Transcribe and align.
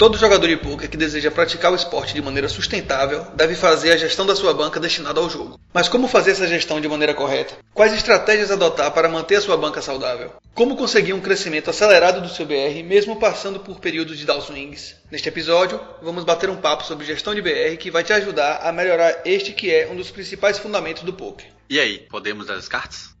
Todo 0.00 0.16
jogador 0.16 0.48
de 0.48 0.56
poker 0.56 0.88
que 0.88 0.96
deseja 0.96 1.30
praticar 1.30 1.70
o 1.70 1.76
esporte 1.76 2.14
de 2.14 2.22
maneira 2.22 2.48
sustentável 2.48 3.22
deve 3.34 3.54
fazer 3.54 3.92
a 3.92 3.98
gestão 3.98 4.24
da 4.24 4.34
sua 4.34 4.54
banca 4.54 4.80
destinada 4.80 5.20
ao 5.20 5.28
jogo. 5.28 5.60
Mas 5.74 5.90
como 5.90 6.08
fazer 6.08 6.30
essa 6.30 6.46
gestão 6.46 6.80
de 6.80 6.88
maneira 6.88 7.12
correta? 7.12 7.58
Quais 7.74 7.92
estratégias 7.92 8.50
adotar 8.50 8.90
para 8.92 9.10
manter 9.10 9.36
a 9.36 9.40
sua 9.42 9.58
banca 9.58 9.82
saudável? 9.82 10.32
Como 10.54 10.74
conseguir 10.74 11.12
um 11.12 11.20
crescimento 11.20 11.68
acelerado 11.68 12.22
do 12.22 12.30
seu 12.30 12.46
BR 12.46 12.82
mesmo 12.82 13.16
passando 13.16 13.60
por 13.60 13.78
períodos 13.78 14.16
de 14.16 14.24
downswings? 14.24 14.96
Neste 15.10 15.28
episódio, 15.28 15.78
vamos 16.00 16.24
bater 16.24 16.48
um 16.48 16.56
papo 16.56 16.82
sobre 16.82 17.04
gestão 17.04 17.34
de 17.34 17.42
BR 17.42 17.76
que 17.78 17.90
vai 17.90 18.02
te 18.02 18.14
ajudar 18.14 18.60
a 18.62 18.72
melhorar 18.72 19.20
este 19.26 19.52
que 19.52 19.70
é 19.70 19.86
um 19.86 19.96
dos 19.96 20.10
principais 20.10 20.58
fundamentos 20.58 21.02
do 21.02 21.12
poker. 21.12 21.46
E 21.68 21.78
aí, 21.78 22.06
podemos 22.08 22.46
dar 22.46 22.54
as 22.54 22.68
cartas? 22.68 23.19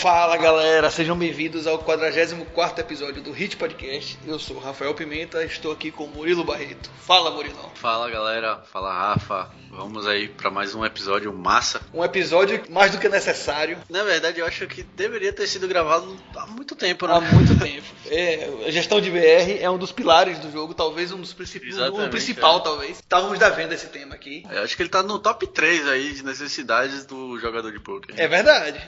Fala 0.00 0.36
galera, 0.36 0.92
sejam 0.92 1.18
bem-vindos 1.18 1.66
ao 1.66 1.76
44 1.80 2.80
episódio 2.80 3.20
do 3.20 3.32
Hit 3.32 3.56
Podcast. 3.56 4.16
Eu 4.24 4.38
sou 4.38 4.56
Rafael 4.56 4.94
Pimenta, 4.94 5.42
estou 5.42 5.72
aqui 5.72 5.90
com 5.90 6.06
Murilo 6.06 6.44
Barreto. 6.44 6.88
Fala 7.00 7.32
Murilão. 7.32 7.68
Fala 7.74 8.08
galera, 8.08 8.62
fala 8.72 8.92
Rafa. 8.92 9.50
Vamos 9.70 10.06
aí 10.06 10.28
para 10.28 10.50
mais 10.50 10.74
um 10.74 10.84
episódio 10.84 11.32
massa. 11.32 11.80
Um 11.92 12.04
episódio 12.04 12.62
mais 12.70 12.92
do 12.92 12.98
que 12.98 13.08
necessário. 13.08 13.76
Na 13.90 14.04
verdade, 14.04 14.38
eu 14.38 14.46
acho 14.46 14.66
que 14.68 14.82
deveria 14.82 15.32
ter 15.32 15.48
sido 15.48 15.66
gravado 15.66 16.16
há 16.36 16.46
muito 16.46 16.76
tempo, 16.76 17.06
né? 17.06 17.14
Há 17.14 17.20
muito 17.20 17.58
tempo. 17.58 17.86
É, 18.10 18.48
a 18.66 18.70
gestão 18.70 19.02
de 19.02 19.10
BR 19.10 19.60
é 19.60 19.68
um 19.68 19.76
dos 19.76 19.92
pilares 19.92 20.38
do 20.38 20.50
jogo, 20.50 20.72
talvez 20.72 21.12
um 21.12 21.20
dos 21.20 21.34
principais, 21.34 21.76
o 21.76 22.08
principal, 22.08 22.56
é. 22.56 22.62
talvez. 22.62 22.98
Estávamos 23.00 23.38
devendo 23.38 23.72
esse 23.72 23.86
tema 23.88 24.14
aqui. 24.14 24.46
Eu 24.50 24.62
acho 24.62 24.74
que 24.74 24.80
ele 24.80 24.88
tá 24.88 25.02
no 25.02 25.18
top 25.18 25.46
3 25.46 25.86
aí 25.86 26.14
de 26.14 26.24
necessidades 26.24 27.04
do 27.04 27.38
jogador 27.38 27.70
de 27.70 27.78
poker. 27.78 28.14
É 28.16 28.26
verdade. 28.26 28.80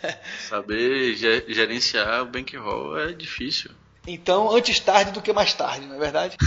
Saber 0.48 1.14
gerenciar 1.14 2.22
o 2.22 2.26
bankroll 2.26 2.98
é 2.98 3.12
difícil. 3.12 3.70
Então, 4.06 4.50
antes 4.50 4.80
tarde 4.80 5.12
do 5.12 5.20
que 5.20 5.30
mais 5.30 5.52
tarde, 5.52 5.86
não 5.86 5.96
é 5.96 5.98
verdade? 5.98 6.38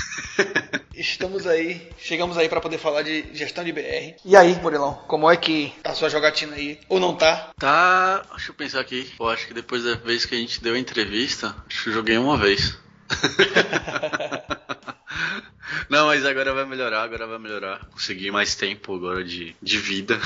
Estamos 0.91 1.45
aí, 1.45 1.88
chegamos 1.99 2.35
aí 2.35 2.49
para 2.49 2.59
poder 2.59 2.79
falar 2.79 3.03
de 3.03 3.27
gestão 3.35 3.63
de 3.63 3.72
BR. 3.72 4.16
E 4.25 4.35
aí, 4.35 4.59
Murilão, 4.59 4.95
como 5.07 5.29
é 5.29 5.38
que 5.38 5.72
tá 5.83 5.91
a 5.91 5.95
sua 5.95 6.09
jogatina 6.09 6.55
aí? 6.55 6.79
Ou 6.89 6.99
não 6.99 7.16
tá? 7.16 7.52
Tá, 7.59 8.23
deixa 8.31 8.49
eu 8.49 8.55
pensar 8.55 8.79
aqui. 8.79 9.07
Pô, 9.16 9.29
acho 9.29 9.45
que 9.45 9.53
depois 9.53 9.83
da 9.83 9.94
vez 9.94 10.25
que 10.25 10.33
a 10.33 10.39
gente 10.39 10.63
deu 10.63 10.73
a 10.73 10.79
entrevista, 10.79 11.55
acho 11.69 11.83
que 11.83 11.89
eu 11.89 11.94
joguei 11.94 12.17
uma 12.17 12.38
vez. 12.38 12.75
Não, 15.89 16.08
mas 16.08 16.25
agora 16.25 16.53
vai 16.53 16.66
melhorar, 16.66 17.03
agora 17.03 17.27
vai 17.27 17.39
melhorar. 17.39 17.86
Consegui 17.91 18.31
mais 18.31 18.55
tempo 18.55 18.95
agora 18.95 19.23
de, 19.23 19.55
de 19.61 19.78
vida 19.78 20.19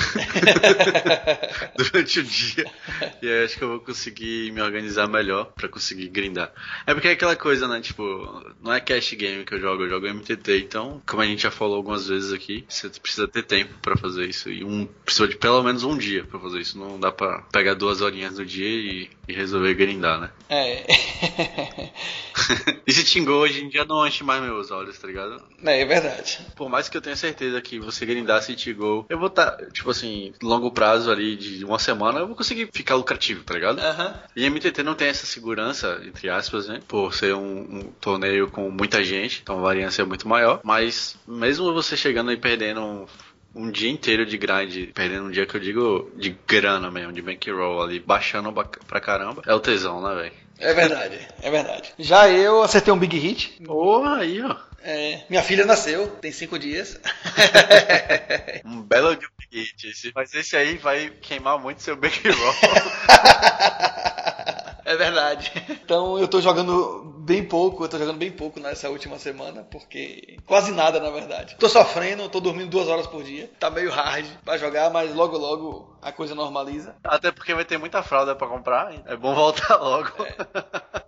durante 1.76 2.20
o 2.20 2.24
dia. 2.24 2.64
E 3.22 3.28
aí 3.28 3.44
acho 3.44 3.58
que 3.58 3.64
eu 3.64 3.68
vou 3.68 3.80
conseguir 3.80 4.52
me 4.52 4.60
organizar 4.60 5.08
melhor 5.08 5.52
para 5.54 5.68
conseguir 5.68 6.08
grindar. 6.08 6.52
É 6.86 6.94
porque 6.94 7.08
é 7.08 7.12
aquela 7.12 7.36
coisa, 7.36 7.68
né? 7.68 7.80
Tipo, 7.80 8.54
não 8.62 8.72
é 8.72 8.80
cash 8.80 9.12
game 9.14 9.44
que 9.44 9.54
eu 9.54 9.60
jogo, 9.60 9.84
eu 9.84 9.88
jogo 9.88 10.08
MTT. 10.08 10.58
Então, 10.58 11.02
como 11.06 11.22
a 11.22 11.26
gente 11.26 11.42
já 11.42 11.50
falou 11.50 11.76
algumas 11.76 12.08
vezes 12.08 12.32
aqui, 12.32 12.64
você 12.68 12.88
precisa 12.88 13.28
ter 13.28 13.42
tempo 13.42 13.74
para 13.80 13.96
fazer 13.96 14.26
isso. 14.26 14.50
E 14.50 14.64
um 14.64 14.86
precisa 15.04 15.28
de 15.28 15.36
pelo 15.36 15.62
menos 15.62 15.84
um 15.84 15.96
dia 15.96 16.24
para 16.24 16.38
fazer 16.38 16.60
isso. 16.60 16.78
Não 16.78 16.98
dá 16.98 17.12
para 17.12 17.42
pegar 17.52 17.74
duas 17.74 18.00
horinhas 18.00 18.38
no 18.38 18.44
dia 18.44 18.66
e, 18.66 19.10
e 19.28 19.32
resolver 19.32 19.74
grindar, 19.74 20.20
né? 20.20 20.30
É. 20.48 20.86
e 22.86 22.92
se 22.92 23.04
tingou 23.04 23.40
hoje 23.40 23.64
em 23.64 23.68
dia 23.68 23.84
não 23.84 24.06
enche 24.06 24.24
mais 24.24 24.42
meus 24.42 24.70
olhos, 24.70 24.98
tá 24.98 25.06
ligado? 25.06 25.35
É, 25.64 25.80
é 25.80 25.84
verdade. 25.84 26.38
Por 26.54 26.68
mais 26.68 26.88
que 26.88 26.96
eu 26.96 27.02
tenha 27.02 27.16
certeza 27.16 27.60
que 27.60 27.78
você 27.78 28.04
grindar 28.04 28.42
City 28.42 28.72
Goal, 28.72 29.06
eu 29.08 29.18
vou 29.18 29.28
estar, 29.28 29.52
tá, 29.52 29.66
tipo 29.70 29.90
assim, 29.90 30.32
longo 30.42 30.70
prazo 30.70 31.10
ali 31.10 31.36
de 31.36 31.64
uma 31.64 31.78
semana, 31.78 32.20
eu 32.20 32.26
vou 32.26 32.36
conseguir 32.36 32.68
ficar 32.72 32.94
lucrativo, 32.94 33.44
tá 33.44 33.54
ligado? 33.54 33.78
Uhum. 33.78 34.14
E 34.36 34.48
MTT 34.48 34.82
não 34.82 34.94
tem 34.94 35.08
essa 35.08 35.26
segurança, 35.26 36.00
entre 36.04 36.28
aspas, 36.28 36.68
né? 36.68 36.80
Por 36.86 37.14
ser 37.14 37.34
um, 37.34 37.58
um 37.58 37.92
torneio 38.00 38.50
com 38.50 38.70
muita 38.70 39.02
gente, 39.02 39.40
então 39.42 39.58
a 39.58 39.62
variância 39.62 40.02
é 40.02 40.04
muito 40.04 40.28
maior. 40.28 40.60
Mas 40.62 41.16
mesmo 41.26 41.72
você 41.72 41.96
chegando 41.96 42.32
e 42.32 42.36
perdendo 42.36 42.80
um 42.80 43.06
um 43.56 43.70
dia 43.70 43.90
inteiro 43.90 44.26
de 44.26 44.36
grind, 44.36 44.92
perdendo 44.92 45.24
um 45.24 45.30
dia 45.30 45.46
que 45.46 45.56
eu 45.56 45.60
digo 45.60 46.12
de 46.14 46.36
grana 46.46 46.90
mesmo, 46.90 47.10
de 47.10 47.22
bankroll 47.22 47.82
ali, 47.82 47.98
baixando 47.98 48.52
pra 48.86 49.00
caramba, 49.00 49.42
é 49.46 49.54
o 49.54 49.60
tesão, 49.60 50.02
né, 50.02 50.14
velho? 50.14 50.32
É 50.58 50.72
verdade, 50.72 51.18
é 51.42 51.50
verdade. 51.50 51.92
Já 51.98 52.28
eu 52.28 52.62
acertei 52.62 52.92
um 52.92 52.98
big 52.98 53.16
hit. 53.18 53.62
Oh, 53.68 54.02
aí, 54.04 54.42
ó. 54.42 54.56
É, 54.88 55.24
minha 55.28 55.42
filha 55.42 55.66
nasceu, 55.66 56.06
tem 56.20 56.30
cinco 56.30 56.56
dias. 56.56 57.00
um 58.64 58.82
belo 58.82 59.16
de 59.16 59.26
hit. 59.50 60.12
Mas 60.14 60.32
esse 60.32 60.56
aí 60.56 60.78
vai 60.78 61.10
queimar 61.10 61.58
muito 61.58 61.82
seu 61.82 61.96
bankroll. 61.96 62.36
É 64.86 64.94
verdade. 64.94 65.50
Então 65.68 66.16
eu 66.16 66.28
tô 66.28 66.40
jogando 66.40 67.02
bem 67.18 67.44
pouco, 67.44 67.82
eu 67.82 67.88
tô 67.88 67.98
jogando 67.98 68.18
bem 68.18 68.30
pouco 68.30 68.60
nessa 68.60 68.88
última 68.88 69.18
semana, 69.18 69.64
porque 69.64 70.36
quase 70.46 70.70
nada 70.70 71.00
na 71.00 71.10
verdade. 71.10 71.56
Tô 71.58 71.68
sofrendo, 71.68 72.28
tô 72.28 72.38
dormindo 72.38 72.70
duas 72.70 72.86
horas 72.86 73.08
por 73.08 73.24
dia. 73.24 73.50
Tá 73.58 73.68
meio 73.68 73.90
hard 73.90 74.24
pra 74.44 74.56
jogar, 74.56 74.88
mas 74.90 75.12
logo 75.12 75.36
logo 75.36 75.98
a 76.00 76.12
coisa 76.12 76.36
normaliza. 76.36 76.94
Até 77.02 77.32
porque 77.32 77.52
vai 77.52 77.64
ter 77.64 77.78
muita 77.78 78.00
fralda 78.00 78.36
para 78.36 78.46
comprar, 78.46 78.94
é 79.06 79.16
bom 79.16 79.34
voltar 79.34 79.74
logo. 79.74 80.12
É. 80.22 81.05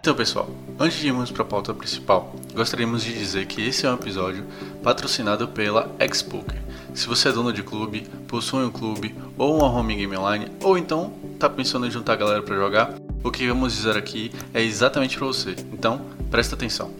então 0.00 0.14
pessoal, 0.14 0.48
antes 0.78 0.98
de 0.98 1.08
irmos 1.08 1.30
para 1.30 1.42
a 1.42 1.46
pauta 1.46 1.74
principal, 1.74 2.34
gostaríamos 2.54 3.02
de 3.02 3.12
dizer 3.12 3.46
que 3.46 3.66
esse 3.66 3.86
é 3.86 3.90
um 3.90 3.94
episódio 3.94 4.44
patrocinado 4.82 5.48
pela 5.48 5.90
Xpoker. 6.12 6.62
Se 6.94 7.06
você 7.06 7.28
é 7.28 7.32
dono 7.32 7.52
de 7.52 7.62
clube, 7.62 8.08
possui 8.26 8.64
um 8.64 8.70
clube 8.70 9.14
ou 9.36 9.58
uma 9.58 9.70
home 9.70 9.94
game 9.94 10.16
online, 10.16 10.50
ou 10.62 10.78
então 10.78 11.12
está 11.34 11.48
pensando 11.50 11.86
em 11.86 11.90
juntar 11.90 12.14
a 12.14 12.16
galera 12.16 12.42
para 12.42 12.56
jogar, 12.56 12.94
o 13.22 13.30
que 13.30 13.46
vamos 13.46 13.74
dizer 13.74 13.96
aqui 13.96 14.32
é 14.54 14.62
exatamente 14.62 15.18
para 15.18 15.26
você. 15.26 15.54
Então, 15.72 16.00
presta 16.30 16.54
atenção. 16.54 16.90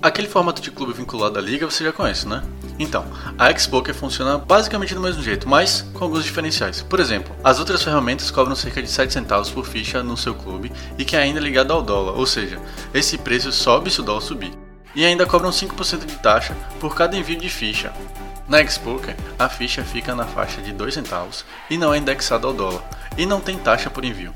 Aquele 0.00 0.28
formato 0.28 0.62
de 0.62 0.70
clube 0.70 0.92
vinculado 0.92 1.38
à 1.38 1.42
liga 1.42 1.68
você 1.68 1.82
já 1.82 1.92
conhece, 1.92 2.28
né? 2.28 2.44
Então, 2.78 3.06
a 3.38 3.56
Xpoker 3.56 3.94
funciona 3.94 4.36
basicamente 4.38 4.94
do 4.94 5.00
mesmo 5.00 5.22
jeito, 5.22 5.48
mas 5.48 5.82
com 5.94 6.04
alguns 6.04 6.24
diferenciais. 6.24 6.82
Por 6.82 7.00
exemplo, 7.00 7.34
as 7.42 7.58
outras 7.58 7.82
ferramentas 7.82 8.30
cobram 8.30 8.54
cerca 8.54 8.82
de 8.82 8.88
7 8.88 9.12
centavos 9.12 9.50
por 9.50 9.66
ficha 9.66 10.02
no 10.02 10.16
seu 10.16 10.34
clube 10.34 10.70
e 10.98 11.04
que 11.04 11.16
é 11.16 11.20
ainda 11.20 11.40
ligado 11.40 11.72
ao 11.72 11.82
dólar, 11.82 12.12
ou 12.12 12.26
seja, 12.26 12.60
esse 12.92 13.16
preço 13.16 13.50
sobe 13.50 13.90
se 13.90 14.00
o 14.00 14.04
dólar 14.04 14.20
subir. 14.20 14.52
E 14.94 15.04
ainda 15.04 15.26
cobram 15.26 15.50
5% 15.50 16.06
de 16.06 16.16
taxa 16.16 16.56
por 16.80 16.94
cada 16.94 17.16
envio 17.16 17.38
de 17.38 17.48
ficha. 17.48 17.92
Na 18.48 18.64
Xpoker, 18.64 19.16
a 19.38 19.48
ficha 19.48 19.82
fica 19.82 20.14
na 20.14 20.24
faixa 20.24 20.60
de 20.62 20.72
2 20.72 20.94
centavos 20.94 21.44
e 21.68 21.76
não 21.76 21.92
é 21.92 21.98
indexada 21.98 22.46
ao 22.46 22.52
dólar, 22.52 22.82
e 23.18 23.26
não 23.26 23.40
tem 23.40 23.58
taxa 23.58 23.90
por 23.90 24.04
envio. 24.04 24.32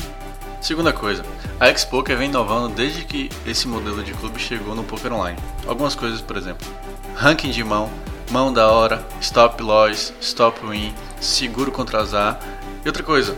Segunda 0.60 0.92
coisa, 0.92 1.24
a 1.58 1.72
Xpoker 1.72 2.18
vem 2.18 2.28
inovando 2.28 2.74
desde 2.74 3.04
que 3.04 3.30
esse 3.46 3.66
modelo 3.66 4.02
de 4.02 4.12
clube 4.12 4.38
chegou 4.38 4.74
no 4.74 4.84
poker 4.84 5.12
online. 5.12 5.38
Algumas 5.66 5.94
coisas, 5.94 6.20
por 6.20 6.36
exemplo, 6.36 6.66
ranking 7.14 7.50
de 7.50 7.64
mão, 7.64 7.88
mão 8.30 8.52
da 8.52 8.70
hora, 8.70 9.04
stop 9.20 9.60
loss, 9.62 10.12
stop 10.20 10.64
win, 10.64 10.94
seguro 11.20 11.72
contra 11.72 12.00
azar. 12.00 12.38
E 12.84 12.88
outra 12.88 13.02
coisa, 13.02 13.36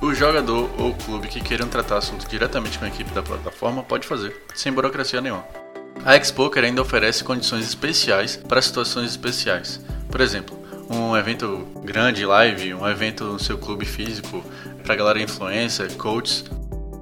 o 0.00 0.14
jogador 0.14 0.70
ou 0.78 0.94
clube 0.94 1.28
que 1.28 1.40
queiram 1.40 1.68
tratar 1.68 1.98
assunto 1.98 2.26
diretamente 2.26 2.78
com 2.78 2.86
a 2.86 2.88
equipe 2.88 3.10
da 3.10 3.22
plataforma 3.22 3.82
pode 3.82 4.06
fazer, 4.06 4.34
sem 4.54 4.72
burocracia 4.72 5.20
nenhuma. 5.20 5.44
A 6.04 6.18
Xpoker 6.22 6.64
ainda 6.64 6.80
oferece 6.80 7.22
condições 7.22 7.66
especiais 7.66 8.36
para 8.36 8.62
situações 8.62 9.10
especiais. 9.10 9.78
Por 10.10 10.22
exemplo, 10.22 10.58
um 10.88 11.14
evento 11.14 11.66
grande, 11.84 12.24
live, 12.24 12.72
um 12.72 12.88
evento 12.88 13.24
no 13.24 13.38
seu 13.38 13.58
clube 13.58 13.84
físico, 13.84 14.42
para 14.82 14.96
galera 14.96 15.20
influencer, 15.20 15.94
coaches. 15.96 16.44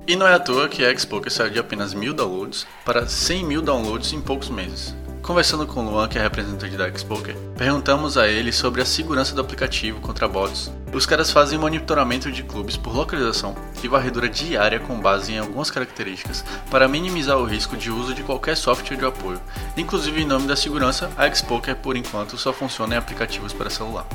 E 0.08 0.16
não 0.16 0.26
é 0.26 0.34
à 0.34 0.40
toa 0.40 0.68
que 0.68 0.84
a 0.84 0.98
Xpoker 0.98 1.30
saiu 1.30 1.50
de 1.50 1.58
apenas 1.60 1.94
mil 1.94 2.12
downloads 2.12 2.66
para 2.84 3.06
100 3.06 3.44
mil 3.44 3.62
downloads 3.62 4.12
em 4.12 4.20
poucos 4.20 4.50
meses. 4.50 4.94
Conversando 5.28 5.66
com 5.66 5.84
o 5.84 5.90
Luan, 5.90 6.08
que 6.08 6.18
é 6.18 6.22
representante 6.22 6.74
da 6.74 6.90
Xpoker, 6.90 7.36
perguntamos 7.58 8.16
a 8.16 8.26
ele 8.26 8.50
sobre 8.50 8.80
a 8.80 8.86
segurança 8.86 9.34
do 9.34 9.42
aplicativo 9.42 10.00
contra 10.00 10.26
bots. 10.26 10.72
Os 10.90 11.04
caras 11.04 11.30
fazem 11.30 11.58
monitoramento 11.58 12.32
de 12.32 12.42
clubes 12.42 12.78
por 12.78 12.96
localização 12.96 13.54
e 13.82 13.88
varredura 13.88 14.26
diária 14.26 14.80
com 14.80 14.98
base 14.98 15.34
em 15.34 15.38
algumas 15.38 15.70
características 15.70 16.42
para 16.70 16.88
minimizar 16.88 17.36
o 17.36 17.44
risco 17.44 17.76
de 17.76 17.90
uso 17.90 18.14
de 18.14 18.22
qualquer 18.22 18.56
software 18.56 18.96
de 18.96 19.04
apoio. 19.04 19.38
Inclusive, 19.76 20.22
em 20.22 20.26
nome 20.26 20.46
da 20.46 20.56
segurança, 20.56 21.10
a 21.14 21.30
Xpoker 21.30 21.76
por 21.76 21.94
enquanto 21.94 22.38
só 22.38 22.50
funciona 22.50 22.94
em 22.94 22.98
aplicativos 22.98 23.52
para 23.52 23.68
celular. 23.68 24.06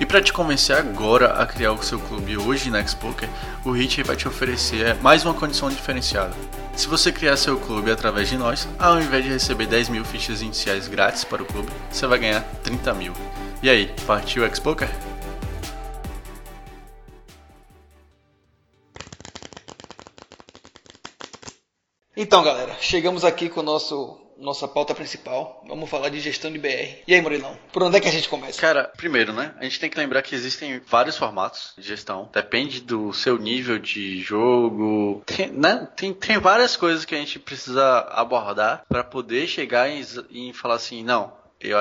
E 0.00 0.04
para 0.04 0.20
te 0.20 0.32
convencer 0.32 0.76
agora 0.76 1.40
a 1.40 1.46
criar 1.46 1.74
o 1.74 1.82
seu 1.82 2.00
clube 2.00 2.36
hoje 2.36 2.70
na 2.70 2.84
Xpoker, 2.84 3.28
o 3.64 3.70
Hit 3.70 4.02
vai 4.02 4.16
te 4.16 4.26
oferecer 4.26 4.96
mais 4.96 5.24
uma 5.24 5.32
condição 5.32 5.68
diferenciada. 5.68 6.34
Se 6.76 6.88
você 6.88 7.10
criar 7.10 7.38
seu 7.38 7.58
clube 7.58 7.90
através 7.90 8.28
de 8.28 8.36
nós, 8.36 8.68
ao 8.78 9.00
invés 9.00 9.24
de 9.24 9.30
receber 9.30 9.66
10 9.66 9.88
mil 9.88 10.04
fichas 10.04 10.42
iniciais 10.42 10.86
grátis 10.86 11.24
para 11.24 11.42
o 11.42 11.46
clube, 11.46 11.72
você 11.90 12.06
vai 12.06 12.18
ganhar 12.18 12.42
30 12.62 12.92
mil. 12.92 13.14
E 13.62 13.70
aí, 13.70 13.94
partiu 14.06 14.44
o 14.44 14.54
Xpoker? 14.54 14.90
Então, 22.14 22.44
galera, 22.44 22.76
chegamos 22.78 23.24
aqui 23.24 23.48
com 23.48 23.60
o 23.60 23.62
nosso 23.62 24.25
nossa 24.38 24.68
pauta 24.68 24.94
principal. 24.94 25.64
Vamos 25.66 25.88
falar 25.88 26.08
de 26.08 26.20
gestão 26.20 26.52
de 26.52 26.58
BR. 26.58 27.02
E 27.06 27.14
aí, 27.14 27.20
Murilão, 27.20 27.58
por 27.72 27.82
onde 27.82 27.96
é 27.96 28.00
que 28.00 28.08
a 28.08 28.12
gente 28.12 28.28
começa? 28.28 28.60
Cara, 28.60 28.84
primeiro, 28.96 29.32
né? 29.32 29.54
A 29.58 29.64
gente 29.64 29.80
tem 29.80 29.90
que 29.90 29.98
lembrar 29.98 30.22
que 30.22 30.34
existem 30.34 30.80
vários 30.86 31.16
formatos 31.16 31.72
de 31.76 31.86
gestão. 31.86 32.28
Depende 32.32 32.80
do 32.80 33.12
seu 33.12 33.38
nível 33.38 33.78
de 33.78 34.20
jogo. 34.20 35.22
Tem, 35.26 35.48
né? 35.48 35.88
tem, 35.96 36.12
tem 36.12 36.38
várias 36.38 36.76
coisas 36.76 37.04
que 37.04 37.14
a 37.14 37.18
gente 37.18 37.38
precisa 37.38 38.00
abordar 38.10 38.84
para 38.88 39.02
poder 39.02 39.46
chegar 39.46 39.88
e, 39.88 40.04
e 40.30 40.52
falar 40.52 40.74
assim, 40.74 41.02
não, 41.02 41.32
eu, 41.60 41.78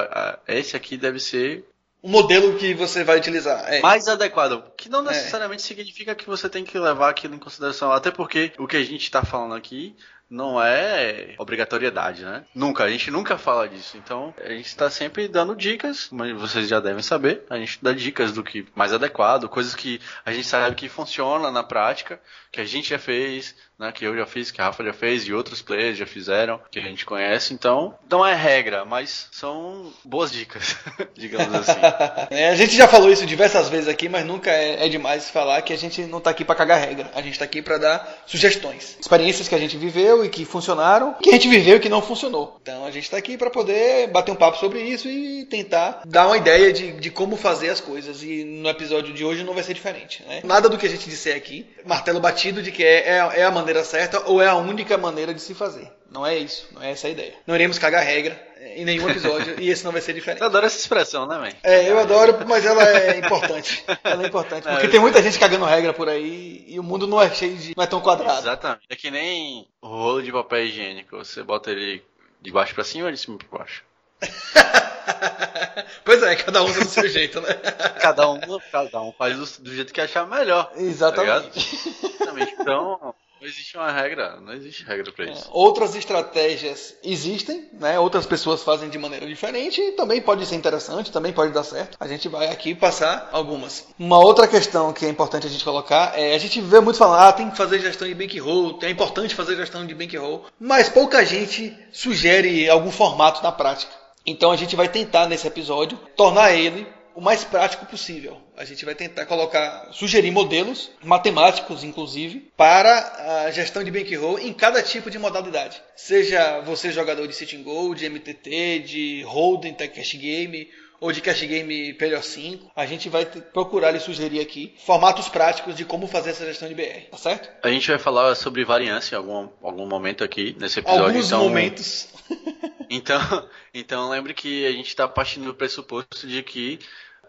esse 0.48 0.75
aqui 0.75 0.98
deve 0.98 1.19
ser 1.19 1.66
o 2.06 2.07
modelo 2.07 2.56
que 2.56 2.72
você 2.75 3.04
vai 3.04 3.18
utilizar. 3.18 3.66
É. 3.68 3.81
Mais 3.81 4.07
adequado. 4.07 4.63
Que 4.78 4.88
não 4.90 5.02
necessariamente 5.02 5.63
é. 5.63 5.66
significa 5.66 6.13
que 6.13 6.28
você 6.28 6.48
tem 6.48 6.63
que 6.63 6.78
levar 6.78 7.10
aquilo 7.10 7.34
em 7.34 7.40
consideração. 7.40 7.92
Até 7.92 8.12
porque 8.12 8.54
o 8.60 8.68
que 8.68 8.78
a 8.78 8.84
gente 8.84 9.02
está 9.02 9.25
falando 9.25 9.56
aqui 9.56 9.96
não 10.35 10.61
é 10.61 11.33
obrigatoriedade, 11.37 12.23
né? 12.23 12.43
Nunca, 12.53 12.83
a 12.83 12.89
gente 12.89 13.09
nunca 13.09 13.37
fala 13.37 13.67
disso. 13.67 13.97
Então, 13.97 14.33
a 14.43 14.49
gente 14.49 14.67
está 14.67 14.89
sempre 14.89 15.27
dando 15.27 15.55
dicas, 15.55 16.09
mas 16.11 16.33
vocês 16.33 16.67
já 16.67 16.79
devem 16.79 17.01
saber. 17.01 17.43
A 17.49 17.57
gente 17.57 17.79
dá 17.81 17.91
dicas 17.91 18.31
do 18.31 18.43
que 18.43 18.67
mais 18.75 18.93
adequado, 18.93 19.49
coisas 19.49 19.73
que 19.73 19.99
a 20.25 20.31
gente 20.31 20.47
sabe 20.47 20.75
que 20.75 20.87
funciona 20.87 21.49
na 21.49 21.63
prática, 21.63 22.19
que 22.51 22.61
a 22.61 22.65
gente 22.65 22.89
já 22.89 22.99
fez, 22.99 23.55
né? 23.79 23.91
Que 23.91 24.05
eu 24.05 24.15
já 24.15 24.25
fiz, 24.25 24.51
que 24.51 24.61
a 24.61 24.65
Rafa 24.65 24.83
já 24.83 24.93
fez 24.93 25.23
e 25.23 25.33
outros 25.33 25.61
players 25.61 25.97
já 25.97 26.05
fizeram, 26.05 26.59
que 26.69 26.79
a 26.79 26.83
gente 26.83 27.05
conhece. 27.05 27.53
Então, 27.53 27.97
não 28.09 28.25
é 28.25 28.35
regra, 28.35 28.85
mas 28.85 29.27
são 29.31 29.91
boas 30.03 30.31
dicas, 30.31 30.75
digamos 31.15 31.53
assim. 31.55 31.79
é, 32.29 32.49
a 32.49 32.55
gente 32.55 32.75
já 32.75 32.87
falou 32.87 33.09
isso 33.09 33.25
diversas 33.25 33.69
vezes 33.69 33.87
aqui, 33.87 34.07
mas 34.07 34.25
nunca 34.25 34.51
é, 34.51 34.85
é 34.85 34.89
demais 34.89 35.29
falar 35.29 35.61
que 35.61 35.73
a 35.73 35.77
gente 35.77 36.01
não 36.03 36.19
está 36.19 36.29
aqui 36.29 36.45
para 36.45 36.55
cagar 36.55 36.79
regra. 36.79 37.09
A 37.15 37.21
gente 37.21 37.33
está 37.33 37.45
aqui 37.45 37.61
para 37.61 37.77
dar 37.77 38.23
sugestões, 38.25 38.97
experiências 38.99 39.47
que 39.47 39.55
a 39.55 39.59
gente 39.59 39.77
viveu 39.77 39.95
viveu 39.95 40.25
e 40.25 40.30
que 40.30 40.45
funcionaram, 40.45 41.13
que 41.22 41.30
a 41.30 41.33
gente 41.33 41.48
viveu 41.48 41.77
e 41.77 41.80
que 41.80 41.89
não 41.89 42.01
funcionou. 42.01 42.60
Então 42.62 42.86
a 42.86 42.92
gente 42.92 43.04
está 43.04 43.18
aqui 43.18 43.38
para 43.38 43.50
poder 43.50 44.07
bater 44.07 44.31
um 44.31 44.36
papo 44.36 44.57
sobre 44.57 44.81
isso 44.81 45.07
e 45.07 45.45
tentar 45.45 46.01
dar 46.06 46.27
uma 46.27 46.38
ideia 46.38 46.74
de, 46.74 46.92
de 46.94 47.10
como 47.10 47.36
fazer 47.36 47.69
as 47.69 47.80
coisas. 47.80 48.24
E 48.24 48.44
no 48.44 48.69
episódio 48.69 49.13
de 49.13 49.24
hoje 49.24 49.44
não 49.44 49.54
vai 49.54 49.63
ser 49.63 49.74
diferente. 49.74 50.24
Né? 50.27 50.42
Nada 50.44 50.69
do 50.69 50.77
que 50.77 50.86
a 50.86 50.89
gente 50.89 51.10
disser 51.10 51.36
aqui, 51.36 51.66
martelo 51.86 52.19
batido 52.19 52.62
de 52.62 52.72
que 52.72 52.83
é, 52.83 53.18
é, 53.18 53.39
é 53.39 53.44
a 53.44 53.51
maneira 53.51 53.83
certa 53.83 54.30
ou 54.30 54.42
é 54.42 54.48
a 54.48 54.56
única 54.56 54.98
maneira 54.98 55.33
de 55.33 55.42
se 55.42 55.54
fazer. 55.54 55.92
Não 56.12 56.25
é 56.25 56.38
isso, 56.38 56.68
não 56.71 56.81
é 56.81 56.92
essa 56.92 57.07
a 57.07 57.10
ideia. 57.10 57.33
Não 57.45 57.56
iremos 57.56 57.78
cagar 57.78 58.04
regra 58.04 58.42
em 58.65 58.83
nenhum 58.83 59.09
episódio 59.09 59.59
e 59.59 59.69
esse 59.69 59.83
não 59.83 59.91
vai 59.91 60.01
ser 60.01 60.13
diferente. 60.13 60.41
Eu 60.41 60.47
adoro 60.47 60.65
essa 60.65 60.77
expressão, 60.77 61.27
né, 61.27 61.38
mãe? 61.38 61.56
É, 61.63 61.89
eu 61.89 62.00
adoro, 62.00 62.38
mas 62.47 62.65
ela 62.65 62.83
é 62.83 63.19
importante. 63.19 63.83
Ela 64.03 64.23
é 64.23 64.27
importante. 64.27 64.67
Porque 64.67 64.88
tem 64.88 65.00
muita 65.00 65.21
gente 65.21 65.38
cagando 65.38 65.65
regra 65.65 65.94
por 65.94 66.09
aí 66.09 66.63
e 66.67 66.79
o 66.79 66.83
mundo 66.83 67.07
não 67.07 67.21
é 67.21 67.29
cheio 67.33 67.56
de. 67.56 67.73
não 67.75 67.83
é 67.83 67.88
tão 67.88 68.01
quadrado. 68.01 68.39
Exatamente. 68.39 68.85
É 68.89 68.95
que 68.95 69.12
nem 69.12 69.67
o 69.81 69.88
rolo 69.88 70.21
de 70.21 70.31
papel 70.31 70.65
higiênico. 70.65 71.17
Você 71.17 71.44
bota 71.44 71.71
ele 71.71 72.03
de 72.41 72.51
baixo 72.51 72.73
para 72.73 72.83
cima 72.83 73.06
ou 73.06 73.12
de 73.12 73.17
cima 73.17 73.38
para 73.38 73.59
baixo? 73.59 73.83
pois 76.03 76.23
é, 76.23 76.35
cada 76.35 76.63
um 76.63 76.71
do 76.71 76.85
seu 76.85 77.07
jeito, 77.07 77.41
né? 77.41 77.53
Cada 78.01 78.29
um, 78.29 78.39
cada 78.71 79.01
um 79.01 79.11
faz 79.11 79.35
do, 79.35 79.63
do 79.63 79.75
jeito 79.75 79.91
que 79.91 80.00
achar 80.00 80.27
melhor. 80.27 80.65
Tá 80.65 80.79
Exatamente. 80.79 81.50
Tá 81.50 82.07
Exatamente. 82.07 82.56
Então, 82.59 83.15
não 83.39 83.47
existe 83.47 83.77
uma 83.77 83.91
regra, 83.91 84.39
não 84.39 84.53
existe 84.53 84.83
regra 84.83 85.11
para 85.11 85.25
é, 85.25 85.31
isso. 85.31 85.45
É, 85.45 85.49
outras 85.51 85.93
estratégias 85.95 86.95
existem, 87.03 87.69
né? 87.73 87.99
Outras 87.99 88.25
pessoas 88.25 88.63
fazem 88.63 88.89
de 88.89 88.97
maneira 88.97 89.27
diferente 89.27 89.81
e 89.81 89.91
também 89.91 90.21
pode 90.21 90.45
ser 90.45 90.55
interessante, 90.55 91.11
também 91.11 91.33
pode 91.33 91.51
dar 91.51 91.63
certo. 91.63 91.97
A 91.99 92.07
gente 92.07 92.29
vai 92.29 92.47
aqui 92.47 92.73
passar 92.73 93.29
algumas. 93.31 93.87
Uma 93.99 94.19
outra 94.19 94.47
questão 94.47 94.93
que 94.93 95.05
é 95.05 95.09
importante 95.09 95.47
a 95.47 95.49
gente 95.49 95.63
colocar 95.63 96.17
é 96.17 96.33
a 96.33 96.37
gente 96.37 96.61
vê 96.61 96.79
muito 96.79 96.97
falar, 96.97 97.27
ah, 97.27 97.33
tem 97.33 97.49
que 97.49 97.57
fazer 97.57 97.79
gestão 97.79 98.07
de 98.07 98.15
bankroll, 98.15 98.79
é 98.81 98.89
importante 98.89 99.35
fazer 99.35 99.55
gestão 99.55 99.85
de 99.85 99.93
bankroll, 99.93 100.45
mas 100.59 100.89
pouca 100.89 101.25
gente 101.25 101.77
sugere 101.91 102.69
algum 102.69 102.91
formato 102.91 103.43
na 103.43 103.51
prática. 103.51 103.91
Então 104.25 104.51
a 104.51 104.55
gente 104.55 104.75
vai 104.75 104.87
tentar 104.87 105.27
nesse 105.27 105.45
episódio 105.45 105.99
tornar 106.15 106.53
ele 106.53 106.87
o 107.15 107.21
mais 107.21 107.44
prático 107.44 107.85
possível. 107.85 108.38
A 108.57 108.65
gente 108.65 108.83
vai 108.83 108.94
tentar 108.94 109.25
colocar, 109.25 109.89
sugerir 109.91 110.31
modelos 110.31 110.91
matemáticos, 111.03 111.83
inclusive, 111.83 112.51
para 112.57 113.45
a 113.45 113.51
gestão 113.51 113.83
de 113.83 113.89
bankroll 113.89 114.38
em 114.38 114.53
cada 114.53 114.83
tipo 114.83 115.09
de 115.09 115.17
modalidade. 115.17 115.81
Seja 115.95 116.59
você 116.62 116.91
jogador 116.91 117.27
de 117.27 117.33
sitting 117.33 117.63
goal, 117.63 117.95
de 117.95 118.09
MTT, 118.09 118.79
de 118.79 119.23
hold'em, 119.23 119.73
cash 119.73 120.15
game 120.15 120.69
ou 121.00 121.12
de 121.12 121.21
cash 121.21 121.41
game 121.41 121.94
PLO5, 121.94 122.71
a 122.75 122.85
gente 122.85 123.09
vai 123.09 123.25
procurar 123.25 123.94
e 123.95 124.00
sugerir 124.00 124.39
aqui 124.39 124.73
formatos 124.85 125.29
práticos 125.29 125.75
de 125.75 125.85
como 125.85 126.07
fazer 126.07 126.31
essa 126.31 126.45
gestão 126.45 126.68
de 126.68 126.75
BR, 126.75 127.09
tá 127.11 127.18
certo? 127.18 127.50
A 127.63 127.69
gente 127.69 127.88
vai 127.88 128.00
falar 128.00 128.33
sobre 128.35 128.63
variância 128.63 129.15
em 129.15 129.18
algum, 129.18 129.50
algum 129.61 129.85
momento 129.85 130.23
aqui 130.23 130.56
nesse 130.59 130.79
episódio. 130.79 131.06
Alguns 131.06 131.27
então, 131.27 131.44
momentos. 131.44 132.07
então, 132.89 133.50
então 133.73 134.09
lembre 134.09 134.33
que 134.33 134.65
a 134.65 134.71
gente 134.71 134.88
está 134.88 135.07
partindo 135.07 135.45
do 135.45 135.53
pressuposto 135.53 136.27
de 136.27 136.41
que 136.41 136.79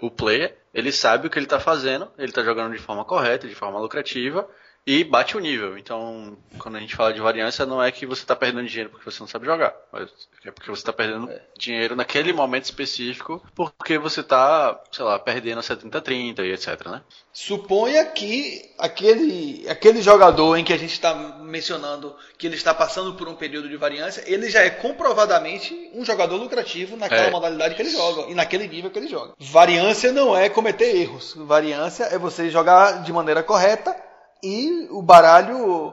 o 0.00 0.10
player, 0.10 0.56
ele 0.72 0.92
sabe 0.92 1.26
o 1.26 1.30
que 1.30 1.38
ele 1.38 1.46
está 1.46 1.60
fazendo, 1.60 2.10
ele 2.18 2.28
está 2.28 2.42
jogando 2.42 2.72
de 2.72 2.78
forma 2.78 3.04
correta, 3.04 3.48
de 3.48 3.54
forma 3.54 3.78
lucrativa 3.80 4.48
e 4.86 5.02
bate 5.02 5.36
o 5.36 5.40
nível. 5.40 5.76
Então, 5.76 6.36
quando 6.58 6.76
a 6.76 6.80
gente 6.80 6.94
fala 6.94 7.12
de 7.12 7.20
variância, 7.20 7.66
não 7.66 7.82
é 7.82 7.90
que 7.90 8.06
você 8.06 8.22
está 8.22 8.36
perdendo 8.36 8.68
dinheiro 8.68 8.90
porque 8.90 9.10
você 9.10 9.18
não 9.18 9.26
sabe 9.26 9.44
jogar, 9.44 9.74
mas 9.92 10.08
é 10.44 10.50
porque 10.52 10.70
você 10.70 10.80
está 10.80 10.92
perdendo 10.92 11.28
é. 11.28 11.40
dinheiro 11.58 11.96
naquele 11.96 12.32
momento 12.32 12.64
específico 12.64 13.42
porque 13.54 13.98
você 13.98 14.20
está, 14.20 14.80
sei 14.92 15.04
lá, 15.04 15.18
perdendo 15.18 15.60
70-30 15.60 16.38
e 16.38 16.52
etc, 16.52 16.86
né? 16.86 17.02
Suponha 17.32 18.04
que 18.06 18.70
aquele, 18.78 19.68
aquele 19.68 20.00
jogador 20.00 20.56
em 20.56 20.64
que 20.64 20.72
a 20.72 20.78
gente 20.78 20.92
está 20.92 21.14
mencionando 21.14 22.14
que 22.38 22.46
ele 22.46 22.54
está 22.54 22.72
passando 22.72 23.14
por 23.14 23.28
um 23.28 23.34
período 23.34 23.68
de 23.68 23.76
variância, 23.76 24.22
ele 24.26 24.48
já 24.48 24.62
é 24.62 24.70
comprovadamente 24.70 25.90
um 25.94 26.04
jogador 26.04 26.36
lucrativo 26.36 26.96
naquela 26.96 27.26
é. 27.26 27.30
modalidade 27.30 27.74
que 27.74 27.82
ele 27.82 27.90
joga 27.90 28.30
e 28.30 28.34
naquele 28.34 28.68
nível 28.68 28.90
que 28.90 28.98
ele 28.98 29.08
joga. 29.08 29.34
Variância 29.38 30.12
não 30.12 30.36
é 30.36 30.48
cometer 30.48 30.94
erros. 30.96 31.34
Variância 31.36 32.04
é 32.04 32.18
você 32.18 32.50
jogar 32.50 33.02
de 33.02 33.12
maneira 33.12 33.42
correta 33.42 34.05
e 34.46 34.86
o 34.90 35.02
baralho 35.02 35.92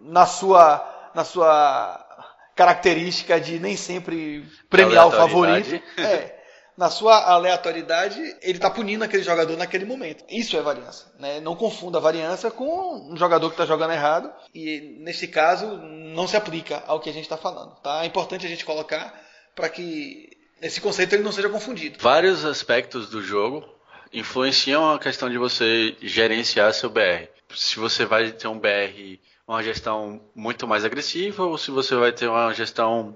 na 0.00 0.26
sua 0.26 1.10
na 1.12 1.24
sua 1.24 2.06
característica 2.54 3.40
de 3.40 3.58
nem 3.58 3.76
sempre 3.76 4.46
premiar 4.68 5.08
o 5.08 5.10
favorito, 5.10 5.82
é, 5.98 6.38
na 6.76 6.88
sua 6.88 7.16
aleatoriedade, 7.32 8.20
ele 8.42 8.58
está 8.58 8.70
punindo 8.70 9.02
aquele 9.02 9.22
jogador 9.22 9.56
naquele 9.56 9.84
momento. 9.84 10.24
Isso 10.28 10.56
é 10.56 10.62
variância. 10.62 11.06
Né? 11.18 11.40
Não 11.40 11.56
confunda 11.56 11.98
a 11.98 12.00
variância 12.00 12.50
com 12.50 13.12
um 13.12 13.16
jogador 13.16 13.48
que 13.48 13.54
está 13.54 13.66
jogando 13.66 13.92
errado. 13.92 14.30
E 14.54 14.98
nesse 15.00 15.26
caso, 15.26 15.66
não 15.78 16.28
se 16.28 16.36
aplica 16.36 16.84
ao 16.86 17.00
que 17.00 17.10
a 17.10 17.12
gente 17.12 17.24
está 17.24 17.36
falando. 17.36 17.74
Tá? 17.80 18.04
É 18.04 18.06
importante 18.06 18.46
a 18.46 18.48
gente 18.48 18.64
colocar 18.64 19.18
para 19.54 19.68
que 19.68 20.28
esse 20.62 20.80
conceito 20.80 21.14
ele 21.14 21.24
não 21.24 21.32
seja 21.32 21.48
confundido. 21.48 21.98
Vários 22.00 22.44
aspectos 22.44 23.10
do 23.10 23.22
jogo 23.22 23.64
influenciam 24.12 24.92
a 24.92 24.98
questão 24.98 25.28
de 25.28 25.38
você 25.38 25.96
gerenciar 26.02 26.72
seu 26.72 26.90
BR 26.90 27.39
se 27.54 27.78
você 27.78 28.04
vai 28.04 28.30
ter 28.32 28.48
um 28.48 28.58
BR, 28.58 29.18
uma 29.46 29.62
gestão 29.62 30.20
muito 30.34 30.66
mais 30.66 30.84
agressiva 30.84 31.44
ou 31.44 31.58
se 31.58 31.70
você 31.70 31.94
vai 31.94 32.12
ter 32.12 32.28
uma 32.28 32.52
gestão 32.52 33.14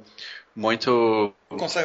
muito 0.54 1.32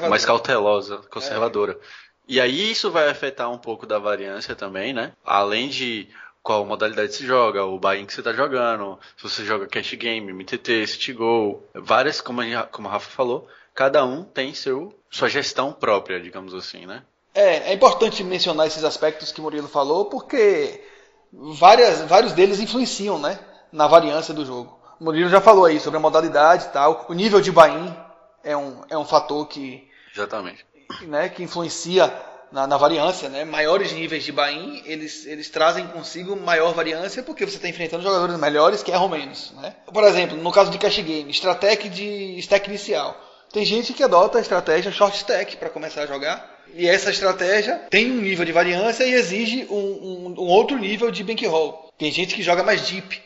mais 0.10 0.26
cautelosa, 0.26 0.98
conservadora. 1.10 1.74
É. 1.74 2.10
E 2.28 2.40
aí 2.40 2.72
isso 2.72 2.92
vai 2.92 3.10
afetar 3.10 3.52
um 3.52 3.58
pouco 3.58 3.88
da 3.88 3.98
variância 3.98 4.56
também, 4.56 4.94
né? 4.94 5.14
Além 5.26 5.68
de 5.68 6.08
qual 6.44 6.66
modalidade 6.66 7.14
se 7.14 7.26
joga, 7.26 7.66
o 7.66 7.80
buy-in 7.80 8.06
que 8.06 8.14
você 8.14 8.22
está 8.22 8.34
jogando, 8.34 9.00
se 9.18 9.24
você 9.24 9.44
joga 9.44 9.68
cash 9.68 9.94
game, 9.96 10.32
MTT, 10.32 10.88
city 10.88 11.14
go, 11.14 11.64
várias, 11.74 12.22
como 12.22 12.42
a, 12.42 12.64
como 12.64 12.88
a 12.88 12.92
Rafa 12.92 13.10
falou, 13.10 13.48
cada 13.74 14.06
um 14.06 14.24
tem 14.24 14.54
seu, 14.54 14.94
sua 15.10 15.28
gestão 15.28 15.74
própria, 15.74 16.20
digamos 16.20 16.54
assim, 16.54 16.86
né? 16.86 17.04
É, 17.34 17.72
é 17.72 17.74
importante 17.74 18.24
mencionar 18.24 18.68
esses 18.68 18.84
aspectos 18.84 19.32
que 19.32 19.40
o 19.40 19.44
Murilo 19.44 19.68
falou, 19.68 20.06
porque 20.06 20.84
várias, 21.32 22.02
vários 22.02 22.34
deles 22.34 22.60
influenciam 22.60 23.20
né, 23.20 23.40
na 23.72 23.88
variância 23.88 24.34
do 24.34 24.46
jogo. 24.46 24.80
O 25.00 25.04
Murilo 25.06 25.30
já 25.30 25.40
falou 25.40 25.66
aí 25.66 25.80
sobre 25.80 25.98
a 25.98 26.02
modalidade 26.02 26.66
e 26.66 26.70
tal. 26.70 27.06
O 27.08 27.14
nível 27.14 27.40
de 27.40 27.52
buy-in 27.52 27.96
é 28.44 28.56
um, 28.56 28.82
é 28.90 28.98
um 28.98 29.06
fator 29.06 29.48
que, 29.48 29.88
Exatamente. 30.14 30.66
Né, 31.04 31.30
que 31.30 31.44
influencia 31.44 32.14
na, 32.52 32.68
na, 32.68 32.78
variância. 32.78 33.30
Né? 33.30 33.46
Maiores 33.46 33.94
níveis 33.94 34.24
de 34.24 34.32
buy-in, 34.32 34.82
eles, 34.86 35.26
eles 35.26 35.50
trazem 35.50 35.88
consigo 35.88 36.36
maior 36.36 36.74
variância 36.74 37.24
porque 37.24 37.46
você 37.46 37.56
está 37.56 37.70
enfrentando 37.70 38.04
jogadores 38.04 38.38
melhores 38.38 38.84
que 38.84 38.92
erram 38.92 39.08
menos. 39.08 39.54
Né? 39.62 39.76
Por 39.92 40.04
exemplo, 40.04 40.36
no 40.36 40.52
caso 40.52 40.70
de 40.70 40.78
cash 40.78 41.00
game, 41.00 41.30
estratégia 41.30 41.90
de 41.90 42.38
stack 42.40 42.68
inicial. 42.68 43.16
Tem 43.52 43.66
gente 43.66 43.94
que 43.94 44.04
adota 44.04 44.38
a 44.38 44.42
estratégia 44.42 44.92
short 44.92 45.18
stack 45.18 45.58
para 45.58 45.70
começar 45.70 46.04
a 46.04 46.06
jogar 46.06 46.59
e 46.76 46.88
essa 46.88 47.10
estratégia 47.10 47.76
tem 47.90 48.12
um 48.12 48.22
nível 48.22 48.46
de 48.46 48.52
variância 48.52 49.04
e 49.04 49.14
exige 49.14 49.66
um, 49.70 49.76
um, 49.76 50.36
um 50.38 50.48
outro 50.48 50.78
nível 50.78 51.12
de 51.12 51.24
bankroll. 51.24 51.90
Tem 51.98 52.12
gente 52.12 52.36
que 52.36 52.44
joga 52.44 52.64
mais 52.64 52.88
deep, 52.88 53.22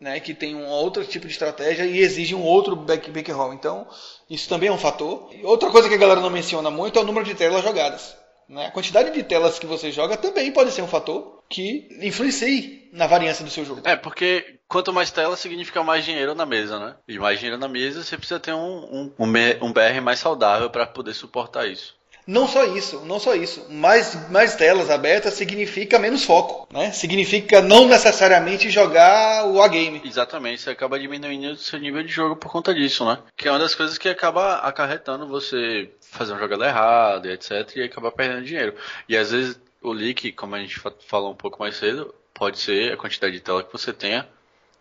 né, 0.00 0.18
que 0.20 0.34
tem 0.34 0.54
um 0.54 0.66
outro 0.66 1.04
tipo 1.04 1.26
de 1.26 1.32
estratégia 1.32 1.84
e 1.84 1.98
exige 1.98 2.34
um 2.34 2.42
outro 2.42 2.74
back, 2.74 3.10
bankroll. 3.10 3.54
Então, 3.54 3.86
isso 4.28 4.48
também 4.48 4.68
é 4.68 4.72
um 4.72 4.78
fator. 4.78 5.30
Outra 5.44 5.70
coisa 5.70 5.88
que 5.88 5.94
a 5.94 5.98
galera 5.98 6.20
não 6.20 6.30
menciona 6.30 6.70
muito 6.70 6.98
é 6.98 7.02
o 7.02 7.04
número 7.04 7.24
de 7.24 7.34
telas 7.34 7.62
jogadas. 7.62 8.16
Né? 8.48 8.66
A 8.66 8.70
quantidade 8.70 9.12
de 9.12 9.22
telas 9.22 9.58
que 9.58 9.66
você 9.66 9.90
joga 9.90 10.16
também 10.16 10.52
pode 10.52 10.72
ser 10.72 10.82
um 10.82 10.88
fator. 10.88 11.42
que 11.48 11.88
influencie 12.00 12.88
na 12.92 13.06
variância 13.06 13.44
do 13.44 13.50
seu 13.50 13.64
jogo. 13.64 13.82
É, 13.84 13.96
porque 13.96 14.58
quanto 14.68 14.92
mais 14.92 15.10
tela 15.10 15.36
significa 15.36 15.82
mais 15.82 16.04
dinheiro 16.04 16.34
na 16.34 16.46
mesa, 16.46 16.78
né? 16.78 16.96
E 17.06 17.18
mais 17.18 17.38
dinheiro 17.38 17.58
na 17.58 17.68
mesa, 17.68 18.02
você 18.02 18.16
precisa 18.16 18.40
ter 18.40 18.52
um, 18.52 19.12
um, 19.18 19.26
um 19.62 19.72
BR 19.72 20.00
mais 20.02 20.18
saudável 20.18 20.68
para 20.70 20.86
poder 20.86 21.14
suportar 21.14 21.66
isso. 21.68 21.94
Não 22.26 22.46
só 22.46 22.64
isso, 22.64 23.00
não 23.04 23.18
só 23.18 23.34
isso. 23.34 23.66
Mais, 23.68 24.30
mais 24.30 24.54
telas 24.54 24.90
abertas 24.90 25.34
significa 25.34 25.98
menos 25.98 26.24
foco, 26.24 26.68
né? 26.72 26.92
Significa 26.92 27.60
não 27.60 27.88
necessariamente 27.88 28.70
jogar 28.70 29.46
o 29.46 29.60
A-game. 29.60 30.00
Exatamente, 30.04 30.62
você 30.62 30.70
acaba 30.70 30.98
diminuindo 30.98 31.52
o 31.52 31.56
seu 31.56 31.78
nível 31.78 32.02
de 32.02 32.12
jogo 32.12 32.36
por 32.36 32.50
conta 32.50 32.74
disso, 32.74 33.04
né? 33.04 33.18
Que 33.36 33.48
é 33.48 33.50
uma 33.50 33.58
das 33.58 33.74
coisas 33.74 33.98
que 33.98 34.08
acaba 34.08 34.56
acarretando 34.58 35.26
você 35.26 35.90
fazer 36.00 36.32
uma 36.32 36.40
jogada 36.40 36.66
errada, 36.66 37.32
etc, 37.32 37.76
e 37.76 37.82
acabar 37.82 38.12
perdendo 38.12 38.44
dinheiro. 38.44 38.74
E 39.08 39.16
às 39.16 39.32
vezes 39.32 39.60
o 39.80 39.92
leak, 39.92 40.32
como 40.32 40.54
a 40.54 40.60
gente 40.60 40.80
falou 41.06 41.32
um 41.32 41.36
pouco 41.36 41.58
mais 41.58 41.76
cedo, 41.76 42.14
pode 42.32 42.58
ser 42.58 42.92
a 42.92 42.96
quantidade 42.96 43.34
de 43.34 43.40
tela 43.40 43.64
que 43.64 43.72
você 43.72 43.92
tenha 43.92 44.28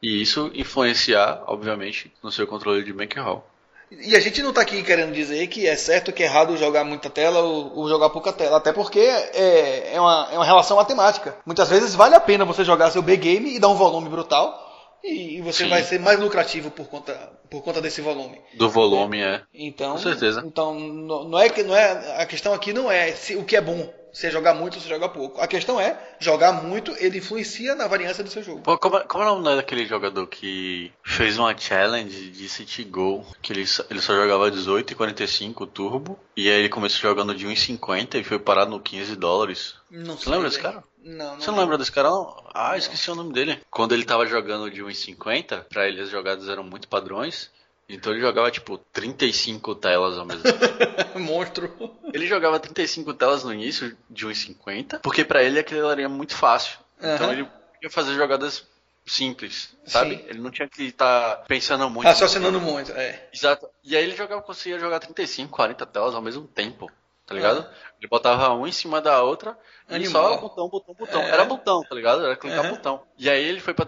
e 0.02 0.22
isso 0.22 0.52
influenciar, 0.56 1.44
obviamente, 1.46 2.12
no 2.24 2.32
seu 2.32 2.48
controle 2.48 2.84
de 2.84 2.92
bankroll. 2.92 3.48
E 4.00 4.16
a 4.16 4.20
gente 4.22 4.42
não 4.42 4.52
está 4.52 4.62
aqui 4.62 4.82
querendo 4.84 5.12
dizer 5.12 5.46
que 5.48 5.68
é 5.68 5.76
certo 5.76 6.08
ou 6.08 6.14
que 6.14 6.24
é 6.24 6.26
errado 6.26 6.56
jogar 6.56 6.86
muita 6.86 7.10
tela 7.10 7.40
ou, 7.40 7.76
ou 7.76 7.90
jogar 7.90 8.10
pouca 8.10 8.32
tela, 8.32 8.56
até 8.56 8.72
porque 8.72 9.00
é, 9.00 9.96
é, 9.96 10.00
uma, 10.00 10.30
é 10.32 10.36
uma 10.38 10.46
relação 10.46 10.78
matemática. 10.78 11.36
Muitas 11.46 11.68
vezes 11.68 11.94
vale 11.94 12.16
a 12.16 12.20
pena 12.20 12.46
você 12.46 12.64
jogar 12.64 12.90
seu 12.90 13.02
B-game 13.02 13.54
e 13.54 13.60
dar 13.60 13.68
um 13.68 13.76
volume 13.76 14.08
brutal, 14.08 14.71
e 15.04 15.42
você 15.42 15.64
Sim. 15.64 15.70
vai 15.70 15.84
ser 15.84 16.00
mais 16.00 16.20
lucrativo 16.20 16.70
por 16.70 16.88
conta, 16.88 17.14
por 17.50 17.64
conta 17.64 17.82
desse 17.82 18.02
volume. 18.02 18.40
Do 18.54 18.70
volume, 18.70 19.20
é. 19.20 19.36
é. 19.36 19.42
Então, 19.54 19.94
Com 19.94 19.98
certeza. 19.98 20.44
Então, 20.46 20.80
não 20.80 21.40
é 21.40 21.50
que 21.50 21.64
não 21.64 21.76
é 21.76 22.22
a 22.22 22.26
questão 22.26 22.54
aqui 22.54 22.72
não 22.72 22.92
é 22.92 23.12
se, 23.14 23.36
o 23.36 23.44
que 23.44 23.56
é 23.56 23.62
bom, 23.62 23.92
você 24.14 24.30
jogar 24.30 24.54
muito 24.54 24.76
ou 24.76 24.82
você 24.82 24.90
jogar 24.90 25.10
pouco. 25.10 25.40
A 25.40 25.48
questão 25.48 25.80
é, 25.80 25.98
jogar 26.20 26.52
muito, 26.52 26.94
ele 27.00 27.18
influencia 27.18 27.76
na 27.76 27.88
variância 27.88 28.24
do 28.24 28.30
seu 28.30 28.44
jogo. 28.44 28.62
Pô, 28.62 28.78
como, 28.78 29.00
como 29.08 29.24
é 29.24 29.32
o 29.32 29.40
nome 29.40 29.56
daquele 29.56 29.86
jogador 29.86 30.28
que 30.28 30.92
fez 31.04 31.38
uma 31.38 31.58
challenge 31.58 32.30
de 32.30 32.50
City 32.50 32.84
Goal, 32.84 33.26
que 33.42 33.54
ele, 33.54 33.66
ele 33.90 34.02
só 34.02 34.14
jogava 34.14 34.52
18 34.52 34.92
e 34.92 34.96
45 34.96 35.66
turbo, 35.68 36.20
e 36.36 36.50
aí 36.50 36.60
ele 36.60 36.70
começou 36.70 37.02
jogando 37.02 37.34
de 37.34 37.48
1,50 37.48 38.20
e 38.20 38.24
foi 38.24 38.38
parar 38.38 38.66
no 38.66 38.80
15 38.80 39.16
dólares. 39.16 39.76
Não 39.90 40.18
Você 40.18 40.30
lembra 40.30 40.50
desse 40.50 40.62
cara? 40.62 40.84
Não, 41.04 41.34
não 41.34 41.42
Você 41.42 41.50
não 41.52 41.60
lembra 41.60 41.78
desse 41.78 41.92
cara 41.92 42.10
não? 42.10 42.44
Ah, 42.54 42.78
esqueci 42.78 43.10
o 43.10 43.16
nome 43.16 43.34
dele. 43.34 43.60
Quando 43.70 43.94
ele 43.94 44.06
tava 44.06 44.26
jogando 44.26 44.70
de 44.70 44.84
1,50, 44.84 45.66
pra 45.66 45.88
ele 45.88 46.02
as 46.02 46.10
jogadas 46.10 46.48
eram 46.48 46.64
muito 46.64 46.88
padrões, 46.88 47.50
então 47.90 48.14
ele 48.14 48.22
jogava 48.22 48.50
tipo 48.52 48.78
35 48.78 49.76
telas 49.76 50.18
ao 50.18 50.26
mesmo 50.26 50.44
tempo. 50.44 51.20
Monstro. 51.20 51.98
Ele 52.14 52.28
jogava 52.28 52.60
35 52.60 53.14
telas 53.16 53.44
no 53.44 53.54
início 53.54 53.98
de 54.10 54.28
1,50, 54.28 55.00
porque 55.02 55.26
para 55.26 55.44
ele 55.44 55.60
aquilo 55.60 55.90
era 55.90 56.08
muito 56.08 56.36
fácil. 56.36 56.80
Uhum. 57.02 57.16
Então 57.16 57.32
ele 57.32 57.48
ia 57.82 57.90
fazer 57.90 58.14
jogadas 58.14 58.66
simples, 59.06 59.76
sabe? 59.86 60.18
Sim. 60.18 60.26
Ele 60.28 60.40
não 60.40 60.52
tinha 60.52 60.70
que 60.70 60.84
estar 60.84 61.36
tá 61.36 61.44
pensando 61.48 61.90
muito. 61.90 62.06
Raciocinando 62.06 62.62
muito, 62.62 62.92
é. 62.92 63.28
Exato. 63.34 63.68
E 63.84 63.96
aí 63.96 64.04
ele 64.04 64.16
jogava, 64.16 64.42
conseguia 64.42 64.80
jogar 64.80 65.00
35, 65.00 65.52
40 65.52 65.86
telas 65.88 66.16
ao 66.16 66.22
mesmo 66.22 66.48
tempo, 66.48 66.90
tá 67.32 67.36
ligado? 67.36 67.60
Uhum. 67.60 67.74
Ele 68.00 68.08
botava 68.10 68.54
um 68.54 68.68
em 68.68 68.72
cima 68.72 69.00
da 69.00 69.22
outra 69.22 69.58
e 69.90 70.06
só 70.08 70.38
botão, 70.38 70.68
botão, 70.68 70.96
botão. 70.96 71.22
É. 71.22 71.30
Era 71.30 71.46
botão, 71.46 71.84
tá 71.84 71.96
ligado? 71.96 72.26
Era 72.26 72.36
clicar 72.36 72.66
uhum. 72.66 72.72
botão. 72.72 73.04
E 73.18 73.30
aí 73.30 73.44
ele 73.44 73.60
foi 73.60 73.74
pra 73.74 73.86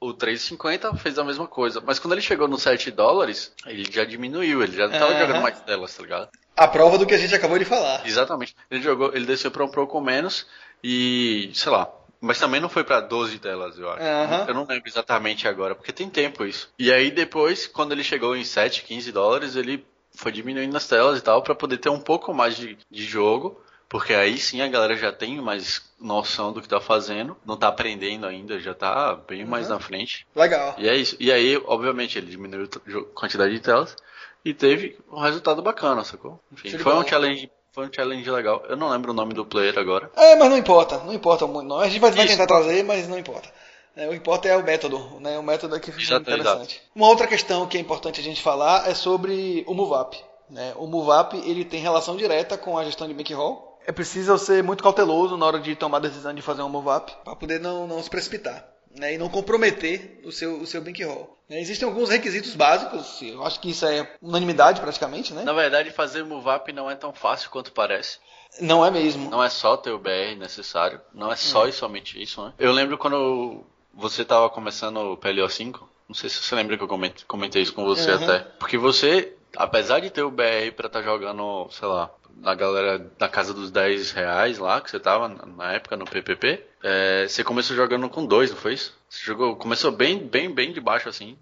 o 0.00 0.12
3,50 0.12 0.96
fez 0.98 1.16
a 1.18 1.24
mesma 1.24 1.46
coisa. 1.46 1.80
Mas 1.80 1.98
quando 1.98 2.14
ele 2.14 2.20
chegou 2.20 2.48
no 2.48 2.58
7 2.58 2.90
dólares, 2.90 3.52
ele 3.66 3.86
já 3.90 4.04
diminuiu, 4.04 4.62
ele 4.62 4.76
já 4.76 4.88
não 4.88 4.98
tava 4.98 5.12
uhum. 5.12 5.18
jogando 5.18 5.42
mais 5.42 5.60
telas, 5.60 5.94
tá 5.94 6.02
ligado? 6.02 6.28
A 6.56 6.66
prova 6.66 6.98
do 6.98 7.06
que 7.06 7.14
a 7.14 7.18
gente 7.18 7.34
acabou 7.34 7.58
de 7.58 7.64
falar. 7.64 8.04
Exatamente. 8.04 8.56
Ele 8.70 8.82
jogou, 8.82 9.14
ele 9.14 9.26
desceu 9.26 9.50
para 9.50 9.64
um 9.64 9.68
Pro 9.68 9.86
com 9.86 10.00
menos 10.00 10.46
e, 10.82 11.50
sei 11.54 11.70
lá, 11.70 11.88
mas 12.20 12.38
também 12.38 12.60
não 12.60 12.68
foi 12.68 12.84
para 12.84 13.00
12 13.00 13.38
telas, 13.38 13.78
eu 13.78 13.90
acho. 13.90 14.02
Uhum. 14.02 14.48
Eu 14.48 14.54
não 14.54 14.66
lembro 14.66 14.88
exatamente 14.88 15.46
agora, 15.46 15.74
porque 15.74 15.92
tem 15.92 16.08
tempo 16.08 16.44
isso. 16.44 16.72
E 16.78 16.90
aí 16.92 17.10
depois, 17.10 17.66
quando 17.66 17.92
ele 17.92 18.02
chegou 18.02 18.34
em 18.34 18.44
7, 18.44 18.82
15 18.82 19.12
dólares, 19.12 19.56
ele 19.56 19.86
foi 20.14 20.32
diminuindo 20.32 20.76
as 20.76 20.86
telas 20.86 21.18
e 21.18 21.22
tal 21.22 21.42
para 21.42 21.54
poder 21.54 21.78
ter 21.78 21.88
um 21.88 22.00
pouco 22.00 22.32
mais 22.32 22.56
de, 22.56 22.78
de 22.90 23.04
jogo 23.04 23.60
porque 23.92 24.14
aí 24.14 24.38
sim 24.38 24.62
a 24.62 24.68
galera 24.68 24.96
já 24.96 25.12
tem 25.12 25.38
mais 25.38 25.82
noção 26.00 26.50
do 26.50 26.62
que 26.62 26.68
tá 26.68 26.80
fazendo, 26.80 27.36
não 27.44 27.58
tá 27.58 27.68
aprendendo 27.68 28.24
ainda, 28.24 28.58
já 28.58 28.72
tá 28.72 29.14
bem 29.28 29.44
uhum. 29.44 29.50
mais 29.50 29.68
na 29.68 29.78
frente. 29.78 30.26
Legal. 30.34 30.74
E 30.78 30.88
é 30.88 30.96
isso. 30.96 31.14
E 31.20 31.30
aí, 31.30 31.62
obviamente, 31.66 32.16
ele 32.16 32.30
diminuiu 32.30 32.66
a 32.86 33.14
quantidade 33.14 33.52
de 33.52 33.60
telas 33.60 33.94
e 34.42 34.54
teve 34.54 34.98
um 35.12 35.20
resultado 35.20 35.60
bacana, 35.60 36.04
sacou? 36.04 36.40
Enfim, 36.50 36.78
foi 36.78 36.94
um 36.94 37.06
challenge 37.06 37.50
foi 37.72 37.86
um 37.86 37.92
challenge 37.92 38.30
legal. 38.30 38.62
Eu 38.66 38.76
não 38.76 38.90
lembro 38.90 39.12
o 39.12 39.14
nome 39.14 39.34
do 39.34 39.44
player 39.44 39.78
agora. 39.78 40.10
É, 40.16 40.36
mas 40.36 40.48
não 40.48 40.56
importa. 40.56 40.98
Não 40.98 41.12
importa 41.12 41.46
muito. 41.46 41.68
Não. 41.68 41.78
A 41.78 41.88
gente 41.88 42.00
vai, 42.00 42.10
vai 42.10 42.26
tentar 42.26 42.46
trazer, 42.46 42.82
mas 42.82 43.08
não 43.08 43.18
importa. 43.18 43.48
É, 43.96 44.06
o 44.06 44.10
que 44.10 44.16
importa 44.16 44.48
é 44.48 44.56
o 44.56 44.64
método, 44.64 45.20
né? 45.20 45.38
O 45.38 45.42
método 45.42 45.76
é 45.76 45.80
que 45.80 45.92
fica 45.92 46.02
exato, 46.02 46.22
interessante. 46.22 46.76
Exato. 46.76 46.90
Uma 46.94 47.08
outra 47.08 47.26
questão 47.26 47.66
que 47.66 47.76
é 47.76 47.80
importante 47.80 48.20
a 48.20 48.24
gente 48.24 48.40
falar 48.40 48.88
é 48.88 48.94
sobre 48.94 49.64
o 49.66 49.74
MoveUp. 49.74 50.16
Né? 50.48 50.72
O 50.76 50.86
MoveUp 50.86 51.34
ele 51.34 51.64
tem 51.64 51.80
relação 51.80 52.16
direta 52.16 52.56
com 52.56 52.78
a 52.78 52.84
gestão 52.84 53.06
de 53.06 53.14
bankroll 53.14 53.72
é 53.86 53.92
preciso 53.92 54.36
ser 54.38 54.62
muito 54.62 54.82
cauteloso 54.82 55.36
na 55.36 55.46
hora 55.46 55.58
de 55.58 55.74
tomar 55.74 55.98
a 55.98 56.00
decisão 56.00 56.34
de 56.34 56.42
fazer 56.42 56.62
um 56.62 56.68
move 56.68 56.88
up 56.88 57.12
para 57.24 57.36
poder 57.36 57.60
não, 57.60 57.86
não 57.86 58.02
se 58.02 58.10
precipitar. 58.10 58.68
Né, 58.94 59.14
e 59.14 59.18
não 59.18 59.30
comprometer 59.30 60.20
o 60.22 60.30
seu, 60.30 60.60
o 60.60 60.66
seu 60.66 60.82
bankroll. 60.82 61.38
Né, 61.48 61.58
existem 61.58 61.88
alguns 61.88 62.10
requisitos 62.10 62.54
básicos, 62.54 63.22
eu 63.22 63.42
acho 63.42 63.58
que 63.58 63.70
isso 63.70 63.86
é 63.86 64.06
unanimidade 64.20 64.82
praticamente, 64.82 65.32
né? 65.32 65.44
Na 65.44 65.54
verdade, 65.54 65.90
fazer 65.90 66.22
move 66.24 66.50
up 66.50 66.70
não 66.74 66.90
é 66.90 66.94
tão 66.94 67.10
fácil 67.10 67.48
quanto 67.48 67.72
parece. 67.72 68.18
Não 68.60 68.84
é 68.84 68.90
mesmo. 68.90 69.30
Não 69.30 69.42
é 69.42 69.48
só 69.48 69.78
ter 69.78 69.92
o 69.92 69.98
BR 69.98 70.36
necessário, 70.36 71.00
não 71.14 71.32
é 71.32 71.36
só 71.36 71.64
hum. 71.64 71.68
e 71.68 71.72
somente 71.72 72.22
isso, 72.22 72.44
né? 72.44 72.52
Eu 72.58 72.70
lembro 72.70 72.98
quando 72.98 73.64
você 73.94 74.22
estava 74.22 74.48
começando 74.50 74.98
o 74.98 75.16
PLO 75.16 75.48
5, 75.48 75.88
não 76.08 76.14
sei 76.14 76.28
se 76.28 76.42
você 76.42 76.54
lembra 76.54 76.76
que 76.76 76.82
eu 76.82 77.22
comentei 77.26 77.62
isso 77.62 77.72
com 77.72 77.84
você 77.84 78.12
uhum. 78.12 78.22
até, 78.22 78.38
porque 78.58 78.76
você, 78.76 79.34
apesar 79.56 80.00
de 80.00 80.10
ter 80.10 80.22
o 80.22 80.30
BR 80.30 80.72
para 80.76 80.86
estar 80.86 81.00
tá 81.00 81.02
jogando, 81.02 81.68
sei 81.70 81.88
lá, 81.88 82.10
na 82.36 82.54
galera 82.54 82.98
da 83.18 83.28
casa 83.28 83.52
dos 83.54 83.70
10 83.70 84.12
reais 84.12 84.58
lá, 84.58 84.80
que 84.80 84.90
você 84.90 84.98
tava 84.98 85.28
na 85.28 85.74
época 85.74 85.96
no 85.96 86.04
PPP, 86.04 86.64
é, 86.82 87.26
você 87.28 87.44
começou 87.44 87.76
jogando 87.76 88.08
com 88.08 88.26
dois, 88.26 88.50
não 88.50 88.56
foi 88.56 88.74
isso? 88.74 88.96
Você 89.08 89.24
jogou, 89.24 89.56
começou 89.56 89.92
bem, 89.92 90.18
bem, 90.18 90.52
bem 90.52 90.72
de 90.72 90.80
baixo 90.80 91.08
assim. 91.08 91.36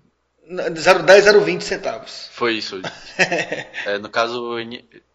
0,10, 0.49 1.33
0,20 1.33 1.61
centavos. 1.61 2.29
Foi 2.33 2.55
isso. 2.55 2.81
é, 3.87 3.99
no 3.99 4.09
caso, 4.09 4.57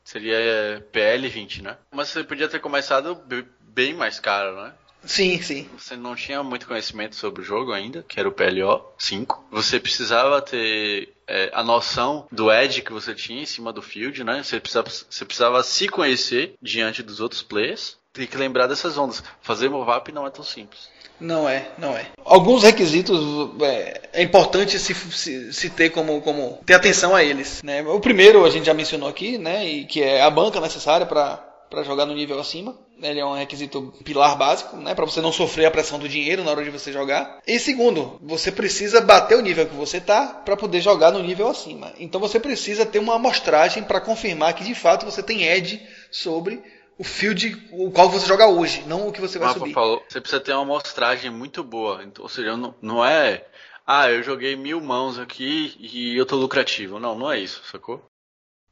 seria 0.03 0.37
é, 0.37 0.79
PL 0.79 1.27
20, 1.27 1.61
né? 1.61 1.77
Mas 1.91 2.09
você 2.09 2.23
podia 2.23 2.47
ter 2.47 2.59
começado 2.59 3.21
bem 3.59 3.93
mais 3.93 4.19
caro, 4.19 4.55
né? 4.55 4.73
Sim, 5.05 5.41
sim. 5.41 5.69
Você 5.77 5.95
não 5.95 6.15
tinha 6.15 6.41
muito 6.43 6.67
conhecimento 6.67 7.15
sobre 7.15 7.41
o 7.41 7.45
jogo 7.45 7.71
ainda, 7.71 8.03
que 8.07 8.19
era 8.19 8.27
o 8.27 8.31
PLO 8.31 8.81
5. 8.97 9.45
Você 9.51 9.79
precisava 9.79 10.41
ter 10.41 11.13
é, 11.27 11.49
a 11.53 11.63
noção 11.63 12.27
do 12.31 12.51
edge 12.51 12.81
que 12.81 12.93
você 12.93 13.13
tinha 13.13 13.41
em 13.41 13.45
cima 13.45 13.71
do 13.71 13.81
field, 13.81 14.23
né? 14.23 14.43
Você 14.43 14.59
precisava, 14.59 14.89
você 14.89 15.25
precisava 15.25 15.63
se 15.63 15.87
conhecer 15.87 16.55
diante 16.61 17.03
dos 17.03 17.19
outros 17.19 17.41
players. 17.41 17.97
Tem 18.13 18.27
que 18.27 18.37
lembrar 18.37 18.67
dessas 18.67 18.97
ondas. 18.97 19.23
Fazer 19.41 19.69
move-up 19.69 20.11
não 20.11 20.25
é 20.25 20.29
tão 20.29 20.43
simples. 20.43 20.89
Não 21.19 21.47
é, 21.47 21.69
não 21.77 21.95
é. 21.95 22.07
Alguns 22.25 22.63
requisitos 22.63 23.19
é, 23.61 24.09
é 24.13 24.21
importante 24.21 24.77
se, 24.77 24.93
se, 24.93 25.53
se, 25.53 25.69
ter 25.69 25.89
como, 25.89 26.21
como 26.21 26.61
ter 26.65 26.73
atenção 26.73 27.15
a 27.15 27.23
eles. 27.23 27.63
Né? 27.63 27.81
O 27.83 27.99
primeiro 27.99 28.45
a 28.45 28.49
gente 28.49 28.65
já 28.65 28.73
mencionou 28.73 29.07
aqui, 29.07 29.37
né? 29.37 29.65
E 29.65 29.85
que 29.85 30.01
é 30.01 30.21
a 30.21 30.29
banca 30.29 30.59
necessária 30.59 31.05
para 31.05 31.37
para 31.69 31.83
jogar 31.83 32.05
no 32.05 32.13
nível 32.13 32.39
acima. 32.39 32.77
Ele 33.01 33.19
é 33.19 33.25
um 33.25 33.35
requisito 33.35 33.93
pilar 34.03 34.37
básico, 34.37 34.77
né, 34.77 34.95
para 34.95 35.05
você 35.05 35.21
não 35.21 35.31
sofrer 35.31 35.65
a 35.65 35.71
pressão 35.71 35.99
do 35.99 36.07
dinheiro 36.07 36.43
na 36.43 36.51
hora 36.51 36.63
de 36.63 36.69
você 36.69 36.91
jogar. 36.91 37.41
E 37.45 37.59
segundo, 37.59 38.19
você 38.21 38.51
precisa 38.51 39.01
bater 39.01 39.37
o 39.37 39.41
nível 39.41 39.65
que 39.65 39.75
você 39.75 39.99
tá 39.99 40.27
para 40.27 40.55
poder 40.55 40.81
jogar 40.81 41.11
no 41.11 41.21
nível 41.21 41.47
acima. 41.47 41.93
Então 41.99 42.21
você 42.21 42.39
precisa 42.39 42.85
ter 42.85 42.99
uma 42.99 43.15
amostragem 43.15 43.83
para 43.83 43.99
confirmar 43.99 44.53
que 44.53 44.63
de 44.63 44.73
fato 44.73 45.05
você 45.05 45.21
tem 45.21 45.43
edge 45.43 45.85
sobre 46.09 46.63
o 46.97 47.03
field 47.03 47.67
o 47.73 47.91
qual 47.91 48.09
você 48.09 48.25
joga 48.25 48.47
hoje, 48.47 48.83
não 48.87 49.07
o 49.07 49.11
que 49.11 49.19
você 49.19 49.37
vai 49.37 49.53
subir. 49.53 49.73
Falou, 49.73 50.01
você 50.07 50.21
precisa 50.21 50.41
ter 50.41 50.53
uma 50.53 50.61
amostragem 50.61 51.29
muito 51.29 51.63
boa. 51.63 52.01
Então, 52.03 52.23
ou 52.23 52.29
seja, 52.29 52.55
não, 52.55 52.73
não 52.81 53.05
é 53.05 53.45
ah, 53.85 54.09
eu 54.09 54.23
joguei 54.23 54.55
mil 54.55 54.81
mãos 54.81 55.19
aqui 55.19 55.75
e 55.79 56.17
eu 56.17 56.25
tô 56.25 56.35
lucrativo. 56.35 56.99
Não, 56.99 57.15
não 57.15 57.31
é 57.31 57.39
isso, 57.39 57.61
sacou? 57.71 58.03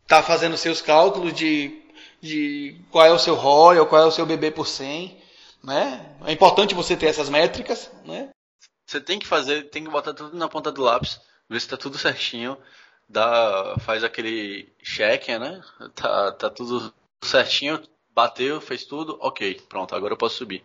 Tá 0.08 0.24
fazendo 0.24 0.58
seus 0.58 0.82
cálculos 0.82 1.34
de 1.34 1.83
de 2.24 2.80
qual 2.90 3.06
é 3.06 3.12
o 3.12 3.20
seu 3.20 3.36
ROI, 3.36 3.86
qual 3.86 4.02
é 4.02 4.06
o 4.06 4.12
seu 4.12 4.26
BB 4.26 4.52
por 4.52 4.66
100, 4.66 5.22
né? 5.62 6.16
É 6.26 6.32
importante 6.32 6.74
você 6.74 6.96
ter 6.96 7.08
essas 7.08 7.28
métricas, 7.28 7.92
né? 8.06 8.30
Você 8.88 9.02
tem 9.02 9.20
que 9.20 9.28
fazer, 9.28 9.70
tem 9.70 9.84
que 9.84 9.90
botar 9.90 10.14
tudo 10.14 10.38
na 10.38 10.48
ponta 10.48 10.72
do 10.72 10.82
lápis, 10.82 11.20
ver 11.50 11.60
se 11.60 11.66
está 11.66 11.76
tudo 11.76 11.98
certinho, 11.98 12.58
dá, 13.10 13.76
faz 13.82 14.06
aquele 14.06 14.74
check, 14.82 15.28
né? 15.38 15.62
Tá, 15.94 16.32
tá 16.32 16.50
tudo 16.50 16.94
certinho, 17.22 17.84
bateu, 18.16 18.62
fez 18.62 18.86
tudo, 18.86 19.18
ok, 19.20 19.62
pronto, 19.68 19.94
agora 19.94 20.14
eu 20.14 20.18
posso 20.18 20.38
subir. 20.38 20.64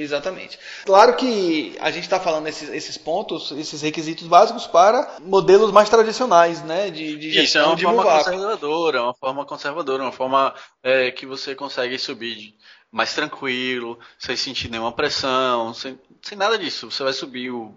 Exatamente. 0.00 0.58
Claro 0.84 1.16
que 1.16 1.76
a 1.80 1.90
gente 1.90 2.04
está 2.04 2.20
falando 2.20 2.46
esses, 2.46 2.68
esses, 2.70 2.96
pontos, 2.96 3.50
esses 3.52 3.82
requisitos 3.82 4.26
básicos 4.26 4.66
para 4.66 5.16
modelos 5.20 5.72
mais 5.72 5.88
tradicionais, 5.88 6.62
né, 6.62 6.90
de, 6.90 7.16
de 7.16 7.30
gestão 7.30 7.42
Isso 7.44 7.58
é 7.58 7.66
uma 7.66 7.76
de 7.76 7.84
forma 7.84 8.02
conservadora, 8.04 9.02
uma 9.02 9.14
forma 9.14 9.44
conservadora, 9.44 10.02
uma 10.02 10.12
forma 10.12 10.54
é, 10.82 11.10
que 11.10 11.26
você 11.26 11.54
consegue 11.54 11.98
subir 11.98 12.54
mais 12.90 13.12
tranquilo, 13.14 13.98
sem 14.18 14.36
sentir 14.36 14.70
nenhuma 14.70 14.92
pressão, 14.92 15.74
sem, 15.74 15.98
sem 16.22 16.38
nada 16.38 16.58
disso. 16.58 16.90
Você 16.90 17.02
vai 17.02 17.12
subir 17.12 17.50
o. 17.50 17.74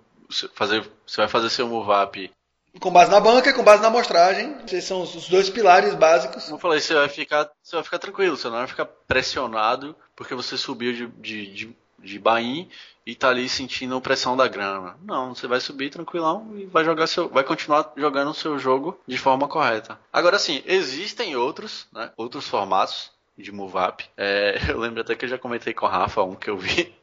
Fazer, 0.53 0.89
você 1.05 1.17
vai 1.17 1.27
fazer 1.27 1.49
seu 1.49 1.67
move 1.67 1.91
up 1.91 2.31
com 2.79 2.91
base 2.91 3.11
na 3.11 3.19
banca 3.19 3.49
e 3.49 3.53
com 3.53 3.63
base 3.63 3.81
na 3.81 3.89
amostragem. 3.89 4.55
Esses 4.65 4.85
são 4.85 5.01
os 5.01 5.27
dois 5.27 5.49
pilares 5.49 5.93
básicos. 5.95 6.45
Como 6.45 6.55
eu 6.55 6.59
falei, 6.59 6.79
você 6.79 6.93
vai 6.93 7.09
ficar, 7.09 7.49
você 7.61 7.75
vai 7.75 7.83
ficar 7.83 7.99
tranquilo, 7.99 8.37
você 8.37 8.47
não 8.47 8.57
vai 8.57 8.67
ficar 8.67 8.85
pressionado 8.85 9.95
porque 10.15 10.35
você 10.35 10.57
subiu 10.57 10.93
de, 10.93 11.07
de, 11.07 11.53
de, 11.53 11.77
de 12.03 12.19
bain 12.19 12.69
e 13.05 13.15
tá 13.15 13.29
ali 13.29 13.49
sentindo 13.49 13.95
a 13.95 14.01
pressão 14.01 14.37
da 14.37 14.47
grama. 14.47 14.97
Não, 15.03 15.33
você 15.33 15.47
vai 15.47 15.59
subir 15.59 15.89
tranquilão 15.89 16.51
e 16.55 16.65
vai 16.65 16.83
jogar 16.83 17.07
seu, 17.07 17.29
vai 17.29 17.43
continuar 17.43 17.91
jogando 17.97 18.31
o 18.31 18.35
seu 18.35 18.59
jogo 18.59 18.99
de 19.07 19.17
forma 19.17 19.47
correta. 19.47 19.99
Agora 20.11 20.37
sim, 20.37 20.61
existem 20.65 21.35
outros, 21.35 21.87
né, 21.91 22.11
outros 22.15 22.47
formatos 22.47 23.11
de 23.37 23.51
move 23.51 23.77
up. 23.77 24.05
É, 24.15 24.59
eu 24.69 24.79
lembro 24.79 25.01
até 25.01 25.15
que 25.15 25.25
eu 25.25 25.29
já 25.29 25.37
comentei 25.37 25.73
com 25.73 25.85
o 25.85 25.89
Rafa 25.89 26.23
um 26.23 26.35
que 26.35 26.49
eu 26.49 26.57
vi 26.57 26.93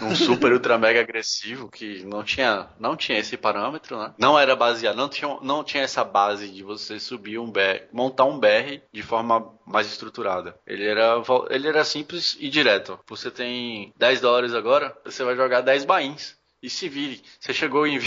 um 0.00 0.14
super 0.14 0.52
ultra 0.52 0.76
mega 0.78 1.00
agressivo 1.00 1.70
que 1.70 2.04
não 2.04 2.22
tinha 2.22 2.68
não 2.78 2.96
tinha 2.96 3.18
esse 3.18 3.36
parâmetro, 3.36 3.98
né? 3.98 4.12
Não 4.18 4.38
era 4.38 4.56
baseado, 4.56 4.96
não 4.96 5.08
tinha, 5.08 5.38
não 5.42 5.62
tinha 5.62 5.82
essa 5.82 6.04
base 6.04 6.48
de 6.48 6.62
você 6.62 6.98
subir 6.98 7.38
um 7.38 7.50
BR, 7.50 7.84
montar 7.92 8.24
um 8.24 8.38
BR 8.38 8.80
de 8.92 9.02
forma 9.02 9.52
mais 9.66 9.86
estruturada. 9.86 10.58
Ele 10.66 10.84
era 10.84 11.22
ele 11.50 11.68
era 11.68 11.84
simples 11.84 12.36
e 12.40 12.48
direto. 12.48 12.98
Você 13.06 13.30
tem 13.30 13.92
10 13.96 14.20
dólares 14.20 14.54
agora, 14.54 14.96
você 15.04 15.22
vai 15.22 15.36
jogar 15.36 15.60
10 15.60 15.84
bains 15.84 16.36
e 16.62 16.70
se 16.70 16.88
vire. 16.88 17.22
Você 17.38 17.52
chegou 17.52 17.86
em, 17.86 17.98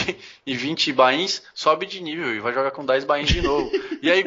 20 0.46 0.91
bains, 0.91 1.44
sobe 1.53 1.86
de 1.86 2.01
nível 2.01 2.34
e 2.34 2.39
vai 2.39 2.53
jogar 2.53 2.72
com 2.72 2.84
10 2.84 3.06
bains 3.06 3.29
de 3.29 3.41
novo. 3.41 3.70
e 4.01 4.10
aí 4.10 4.24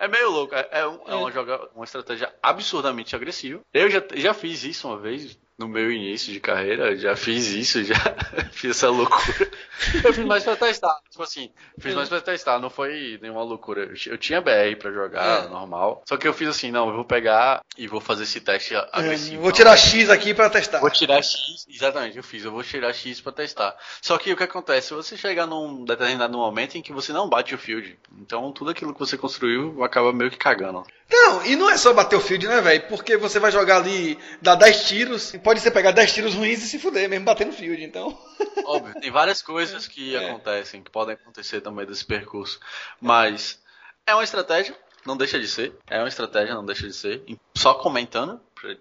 é 0.00 0.08
meio 0.08 0.30
louco. 0.30 0.54
É, 0.54 0.68
é, 0.72 0.86
um, 0.86 1.00
é 1.06 1.14
uma, 1.14 1.30
joga, 1.30 1.68
uma 1.74 1.84
estratégia 1.84 2.34
absurdamente 2.42 3.14
agressiva. 3.14 3.60
Eu 3.72 3.88
já, 3.88 4.02
já 4.14 4.34
fiz 4.34 4.64
isso 4.64 4.88
uma 4.88 4.98
vez 4.98 5.38
no 5.60 5.68
meu 5.68 5.92
início 5.92 6.32
de 6.32 6.40
carreira, 6.40 6.96
já 6.96 7.14
fiz 7.14 7.48
isso, 7.48 7.84
já 7.84 7.94
fiz 8.50 8.70
essa 8.70 8.88
loucura. 8.88 9.50
Eu 10.02 10.14
fiz 10.14 10.24
mais 10.24 10.42
pra 10.42 10.56
testar, 10.56 10.98
tipo 11.10 11.22
assim, 11.22 11.50
fiz 11.78 11.94
mais 11.94 12.08
pra 12.08 12.20
testar, 12.20 12.58
não 12.58 12.70
foi 12.70 13.18
nenhuma 13.20 13.42
loucura. 13.42 13.92
Eu 14.06 14.16
tinha 14.16 14.40
BR 14.40 14.74
pra 14.78 14.90
jogar, 14.90 15.44
é. 15.44 15.48
normal. 15.48 16.02
Só 16.08 16.16
que 16.16 16.26
eu 16.26 16.32
fiz 16.32 16.48
assim, 16.48 16.70
não, 16.70 16.88
eu 16.88 16.94
vou 16.94 17.04
pegar 17.04 17.60
e 17.76 17.86
vou 17.86 18.00
fazer 18.00 18.22
esse 18.22 18.40
teste 18.40 18.74
é, 18.74 18.88
agressivo. 18.90 19.42
Vou 19.42 19.52
tirar 19.52 19.76
X 19.76 20.08
aqui 20.08 20.32
pra 20.32 20.48
testar. 20.48 20.80
Vou 20.80 20.90
tirar 20.90 21.22
X, 21.22 21.66
exatamente, 21.68 22.16
eu 22.16 22.22
fiz, 22.22 22.42
eu 22.42 22.52
vou 22.52 22.62
tirar 22.62 22.94
X 22.94 23.20
pra 23.20 23.32
testar. 23.32 23.76
Só 24.00 24.16
que 24.16 24.32
o 24.32 24.36
que 24.36 24.44
acontece? 24.44 24.94
Você 24.94 25.14
chega 25.14 25.46
num 25.46 25.84
determinado 25.84 26.38
momento 26.38 26.76
em 26.76 26.82
que 26.82 26.92
você 26.92 27.12
não 27.12 27.28
bate 27.28 27.54
o 27.54 27.58
field. 27.58 27.98
Então 28.18 28.50
tudo 28.50 28.70
aquilo 28.70 28.94
que 28.94 29.00
você 29.00 29.18
construiu 29.18 29.84
acaba 29.84 30.10
meio 30.10 30.30
que 30.30 30.38
cagando. 30.38 30.84
Não, 31.10 31.44
e 31.44 31.56
não 31.56 31.68
é 31.68 31.76
só 31.76 31.92
bater 31.92 32.14
o 32.14 32.20
field, 32.20 32.46
né, 32.46 32.60
velho? 32.60 32.86
Porque 32.88 33.16
você 33.16 33.40
vai 33.40 33.50
jogar 33.50 33.78
ali, 33.78 34.16
dar 34.40 34.54
10 34.54 34.88
tiros, 34.88 35.34
e 35.34 35.38
pode 35.38 35.60
ser 35.60 35.72
pegar 35.72 35.90
10 35.90 36.14
tiros 36.14 36.34
ruins 36.34 36.62
e 36.62 36.68
se 36.68 36.78
fuder, 36.78 37.08
mesmo 37.08 37.24
batendo 37.24 37.52
field, 37.52 37.82
então. 37.82 38.16
Óbvio, 38.64 38.94
tem 39.00 39.10
várias 39.10 39.42
coisas 39.42 39.88
que 39.88 40.14
é. 40.14 40.30
acontecem, 40.30 40.82
que 40.82 40.90
podem 40.90 41.14
acontecer 41.14 41.60
também 41.60 41.84
desse 41.84 42.04
percurso. 42.04 42.60
Mas 43.00 43.60
é 44.06 44.14
uma 44.14 44.22
estratégia, 44.22 44.76
não 45.04 45.16
deixa 45.16 45.38
de 45.40 45.48
ser. 45.48 45.72
É 45.88 45.98
uma 45.98 46.08
estratégia, 46.08 46.54
não 46.54 46.64
deixa 46.64 46.86
de 46.86 46.94
ser. 46.94 47.22
Só 47.56 47.74
comentando, 47.74 48.40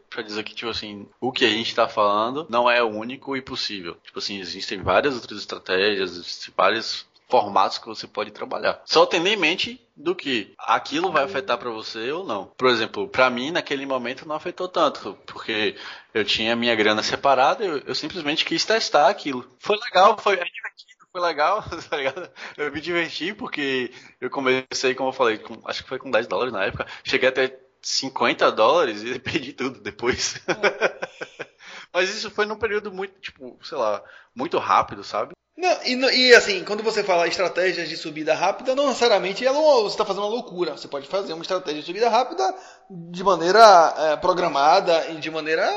pra, 0.10 0.22
dizer 0.22 0.44
que, 0.44 0.54
tipo 0.54 0.70
assim, 0.70 1.08
o 1.20 1.32
que 1.32 1.46
a 1.46 1.50
gente 1.50 1.74
tá 1.74 1.88
falando 1.88 2.46
não 2.50 2.70
é 2.70 2.84
o 2.84 2.90
único 2.90 3.36
e 3.36 3.42
possível. 3.42 3.98
Tipo 4.04 4.20
assim, 4.20 4.40
existem 4.40 4.84
várias 4.84 5.16
outras 5.16 5.40
estratégias, 5.40 6.52
várias 6.56 7.08
formatos 7.30 7.78
que 7.78 7.86
você 7.86 8.08
pode 8.08 8.32
trabalhar. 8.32 8.82
Só 8.86 9.06
tendo 9.06 9.28
em 9.28 9.38
mente 9.38 9.80
do 9.96 10.16
que 10.16 10.54
aquilo 10.58 11.12
vai 11.12 11.24
afetar 11.24 11.58
para 11.58 11.70
você 11.70 12.12
ou 12.12 12.26
não. 12.26 12.48
Por 12.58 12.70
exemplo, 12.70 13.08
para 13.08 13.30
mim 13.30 13.52
naquele 13.52 13.86
momento 13.86 14.28
não 14.28 14.36
afetou 14.36 14.68
tanto, 14.68 15.18
porque 15.26 15.76
eu 16.14 16.26
tinha 16.26 16.56
minha 16.56 16.76
grana 16.76 17.04
separada, 17.04 17.64
eu, 17.64 17.80
eu 17.80 17.94
simplesmente 17.94 18.44
quis 18.44 18.66
testar 18.66 19.10
aquilo. 19.10 19.46
Foi 19.60 19.78
legal, 19.78 20.18
foi 20.18 20.36
divertido, 20.36 21.08
foi 21.12 21.22
legal, 21.22 21.64
tá 21.90 21.98
ligado? 21.98 22.30
Eu 22.58 22.72
me 22.72 22.82
diverti 22.82 23.34
porque 23.34 23.92
eu 24.20 24.30
comecei, 24.30 24.96
como 24.96 25.10
eu 25.10 25.14
falei, 25.14 25.38
com, 25.38 25.62
acho 25.66 25.84
que 25.84 25.90
foi 25.90 26.00
com 26.00 26.10
10 26.10 26.28
dólares 26.28 26.54
na 26.54 26.66
época, 26.66 26.88
cheguei 27.04 27.30
até 27.30 27.60
50 27.82 28.52
dólares 28.52 29.04
e 29.04 29.20
perdi 29.20 29.54
tudo 29.54 29.80
depois. 29.80 30.42
Mas 31.94 32.10
isso 32.10 32.30
foi 32.32 32.46
num 32.46 32.58
período 32.58 32.92
muito, 32.92 33.20
tipo, 33.20 33.58
sei 33.64 33.78
lá, 33.78 34.04
muito 34.36 34.58
rápido, 34.58 35.04
sabe? 35.04 35.34
Não, 35.60 35.84
e, 35.84 36.30
e, 36.30 36.34
assim, 36.34 36.64
quando 36.64 36.82
você 36.82 37.04
fala 37.04 37.28
estratégias 37.28 37.90
de 37.90 37.98
subida 37.98 38.34
rápida, 38.34 38.74
não 38.74 38.88
necessariamente 38.88 39.46
é 39.46 39.52
você 39.52 39.88
está 39.88 40.06
fazendo 40.06 40.24
uma 40.24 40.30
loucura. 40.30 40.72
Você 40.72 40.88
pode 40.88 41.06
fazer 41.06 41.34
uma 41.34 41.42
estratégia 41.42 41.82
de 41.82 41.86
subida 41.86 42.08
rápida 42.08 42.56
de 42.90 43.22
maneira 43.22 43.94
é, 43.98 44.16
programada 44.16 45.10
e 45.10 45.18
de 45.18 45.30
maneira 45.30 45.68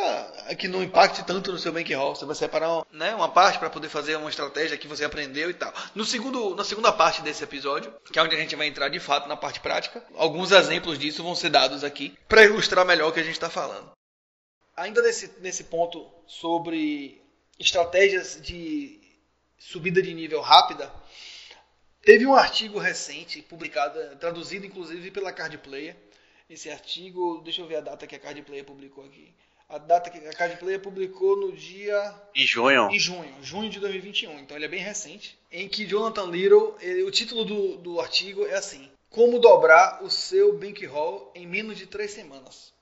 que 0.57 0.69
não 0.69 0.85
impacte 0.85 1.25
tanto 1.25 1.51
no 1.51 1.59
seu 1.59 1.73
bankroll. 1.73 2.15
Você 2.15 2.25
vai 2.25 2.37
separar 2.37 2.87
né, 2.93 3.13
uma 3.17 3.29
parte 3.29 3.59
para 3.59 3.69
poder 3.69 3.89
fazer 3.89 4.15
uma 4.15 4.31
estratégia 4.31 4.79
que 4.79 4.87
você 4.87 5.05
aprendeu 5.05 5.51
e 5.51 5.55
tal. 5.55 5.75
No 5.97 6.05
segundo, 6.05 6.55
na 6.55 6.63
segunda 6.63 6.93
parte 6.93 7.21
desse 7.21 7.43
episódio, 7.43 7.93
que 8.13 8.21
é 8.21 8.23
onde 8.23 8.37
a 8.37 8.39
gente 8.39 8.55
vai 8.55 8.69
entrar 8.69 8.89
de 8.89 9.01
fato 9.01 9.29
na 9.29 9.37
parte 9.37 9.59
prática, 9.59 10.01
alguns 10.15 10.53
exemplos 10.53 10.97
disso 10.97 11.25
vão 11.25 11.35
ser 11.35 11.51
dados 11.51 11.83
aqui 11.83 12.17
para 12.29 12.45
ilustrar 12.45 12.87
melhor 12.87 13.09
o 13.09 13.13
que 13.13 13.19
a 13.19 13.25
gente 13.25 13.35
está 13.35 13.51
falando. 13.51 13.91
Ainda 14.77 15.03
nesse, 15.03 15.29
nesse 15.41 15.65
ponto 15.65 16.09
sobre 16.25 17.21
estratégias 17.59 18.39
de 18.41 19.02
subida 19.63 20.03
de 20.03 20.13
nível 20.13 20.41
rápida, 20.41 20.93
teve 22.03 22.27
um 22.27 22.35
artigo 22.35 22.79
recente, 22.79 23.41
publicado, 23.43 24.17
traduzido 24.17 24.67
inclusive 24.67 25.11
pela 25.11 25.33
Card 25.33 25.57
Player. 25.59 25.97
Esse 26.51 26.69
artigo, 26.69 27.41
deixa 27.45 27.63
eu 27.63 27.67
ver 27.67 27.77
a 27.77 27.81
data 27.81 28.07
que 28.07 28.17
a 28.17 28.19
Card 28.19 28.43
Player 28.43 28.65
publicou 28.65 29.05
aqui. 29.05 29.33
A 29.69 29.79
data 29.79 30.11
que 30.11 30.19
a 30.19 30.33
Card 30.33 30.57
Player 30.57 30.81
publicou 30.81 31.37
no 31.37 31.53
dia. 31.53 32.15
Em 32.35 32.47
junho. 32.47 32.91
Em 32.91 32.99
junho, 32.99 33.35
junho 33.43 33.71
de 33.71 33.81
2021. 33.81 34.41
Então 34.41 34.57
ele 34.57 34.67
é 34.67 34.69
bem 34.69 34.81
recente. 34.81 35.39
Em 35.51 35.67
que 35.69 35.87
Jonathan 35.87 36.27
Little, 36.27 36.75
ele, 36.81 37.05
o 37.05 37.11
título 37.11 37.45
do, 37.45 37.77
do 37.79 38.01
artigo 38.01 38.45
é 38.45 38.57
assim: 38.57 38.91
Como 39.09 39.39
dobrar 39.39 40.03
o 40.03 40.11
seu 40.11 40.59
bankroll 40.59 41.33
em 41.35 41.47
menos 41.47 41.79
de 41.79 41.87
três 41.87 42.11
semanas. 42.11 42.75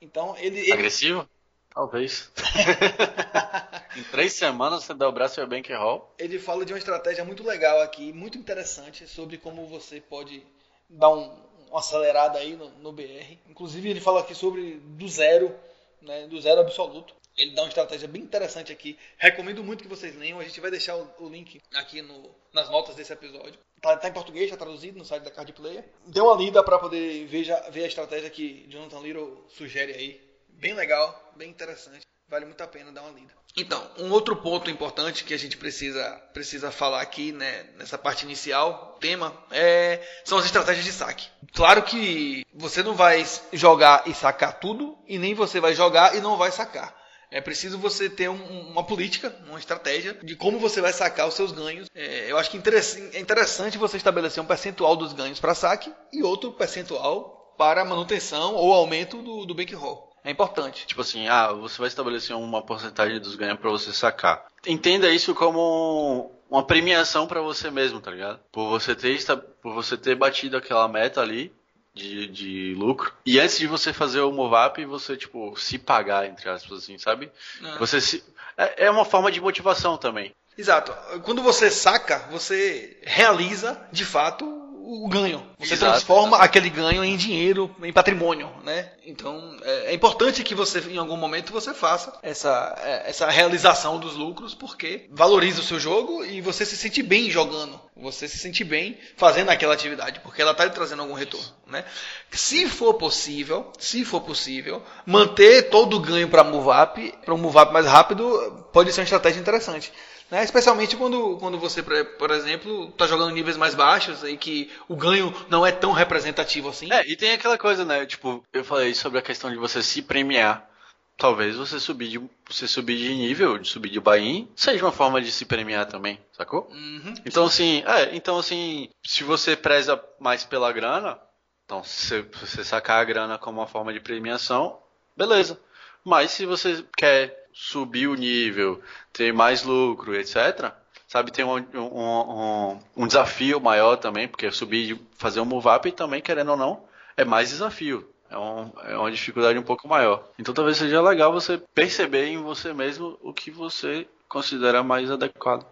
Então 0.00 0.36
ele. 0.38 0.60
ele... 0.60 0.72
Agressivo? 0.72 1.28
Talvez. 1.74 2.30
em 3.96 4.02
três 4.04 4.34
semanas 4.34 4.84
você 4.84 4.94
dobrar 4.94 5.28
seu 5.28 5.46
bankroll. 5.46 6.12
Ele 6.18 6.38
fala 6.38 6.64
de 6.64 6.72
uma 6.72 6.78
estratégia 6.78 7.24
muito 7.24 7.42
legal 7.42 7.80
aqui, 7.80 8.12
muito 8.12 8.36
interessante 8.36 9.06
sobre 9.06 9.38
como 9.38 9.66
você 9.66 10.00
pode 10.00 10.44
dar 10.88 11.10
um, 11.10 11.30
uma 11.70 11.80
acelerada 11.80 12.38
aí 12.38 12.56
no, 12.56 12.68
no, 12.78 12.92
BR. 12.92 13.38
Inclusive 13.48 13.88
ele 13.88 14.00
fala 14.00 14.20
aqui 14.20 14.34
sobre 14.34 14.80
do 14.80 15.08
zero, 15.08 15.54
né, 16.00 16.26
do 16.26 16.40
zero 16.40 16.60
absoluto. 16.60 17.14
Ele 17.36 17.54
dá 17.54 17.62
uma 17.62 17.68
estratégia 17.68 18.06
bem 18.06 18.22
interessante 18.22 18.70
aqui. 18.70 18.98
Recomendo 19.16 19.64
muito 19.64 19.82
que 19.82 19.88
vocês 19.88 20.14
leiam. 20.14 20.38
A 20.38 20.44
gente 20.44 20.60
vai 20.60 20.70
deixar 20.70 20.96
o, 20.96 21.10
o 21.20 21.28
link 21.30 21.62
aqui 21.74 22.02
no, 22.02 22.30
nas 22.52 22.68
notas 22.68 22.94
desse 22.94 23.14
episódio. 23.14 23.58
Tá, 23.80 23.96
tá, 23.96 24.08
em 24.08 24.12
português, 24.12 24.50
tá 24.50 24.56
traduzido 24.58 24.98
no 24.98 25.04
site 25.04 25.22
da 25.22 25.30
Card 25.30 25.50
Player. 25.54 25.82
Dê 26.06 26.20
uma 26.20 26.36
lida 26.36 26.62
para 26.62 26.78
poder 26.78 27.24
ver, 27.26 27.42
já, 27.42 27.58
ver 27.70 27.84
a 27.84 27.88
estratégia 27.88 28.28
que 28.28 28.66
Jonathan 28.68 29.00
Little 29.00 29.46
sugere 29.48 29.94
aí 29.94 30.31
bem 30.52 30.74
legal, 30.74 31.32
bem 31.36 31.50
interessante. 31.50 32.06
Vale 32.28 32.46
muito 32.46 32.62
a 32.62 32.66
pena 32.66 32.90
dar 32.90 33.02
uma 33.02 33.10
lida. 33.10 33.32
Então, 33.54 33.86
um 33.98 34.10
outro 34.10 34.36
ponto 34.36 34.70
importante 34.70 35.24
que 35.24 35.34
a 35.34 35.38
gente 35.38 35.58
precisa, 35.58 36.10
precisa 36.32 36.70
falar 36.70 37.02
aqui, 37.02 37.32
né, 37.32 37.66
nessa 37.76 37.98
parte 37.98 38.24
inicial, 38.24 38.96
tema, 38.98 39.36
é, 39.50 40.00
são 40.24 40.38
as 40.38 40.46
estratégias 40.46 40.86
de 40.86 40.92
saque. 40.92 41.28
Claro 41.52 41.82
que 41.82 42.46
você 42.54 42.82
não 42.82 42.94
vai 42.94 43.26
jogar 43.52 44.04
e 44.06 44.14
sacar 44.14 44.58
tudo, 44.58 44.96
e 45.06 45.18
nem 45.18 45.34
você 45.34 45.60
vai 45.60 45.74
jogar 45.74 46.16
e 46.16 46.20
não 46.20 46.38
vai 46.38 46.50
sacar. 46.50 46.96
É 47.30 47.40
preciso 47.40 47.78
você 47.78 48.08
ter 48.08 48.28
um, 48.28 48.70
uma 48.70 48.84
política, 48.84 49.34
uma 49.46 49.58
estratégia 49.58 50.14
de 50.22 50.36
como 50.36 50.58
você 50.58 50.80
vai 50.80 50.92
sacar 50.92 51.28
os 51.28 51.34
seus 51.34 51.52
ganhos. 51.52 51.88
É, 51.94 52.30
eu 52.30 52.38
acho 52.38 52.50
que 52.50 52.58
é 52.58 53.18
interessante 53.18 53.78
você 53.78 53.96
estabelecer 53.96 54.42
um 54.42 54.46
percentual 54.46 54.96
dos 54.96 55.12
ganhos 55.12 55.40
para 55.40 55.54
saque 55.54 55.92
e 56.12 56.22
outro 56.22 56.52
percentual 56.52 57.54
para 57.58 57.84
manutenção 57.84 58.54
ou 58.54 58.72
aumento 58.72 59.22
do, 59.22 59.46
do 59.46 59.54
bankroll. 59.54 60.11
É 60.24 60.30
importante. 60.30 60.86
Tipo 60.86 61.00
assim, 61.00 61.26
ah, 61.28 61.52
você 61.52 61.78
vai 61.78 61.88
estabelecer 61.88 62.36
uma 62.36 62.62
porcentagem 62.62 63.20
dos 63.20 63.34
ganhos 63.34 63.58
para 63.58 63.70
você 63.70 63.92
sacar. 63.92 64.46
Entenda 64.66 65.10
isso 65.10 65.34
como 65.34 66.32
uma 66.48 66.62
premiação 66.62 67.26
para 67.26 67.40
você 67.40 67.70
mesmo, 67.70 68.00
tá 68.00 68.10
ligado? 68.10 68.38
Por 68.52 68.68
você 68.68 68.94
ter 68.94 69.18
por 69.60 69.74
você 69.74 69.96
ter 69.96 70.14
batido 70.14 70.56
aquela 70.56 70.86
meta 70.86 71.20
ali 71.20 71.52
de, 71.94 72.28
de 72.28 72.74
lucro. 72.74 73.12
E 73.26 73.40
antes 73.40 73.58
de 73.58 73.66
você 73.66 73.92
fazer 73.92 74.20
o 74.20 74.32
move 74.32 74.54
up, 74.54 74.84
você 74.84 75.16
tipo 75.16 75.56
se 75.56 75.78
pagar 75.78 76.26
entre 76.26 76.48
aspas 76.48 76.78
assim, 76.78 76.98
sabe? 76.98 77.30
É. 77.62 77.78
Você 77.78 78.00
se 78.00 78.24
é, 78.56 78.86
é 78.86 78.90
uma 78.90 79.04
forma 79.04 79.30
de 79.30 79.40
motivação 79.40 79.96
também. 79.96 80.34
Exato. 80.56 80.92
Quando 81.22 81.42
você 81.42 81.70
saca, 81.70 82.28
você 82.30 83.00
realiza 83.02 83.80
de 83.90 84.04
fato 84.04 84.61
o 84.82 85.08
ganho. 85.08 85.42
Você 85.58 85.74
Exato, 85.74 85.92
transforma 85.92 86.38
aquele 86.38 86.68
ganho 86.68 87.04
em 87.04 87.16
dinheiro, 87.16 87.74
em 87.82 87.92
patrimônio, 87.92 88.50
né? 88.64 88.90
Então 89.06 89.56
é, 89.62 89.92
é, 89.92 89.94
importante 89.94 90.42
que 90.42 90.54
você, 90.54 90.80
em 90.90 90.98
algum 90.98 91.16
momento, 91.16 91.52
você 91.52 91.72
faça 91.72 92.12
essa, 92.22 92.74
é, 92.82 93.08
essa 93.08 93.30
realização 93.30 93.98
dos 93.98 94.16
lucros, 94.16 94.54
porque 94.54 95.06
valoriza 95.10 95.60
o 95.60 95.64
seu 95.64 95.78
jogo 95.78 96.24
e 96.24 96.40
você 96.40 96.66
se 96.66 96.76
sente 96.76 97.02
bem 97.02 97.30
jogando. 97.30 97.80
Você 97.94 98.26
se 98.26 98.38
sentir 98.38 98.64
bem 98.64 98.98
fazendo 99.16 99.50
aquela 99.50 99.74
atividade, 99.74 100.20
porque 100.20 100.40
ela 100.40 100.52
está 100.52 100.64
lhe 100.64 100.70
trazendo 100.70 101.02
algum 101.02 101.12
retorno. 101.12 101.46
Né? 101.66 101.84
Se 102.30 102.66
for 102.66 102.94
possível, 102.94 103.70
se 103.78 104.02
for 104.04 104.22
possível, 104.22 104.82
manter 105.04 105.68
todo 105.68 105.96
o 105.96 106.00
ganho 106.00 106.28
para 106.28 106.42
move 106.42 106.68
up, 106.70 107.14
para 107.22 107.34
um 107.34 107.38
move 107.38 107.58
up 107.58 107.72
mais 107.72 107.86
rápido, 107.86 108.66
pode 108.72 108.92
ser 108.92 109.00
uma 109.00 109.04
estratégia 109.04 109.40
interessante. 109.40 109.92
Né? 110.30 110.42
Especialmente 110.42 110.96
quando, 110.96 111.36
quando 111.36 111.58
você, 111.58 111.82
por 111.82 112.30
exemplo, 112.30 112.88
está 112.88 113.06
jogando 113.06 113.34
níveis 113.34 113.58
mais 113.58 113.74
baixos 113.74 114.24
e 114.24 114.38
que 114.38 114.70
o 114.88 114.96
ganho 114.96 115.32
não 115.50 115.64
é 115.64 115.70
tão 115.70 115.92
representativo 115.92 116.70
assim. 116.70 116.90
É, 116.90 117.06
e 117.06 117.14
tem 117.14 117.32
aquela 117.32 117.58
coisa, 117.58 117.84
né? 117.84 118.06
Tipo, 118.06 118.42
eu 118.50 118.64
falei 118.64 118.94
sobre 118.94 119.18
a 119.18 119.22
questão 119.22 119.50
de 119.50 119.58
você 119.58 119.82
se 119.82 120.00
premiar 120.00 120.71
talvez 121.16 121.56
você 121.56 121.78
subir 121.78 122.08
de, 122.08 122.30
você 122.48 122.66
subir 122.66 122.96
de 122.96 123.14
nível, 123.14 123.58
de 123.58 123.68
subir 123.68 123.90
de 123.90 124.00
buy 124.00 124.48
seja 124.56 124.84
uma 124.84 124.92
forma 124.92 125.20
de 125.20 125.30
se 125.30 125.44
premiar 125.44 125.86
também, 125.86 126.20
sacou? 126.32 126.68
Uhum, 126.70 127.14
então 127.24 127.48
sim. 127.48 127.82
assim, 127.84 127.92
é, 127.92 128.16
então 128.16 128.38
assim, 128.38 128.88
se 129.04 129.24
você 129.24 129.56
preza 129.56 130.02
mais 130.18 130.44
pela 130.44 130.72
grana, 130.72 131.18
então 131.64 131.82
se 131.84 132.22
você 132.40 132.64
sacar 132.64 133.00
a 133.00 133.04
grana 133.04 133.38
como 133.38 133.60
uma 133.60 133.66
forma 133.66 133.92
de 133.92 134.00
premiação, 134.00 134.78
beleza. 135.16 135.58
Mas 136.04 136.32
se 136.32 136.44
você 136.44 136.84
quer 136.96 137.46
subir 137.52 138.08
o 138.08 138.14
nível, 138.14 138.82
ter 139.12 139.32
mais 139.32 139.62
lucro, 139.62 140.16
etc., 140.16 140.72
sabe, 141.06 141.30
tem 141.30 141.44
um, 141.44 141.56
um, 141.56 141.78
um, 141.78 142.80
um 142.96 143.06
desafio 143.06 143.60
maior 143.60 143.96
também, 143.96 144.26
porque 144.26 144.50
subir, 144.50 144.98
fazer 145.16 145.40
um 145.40 145.44
move 145.44 145.68
up 145.68 145.92
também, 145.92 146.20
querendo 146.20 146.52
ou 146.52 146.56
não, 146.56 146.84
é 147.16 147.24
mais 147.24 147.50
desafio 147.50 148.11
é, 148.32 148.38
um, 148.38 148.72
é 148.84 148.96
uma 148.96 149.10
dificuldade 149.12 149.58
um 149.58 149.62
pouco 149.62 149.86
maior. 149.86 150.26
Então 150.38 150.54
talvez 150.54 150.78
seja 150.78 151.00
legal 151.02 151.32
você 151.32 151.60
perceber 151.74 152.26
em 152.26 152.38
você 152.38 152.72
mesmo 152.72 153.18
o 153.20 153.32
que 153.32 153.50
você 153.50 154.06
considera 154.28 154.82
mais 154.82 155.10
adequado. 155.10 155.66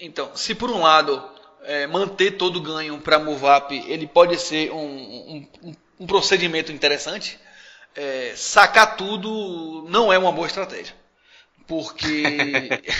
Então, 0.00 0.34
se 0.34 0.54
por 0.54 0.70
um 0.70 0.82
lado 0.82 1.22
é, 1.62 1.86
manter 1.86 2.32
todo 2.32 2.56
o 2.56 2.62
ganho 2.62 2.98
para 3.00 3.18
MoveUp 3.18 3.72
ele 3.86 4.06
pode 4.06 4.38
ser 4.38 4.72
um, 4.72 5.46
um, 5.62 5.74
um 6.00 6.06
procedimento 6.06 6.72
interessante, 6.72 7.38
é, 7.94 8.32
sacar 8.34 8.96
tudo 8.96 9.84
não 9.88 10.12
é 10.12 10.18
uma 10.18 10.32
boa 10.32 10.46
estratégia. 10.46 10.94
Porque 11.66 12.22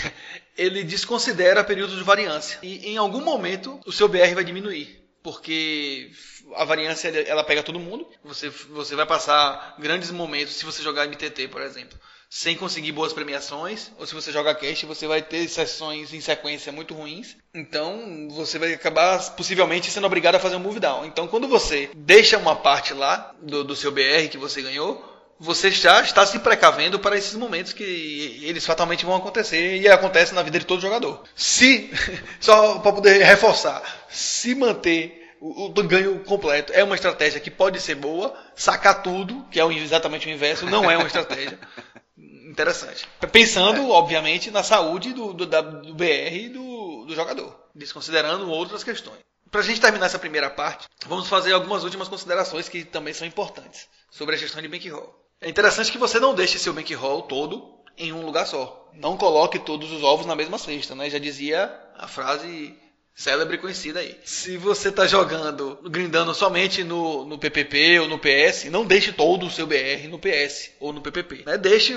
ele 0.55 0.85
desconsidera 0.85 1.65
períodos 1.65 1.97
de 1.97 2.03
variância. 2.03 2.59
E 2.63 2.91
em 2.91 2.99
algum 2.99 3.23
momento 3.23 3.81
o 3.87 3.93
seu 3.93 4.07
BR 4.07 4.35
vai 4.35 4.45
diminuir 4.45 5.08
porque 5.29 6.11
a 6.57 6.65
variância 6.65 7.09
ela 7.09 7.45
pega 7.45 7.63
todo 7.63 7.79
mundo. 7.79 8.09
Você, 8.25 8.49
você 8.49 8.97
vai 8.97 9.05
passar 9.05 9.77
grandes 9.79 10.11
momentos 10.11 10.55
se 10.55 10.65
você 10.65 10.83
jogar 10.83 11.07
MTT, 11.07 11.49
por 11.49 11.61
exemplo, 11.61 11.99
sem 12.31 12.57
conseguir 12.57 12.93
boas 12.93 13.13
premiações, 13.13 13.91
ou 13.99 14.07
se 14.07 14.15
você 14.15 14.33
joga 14.33 14.55
cash, 14.55 14.85
você 14.85 15.07
vai 15.07 15.21
ter 15.21 15.47
sessões 15.47 16.15
em 16.15 16.21
sequência 16.23 16.73
muito 16.73 16.95
ruins. 16.95 17.37
Então, 17.55 18.29
você 18.31 18.59
vai 18.59 18.73
acabar 18.73 19.19
possivelmente 19.37 19.91
sendo 19.91 20.07
obrigado 20.07 20.37
a 20.37 20.41
fazer 20.41 20.57
um 20.57 20.61
move 20.61 20.81
down. 20.81 21.05
Então, 21.05 21.29
quando 21.29 21.47
você 21.47 21.91
deixa 21.95 22.39
uma 22.39 22.57
parte 22.57 22.95
lá 22.95 23.35
do, 23.43 23.63
do 23.63 23.77
seu 23.77 23.91
BR 23.91 24.29
que 24.31 24.39
você 24.39 24.63
ganhou, 24.63 25.08
você 25.39 25.71
já 25.71 26.01
está 26.01 26.27
se 26.27 26.39
precavendo 26.41 26.99
para 26.99 27.17
esses 27.17 27.35
momentos 27.35 27.73
que 27.73 28.41
eles 28.43 28.67
fatalmente 28.67 29.05
vão 29.05 29.17
acontecer 29.17 29.77
e 29.77 29.89
acontece 29.89 30.35
na 30.35 30.43
vida 30.43 30.59
de 30.59 30.67
todo 30.67 30.83
jogador. 30.83 31.23
Se, 31.35 31.91
só 32.41 32.79
para 32.81 32.93
poder 32.93 33.23
reforçar, 33.23 33.83
se 34.09 34.55
manter 34.55 35.19
o, 35.41 35.71
ganho 35.85 36.19
completo 36.25 36.73
é 36.73 36.83
uma 36.83 36.97
estratégia 36.97 37.41
que 37.41 37.51
pode 37.51 37.81
ser 37.81 37.95
boa, 37.95 38.35
sacar 38.57 39.03
tudo, 39.03 39.47
que 39.51 39.61
é 39.61 39.65
exatamente 39.75 40.27
o 40.27 40.31
inverso, 40.31 40.67
não 40.67 40.91
é 40.91 40.97
uma 40.97 41.07
estratégia 41.07 41.59
interessante. 42.19 43.07
Pensando, 43.31 43.81
é. 43.81 43.91
obviamente, 43.91 44.51
na 44.51 44.63
saúde 44.63 45.13
do, 45.13 45.33
do, 45.33 45.47
da, 45.47 45.61
do 45.61 45.95
BR 45.95 46.35
e 46.35 46.49
do, 46.49 47.05
do 47.07 47.15
jogador, 47.15 47.57
desconsiderando 47.75 48.51
outras 48.51 48.83
questões. 48.83 49.21
Para 49.51 49.61
a 49.61 49.65
gente 49.65 49.81
terminar 49.81 50.07
essa 50.07 50.19
primeira 50.19 50.51
parte, 50.51 50.89
vamos 51.07 51.29
fazer 51.29 51.53
algumas 51.53 51.85
últimas 51.85 52.09
considerações 52.09 52.69
que 52.69 52.85
também 52.85 53.15
são 53.15 53.27
importantes 53.27 53.89
sobre 54.11 54.35
a 54.35 54.39
gestão 54.39 54.61
de 54.61 54.69
bankroll. 54.69 55.28
É 55.41 55.49
interessante 55.49 55.93
que 55.93 55.99
você 55.99 56.19
não 56.19 56.35
deixe 56.35 56.59
seu 56.59 56.73
bankroll 56.73 57.23
todo 57.23 57.79
em 57.97 58.13
um 58.13 58.25
lugar 58.25 58.47
só. 58.47 58.91
Não 58.95 59.17
coloque 59.17 59.59
todos 59.59 59.91
os 59.93 60.03
ovos 60.03 60.27
na 60.27 60.35
mesma 60.35 60.59
cesta, 60.59 60.95
né? 60.95 61.09
Já 61.09 61.19
dizia 61.19 61.73
a 61.97 62.09
frase 62.09 62.75
célebre 63.15 63.59
conhecida 63.59 63.99
aí. 63.99 64.17
Se 64.25 64.57
você 64.57 64.91
está 64.91 65.05
jogando, 65.07 65.77
grindando 65.91 66.33
somente 66.33 66.85
no, 66.85 67.25
no 67.25 67.37
PPP 67.37 67.99
ou 67.99 68.09
no 68.09 68.19
PS, 68.19 68.67
não 68.71 68.85
deixe 68.85 69.13
todo 69.13 69.45
o 69.45 69.51
seu 69.51 69.67
BR 69.67 70.07
no 70.09 70.21
PS 70.21 70.71
ou 70.79 70.93
no 70.93 71.01
PPP. 71.01 71.43
Né? 71.45 71.59
Deixe 71.59 71.97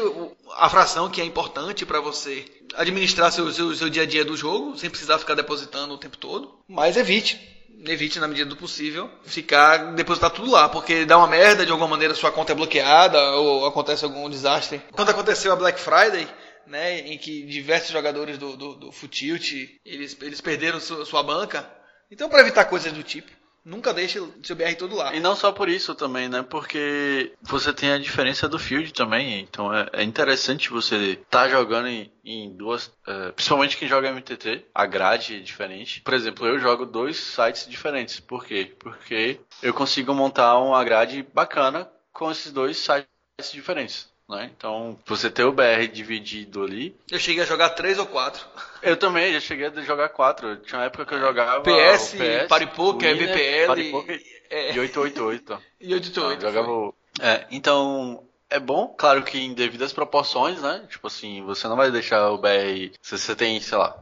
a 0.56 0.68
fração 0.68 1.12
que 1.12 1.22
é 1.22 1.24
importante 1.24 1.86
para 1.86 2.02
você 2.02 2.44
administrar 2.74 3.32
seu, 3.32 3.52
seu, 3.52 3.76
seu 3.76 3.90
dia 3.90 4.02
a 4.02 4.06
dia 4.08 4.26
do 4.26 4.36
jogo, 4.36 4.76
sem 4.78 4.90
precisar 4.90 5.20
ficar 5.20 5.36
depositando 5.36 5.94
o 5.94 5.98
tempo 5.98 6.18
todo. 6.18 6.60
Mas 6.68 6.98
evite 6.98 7.61
evite 7.86 8.20
na 8.20 8.28
medida 8.28 8.50
do 8.50 8.56
possível 8.56 9.10
ficar 9.24 9.94
depositar 9.94 10.30
tudo 10.30 10.52
lá, 10.52 10.70
porque 10.70 11.06
dá 11.06 11.18
uma 11.18 11.28
merda 11.28 11.66
de 11.66 11.72
alguma 11.72 11.90
maneira 11.90 12.14
sua 12.14 12.32
conta 12.32 12.52
é 12.52 12.56
bloqueada 12.56 13.20
ou 13.38 13.66
acontece 13.66 14.04
algum 14.04 14.30
desastre. 14.30 14.82
Quando 14.92 15.10
aconteceu 15.10 15.52
a 15.52 15.56
Black 15.56 15.80
Friday, 15.80 16.28
né, 16.68 17.00
em 17.00 17.18
que 17.18 17.44
diversos 17.44 17.92
jogadores 17.92 18.38
do, 18.38 18.56
do, 18.56 18.76
do 18.76 18.92
Futilt, 18.92 19.52
eles, 19.86 20.16
eles 20.22 20.42
perderam 20.42 20.80
sua, 20.80 21.06
sua 21.06 21.24
banca. 21.24 21.70
Então, 22.10 22.30
para 22.30 22.42
evitar 22.42 22.66
coisas 22.66 22.92
do 22.92 23.04
tipo, 23.04 23.32
Nunca 23.64 23.94
deixe 23.94 24.20
seu 24.44 24.56
BR 24.56 24.76
todo 24.78 24.96
lá. 24.96 25.16
E 25.16 25.20
não 25.20 25.36
só 25.36 25.52
por 25.52 25.70
isso 25.70 25.94
também, 25.94 26.28
né? 26.28 26.42
Porque 26.42 27.34
você 27.42 27.72
tem 27.72 27.92
a 27.92 28.00
diferença 28.00 28.50
do 28.50 28.58
field 28.58 28.92
também. 28.92 29.40
Então 29.42 29.74
é, 29.74 29.88
é 29.94 30.04
interessante 30.04 30.70
você 30.70 31.12
estar 31.12 31.44
tá 31.44 31.50
jogando 31.50 31.88
em, 31.88 32.12
em 32.26 32.56
duas. 32.56 32.92
É, 33.08 33.32
principalmente 33.32 33.78
quem 33.78 33.88
joga 33.88 34.12
MTT, 34.12 34.66
a 34.74 34.86
grade 34.86 35.36
é 35.36 35.40
diferente. 35.40 36.02
Por 36.02 36.14
exemplo, 36.14 36.48
eu 36.48 36.60
jogo 36.60 36.86
dois 36.86 37.18
sites 37.18 37.68
diferentes. 37.68 38.20
Por 38.20 38.46
quê? 38.46 38.74
Porque 38.80 39.40
eu 39.62 39.74
consigo 39.74 40.14
montar 40.14 40.58
uma 40.58 40.84
grade 40.84 41.26
bacana 41.34 41.90
com 42.12 42.32
esses 42.32 42.52
dois 42.52 42.78
sites 42.78 43.08
diferentes. 43.52 44.11
Né? 44.32 44.50
Então, 44.58 44.98
você 45.06 45.30
ter 45.30 45.44
o 45.44 45.52
BR 45.52 45.86
dividido 45.92 46.64
ali. 46.64 46.96
Eu 47.12 47.20
cheguei 47.20 47.44
a 47.44 47.46
jogar 47.46 47.72
três 47.72 48.00
ou 48.00 48.06
quatro. 48.06 48.46
Eu 48.82 48.96
também, 48.96 49.34
já 49.34 49.42
cheguei 49.42 49.68
a 49.68 49.82
jogar 49.82 50.08
quatro. 50.08 50.56
Tinha 50.56 50.80
uma 50.80 50.86
época 50.86 51.06
que 51.06 51.14
eu 51.14 51.20
jogava. 51.20 51.62
PS, 51.62 52.14
PS 52.14 52.48
Paripoker, 52.48 53.14
VPL. 53.18 53.68
Paripoker 53.68 54.24
é... 54.50 54.74
e 54.74 54.80
888. 54.80 55.62
e 55.82 55.94
888. 55.94 56.40
Então, 56.40 56.50
jogava. 56.50 56.94
É, 57.20 57.46
então, 57.52 58.24
é 58.50 58.58
bom, 58.58 58.88
claro 58.98 59.22
que 59.22 59.38
em 59.38 59.54
devidas 59.54 59.92
proporções, 59.92 60.62
né? 60.62 60.86
Tipo 60.90 61.08
assim, 61.08 61.42
você 61.44 61.68
não 61.68 61.76
vai 61.76 61.92
deixar 61.92 62.32
o 62.32 62.38
BR. 62.38 62.96
Se 63.02 63.18
você 63.18 63.36
tem, 63.36 63.60
sei 63.60 63.78
lá, 63.78 64.02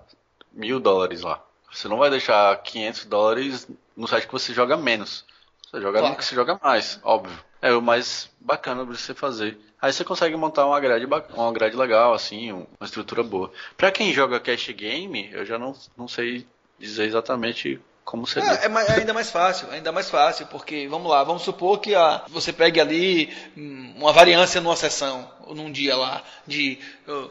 mil 0.53 0.79
dólares 0.79 1.21
lá. 1.21 1.43
Você 1.71 1.87
não 1.87 1.97
vai 1.97 2.11
deixar 2.11 2.55
500 2.61 3.05
dólares 3.05 3.67
no 3.97 4.07
site 4.07 4.27
que 4.27 4.33
você 4.33 4.53
joga 4.53 4.77
menos. 4.77 5.25
Você 5.65 5.81
joga 5.81 5.99
claro. 5.99 6.13
no 6.13 6.19
que 6.19 6.25
você 6.25 6.35
joga 6.35 6.59
mais, 6.61 6.99
óbvio. 7.03 7.37
É 7.61 7.73
o 7.73 7.81
mais 7.81 8.29
bacana 8.39 8.85
de 8.85 8.95
você 8.95 9.15
fazer. 9.15 9.57
Aí 9.81 9.93
você 9.93 10.03
consegue 10.03 10.35
montar 10.35 10.65
uma 10.65 10.79
grade, 10.79 11.07
uma 11.33 11.53
grade 11.53 11.75
legal, 11.75 12.13
assim, 12.13 12.51
uma 12.51 12.67
estrutura 12.83 13.23
boa. 13.23 13.51
Pra 13.77 13.91
quem 13.91 14.13
joga 14.13 14.39
cash 14.39 14.69
game, 14.71 15.29
eu 15.31 15.45
já 15.45 15.57
não, 15.57 15.73
não 15.97 16.07
sei 16.07 16.45
dizer 16.77 17.05
exatamente 17.05 17.79
como 18.03 18.27
seria. 18.27 18.49
É, 18.53 18.65
é, 18.65 18.91
ainda 18.99 19.13
mais 19.13 19.31
fácil, 19.31 19.69
ainda 19.71 19.91
mais 19.91 20.09
fácil, 20.09 20.47
porque, 20.47 20.87
vamos 20.87 21.09
lá, 21.09 21.23
vamos 21.23 21.43
supor 21.43 21.79
que 21.79 21.95
a, 21.95 22.25
você 22.27 22.51
pegue 22.51 22.81
ali 22.81 23.33
hum, 23.55 23.93
uma 23.95 24.11
variância 24.11 24.59
numa 24.59 24.75
sessão, 24.75 25.31
ou 25.45 25.55
num 25.55 25.71
dia 25.71 25.95
lá, 25.95 26.23
de, 26.45 26.77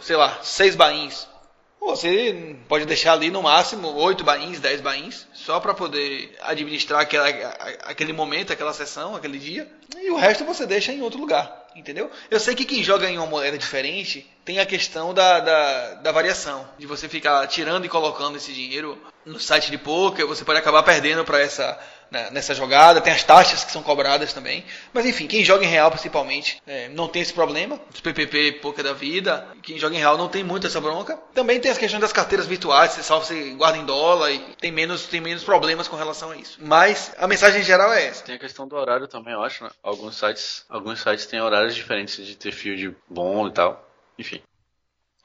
sei 0.01 0.17
lá, 0.17 0.39
seis 0.43 0.75
bains. 0.75 1.29
Você 1.81 2.57
pode 2.67 2.87
deixar 2.87 3.13
ali 3.13 3.31
no 3.31 3.43
máximo 3.43 3.95
oito 3.95 4.25
bains, 4.25 4.59
dez 4.59 4.81
bains, 4.81 5.27
só 5.49 5.59
para 5.61 5.73
poder 5.73 6.37
administrar 6.43 7.01
aquela, 7.01 7.27
aquele 7.85 8.13
momento, 8.13 8.53
aquela 8.53 8.75
sessão, 8.75 9.17
aquele 9.17 9.39
dia. 9.39 9.67
E 9.97 10.11
o 10.11 10.17
resto 10.17 10.45
você 10.45 10.67
deixa 10.67 10.93
em 10.93 11.01
outro 11.01 11.19
lugar. 11.19 11.67
Entendeu? 11.75 12.11
Eu 12.31 12.39
sei 12.39 12.55
que 12.55 12.67
quem 12.67 12.85
joga 12.85 13.09
em 13.09 13.17
uma 13.17 13.27
moeda 13.27 13.57
diferente 13.57 14.29
tem 14.45 14.59
a 14.59 14.67
questão 14.67 15.15
da, 15.15 15.41
da, 15.41 15.95
da, 15.95 16.13
variação, 16.13 16.69
de 16.77 16.87
você 16.87 17.09
ficar 17.09 17.47
tirando 17.47 17.87
e 17.87 17.89
colocando 17.89 18.37
esse 18.37 18.53
dinheiro 18.53 19.01
no 19.25 19.41
site 19.41 19.71
de 19.71 19.79
poker, 19.79 20.27
você 20.27 20.45
pode 20.45 20.59
acabar 20.59 20.83
perdendo 20.83 21.25
para 21.25 21.41
essa 21.41 21.79
nessa 22.11 22.55
jogada, 22.55 23.01
tem 23.01 23.12
as 23.12 23.23
taxas 23.23 23.64
que 23.64 23.73
são 23.73 23.83
cobradas 23.83 24.33
também. 24.33 24.64
Mas 24.92 25.07
enfim, 25.07 25.27
quem 25.27 25.44
joga 25.44 25.64
em 25.64 25.68
real 25.68 25.90
principalmente 25.90 26.62
é, 26.66 26.88
não 26.88 27.09
tem 27.09 27.23
esse 27.23 27.33
problema. 27.33 27.81
Os 27.92 28.01
PPP, 28.01 28.61
pouca 28.61 28.83
da 28.83 28.92
vida, 28.92 29.47
quem 29.62 29.79
joga 29.79 29.94
em 29.94 29.99
real 29.99 30.16
não 30.16 30.29
tem 30.29 30.42
muito 30.42 30.66
essa 30.66 30.81
bronca. 30.81 31.16
Também 31.35 31.61
tem 31.61 31.71
as 31.71 31.79
questões 31.79 32.01
das 32.01 32.12
carteiras 32.12 32.47
virtuais, 32.47 32.92
você 32.92 33.03
só 33.03 33.18
você 33.18 33.51
guarda 33.51 33.79
em 33.79 33.85
dólar 33.85 34.33
e 34.33 34.38
tem 34.61 34.73
menos, 34.73 35.07
tem 35.07 35.21
menos 35.21 35.44
problemas 35.44 35.88
com 35.88 35.97
relação 35.97 36.31
a 36.31 36.37
isso. 36.37 36.59
Mas 36.61 37.12
a 37.18 37.27
mensagem 37.27 37.62
geral 37.62 37.92
é 37.92 38.07
essa. 38.07 38.25
Tem 38.25 38.35
a 38.35 38.38
questão 38.38 38.66
do 38.66 38.77
horário 38.77 39.07
também, 39.07 39.35
eu 39.35 39.42
acho, 39.42 39.64
né? 39.64 39.71
Alguns 39.83 40.16
sites, 40.16 40.64
alguns 40.68 41.01
sites 41.01 41.27
têm 41.27 41.40
horários 41.40 41.75
diferentes 41.75 42.25
de 42.27 42.37
ter 42.37 42.53
field 42.53 42.97
bom 43.09 43.47
e 43.49 43.53
tal. 43.53 43.88
Enfim. 44.18 44.42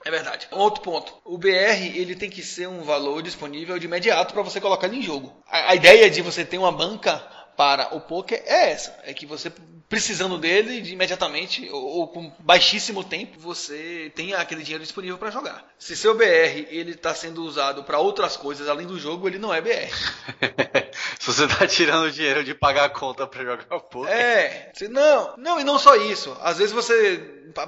É 0.06 0.12
verdade. 0.12 0.48
Outro 0.52 0.82
ponto. 0.82 1.14
O 1.24 1.38
BR 1.38 1.96
ele 1.96 2.16
tem 2.16 2.30
que 2.30 2.44
ser 2.44 2.68
um 2.68 2.84
valor 2.84 3.22
disponível 3.22 3.80
de 3.80 3.86
imediato 3.86 4.34
para 4.34 4.44
você 4.44 4.60
colocar 4.60 4.88
ele 4.88 4.98
em 4.98 5.02
jogo. 5.02 5.34
A, 5.48 5.72
a, 5.72 5.76
ideia 5.76 6.10
de 6.10 6.22
você 6.22 6.44
ter 6.44 6.58
uma 6.58 6.72
banca 6.72 7.18
para 7.56 7.96
o 7.96 8.02
poker 8.02 8.42
é 8.46 8.72
essa, 8.72 9.00
é 9.04 9.14
que 9.14 9.26
você 9.26 9.52
precisando 9.88 10.40
dele 10.40 10.82
de 10.82 10.94
imediatamente 10.94 11.70
ou, 11.70 11.84
ou, 11.84 12.08
com 12.08 12.32
baixíssimo 12.40 13.04
tempo, 13.04 13.40
você 13.40 14.12
tem 14.16 14.34
aquele 14.34 14.64
dinheiro 14.64 14.84
disponível 14.84 15.20
para 15.20 15.30
jogar. 15.30 15.64
Se 15.78 15.96
seu 15.96 16.16
BR 16.16 16.66
ele 16.70 16.94
está 16.94 17.14
sendo 17.14 17.44
usado 17.44 17.84
para 17.84 18.00
outras 18.00 18.36
coisas 18.36 18.68
além 18.68 18.88
do 18.88 19.00
jogo, 19.00 19.28
ele 19.28 19.38
não 19.38 19.54
é 19.54 19.62
BR. 19.62 19.94
Se 21.24 21.32
você 21.32 21.46
está 21.46 21.66
tirando 21.66 22.12
dinheiro 22.12 22.44
de 22.44 22.54
pagar 22.54 22.84
a 22.84 22.90
conta 22.90 23.26
para 23.26 23.46
jogar 23.46 23.80
poker. 23.80 24.12
É, 24.12 24.74
não, 24.90 25.38
não 25.38 25.58
e 25.58 25.64
não 25.64 25.80
só 25.80 25.96
isso. 25.96 26.36
Às 26.42 26.58
vezes 26.58 26.74
você 26.74 27.18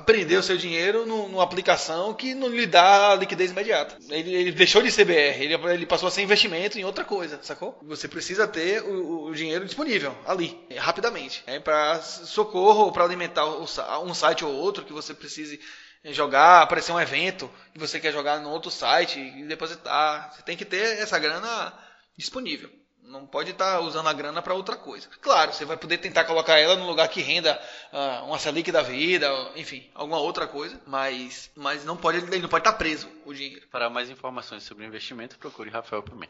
prender 0.06 0.38
o 0.38 0.44
seu 0.44 0.58
dinheiro 0.58 1.06
numa 1.06 1.42
aplicação 1.42 2.14
que 2.14 2.36
não 2.36 2.50
lhe 2.50 2.66
dá 2.66 3.16
liquidez 3.16 3.52
imediata. 3.52 3.98
Ele, 4.10 4.36
ele 4.36 4.52
deixou 4.52 4.82
de 4.82 4.92
ser 4.92 5.06
BR, 5.06 5.42
ele, 5.42 5.54
ele, 5.54 5.86
passou 5.86 6.08
a 6.08 6.12
ser 6.12 6.22
investimento 6.22 6.78
em 6.78 6.84
outra 6.84 7.06
coisa, 7.06 7.40
sacou? 7.44 7.80
Você 7.84 8.10
precisa 8.10 8.46
ter 8.46 8.84
o, 8.84 9.28
o 9.28 9.34
dinheiro 9.34 9.64
disponível 9.64 10.14
ali, 10.26 10.60
rapidamente. 10.76 11.42
É 11.48 11.58
para 11.58 12.02
socorro, 12.02 12.92
para 12.92 13.06
alimentar 13.06 13.46
um 13.46 14.14
site 14.14 14.44
ou 14.44 14.54
outro 14.54 14.84
que 14.84 14.92
você 14.92 15.14
precise 15.14 15.62
jogar, 16.04 16.62
aparecer 16.64 16.92
um 16.92 17.00
evento 17.00 17.50
que 17.72 17.80
você 17.80 18.02
quer 18.02 18.12
jogar 18.12 18.42
no 18.42 18.50
outro 18.50 18.70
site 18.70 19.18
e 19.18 19.46
depositar. 19.46 20.34
Você 20.34 20.42
tem 20.42 20.58
que 20.58 20.66
ter 20.66 21.00
essa 21.00 21.18
grana 21.18 21.72
disponível. 22.18 22.70
Não 23.08 23.26
pode 23.26 23.52
estar 23.52 23.74
tá 23.74 23.80
usando 23.80 24.08
a 24.08 24.14
grana 24.14 24.42
para 24.42 24.54
outra 24.54 24.76
coisa. 24.76 25.08
Claro, 25.22 25.54
você 25.54 25.64
vai 25.64 25.78
poder 25.78 25.98
tentar 25.98 26.24
colocar 26.26 26.60
ela 26.60 26.76
no 26.76 26.86
lugar 26.86 27.08
que 27.08 27.22
renda 27.22 27.60
uh, 27.94 28.26
uma 28.26 28.40
Selic 28.40 28.72
da 28.72 28.82
vida, 28.82 29.30
enfim, 29.56 29.90
alguma 29.94 30.20
outra 30.20 30.48
coisa, 30.48 30.80
mas, 30.86 31.52
mas 31.56 31.86
não 31.86 31.96
pode, 31.96 32.18
ele 32.18 32.40
não 32.40 32.50
pode 32.50 32.62
estar 32.62 32.72
tá 32.72 32.78
preso 32.78 33.08
o 33.26 33.34
dinheiro. 33.34 33.68
Para 33.72 33.90
mais 33.90 34.10
informações 34.10 34.64
sobre 34.64 34.86
investimento, 34.86 35.38
procure 35.38 35.70
Rafael 35.70 36.04
mim. 36.14 36.28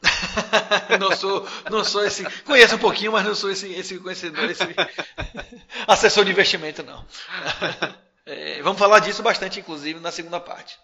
não 1.00 1.16
sou, 1.16 1.48
não 1.70 1.84
sou 1.84 2.04
esse, 2.06 2.24
conheço 2.42 2.76
um 2.76 2.80
pouquinho, 2.80 3.12
mas 3.14 3.26
não 3.26 3.36
sou 3.36 3.50
esse, 3.50 3.72
esse 3.74 3.98
conhecedor, 4.00 4.50
esse 4.50 4.64
assessor 5.88 6.26
de 6.26 6.32
investimento 6.32 6.84
não. 6.84 7.06
É, 8.28 8.60
vamos 8.64 8.80
falar 8.80 9.02
disso 9.02 9.22
bastante, 9.22 9.60
inclusive, 9.60 10.00
na 10.00 10.12
segunda 10.12 10.40
parte 10.40 10.80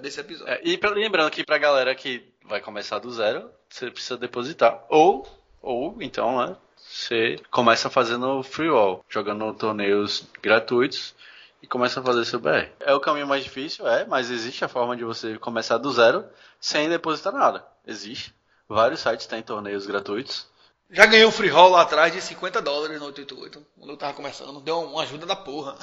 desse 0.00 0.20
episódio. 0.20 0.52
É, 0.52 0.60
e 0.64 0.76
pra, 0.76 0.90
lembrando 0.90 1.30
que 1.30 1.44
para 1.44 1.56
a 1.56 1.58
galera 1.58 1.94
que 1.94 2.31
vai 2.44 2.60
começar 2.60 2.98
do 2.98 3.10
zero, 3.10 3.50
você 3.68 3.90
precisa 3.90 4.16
depositar. 4.16 4.84
Ou, 4.88 5.26
ou 5.60 5.96
então, 6.00 6.38
né, 6.38 6.56
você 6.76 7.40
começa 7.50 7.88
fazendo 7.88 8.42
free 8.42 8.68
roll, 8.68 9.04
jogando 9.08 9.52
torneios 9.54 10.26
gratuitos 10.42 11.14
e 11.62 11.66
começa 11.66 12.00
a 12.00 12.02
fazer 12.02 12.24
seu 12.24 12.40
BR. 12.40 12.68
É 12.80 12.92
o 12.92 13.00
caminho 13.00 13.26
mais 13.26 13.44
difícil, 13.44 13.86
é, 13.86 14.04
mas 14.04 14.30
existe 14.30 14.64
a 14.64 14.68
forma 14.68 14.96
de 14.96 15.04
você 15.04 15.38
começar 15.38 15.78
do 15.78 15.92
zero 15.92 16.24
sem 16.60 16.88
depositar 16.88 17.32
nada. 17.32 17.64
Existe. 17.86 18.34
Vários 18.68 19.00
sites 19.00 19.26
têm 19.26 19.42
torneios 19.42 19.86
gratuitos. 19.86 20.46
Já 20.90 21.06
ganhei 21.06 21.24
um 21.24 21.32
free 21.32 21.48
roll 21.48 21.70
lá 21.70 21.82
atrás 21.82 22.12
de 22.12 22.20
50 22.20 22.60
dólares 22.60 23.00
no 23.00 23.06
88, 23.06 23.66
quando 23.78 23.90
eu 23.90 23.96
tava 23.96 24.12
começando. 24.12 24.60
Deu 24.60 24.80
uma 24.80 25.02
ajuda 25.02 25.24
da 25.24 25.34
porra. 25.34 25.74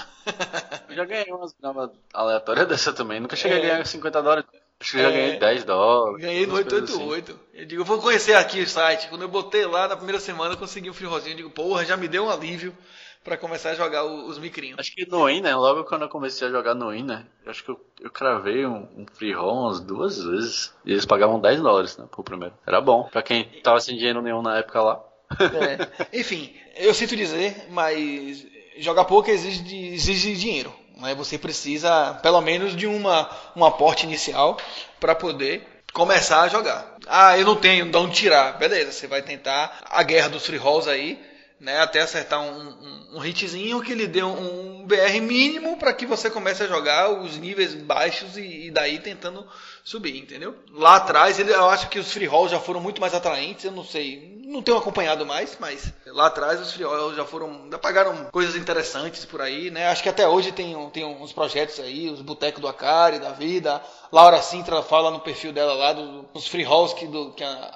eu 0.88 0.95
já 0.95 1.06
ganhei 1.06 1.32
umas 1.32 1.52
gramas 1.60 1.89
aleatórias 2.13 2.67
dessa 2.67 2.93
também. 2.93 3.19
Nunca 3.19 3.36
cheguei 3.36 3.58
é... 3.58 3.62
a 3.62 3.69
ganhar 3.69 3.86
50 3.86 4.22
dólares. 4.22 4.45
Acho 4.80 4.92
que 4.92 4.98
é... 5.00 5.04
já 5.04 5.12
ganhei 5.12 5.39
10 5.39 5.63
dólares. 5.65 6.26
Ganhei 6.26 6.48
no 6.48 6.56
888. 6.56 7.32
Assim. 7.32 7.39
Eu 7.54 7.65
digo, 7.65 7.82
eu 7.82 7.86
vou 7.86 8.00
conhecer 8.00 8.34
aqui 8.34 8.62
o 8.62 8.68
site. 8.68 9.10
Quando 9.10 9.24
eu 9.24 9.28
botei 9.28 9.65
lá 9.65 9.88
na 9.88 9.96
primeira 9.96 10.20
semana, 10.20 10.54
eu 10.54 10.58
consegui 10.58 10.89
um 10.89 10.94
free 10.94 11.08
rollzinho. 11.08 11.34
Eu 11.34 11.38
digo, 11.38 11.50
porra, 11.50 11.84
já 11.84 11.98
me 11.98 12.08
deu 12.08 12.26
um 12.26 12.30
alívio 12.30 12.76
para 13.24 13.38
começar 13.38 13.72
a 13.72 13.76
jogar 13.76 14.06
os 14.06 14.39
micrinhos. 14.39 14.80
Acho 14.80 14.96
que 14.96 15.06
no 15.06 15.30
In, 15.30 15.42
né? 15.42 15.54
Logo 15.54 15.84
quando 15.84 16.04
eu 16.04 16.10
comecei 16.10 16.48
a 16.48 16.52
jogar 16.52 16.74
no 16.74 16.94
In, 16.94 17.04
né? 17.04 17.26
Acho 17.46 17.63
que 17.63 17.72
eu, 17.72 17.80
eu 18.00 18.10
cravei 18.10 18.65
um, 18.65 18.88
um 18.98 19.06
free 19.13 19.34
roll 19.34 19.65
umas 19.65 19.82
duas 19.82 20.24
vezes. 20.24 20.74
E 20.86 20.92
eles 20.92 21.06
pagavam 21.06 21.39
10 21.39 21.62
dólares, 21.62 21.98
né? 21.98 22.08
Por 22.10 22.24
primeiro. 22.24 22.54
Era 22.65 22.80
bom. 22.80 23.04
Pra 23.12 23.22
quem 23.22 23.44
tava 23.62 23.82
sem 23.82 23.98
dinheiro 23.98 24.22
nenhum 24.22 24.42
na 24.42 24.58
época 24.58 24.82
lá. 24.82 25.04
É. 25.32 26.08
Enfim, 26.20 26.56
eu 26.78 26.94
sinto 26.94 27.15
dizer, 27.15 27.68
mas 27.70 28.48
jogar 28.78 29.06
poker 29.06 29.34
exige, 29.34 29.94
exige 29.94 30.36
dinheiro. 30.36 30.74
Né? 31.00 31.16
Você 31.16 31.38
precisa, 31.38 32.14
pelo 32.22 32.42
menos, 32.42 32.76
de 32.76 32.88
uma, 32.88 33.30
um 33.56 33.66
aporte 33.66 34.06
inicial 34.06 34.58
para 35.00 35.16
poder 35.16 35.68
começar 35.94 36.42
a 36.42 36.48
jogar. 36.48 36.98
Ah, 37.08 37.38
eu 37.38 37.46
não 37.46 37.56
tenho 37.56 37.90
de 37.90 37.98
onde 37.98 38.16
tirar. 38.16 38.58
Beleza, 38.58 38.92
você 38.92 39.08
vai 39.08 39.22
tentar 39.22 39.80
a 39.86 40.04
guerra 40.04 40.30
dos 40.30 40.46
free 40.46 40.58
rolls 40.58 40.90
aí 40.90 41.20
né, 41.60 41.80
até 41.82 42.00
acertar 42.00 42.42
um, 42.42 42.70
um, 42.70 43.18
um, 43.18 43.26
hitzinho 43.26 43.82
que 43.82 43.94
lhe 43.94 44.08
dê 44.08 44.24
um, 44.24 44.82
um 44.82 44.86
BR 44.88 45.20
mínimo 45.22 45.78
para 45.78 45.92
que 45.92 46.06
você 46.06 46.30
comece 46.30 46.64
a 46.64 46.68
jogar 46.68 47.12
os 47.12 47.38
níveis 47.38 47.74
baixos 47.74 48.38
e, 48.38 48.68
e, 48.68 48.72
daí 48.72 49.00
tentando 49.00 49.46
subir, 49.84 50.18
entendeu? 50.18 50.56
Lá 50.72 50.96
atrás 50.96 51.38
ele, 51.38 51.52
eu 51.52 51.70
acho 51.70 51.90
que 51.90 52.00
os 52.00 52.12
free 52.12 52.26
rolls 52.26 52.52
já 52.52 52.60
foram 52.60 52.80
muito 52.80 53.02
mais 53.02 53.14
atraentes, 53.14 53.66
eu 53.66 53.72
não 53.72 53.84
sei, 53.84 54.38
não 54.50 54.64
tenho 54.64 54.78
acompanhado 54.78 55.26
mais, 55.26 55.56
mas 55.60 55.94
lá 56.08 56.26
atrás 56.26 56.60
os 56.60 56.74
free 56.74 56.84
rolls 56.84 57.16
já 57.16 57.24
foram, 57.24 57.70
já 57.72 57.78
pagaram 57.78 58.26
coisas 58.32 58.56
interessantes 58.56 59.24
por 59.24 59.42
aí, 59.42 59.70
né? 59.70 59.88
Acho 59.88 60.02
que 60.02 60.10
até 60.10 60.28
hoje 60.28 60.52
tem, 60.52 60.76
tem 60.90 61.06
uns 61.06 61.32
projetos 61.32 61.80
aí, 61.80 62.10
os 62.10 62.22
Boteco 62.22 62.60
do 62.60 62.68
Acari, 62.68 63.20
da 63.20 63.32
vida, 63.32 63.82
Laura 64.12 64.42
Sintra 64.42 64.82
fala 64.82 65.12
no 65.12 65.20
perfil 65.20 65.54
dela 65.54 65.74
lá 65.74 65.94
dos 65.94 66.48
free 66.48 66.64
rolls 66.64 66.96
que, 66.96 67.06
do, 67.06 67.32
que 67.32 67.44
a, 67.44 67.72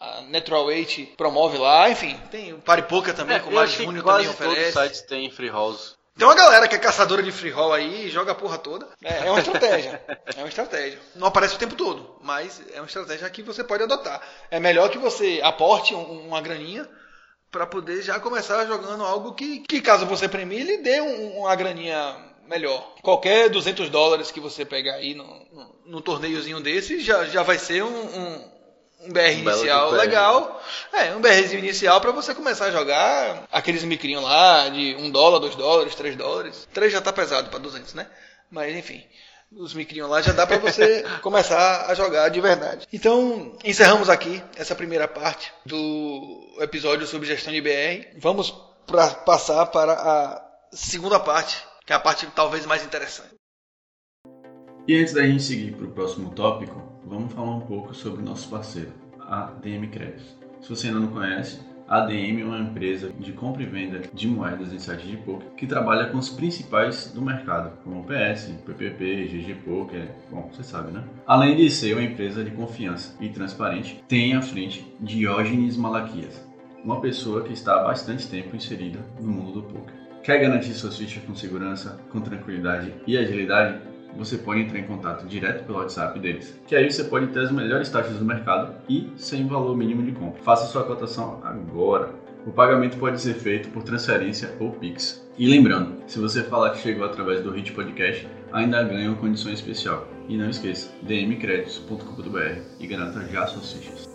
a 0.00 0.22
Natural 0.22 0.66
Weight 0.66 1.14
promove 1.16 1.56
lá, 1.56 1.88
enfim, 1.88 2.14
tem 2.30 2.52
o 2.52 2.58
Paripoca 2.58 3.14
também, 3.14 3.36
é, 3.36 3.40
com 3.40 3.50
o 3.50 3.54
Mário 3.54 3.70
Júnior 3.70 4.04
também 4.04 4.28
oferece. 4.28 4.72
Todos 4.72 4.92
os 4.92 4.98
sites 4.98 5.02
têm 5.02 5.30
free 5.30 5.48
rolls. 5.48 5.97
Tem 6.18 6.26
uma 6.26 6.34
galera 6.34 6.66
que 6.66 6.74
é 6.74 6.78
caçadora 6.78 7.22
de 7.22 7.30
free 7.30 7.50
roll 7.50 7.72
aí 7.72 8.06
e 8.06 8.10
joga 8.10 8.32
a 8.32 8.34
porra 8.34 8.58
toda. 8.58 8.88
É, 9.04 9.28
é 9.28 9.30
uma 9.30 9.38
estratégia. 9.38 10.02
é 10.36 10.38
uma 10.40 10.48
estratégia. 10.48 10.98
Não 11.14 11.28
aparece 11.28 11.54
o 11.54 11.58
tempo 11.58 11.76
todo, 11.76 12.16
mas 12.20 12.60
é 12.74 12.80
uma 12.80 12.86
estratégia 12.86 13.30
que 13.30 13.40
você 13.40 13.62
pode 13.62 13.84
adotar. 13.84 14.20
É 14.50 14.58
melhor 14.58 14.90
que 14.90 14.98
você 14.98 15.40
aporte 15.44 15.94
um, 15.94 16.26
uma 16.26 16.40
graninha 16.40 16.88
para 17.52 17.66
poder 17.66 18.02
já 18.02 18.18
começar 18.18 18.66
jogando 18.66 19.04
algo 19.04 19.32
que, 19.32 19.60
que 19.60 19.80
caso 19.80 20.06
você 20.06 20.28
premie, 20.28 20.64
lhe 20.64 20.78
dê 20.78 21.00
um, 21.00 21.38
uma 21.38 21.54
graninha 21.54 22.16
melhor. 22.48 22.96
Qualquer 23.00 23.48
200 23.48 23.88
dólares 23.88 24.32
que 24.32 24.40
você 24.40 24.64
pegar 24.64 24.94
aí 24.94 25.14
no, 25.14 25.24
no, 25.24 25.74
no 25.86 26.00
torneiozinho 26.00 26.60
desse 26.60 26.98
já, 26.98 27.26
já 27.26 27.44
vai 27.44 27.60
ser 27.60 27.84
um, 27.84 27.88
um 27.88 28.57
um 29.00 29.12
BR 29.12 29.20
um 29.20 29.38
inicial 29.38 29.90
legal. 29.92 30.62
É, 30.92 31.14
um 31.14 31.20
BRzinho 31.20 31.60
inicial 31.60 32.00
para 32.00 32.10
você 32.10 32.34
começar 32.34 32.66
a 32.66 32.70
jogar 32.70 33.46
aqueles 33.52 33.84
micrinhos 33.84 34.22
lá 34.22 34.68
de 34.68 34.96
1 34.96 35.10
dólar, 35.10 35.38
2 35.38 35.54
dólares, 35.54 35.94
3 35.94 36.16
dólares. 36.16 36.68
3 36.74 36.92
já 36.92 37.00
tá 37.00 37.12
pesado 37.12 37.48
para 37.50 37.58
200, 37.58 37.94
né? 37.94 38.06
Mas 38.50 38.74
enfim, 38.74 39.04
os 39.52 39.72
micrinhos 39.74 40.10
lá 40.10 40.20
já 40.20 40.32
dá 40.32 40.46
para 40.46 40.58
você 40.58 41.04
começar 41.22 41.86
a 41.88 41.94
jogar 41.94 42.28
de 42.28 42.40
verdade. 42.40 42.86
Então, 42.92 43.56
encerramos 43.64 44.08
aqui 44.08 44.42
essa 44.56 44.74
primeira 44.74 45.06
parte 45.06 45.52
do 45.64 46.56
episódio 46.60 47.06
sobre 47.06 47.28
gestão 47.28 47.52
de 47.52 47.60
BR. 47.60 48.18
Vamos 48.18 48.54
pra, 48.86 49.08
passar 49.08 49.66
para 49.66 49.92
a 49.92 50.42
segunda 50.72 51.20
parte, 51.20 51.64
que 51.86 51.92
é 51.92 51.96
a 51.96 52.00
parte 52.00 52.26
talvez 52.34 52.66
mais 52.66 52.84
interessante. 52.84 53.34
E 54.86 54.96
antes 54.96 55.12
da 55.12 55.22
gente 55.22 55.42
seguir 55.42 55.72
para 55.72 55.86
o 55.86 55.90
próximo 55.90 56.30
tópico, 56.30 56.87
vamos 57.08 57.32
falar 57.32 57.56
um 57.56 57.60
pouco 57.60 57.94
sobre 57.94 58.22
o 58.22 58.24
nosso 58.24 58.48
parceiro, 58.48 58.92
a 59.20 59.52
DM 59.62 59.88
Créditos. 59.88 60.36
Se 60.60 60.68
você 60.68 60.88
ainda 60.88 61.00
não 61.00 61.08
conhece, 61.08 61.60
a 61.88 62.02
ADM 62.02 62.42
é 62.42 62.44
uma 62.44 62.58
empresa 62.58 63.10
de 63.18 63.32
compra 63.32 63.62
e 63.62 63.66
venda 63.66 64.02
de 64.12 64.28
moedas 64.28 64.74
em 64.74 64.78
sites 64.78 65.08
de 65.08 65.16
poker 65.16 65.48
que 65.56 65.66
trabalha 65.66 66.10
com 66.10 66.18
os 66.18 66.28
principais 66.28 67.10
do 67.14 67.22
mercado, 67.22 67.78
como 67.82 68.04
PS, 68.04 68.52
PPP, 68.66 69.26
GG 69.26 69.54
Poker, 69.64 70.10
bom, 70.30 70.50
você 70.52 70.62
sabe, 70.62 70.92
né? 70.92 71.02
Além 71.26 71.56
de 71.56 71.70
ser 71.70 71.94
uma 71.94 72.02
empresa 72.02 72.44
de 72.44 72.50
confiança 72.50 73.16
e 73.18 73.30
transparente, 73.30 74.04
tem 74.06 74.34
à 74.34 74.42
frente 74.42 74.86
Diógenes 75.00 75.78
Malaquias, 75.78 76.46
uma 76.84 77.00
pessoa 77.00 77.42
que 77.42 77.54
está 77.54 77.80
há 77.80 77.84
bastante 77.84 78.28
tempo 78.28 78.54
inserida 78.54 78.98
no 79.18 79.28
mundo 79.28 79.52
do 79.52 79.62
poker. 79.62 79.94
Quer 80.22 80.40
garantir 80.42 80.74
suas 80.74 80.98
fichas 80.98 81.24
com 81.24 81.34
segurança, 81.34 81.98
com 82.10 82.20
tranquilidade 82.20 82.92
e 83.06 83.16
agilidade? 83.16 83.87
Você 84.16 84.38
pode 84.38 84.62
entrar 84.62 84.78
em 84.78 84.84
contato 84.84 85.26
direto 85.26 85.64
pelo 85.64 85.78
WhatsApp 85.78 86.18
deles, 86.18 86.58
que 86.66 86.74
aí 86.74 86.90
você 86.90 87.04
pode 87.04 87.28
ter 87.28 87.40
as 87.40 87.52
melhores 87.52 87.88
taxas 87.88 88.18
do 88.18 88.24
mercado 88.24 88.74
e 88.88 89.10
sem 89.16 89.46
valor 89.46 89.76
mínimo 89.76 90.02
de 90.02 90.12
compra. 90.12 90.42
Faça 90.42 90.66
sua 90.66 90.84
cotação 90.84 91.40
agora. 91.44 92.10
O 92.46 92.50
pagamento 92.50 92.96
pode 92.96 93.20
ser 93.20 93.34
feito 93.34 93.68
por 93.68 93.82
transferência 93.82 94.54
ou 94.58 94.72
Pix. 94.72 95.26
E 95.36 95.46
lembrando, 95.46 96.02
se 96.06 96.18
você 96.18 96.42
falar 96.42 96.70
que 96.70 96.78
chegou 96.78 97.04
através 97.04 97.42
do 97.42 97.50
Hit 97.50 97.72
Podcast, 97.72 98.26
ainda 98.52 98.82
ganha 98.82 99.10
uma 99.10 99.18
condição 99.18 99.52
especial. 99.52 100.08
E 100.28 100.36
não 100.36 100.48
esqueça, 100.48 100.90
dmcreditos.com.br 101.02 102.60
e 102.80 102.86
garanta 102.86 103.20
já 103.28 103.46
suas 103.46 103.72
fichas. 103.72 104.08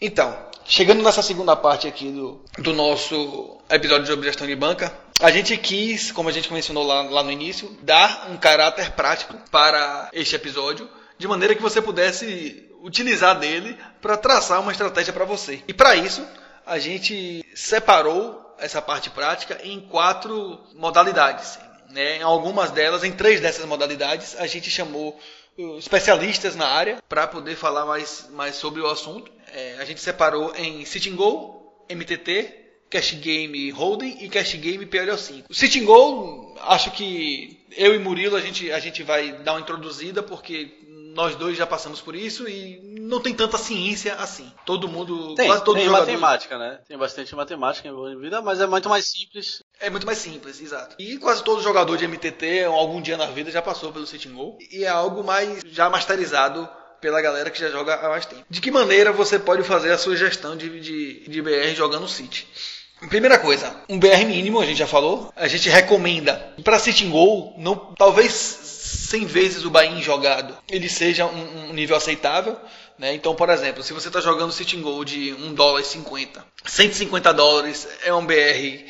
Então, 0.00 0.36
chegando 0.64 1.02
nessa 1.02 1.22
segunda 1.22 1.54
parte 1.54 1.86
aqui 1.86 2.10
do, 2.10 2.40
do 2.58 2.72
nosso 2.72 3.58
episódio 3.70 4.06
sobre 4.06 4.26
gestão 4.26 4.46
de 4.46 4.56
banca, 4.56 4.92
a 5.20 5.30
gente 5.30 5.56
quis, 5.56 6.10
como 6.10 6.28
a 6.28 6.32
gente 6.32 6.52
mencionou 6.52 6.84
lá, 6.84 7.02
lá 7.02 7.22
no 7.22 7.30
início, 7.30 7.76
dar 7.82 8.28
um 8.30 8.36
caráter 8.36 8.90
prático 8.92 9.36
para 9.50 10.08
este 10.12 10.34
episódio, 10.34 10.88
de 11.18 11.28
maneira 11.28 11.54
que 11.54 11.62
você 11.62 11.80
pudesse 11.80 12.68
utilizar 12.82 13.38
dele 13.38 13.78
para 14.02 14.16
traçar 14.16 14.60
uma 14.60 14.72
estratégia 14.72 15.12
para 15.12 15.24
você. 15.24 15.62
E 15.66 15.72
para 15.72 15.94
isso, 15.96 16.26
a 16.66 16.78
gente 16.78 17.44
separou 17.54 18.54
essa 18.58 18.82
parte 18.82 19.10
prática 19.10 19.58
em 19.62 19.80
quatro 19.80 20.60
modalidades. 20.74 21.58
Né? 21.90 22.18
Em 22.18 22.22
algumas 22.22 22.70
delas, 22.70 23.04
em 23.04 23.12
três 23.12 23.40
dessas 23.40 23.64
modalidades, 23.64 24.36
a 24.38 24.46
gente 24.46 24.70
chamou 24.70 25.18
uh, 25.56 25.78
especialistas 25.78 26.56
na 26.56 26.66
área 26.66 27.02
para 27.08 27.26
poder 27.26 27.56
falar 27.56 27.86
mais, 27.86 28.28
mais 28.30 28.56
sobre 28.56 28.80
o 28.80 28.86
assunto 28.86 29.30
é, 29.54 29.76
a 29.78 29.84
gente 29.84 30.00
separou 30.00 30.52
em 30.56 30.84
Sitting 30.84 31.14
Go, 31.14 31.86
MTT, 31.88 32.64
Cash 32.90 33.14
Game 33.14 33.70
Holding 33.70 34.18
e 34.20 34.28
Cash 34.28 34.54
Game 34.54 34.84
PLO5. 34.84 35.44
O 35.48 35.54
Sitting 35.54 35.84
Go, 35.84 36.56
acho 36.60 36.90
que 36.90 37.64
eu 37.76 37.94
e 37.94 37.98
Murilo 37.98 38.36
a 38.36 38.40
gente, 38.40 38.70
a 38.70 38.80
gente 38.80 39.02
vai 39.02 39.32
dar 39.32 39.54
uma 39.54 39.60
introduzida 39.60 40.22
porque 40.22 40.70
nós 41.14 41.36
dois 41.36 41.56
já 41.56 41.66
passamos 41.66 42.00
por 42.00 42.16
isso 42.16 42.48
e 42.48 42.80
não 43.00 43.20
tem 43.20 43.32
tanta 43.32 43.56
ciência 43.56 44.14
assim. 44.14 44.52
Todo 44.66 44.88
mundo, 44.88 45.34
tem, 45.36 45.46
quase 45.46 45.64
todo 45.64 45.76
tem 45.76 45.84
jogador... 45.84 46.06
matemática, 46.06 46.58
né? 46.58 46.80
Tem 46.88 46.98
bastante 46.98 47.34
matemática 47.36 47.88
envolvida, 47.88 48.42
mas 48.42 48.60
é 48.60 48.66
muito 48.66 48.88
mais 48.88 49.06
simples. 49.06 49.62
É 49.78 49.88
muito 49.88 50.06
mais 50.06 50.18
simples, 50.18 50.60
exato. 50.60 50.96
E 50.98 51.16
quase 51.18 51.44
todo 51.44 51.62
jogador 51.62 51.96
de 51.96 52.08
MTT, 52.08 52.64
algum 52.64 53.00
dia 53.00 53.16
na 53.16 53.26
vida, 53.26 53.50
já 53.50 53.62
passou 53.62 53.92
pelo 53.92 54.06
Sitting 54.06 54.34
Go. 54.34 54.58
E 54.72 54.84
é 54.84 54.88
algo 54.88 55.22
mais 55.22 55.62
já 55.64 55.88
masterizado 55.88 56.68
pela 57.04 57.20
galera 57.20 57.50
que 57.50 57.60
já 57.60 57.68
joga 57.68 57.96
há 57.96 58.08
mais 58.08 58.24
tempo. 58.24 58.46
De 58.48 58.62
que 58.62 58.70
maneira 58.70 59.12
você 59.12 59.38
pode 59.38 59.62
fazer 59.62 59.92
a 59.92 59.98
sua 59.98 60.16
gestão 60.16 60.56
de, 60.56 60.80
de, 60.80 61.28
de 61.28 61.42
BR 61.42 61.74
jogando 61.76 62.08
City? 62.08 62.48
Primeira 63.10 63.38
coisa, 63.38 63.76
um 63.90 63.98
BR 63.98 64.24
mínimo, 64.26 64.58
a 64.58 64.64
gente 64.64 64.78
já 64.78 64.86
falou. 64.86 65.30
A 65.36 65.46
gente 65.46 65.68
recomenda 65.68 66.54
para 66.64 66.78
Sitting 66.78 67.10
Goal, 67.10 67.54
não, 67.58 67.76
talvez 67.94 68.32
100 68.32 69.26
vezes 69.26 69.64
o 69.66 69.70
buy 69.70 70.00
jogado, 70.00 70.56
ele 70.66 70.88
seja 70.88 71.26
um, 71.26 71.68
um 71.68 71.72
nível 71.74 71.94
aceitável. 71.94 72.56
Né? 72.98 73.12
Então, 73.12 73.34
por 73.34 73.50
exemplo, 73.50 73.82
se 73.82 73.92
você 73.92 74.08
está 74.08 74.22
jogando 74.22 74.50
Sitting 74.50 74.80
Goal 74.80 75.04
de 75.04 75.34
1 75.34 75.52
dólar 75.52 75.82
e 75.82 75.84
50, 75.84 76.42
150 76.64 77.34
dólares 77.34 77.86
é 78.02 78.14
um 78.14 78.24
BR 78.24 78.82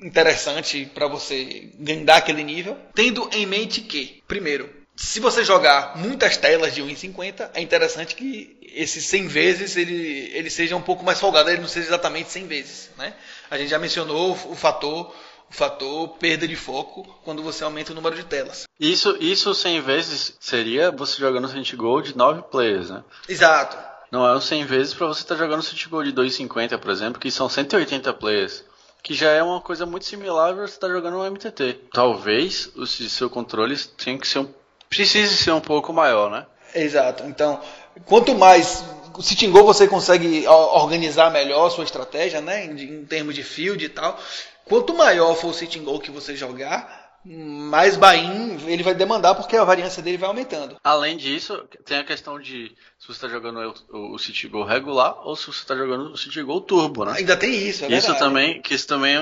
interessante 0.00 0.90
para 0.94 1.06
você 1.06 1.70
ganhar 1.78 2.16
aquele 2.16 2.42
nível, 2.42 2.78
tendo 2.94 3.28
em 3.30 3.44
mente 3.44 3.82
que, 3.82 4.22
primeiro, 4.26 4.77
se 4.98 5.20
você 5.20 5.44
jogar 5.44 5.96
muitas 5.96 6.36
telas 6.36 6.74
de 6.74 6.82
1,50, 6.82 7.50
é 7.54 7.60
interessante 7.60 8.16
que 8.16 8.58
esses 8.60 9.06
100 9.06 9.28
vezes 9.28 9.76
ele, 9.76 10.28
ele 10.34 10.50
seja 10.50 10.74
um 10.74 10.82
pouco 10.82 11.04
mais 11.04 11.20
folgado, 11.20 11.48
ele 11.48 11.60
não 11.60 11.68
seja 11.68 11.86
exatamente 11.86 12.32
100 12.32 12.46
vezes. 12.48 12.90
Né? 12.98 13.14
A 13.48 13.56
gente 13.56 13.70
já 13.70 13.78
mencionou 13.78 14.32
o 14.32 14.56
fator 14.56 15.14
o 15.48 15.54
fator 15.54 16.08
perda 16.18 16.46
de 16.46 16.56
foco 16.56 17.04
quando 17.24 17.42
você 17.42 17.64
aumenta 17.64 17.92
o 17.92 17.94
número 17.94 18.14
de 18.14 18.24
telas. 18.24 18.64
Isso, 18.78 19.16
isso 19.18 19.54
100 19.54 19.80
vezes 19.80 20.36
seria 20.38 20.90
você 20.90 21.18
jogando 21.18 21.48
City 21.48 21.74
Goal 21.74 22.02
de 22.02 22.14
9 22.14 22.42
players, 22.50 22.90
né? 22.90 23.02
Exato. 23.26 23.78
Não 24.10 24.26
é 24.26 24.34
o 24.34 24.42
100 24.42 24.66
vezes 24.66 24.92
para 24.92 25.06
você 25.06 25.22
estar 25.22 25.36
tá 25.36 25.42
jogando 25.42 25.62
City 25.62 25.88
Goal 25.88 26.02
de 26.02 26.12
2,50, 26.12 26.76
por 26.76 26.90
exemplo, 26.90 27.20
que 27.20 27.30
são 27.30 27.48
180 27.48 28.12
players 28.14 28.64
que 29.02 29.14
já 29.14 29.30
é 29.30 29.42
uma 29.42 29.60
coisa 29.60 29.86
muito 29.86 30.04
similar 30.04 30.50
a 30.50 30.52
você 30.52 30.74
estar 30.74 30.88
tá 30.88 30.92
jogando 30.92 31.18
um 31.18 31.30
MTT. 31.30 31.80
Talvez 31.92 32.70
o 32.74 32.86
seu 32.86 33.30
controle 33.30 33.76
tenha 33.96 34.18
que 34.18 34.26
ser 34.26 34.40
um 34.40 34.52
precise 34.88 35.36
ser 35.36 35.52
um 35.52 35.60
pouco 35.60 35.92
maior, 35.92 36.30
né? 36.30 36.46
Exato. 36.74 37.24
Então, 37.24 37.60
quanto 38.04 38.34
mais 38.34 38.84
o 39.18 39.22
Sitting 39.22 39.50
Go 39.50 39.64
você 39.64 39.88
consegue 39.88 40.46
organizar 40.46 41.30
melhor 41.30 41.66
a 41.66 41.70
sua 41.70 41.84
estratégia, 41.84 42.40
né, 42.40 42.64
em, 42.64 43.04
termos 43.04 43.34
de 43.34 43.42
field 43.42 43.84
e 43.84 43.88
tal, 43.88 44.18
quanto 44.64 44.94
maior 44.94 45.34
for 45.34 45.48
o 45.48 45.54
Sitting 45.54 45.82
Go 45.82 45.98
que 45.98 46.10
você 46.10 46.36
jogar, 46.36 47.07
mais 47.24 47.96
buy 47.96 48.18
ele 48.66 48.82
vai 48.82 48.94
demandar 48.94 49.34
porque 49.34 49.56
a 49.56 49.64
variância 49.64 50.02
dele 50.02 50.18
vai 50.18 50.28
aumentando. 50.28 50.76
Além 50.82 51.16
disso, 51.16 51.64
tem 51.84 51.98
a 51.98 52.04
questão 52.04 52.38
de 52.38 52.74
se 52.98 53.06
você 53.06 53.12
está 53.12 53.28
jogando 53.28 53.74
o, 53.90 54.14
o 54.14 54.18
City 54.18 54.48
Go 54.48 54.64
regular 54.64 55.26
ou 55.26 55.36
se 55.36 55.46
você 55.46 55.60
está 55.60 55.76
jogando 55.76 56.12
o 56.12 56.16
City 56.16 56.42
Go 56.42 56.60
Turbo, 56.60 57.04
né? 57.04 57.14
Ainda 57.16 57.36
tem 57.36 57.52
isso, 57.52 57.84
é 57.84 57.88
Isso 57.88 58.08
verdade. 58.08 58.18
também, 58.18 58.62
que 58.62 58.74
isso 58.74 58.86
também 58.86 59.16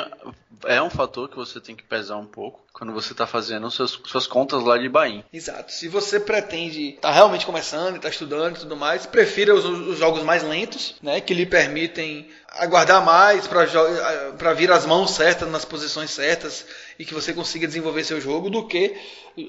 é 0.65 0.81
um 0.81 0.91
fator 0.91 1.29
que 1.29 1.37
você 1.37 1.61
tem 1.61 1.75
que 1.75 1.83
pesar 1.83 2.17
um 2.17 2.27
pouco 2.27 2.65
quando 2.73 2.93
você 2.93 3.13
está 3.13 3.27
fazendo 3.27 3.71
seus, 3.71 4.01
suas 4.05 4.27
contas 4.27 4.63
lá 4.63 4.77
de 4.77 4.89
Bahia. 4.89 5.25
Exato. 5.33 5.73
Se 5.73 5.89
você 5.89 6.21
pretende 6.21 6.91
estar 6.91 7.09
tá 7.09 7.15
realmente 7.15 7.47
começando, 7.47 7.97
está 7.97 8.09
estudando 8.09 8.57
e 8.57 8.61
tudo 8.61 8.77
mais, 8.77 9.07
prefira 9.07 9.55
os, 9.55 9.65
os, 9.65 9.99
jogos 9.99 10.23
mais 10.23 10.43
lentos, 10.43 10.95
né, 11.03 11.21
que 11.21 11.33
lhe 11.33 11.47
permitem 11.47 12.29
aguardar 12.49 13.05
mais 13.05 13.47
para 13.47 14.55
vir 14.55 14.71
as 14.71 14.85
mãos 14.85 15.11
certas 15.13 15.51
nas 15.51 15.65
posições 15.65 16.11
certas 16.11 16.67
e 16.99 17.05
que 17.05 17.15
você 17.15 17.33
consiga 17.33 17.67
desenvolver 17.67 18.05
seu 18.05 18.21
jogo 18.21 18.51
do 18.51 18.67
que 18.67 18.97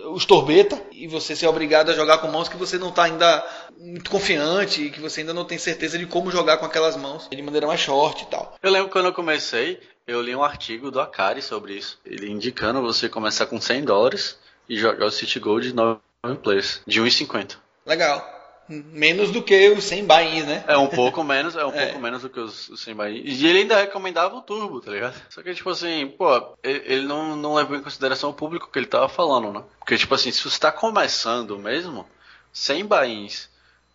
os 0.06 0.26
torbeta 0.26 0.82
e 0.92 1.08
você 1.08 1.36
ser 1.36 1.48
obrigado 1.48 1.90
a 1.90 1.94
jogar 1.94 2.18
com 2.20 2.28
mãos 2.28 2.50
que 2.50 2.58
você 2.58 2.78
não 2.78 2.90
está 2.90 3.04
ainda 3.04 3.44
muito 3.80 4.10
confiante 4.10 4.84
e 4.84 4.90
que 4.90 5.00
você 5.00 5.22
ainda 5.22 5.34
não 5.34 5.46
tem 5.46 5.58
certeza 5.58 5.98
de 5.98 6.06
como 6.06 6.32
jogar 6.32 6.58
com 6.58 6.66
aquelas 6.66 6.98
mãos 6.98 7.28
de 7.30 7.42
maneira 7.42 7.68
mais 7.68 7.80
short 7.80 8.24
e 8.24 8.28
tal. 8.28 8.56
Eu 8.62 8.72
lembro 8.72 8.90
quando 8.90 9.06
eu 9.06 9.14
comecei, 9.14 9.80
eu 10.06 10.22
li 10.22 10.36
um 10.36 10.44
artigo 10.44 10.92
do 10.92 11.00
Akari 11.00 11.42
sobre 11.42 11.74
isso. 11.74 12.00
Ele 12.06 12.30
indicando 12.30 12.82
você 12.82 13.08
começar 13.08 13.46
com 13.46 13.60
100 13.60 13.84
dólares 13.84 14.38
e 14.68 14.78
jogar 14.78 15.06
o 15.06 15.12
City 15.12 15.40
Gold 15.40 15.70
de 15.70 15.74
9 15.74 16.00
players, 16.44 16.82
de 16.86 17.02
1,50. 17.02 17.56
Legal. 17.86 18.37
Menos 18.70 19.32
do 19.32 19.42
que 19.42 19.70
os 19.70 19.84
100 19.84 20.06
buy 20.06 20.44
né? 20.44 20.64
É 20.68 20.78
um 20.78 20.88
pouco 20.88 21.24
menos, 21.24 21.56
é 21.56 21.66
um 21.66 21.72
é. 21.76 21.86
pouco 21.86 22.00
menos 22.00 22.22
do 22.22 22.30
que 22.30 22.40
os, 22.40 22.70
os 22.70 22.82
100 22.82 22.96
buy 22.96 23.22
E 23.26 23.48
ele 23.48 23.60
ainda 23.60 23.78
recomendava 23.78 24.36
o 24.36 24.42
turbo, 24.42 24.82
tá 24.82 24.92
ligado? 24.92 25.16
Só 25.30 25.42
que, 25.42 25.54
tipo 25.54 25.70
assim, 25.70 26.08
pô, 26.08 26.58
ele 26.64 27.06
não, 27.06 27.36
não 27.36 27.56
levou 27.56 27.78
em 27.78 27.82
consideração 27.82 28.30
o 28.30 28.34
público 28.34 28.70
que 28.72 28.78
ele 28.78 28.86
tava 28.86 29.08
falando, 29.08 29.52
né? 29.52 29.64
Porque, 29.80 29.98
tipo 29.98 30.14
assim, 30.14 30.32
se 30.32 30.44
você 30.44 30.60
tá 30.60 30.72
começando 30.72 31.58
mesmo, 31.58 32.06
100 32.52 32.86
buy 32.86 33.30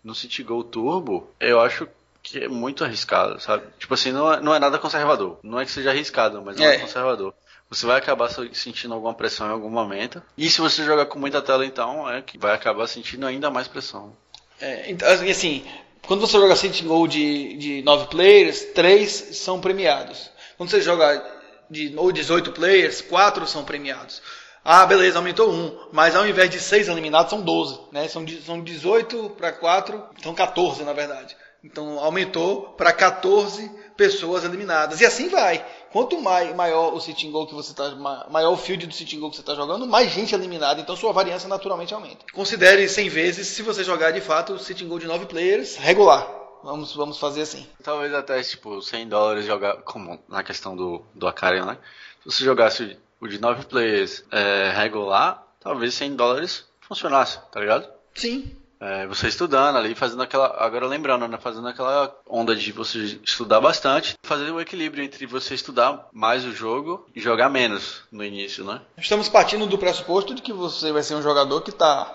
no 0.03 0.15
City 0.15 0.43
Go 0.43 0.65
Turbo, 0.65 1.29
eu 1.39 1.61
acho 1.61 1.87
que 2.23 2.45
é 2.45 2.49
muito 2.49 2.85
arriscado, 2.85 3.41
sabe? 3.41 3.65
Tipo 3.79 3.95
assim, 3.95 4.13
não 4.13 4.33
é, 4.33 4.41
não 4.41 4.55
é 4.55 4.59
nada 4.59 4.79
conservador. 4.79 5.39
Não 5.43 5.61
é 5.61 5.65
que 5.65 5.71
seja 5.71 5.91
arriscado, 5.91 6.41
mas 6.43 6.57
não 6.57 6.65
é, 6.65 6.77
é 6.77 6.79
conservador. 6.79 7.35
Você 7.69 7.87
vai 7.87 7.99
acabar 7.99 8.29
sentindo 8.53 8.95
alguma 8.95 9.15
pressão 9.15 9.47
em 9.49 9.51
algum 9.51 9.71
momento. 9.71 10.23
E 10.37 10.49
se 10.51 10.61
você 10.61 10.85
jogar 10.85 11.07
com 11.07 11.19
muita 11.19 11.41
tela, 11.41 11.65
então, 11.65 12.09
é 12.09 12.21
que 12.21 12.37
vai 12.37 12.55
acabar 12.55 12.87
sentindo 12.87 13.27
ainda 13.27 13.51
mais 13.51 13.67
pressão. 13.67 14.15
É, 14.61 14.91
então, 14.91 15.09
assim, 15.09 15.31
assim, 15.31 15.65
quando 16.07 16.21
você 16.21 16.39
joga 16.39 16.57
City 16.57 16.83
Goal 16.85 17.07
de, 17.07 17.57
de 17.57 17.83
9 17.83 18.09
players, 18.09 18.65
3 18.75 19.11
são 19.11 19.61
premiados. 19.61 20.31
Quando 20.57 20.71
você 20.71 20.81
joga 20.81 21.25
de 21.71 21.95
ou 21.97 22.13
18 22.13 22.53
players, 22.53 23.01
4 23.01 23.47
são 23.47 23.65
premiados. 23.65 24.23
Ah, 24.65 24.87
beleza, 24.87 25.19
aumentou 25.19 25.51
um, 25.51 25.77
mas 25.93 26.15
ao 26.15 26.27
invés 26.27 26.49
de 26.49 26.61
6 26.61 26.89
eliminados, 26.89 27.31
são 27.31 27.41
12. 27.41 27.81
Né? 27.91 28.07
São 28.09 28.63
18 28.63 29.31
para 29.31 29.51
4, 29.53 30.05
são 30.23 30.35
14 30.35 30.85
na 30.85 30.93
verdade. 30.93 31.37
Então 31.63 31.99
aumentou 32.01 32.75
para 32.77 32.93
14 32.93 33.71
pessoas 33.97 34.45
eliminadas. 34.45 35.01
E 35.01 35.07
assim 35.07 35.29
vai. 35.29 35.65
Quanto 35.93 36.21
mais, 36.21 36.55
maior 36.57 36.95
o 36.95 37.01
sitting 37.01 37.31
goal 37.31 37.47
que 37.47 37.55
você 37.55 37.71
está, 37.71 37.91
maior 38.31 38.53
o 38.53 38.57
field 38.57 38.87
do 38.87 38.95
sitting 38.95 39.21
goal 39.21 39.31
que 39.31 39.37
você 39.37 39.43
está 39.43 39.55
jogando, 39.55 39.87
mais 39.87 40.11
gente 40.11 40.35
eliminada. 40.35 40.81
Então 40.81 40.97
sua 40.97 41.13
variância 41.13 41.49
naturalmente 41.49 41.95
aumenta. 41.95 42.25
Considere 42.33 42.89
100 42.89 43.09
vezes 43.09 43.47
se 43.49 43.63
você 43.63 43.85
jogar 43.85 44.11
de 44.11 44.21
fato 44.21 44.55
o 44.55 44.59
sitting 44.59 44.89
goal 44.89 44.99
de 44.99 45.07
9 45.07 45.27
players 45.27 45.77
regular. 45.77 46.27
Vamos, 46.65 46.95
vamos 46.95 47.19
fazer 47.19 47.43
assim. 47.43 47.67
Talvez 47.83 48.15
até 48.15 48.41
tipo 48.43 48.81
100 48.81 49.09
dólares 49.09 49.45
jogar, 49.45 49.79
como 49.83 50.19
na 50.29 50.43
questão 50.43 50.77
do, 50.77 51.03
do 51.15 51.27
Akari, 51.27 51.61
né? 51.61 51.77
Se 52.23 52.31
você 52.31 52.45
jogasse 52.45 52.97
o 53.21 53.29
de 53.29 53.41
9 53.41 53.67
players 53.67 54.25
é, 54.31 54.73
regular, 54.75 55.47
talvez 55.61 55.95
100 55.95 56.17
dólares 56.17 56.65
funcionasse, 56.81 57.39
tá 57.51 57.61
ligado? 57.61 57.89
Sim, 58.15 58.57
é, 58.83 59.07
você 59.07 59.29
estudando 59.29 59.77
ali, 59.77 59.95
fazendo 59.95 60.25
aquela. 60.25 60.57
Agora 60.59 60.89
lembrando, 60.89 61.29
né? 61.29 61.39
Fazendo 61.41 61.69
aquela 61.69 62.13
onda 62.29 62.57
de 62.57 62.73
você 62.73 63.21
estudar 63.23 63.61
bastante, 63.61 64.15
fazer 64.25 64.51
o 64.51 64.57
um 64.57 64.61
equilíbrio 64.61 65.05
entre 65.05 65.25
você 65.25 65.55
estudar 65.55 66.09
mais 66.13 66.45
o 66.45 66.51
jogo 66.51 67.07
e 67.15 67.21
jogar 67.21 67.49
menos 67.49 68.03
no 68.11 68.25
início, 68.25 68.65
né? 68.65 68.81
Estamos 68.99 69.29
partindo 69.29 69.69
do 69.69 69.79
pressuposto 69.79 70.35
de 70.35 70.43
que 70.43 70.53
você 70.53 70.91
vai 70.91 71.05
ser 71.05 71.15
um 71.15 71.23
jogador 71.23 71.61
que 71.61 71.71
está 71.71 72.13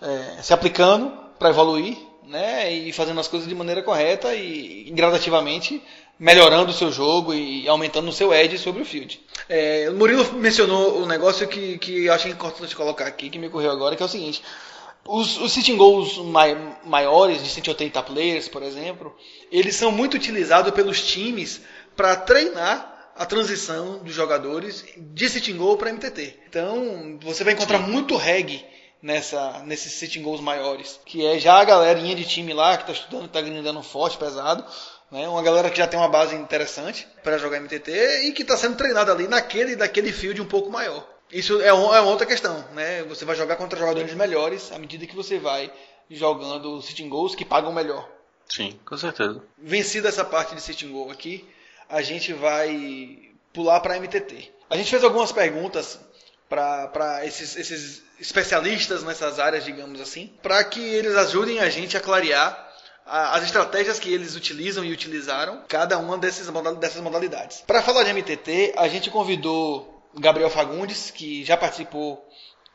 é, 0.00 0.40
se 0.40 0.54
aplicando 0.54 1.10
para 1.36 1.50
evoluir, 1.50 1.98
né? 2.22 2.72
E 2.72 2.92
fazendo 2.92 3.18
as 3.18 3.26
coisas 3.26 3.48
de 3.48 3.54
maneira 3.54 3.82
correta 3.82 4.32
e, 4.36 4.86
e 4.86 4.90
gradativamente 4.92 5.82
melhorando 6.16 6.70
o 6.70 6.74
seu 6.74 6.92
jogo 6.92 7.34
e 7.34 7.68
aumentando 7.68 8.08
o 8.08 8.12
seu 8.12 8.32
edge 8.32 8.56
sobre 8.56 8.82
o 8.82 8.84
field. 8.84 9.20
É, 9.48 9.88
o 9.90 9.94
Murilo 9.94 10.32
mencionou 10.34 11.02
um 11.02 11.06
negócio 11.06 11.48
que, 11.48 11.76
que 11.78 12.04
eu 12.04 12.14
achei 12.14 12.30
importante 12.30 12.76
colocar 12.76 13.04
aqui, 13.04 13.28
que 13.28 13.38
me 13.38 13.48
ocorreu 13.48 13.72
agora, 13.72 13.96
que 13.96 14.02
é 14.02 14.06
o 14.06 14.08
seguinte. 14.08 14.40
Os, 15.06 15.38
os 15.38 15.52
sitting 15.52 15.76
goals 15.76 16.16
mai, 16.18 16.78
maiores, 16.84 17.42
de 17.42 17.50
180 17.50 18.02
players, 18.02 18.48
por 18.48 18.62
exemplo, 18.62 19.14
eles 19.52 19.76
são 19.76 19.92
muito 19.92 20.14
utilizados 20.14 20.72
pelos 20.72 21.02
times 21.02 21.60
para 21.94 22.16
treinar 22.16 23.12
a 23.16 23.26
transição 23.26 23.98
dos 23.98 24.14
jogadores 24.14 24.84
de 24.96 25.28
sitting 25.28 25.56
goal 25.56 25.76
para 25.76 25.92
MTT. 25.92 26.40
Então, 26.48 27.18
você 27.22 27.44
vai 27.44 27.52
encontrar 27.52 27.78
Sim. 27.78 27.90
muito 27.90 28.16
reg 28.16 28.64
nessa, 29.00 29.62
nesses 29.66 29.92
sitting 29.92 30.22
goals 30.22 30.40
maiores, 30.40 30.98
que 31.04 31.24
é 31.24 31.38
já 31.38 31.60
a 31.60 31.64
galerinha 31.64 32.14
de 32.14 32.24
time 32.24 32.54
lá 32.54 32.76
que 32.76 32.84
está 32.84 32.92
estudando, 32.94 33.26
está 33.26 33.40
grindando 33.40 33.82
forte, 33.82 34.16
pesado, 34.16 34.64
né? 35.10 35.28
uma 35.28 35.42
galera 35.42 35.70
que 35.70 35.78
já 35.78 35.86
tem 35.86 36.00
uma 36.00 36.08
base 36.08 36.34
interessante 36.34 37.06
para 37.22 37.36
jogar 37.36 37.60
MTT 37.60 38.22
e 38.24 38.32
que 38.32 38.42
está 38.42 38.56
sendo 38.56 38.76
treinada 38.76 39.12
ali 39.12 39.28
naquele 39.28 39.76
daquele 39.76 40.10
field 40.10 40.40
um 40.40 40.46
pouco 40.46 40.70
maior. 40.70 41.13
Isso 41.34 41.60
é, 41.60 41.74
um, 41.74 41.92
é 41.92 42.00
outra 42.00 42.24
questão, 42.24 42.64
né? 42.74 43.02
Você 43.08 43.24
vai 43.24 43.34
jogar 43.34 43.56
contra 43.56 43.76
jogadores 43.76 44.14
melhores 44.14 44.70
à 44.70 44.78
medida 44.78 45.04
que 45.04 45.16
você 45.16 45.36
vai 45.36 45.68
jogando 46.08 46.80
sitting 46.80 47.08
goals 47.08 47.34
que 47.34 47.44
pagam 47.44 47.72
melhor. 47.72 48.08
Sim, 48.48 48.78
com 48.86 48.96
certeza. 48.96 49.42
Vencida 49.58 50.08
essa 50.08 50.24
parte 50.24 50.54
de 50.54 50.60
sitting 50.60 50.92
goal 50.92 51.10
aqui, 51.10 51.44
a 51.88 52.02
gente 52.02 52.32
vai 52.32 53.32
pular 53.52 53.80
para 53.80 53.98
MTT. 53.98 54.52
A 54.70 54.76
gente 54.76 54.88
fez 54.88 55.02
algumas 55.02 55.32
perguntas 55.32 55.98
para 56.48 57.26
esses, 57.26 57.56
esses 57.56 58.04
especialistas 58.20 59.02
nessas 59.02 59.40
áreas, 59.40 59.64
digamos 59.64 60.00
assim, 60.00 60.32
para 60.40 60.62
que 60.62 60.80
eles 60.80 61.16
ajudem 61.16 61.58
a 61.58 61.68
gente 61.68 61.96
a 61.96 62.00
clarear 62.00 62.72
as 63.04 63.42
estratégias 63.42 63.98
que 63.98 64.12
eles 64.12 64.36
utilizam 64.36 64.84
e 64.84 64.92
utilizaram, 64.92 65.62
cada 65.68 65.98
uma 65.98 66.16
dessas 66.16 66.48
modalidades. 66.48 67.62
Para 67.66 67.82
falar 67.82 68.04
de 68.04 68.12
MTT, 68.12 68.74
a 68.76 68.86
gente 68.86 69.10
convidou 69.10 69.93
Gabriel 70.18 70.50
Fagundes, 70.50 71.10
que 71.10 71.44
já 71.44 71.56
participou 71.56 72.24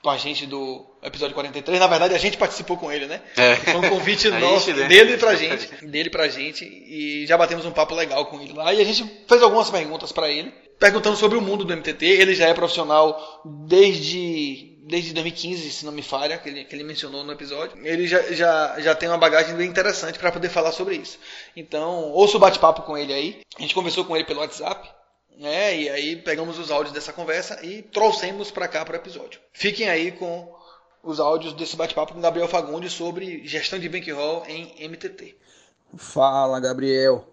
com 0.01 0.09
a 0.09 0.17
gente 0.17 0.45
do 0.45 0.85
episódio 1.03 1.33
43. 1.33 1.79
Na 1.79 1.87
verdade, 1.87 2.13
a 2.13 2.17
gente 2.17 2.37
participou 2.37 2.77
com 2.77 2.91
ele, 2.91 3.05
né? 3.05 3.21
É. 3.35 3.55
Foi 3.55 3.75
um 3.75 3.89
convite 3.89 4.29
nosso, 4.31 4.73
né? 4.73 4.87
dele 4.87 5.17
pra 5.17 5.35
gente, 5.35 5.85
dele 5.85 6.09
pra 6.09 6.27
gente, 6.27 6.65
e 6.65 7.25
já 7.27 7.37
batemos 7.37 7.65
um 7.65 7.71
papo 7.71 7.95
legal 7.95 8.25
com 8.27 8.39
ele 8.39 8.53
lá. 8.53 8.73
E 8.73 8.81
a 8.81 8.85
gente 8.85 9.05
fez 9.27 9.41
algumas 9.41 9.69
perguntas 9.69 10.11
para 10.11 10.29
ele, 10.29 10.53
perguntando 10.79 11.17
sobre 11.17 11.37
o 11.37 11.41
mundo 11.41 11.65
do 11.65 11.75
MTT. 11.75 12.05
Ele 12.05 12.33
já 12.33 12.47
é 12.47 12.53
profissional 12.53 13.41
desde 13.67 14.69
desde 14.89 15.13
2015, 15.13 15.71
se 15.71 15.85
não 15.85 15.91
me 15.91 16.01
falha, 16.01 16.39
que 16.39 16.49
ele, 16.49 16.63
que 16.65 16.75
ele 16.75 16.83
mencionou 16.83 17.23
no 17.23 17.31
episódio. 17.31 17.77
Ele 17.85 18.07
já, 18.07 18.23
já, 18.33 18.79
já 18.79 18.95
tem 18.95 19.07
uma 19.07 19.19
bagagem 19.19 19.55
bem 19.55 19.69
interessante 19.69 20.17
para 20.17 20.31
poder 20.31 20.49
falar 20.49 20.71
sobre 20.71 20.95
isso. 20.95 21.19
Então, 21.55 22.09
ouça 22.11 22.37
o 22.37 22.39
bate-papo 22.39 22.81
com 22.81 22.97
ele 22.97 23.13
aí. 23.13 23.41
A 23.55 23.61
gente 23.61 23.75
conversou 23.75 24.03
com 24.03 24.15
ele 24.15 24.25
pelo 24.25 24.39
WhatsApp 24.39 24.89
né? 25.39 25.75
E 25.79 25.89
aí 25.89 26.15
pegamos 26.17 26.59
os 26.59 26.69
áudios 26.69 26.93
dessa 26.93 27.13
conversa 27.13 27.65
e 27.65 27.81
trouxemos 27.81 28.51
para 28.51 28.67
cá 28.67 28.83
para 28.83 28.93
o 28.93 28.97
episódio. 28.97 29.39
Fiquem 29.53 29.89
aí 29.89 30.11
com 30.11 30.53
os 31.01 31.19
áudios 31.19 31.53
desse 31.53 31.77
bate-papo 31.77 32.13
com 32.13 32.21
Gabriel 32.21 32.47
Fagundes 32.47 32.91
sobre 32.91 33.47
gestão 33.47 33.79
de 33.79 33.87
bankroll 33.87 34.43
em 34.47 34.87
MTT. 34.89 35.35
Fala, 35.95 36.59
Gabriel. 36.59 37.25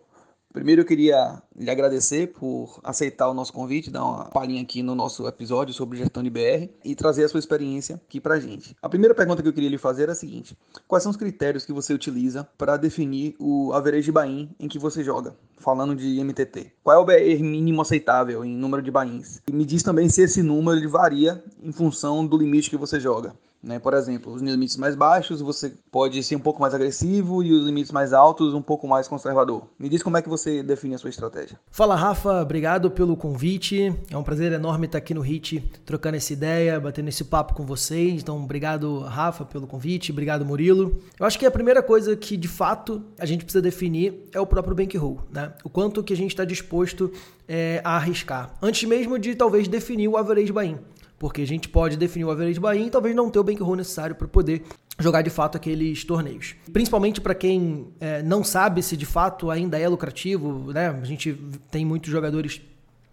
Primeiro 0.57 0.80
eu 0.80 0.86
queria 0.86 1.42
lhe 1.54 1.70
agradecer 1.70 2.28
por 2.28 2.80
aceitar 2.82 3.28
o 3.28 3.34
nosso 3.34 3.52
convite, 3.52 3.90
dar 3.90 4.02
uma 4.02 4.24
palhinha 4.24 4.62
aqui 4.62 4.82
no 4.82 4.94
nosso 4.94 5.28
episódio 5.28 5.74
sobre 5.74 5.98
gestão 5.98 6.22
de 6.22 6.30
BR 6.30 6.70
e 6.82 6.94
trazer 6.94 7.24
a 7.24 7.28
sua 7.28 7.38
experiência 7.38 7.96
aqui 7.96 8.18
pra 8.18 8.40
gente. 8.40 8.74
A 8.80 8.88
primeira 8.88 9.14
pergunta 9.14 9.42
que 9.42 9.48
eu 9.48 9.52
queria 9.52 9.68
lhe 9.68 9.76
fazer 9.76 10.09
é 10.09 10.12
a 10.12 10.14
seguinte: 10.14 10.57
quais 10.88 11.02
são 11.02 11.11
os 11.11 11.16
critérios 11.18 11.66
que 11.66 11.74
você 11.74 11.92
utiliza 11.92 12.48
para 12.57 12.78
definir 12.78 13.36
o 13.38 13.70
average 13.74 14.11
buy-in 14.11 14.48
em 14.59 14.66
que 14.66 14.78
você 14.78 15.04
joga? 15.04 15.36
Falando 15.59 15.94
de 15.94 16.24
MTT. 16.24 16.72
Qual 16.82 16.96
é 16.96 16.98
o 16.98 17.04
BR 17.04 17.42
mínimo 17.42 17.82
aceitável 17.82 18.42
em 18.42 18.57
número 18.57 18.82
de 18.82 18.90
buy-ins? 18.90 19.42
E 19.46 19.52
me 19.52 19.66
diz 19.66 19.82
também 19.82 20.09
se 20.09 20.22
esse 20.22 20.42
número 20.42 20.88
varia 20.88 21.44
em 21.62 21.70
função 21.70 22.26
do 22.26 22.38
limite 22.38 22.70
que 22.70 22.78
você 22.78 22.98
joga. 22.98 23.36
Né? 23.66 23.80
Por 23.80 23.94
exemplo, 23.94 24.32
os 24.32 24.40
limites 24.40 24.76
mais 24.76 24.94
baixos 24.94 25.40
você 25.40 25.72
pode 25.90 26.22
ser 26.22 26.36
um 26.36 26.40
pouco 26.40 26.62
mais 26.62 26.72
agressivo 26.72 27.42
e 27.42 27.52
os 27.52 27.66
limites 27.66 27.90
mais 27.90 28.12
altos 28.12 28.54
um 28.54 28.62
pouco 28.62 28.86
mais 28.86 29.08
conservador. 29.08 29.64
Me 29.76 29.88
diz 29.88 30.04
como 30.04 30.16
é 30.16 30.22
que 30.22 30.28
você 30.28 30.62
define 30.62 30.94
a 30.94 30.98
sua 30.98 31.10
estratégia. 31.10 31.58
Fala 31.68 31.96
Rafa, 31.96 32.42
obrigado 32.42 32.92
pelo 32.92 33.16
convite. 33.16 33.92
É 34.08 34.16
um 34.16 34.22
prazer 34.22 34.52
enorme 34.52 34.86
estar 34.86 34.98
aqui 34.98 35.12
no 35.12 35.20
HIT 35.20 35.68
trocando 35.84 36.16
essa 36.16 36.32
ideia, 36.32 36.78
batendo 36.78 37.08
esse 37.08 37.24
papo 37.24 37.54
com 37.54 37.66
vocês. 37.66 38.22
Então, 38.22 38.40
obrigado 38.40 39.00
Rafa 39.00 39.44
pelo 39.44 39.66
convite, 39.66 40.12
obrigado 40.12 40.44
Murilo. 40.44 41.00
Eu 41.18 41.26
acho 41.26 41.36
que 41.36 41.44
a 41.44 41.50
primeira 41.50 41.82
coisa 41.82 42.14
que 42.14 42.36
de 42.36 42.48
fato 42.48 43.02
a 43.18 43.26
gente 43.26 43.44
precisa 43.44 43.60
definir 43.60 44.28
é 44.32 44.40
o 44.40 44.46
próprio 44.46 44.76
bankroll, 44.76 45.20
né? 45.32 45.52
O 45.64 45.68
quanto 45.68 46.04
que 46.04 46.12
a 46.12 46.16
gente 46.16 46.30
está 46.30 46.44
disposto 46.44 47.10
é, 47.48 47.80
a 47.84 47.96
arriscar. 47.96 48.54
Antes 48.62 48.88
mesmo 48.88 49.18
de 49.18 49.34
talvez 49.34 49.66
definir 49.66 50.06
o 50.06 50.16
average 50.16 50.52
buy-in 50.52 50.78
porque 51.18 51.42
a 51.42 51.46
gente 51.46 51.68
pode 51.68 51.96
definir 51.96 52.24
o 52.24 52.30
average 52.30 52.60
buy-in 52.60 52.86
e 52.86 52.90
talvez 52.90 53.14
não 53.14 53.30
ter 53.30 53.38
o 53.38 53.44
bankroll 53.44 53.76
necessário 53.76 54.14
para 54.14 54.28
poder 54.28 54.62
jogar 54.98 55.22
de 55.22 55.30
fato 55.30 55.56
aqueles 55.56 56.04
torneios. 56.04 56.54
Principalmente 56.72 57.20
para 57.20 57.34
quem 57.34 57.88
é, 58.00 58.22
não 58.22 58.42
sabe 58.42 58.82
se 58.82 58.96
de 58.96 59.06
fato 59.06 59.50
ainda 59.50 59.78
é 59.78 59.88
lucrativo, 59.88 60.72
né? 60.72 60.88
A 60.88 61.04
gente 61.04 61.32
tem 61.70 61.84
muitos 61.84 62.10
jogadores 62.10 62.60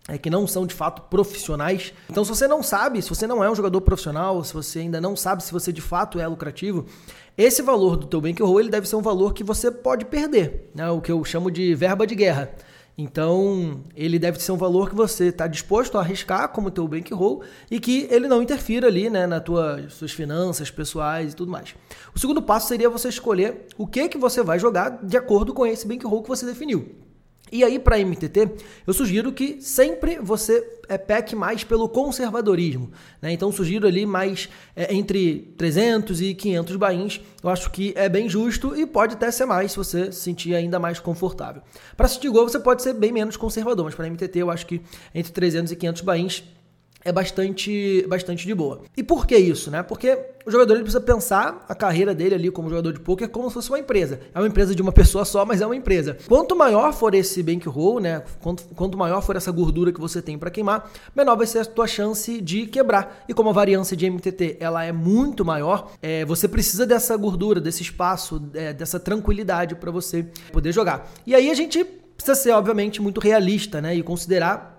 é, 0.07 0.17
que 0.17 0.29
não 0.29 0.45
são 0.45 0.65
de 0.65 0.73
fato 0.73 1.03
profissionais. 1.03 1.93
Então, 2.09 2.23
se 2.23 2.29
você 2.29 2.47
não 2.47 2.61
sabe, 2.61 3.01
se 3.01 3.09
você 3.09 3.25
não 3.25 3.43
é 3.43 3.49
um 3.49 3.55
jogador 3.55 3.79
profissional, 3.81 4.43
se 4.43 4.53
você 4.53 4.79
ainda 4.79 4.99
não 4.99 5.15
sabe 5.15 5.43
se 5.43 5.51
você 5.51 5.71
de 5.71 5.81
fato 5.81 6.19
é 6.19 6.27
lucrativo, 6.27 6.85
esse 7.37 7.61
valor 7.61 7.97
do 7.97 8.07
teu 8.07 8.21
bankroll 8.21 8.59
ele 8.59 8.69
deve 8.69 8.87
ser 8.87 8.95
um 8.95 9.01
valor 9.01 9.33
que 9.33 9.43
você 9.43 9.71
pode 9.71 10.05
perder, 10.05 10.69
né? 10.75 10.89
o 10.89 11.01
que 11.01 11.11
eu 11.11 11.23
chamo 11.23 11.49
de 11.49 11.73
verba 11.73 12.05
de 12.05 12.15
guerra. 12.15 12.53
Então, 12.97 13.81
ele 13.95 14.19
deve 14.19 14.39
ser 14.39 14.51
um 14.51 14.57
valor 14.57 14.89
que 14.89 14.95
você 14.95 15.25
está 15.25 15.47
disposto 15.47 15.97
a 15.97 16.01
arriscar 16.01 16.49
como 16.49 16.69
teu 16.69 16.87
bankroll 16.87 17.41
e 17.69 17.79
que 17.79 18.07
ele 18.11 18.27
não 18.27 18.41
interfira 18.41 18.87
ali, 18.87 19.09
né, 19.09 19.25
nas 19.25 19.43
tua, 19.43 19.89
suas 19.89 20.11
finanças 20.11 20.69
pessoais 20.69 21.33
e 21.33 21.35
tudo 21.35 21.51
mais. 21.51 21.75
O 22.13 22.19
segundo 22.19 22.41
passo 22.41 22.67
seria 22.67 22.89
você 22.89 23.09
escolher 23.09 23.65
o 23.77 23.87
que 23.87 24.07
que 24.07 24.17
você 24.17 24.43
vai 24.43 24.59
jogar 24.59 25.03
de 25.03 25.17
acordo 25.17 25.53
com 25.53 25.65
esse 25.65 25.87
bankroll 25.87 26.21
que 26.21 26.29
você 26.29 26.45
definiu. 26.45 27.02
E 27.53 27.63
aí, 27.63 27.77
para 27.77 27.99
MTT, 27.99 28.49
eu 28.87 28.93
sugiro 28.95 29.31
que 29.31 29.61
sempre 29.61 30.17
você 30.17 30.67
é, 30.89 30.97
peque 30.97 31.35
mais 31.35 31.63
pelo 31.63 31.87
conservadorismo. 31.87 32.89
Né? 33.21 33.31
Então, 33.31 33.51
sugiro 33.51 33.85
ali 33.85 34.07
mais 34.07 34.49
é, 34.75 34.91
entre 34.91 35.53
300 35.55 36.19
e 36.19 36.33
500 36.33 36.75
bains. 36.77 37.21
Eu 37.43 37.51
acho 37.51 37.69
que 37.69 37.93
é 37.95 38.09
bem 38.09 38.27
justo 38.27 38.75
e 38.75 38.87
pode 38.87 39.13
até 39.13 39.29
ser 39.29 39.45
mais 39.45 39.69
se 39.69 39.77
você 39.77 40.11
se 40.11 40.19
sentir 40.21 40.55
ainda 40.55 40.79
mais 40.79 40.99
confortável. 40.99 41.61
Para 41.95 42.07
City 42.07 42.27
Go, 42.27 42.41
você 42.41 42.59
pode 42.59 42.81
ser 42.81 42.93
bem 42.93 43.11
menos 43.11 43.37
conservador, 43.37 43.85
mas 43.85 43.93
para 43.93 44.09
MTT, 44.09 44.39
eu 44.39 44.49
acho 44.49 44.65
que 44.65 44.81
entre 45.13 45.31
300 45.31 45.73
e 45.73 45.75
500 45.75 46.01
bains 46.01 46.43
é 47.05 47.11
bastante, 47.11 48.05
bastante 48.07 48.45
de 48.45 48.53
boa. 48.53 48.81
E 48.95 49.03
por 49.03 49.25
que 49.25 49.35
isso, 49.35 49.69
né? 49.69 49.83
Porque 49.83 50.17
o 50.45 50.51
jogador 50.51 50.73
ele 50.73 50.83
precisa 50.83 51.01
pensar 51.01 51.65
a 51.67 51.75
carreira 51.75 52.13
dele 52.13 52.35
ali 52.35 52.51
como 52.51 52.69
jogador 52.69 52.91
de 52.91 52.99
poker 52.99 53.29
como 53.29 53.47
se 53.49 53.53
fosse 53.53 53.69
uma 53.69 53.79
empresa. 53.79 54.19
É 54.33 54.39
uma 54.39 54.47
empresa 54.47 54.75
de 54.75 54.81
uma 54.81 54.91
pessoa 54.91 55.25
só, 55.25 55.45
mas 55.45 55.61
é 55.61 55.65
uma 55.65 55.75
empresa. 55.75 56.17
Quanto 56.27 56.55
maior 56.55 56.93
for 56.93 57.13
esse 57.15 57.41
bankroll, 57.41 57.99
né? 57.99 58.23
Quanto, 58.41 58.63
quanto 58.75 58.97
maior 58.97 59.21
for 59.21 59.35
essa 59.35 59.51
gordura 59.51 59.91
que 59.91 59.99
você 59.99 60.21
tem 60.21 60.37
para 60.37 60.49
queimar, 60.49 60.91
menor 61.15 61.35
vai 61.35 61.47
ser 61.47 61.59
a 61.59 61.65
tua 61.65 61.87
chance 61.87 62.41
de 62.41 62.65
quebrar. 62.65 63.23
E 63.27 63.33
como 63.33 63.49
a 63.49 63.53
variância 63.53 63.95
de 63.95 64.09
MTT 64.09 64.57
ela 64.59 64.83
é 64.83 64.91
muito 64.91 65.45
maior, 65.45 65.91
é, 66.01 66.25
você 66.25 66.47
precisa 66.47 66.85
dessa 66.85 67.15
gordura, 67.15 67.59
desse 67.59 67.81
espaço, 67.81 68.41
é, 68.53 68.73
dessa 68.73 68.99
tranquilidade 68.99 69.75
para 69.75 69.91
você 69.91 70.27
poder 70.51 70.71
jogar. 70.71 71.11
E 71.25 71.33
aí 71.33 71.49
a 71.49 71.53
gente 71.53 71.83
precisa 72.15 72.35
ser, 72.35 72.51
obviamente, 72.51 73.01
muito 73.01 73.19
realista, 73.19 73.81
né? 73.81 73.95
E 73.95 74.03
considerar 74.03 74.72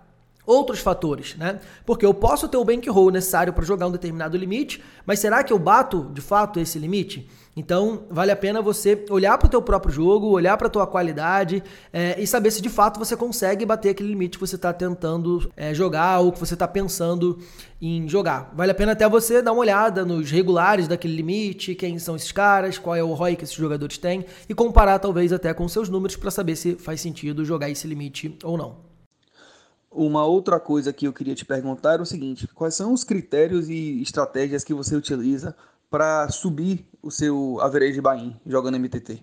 outros 0.47 0.81
fatores, 0.81 1.37
né? 1.37 1.61
Porque 1.87 2.05
eu 2.05 2.13
posso 2.13 2.49
ter 2.49 2.57
o 2.57 2.65
bankroll 2.65 3.11
necessário 3.11 3.53
para 3.53 3.65
jogar 3.65 3.87
um 3.87 3.93
determinado 3.93 4.37
limite, 4.37 4.83
mas 5.07 5.19
será 5.19 5.43
que 5.43 5.53
eu 5.53 5.59
bato 5.59 6.11
de 6.13 6.21
fato 6.21 6.61
esse 6.61 6.79
limite? 6.79 7.29
Então, 7.57 8.05
vale 8.11 8.33
a 8.33 8.37
pena 8.37 8.61
você 8.61 9.05
olhar 9.09 9.39
para 9.39 9.47
o 9.47 9.51
teu 9.51 9.63
próprio 9.63 9.93
jogo, 9.93 10.27
olhar 10.27 10.57
para 10.57 10.67
a 10.67 10.71
tua 10.71 10.87
qualidade 10.87 11.63
é, 11.93 12.21
e 12.21 12.27
saber 12.27 12.51
se 12.51 12.61
de 12.61 12.69
fato 12.69 12.99
você 12.99 13.17
consegue 13.17 13.65
bater 13.65 13.91
aquele 13.91 14.09
limite 14.09 14.37
que 14.39 14.45
você 14.45 14.57
está 14.57 14.73
tentando 14.73 15.51
é, 15.57 15.73
jogar 15.73 16.19
ou 16.19 16.33
que 16.33 16.41
você 16.41 16.55
está 16.55 16.67
pensando 16.67 17.39
em 17.81 18.09
jogar. 18.09 18.53
Vale 18.57 18.73
a 18.73 18.75
pena 18.75 18.93
até 18.93 19.09
você 19.09 19.41
dar 19.41 19.53
uma 19.53 19.61
olhada 19.61 20.05
nos 20.05 20.33
regulares 20.33 20.89
daquele 20.89 21.15
limite, 21.15 21.77
quem 21.77 21.97
são 21.99 22.17
esses 22.17 22.33
caras, 22.33 22.77
qual 22.77 22.97
é 22.97 23.05
o 23.05 23.13
ROI 23.13 23.37
que 23.37 23.45
esses 23.45 23.55
jogadores 23.55 23.99
têm 23.99 24.25
e 24.49 24.55
comparar 24.55 24.99
talvez 24.99 25.33
até 25.33 25.55
com 25.55 25.69
seus 25.69 25.89
números 25.89 26.17
para 26.17 26.33
saber 26.33 26.57
se 26.57 26.75
faz 26.75 27.01
sentido 27.01 27.45
jogar 27.45 27.71
esse 27.71 27.87
limite 27.87 28.37
ou 28.43 28.59
não. 28.59 28.94
Uma 29.95 30.25
outra 30.25 30.59
coisa 30.59 30.93
que 30.93 31.07
eu 31.07 31.13
queria 31.13 31.37
te 31.37 31.45
perguntar 31.45 31.95
era 31.95 32.03
o 32.03 32.07
seguinte: 32.07 32.49
quais 32.49 32.75
são 32.75 32.93
os 32.93 33.05
critérios 33.05 33.69
e 33.69 34.03
estratégias 34.03 34.65
que 34.65 34.75
você 34.75 34.97
utiliza 34.97 35.55
para 35.89 36.29
subir 36.29 36.85
o 37.01 37.11
seu 37.11 37.61
average 37.61 38.01
buy-in 38.01 38.35
jogando 38.45 38.79
MTT? 38.79 39.23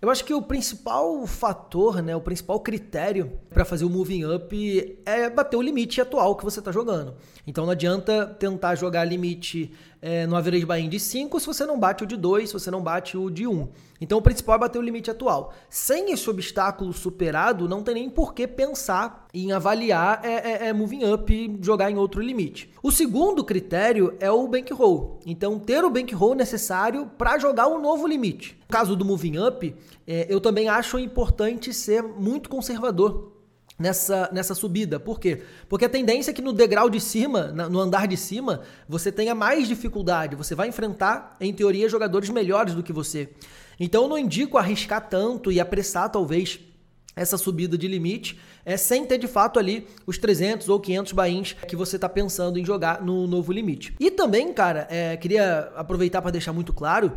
Eu 0.00 0.10
acho 0.10 0.24
que 0.24 0.32
o 0.32 0.40
principal 0.40 1.26
fator, 1.26 2.00
né, 2.00 2.14
o 2.14 2.20
principal 2.20 2.60
critério 2.60 3.32
para 3.50 3.64
fazer 3.64 3.84
o 3.84 3.90
moving 3.90 4.24
up 4.24 5.00
é 5.04 5.28
bater 5.28 5.56
o 5.56 5.62
limite 5.62 6.00
atual 6.00 6.36
que 6.36 6.44
você 6.44 6.60
está 6.60 6.70
jogando. 6.70 7.16
Então 7.44 7.64
não 7.64 7.72
adianta 7.72 8.24
tentar 8.26 8.76
jogar 8.76 9.04
limite 9.04 9.72
é, 10.00 10.26
no 10.26 10.36
average 10.36 10.64
buy-in 10.64 10.88
de 10.88 11.00
5 11.00 11.40
se 11.40 11.46
você 11.46 11.66
não 11.66 11.78
bate 11.78 12.04
o 12.04 12.06
de 12.06 12.16
2, 12.16 12.48
se 12.48 12.52
você 12.52 12.70
não 12.70 12.82
bate 12.82 13.16
o 13.16 13.30
de 13.30 13.46
1. 13.46 13.50
Um. 13.52 13.68
Então 14.00 14.18
o 14.18 14.22
principal 14.22 14.56
é 14.56 14.58
bater 14.58 14.78
o 14.78 14.82
limite 14.82 15.10
atual. 15.10 15.52
Sem 15.68 16.12
esse 16.12 16.28
obstáculo 16.30 16.92
superado, 16.92 17.68
não 17.68 17.82
tem 17.82 17.94
nem 17.94 18.10
por 18.10 18.32
que 18.32 18.46
pensar 18.46 19.26
em 19.34 19.50
avaliar 19.52 20.20
é, 20.24 20.66
é, 20.66 20.68
é 20.68 20.72
moving 20.72 21.04
up 21.04 21.32
e 21.32 21.58
jogar 21.60 21.90
em 21.90 21.96
outro 21.96 22.20
limite. 22.20 22.70
O 22.82 22.92
segundo 22.92 23.44
critério 23.44 24.14
é 24.20 24.30
o 24.30 24.46
bankroll. 24.46 25.18
Então 25.26 25.58
ter 25.58 25.84
o 25.84 25.90
bankroll 25.90 26.34
necessário 26.34 27.10
para 27.18 27.38
jogar 27.38 27.66
um 27.68 27.80
novo 27.80 28.06
limite. 28.06 28.56
No 28.68 28.68
caso 28.68 28.94
do 28.94 29.04
moving 29.04 29.38
up, 29.38 29.74
é, 30.06 30.26
eu 30.28 30.40
também 30.40 30.68
acho 30.68 30.98
importante 30.98 31.72
ser 31.72 32.02
muito 32.02 32.48
conservador 32.48 33.37
nessa, 33.78 34.28
nessa 34.32 34.54
subida. 34.54 34.98
Por 34.98 35.20
quê? 35.20 35.42
Porque 35.68 35.84
a 35.84 35.88
tendência 35.88 36.30
é 36.30 36.34
que 36.34 36.42
no 36.42 36.52
degrau 36.52 36.90
de 36.90 37.00
cima, 37.00 37.46
no 37.46 37.78
andar 37.78 38.08
de 38.08 38.16
cima, 38.16 38.62
você 38.88 39.12
tenha 39.12 39.34
mais 39.34 39.68
dificuldade. 39.68 40.34
Você 40.34 40.54
vai 40.54 40.68
enfrentar, 40.68 41.36
em 41.40 41.52
teoria, 41.52 41.88
jogadores 41.88 42.28
melhores 42.30 42.74
do 42.74 42.82
que 42.82 42.92
você. 42.92 43.28
Então 43.78 44.04
eu 44.04 44.08
não 44.08 44.18
indico 44.18 44.58
arriscar 44.58 45.08
tanto 45.08 45.52
e 45.52 45.60
apressar, 45.60 46.10
talvez, 46.10 46.58
essa 47.14 47.36
subida 47.36 47.76
de 47.76 47.86
limite, 47.86 48.38
é 48.64 48.76
sem 48.76 49.04
ter 49.04 49.18
de 49.18 49.26
fato 49.26 49.58
ali 49.58 49.86
os 50.06 50.18
300 50.18 50.68
ou 50.68 50.78
500 50.78 51.12
bains 51.12 51.52
que 51.52 51.76
você 51.76 51.96
está 51.96 52.08
pensando 52.08 52.58
em 52.58 52.64
jogar 52.64 53.02
no 53.02 53.26
novo 53.26 53.52
limite. 53.52 53.94
E 53.98 54.10
também, 54.10 54.52
cara, 54.52 54.86
é, 54.90 55.16
queria 55.16 55.72
aproveitar 55.74 56.22
para 56.22 56.30
deixar 56.30 56.52
muito 56.52 56.72
claro 56.72 57.12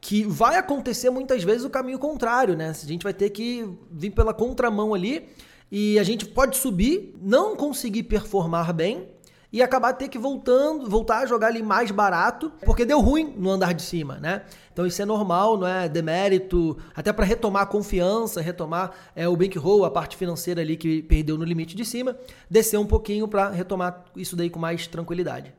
que 0.00 0.24
vai 0.24 0.56
acontecer 0.56 1.10
muitas 1.10 1.42
vezes 1.42 1.64
o 1.64 1.70
caminho 1.70 1.98
contrário, 1.98 2.54
né? 2.54 2.70
A 2.70 2.86
gente 2.86 3.02
vai 3.02 3.14
ter 3.14 3.30
que 3.30 3.68
vir 3.90 4.10
pela 4.10 4.32
contramão 4.32 4.94
ali 4.94 5.28
e 5.70 5.98
a 5.98 6.02
gente 6.02 6.26
pode 6.26 6.56
subir, 6.56 7.14
não 7.20 7.56
conseguir 7.56 8.04
performar 8.04 8.72
bem 8.72 9.08
e 9.52 9.62
acabar 9.62 9.92
ter 9.94 10.08
que 10.08 10.18
voltando, 10.18 10.88
voltar 10.88 11.20
a 11.20 11.26
jogar 11.26 11.48
ali 11.48 11.62
mais 11.62 11.90
barato, 11.90 12.52
porque 12.64 12.84
deu 12.84 13.00
ruim 13.00 13.34
no 13.36 13.50
andar 13.50 13.72
de 13.72 13.82
cima, 13.82 14.16
né? 14.18 14.42
Então 14.72 14.84
isso 14.86 15.00
é 15.00 15.04
normal, 15.04 15.56
não 15.56 15.66
é 15.66 15.88
demérito, 15.88 16.76
até 16.94 17.12
para 17.12 17.24
retomar 17.24 17.62
a 17.62 17.66
confiança, 17.66 18.40
retomar 18.40 18.92
é, 19.14 19.28
o 19.28 19.36
bankroll, 19.36 19.84
a 19.84 19.90
parte 19.90 20.16
financeira 20.16 20.60
ali 20.60 20.76
que 20.76 21.02
perdeu 21.02 21.38
no 21.38 21.44
limite 21.44 21.74
de 21.74 21.84
cima, 21.84 22.16
descer 22.50 22.78
um 22.78 22.86
pouquinho 22.86 23.26
para 23.26 23.48
retomar 23.48 24.04
isso 24.14 24.36
daí 24.36 24.50
com 24.50 24.58
mais 24.58 24.86
tranquilidade. 24.86 25.54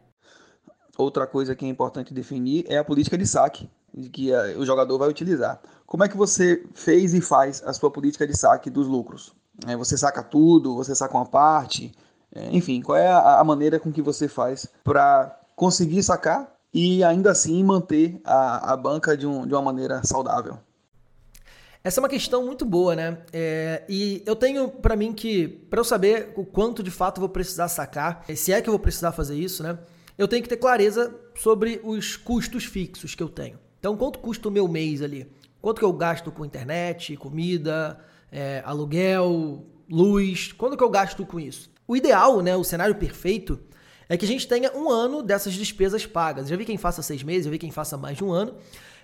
Outra 0.98 1.26
coisa 1.26 1.56
que 1.56 1.66
é 1.66 1.70
importante 1.70 2.14
definir 2.14 2.66
é 2.68 2.78
a 2.78 2.84
política 2.84 3.18
de 3.18 3.26
saque 3.26 3.70
que 4.12 4.32
o 4.58 4.66
jogador 4.66 4.98
vai 4.98 5.10
utilizar. 5.10 5.60
Como 5.86 6.04
é 6.04 6.08
que 6.08 6.18
você 6.18 6.64
fez 6.76 7.14
e 7.14 7.22
faz 7.22 7.64
a 7.66 7.74
sua 7.74 7.90
política 7.90 8.28
de 8.28 8.38
saque 8.38 8.70
dos 8.70 8.88
lucros? 8.88 9.34
É, 9.66 9.76
você 9.76 9.98
saca 9.98 10.22
tudo, 10.22 10.76
você 10.76 10.94
saca 10.94 11.16
uma 11.16 11.26
parte, 11.26 11.92
é, 12.36 12.50
enfim, 12.56 12.82
qual 12.82 12.98
é 12.98 13.08
a, 13.08 13.40
a, 13.40 13.44
maneira 13.44 13.80
com 13.80 13.92
que 13.92 14.02
você 14.02 14.28
faz 14.28 14.68
para 14.84 15.40
conseguir 15.56 16.04
sacar 16.04 16.54
e 16.74 17.04
ainda 17.04 17.32
assim 17.32 17.64
manter 17.64 18.22
a, 18.24 18.74
a 18.74 18.78
banca 18.78 19.18
de, 19.18 19.26
um, 19.26 19.48
de 19.48 19.54
uma 19.54 19.62
maneira 19.62 20.02
saudável? 20.04 20.60
Essa 21.84 22.00
é 22.00 22.04
uma 22.04 22.10
questão 22.10 22.46
muito 22.46 22.66
boa, 22.66 22.96
né? 22.96 23.20
É, 23.32 23.84
e 23.88 24.22
eu 24.26 24.36
tenho 24.36 24.68
para 24.68 24.96
mim 24.96 25.14
que, 25.14 25.48
para 25.48 25.80
eu 25.80 25.86
saber 25.86 26.34
o 26.36 26.46
quanto 26.46 26.84
de 26.84 26.92
fato 26.92 27.20
vou 27.20 27.30
precisar 27.30 27.70
sacar, 27.70 28.26
se 28.36 28.52
é 28.52 28.62
que 28.62 28.68
eu 28.68 28.74
vou 28.74 28.80
precisar 28.80 29.14
fazer 29.14 29.36
isso, 29.36 29.64
né? 29.64 29.80
Eu 30.18 30.28
tenho 30.28 30.44
que 30.44 30.50
ter 30.50 30.58
clareza 30.58 31.16
sobre 31.36 31.80
os 31.84 32.18
custos 32.18 32.66
fixos 32.66 33.16
que 33.16 33.24
eu 33.24 33.30
tenho. 33.30 33.58
Então, 33.80 33.96
quanto 33.96 34.20
custa 34.20 34.50
o 34.50 34.52
meu 34.52 34.68
mês 34.68 35.02
ali? 35.02 35.32
Quanto 35.62 35.80
que 35.80 35.86
eu 35.86 35.94
gasto 35.94 36.32
com 36.32 36.44
internet, 36.44 37.16
comida, 37.16 38.00
é, 38.32 38.62
aluguel, 38.66 39.66
luz? 39.90 40.52
Quanto 40.52 40.78
que 40.78 40.84
eu 40.84 40.90
gasto 40.90 41.26
com 41.26 41.40
isso? 41.40 41.70
O 41.88 41.96
ideal, 41.96 42.42
né, 42.42 42.56
o 42.56 42.64
cenário 42.64 42.96
perfeito, 42.96 43.60
é 44.10 44.18
que 44.18 44.26
a 44.26 44.28
gente 44.28 44.48
tenha 44.48 44.72
um 44.76 44.90
ano 44.90 45.22
dessas 45.22 45.54
despesas 45.54 46.06
pagas. 46.06 46.48
Já 46.48 46.56
vi 46.56 46.66
quem 46.66 46.78
faça 46.78 47.02
seis 47.02 47.24
meses, 47.24 47.46
já 47.46 47.52
vi 47.52 47.58
quem 47.58 47.72
faça 47.72 47.98
mais 47.98 48.18
de 48.18 48.24
um 48.24 48.32
ano. 48.32 48.56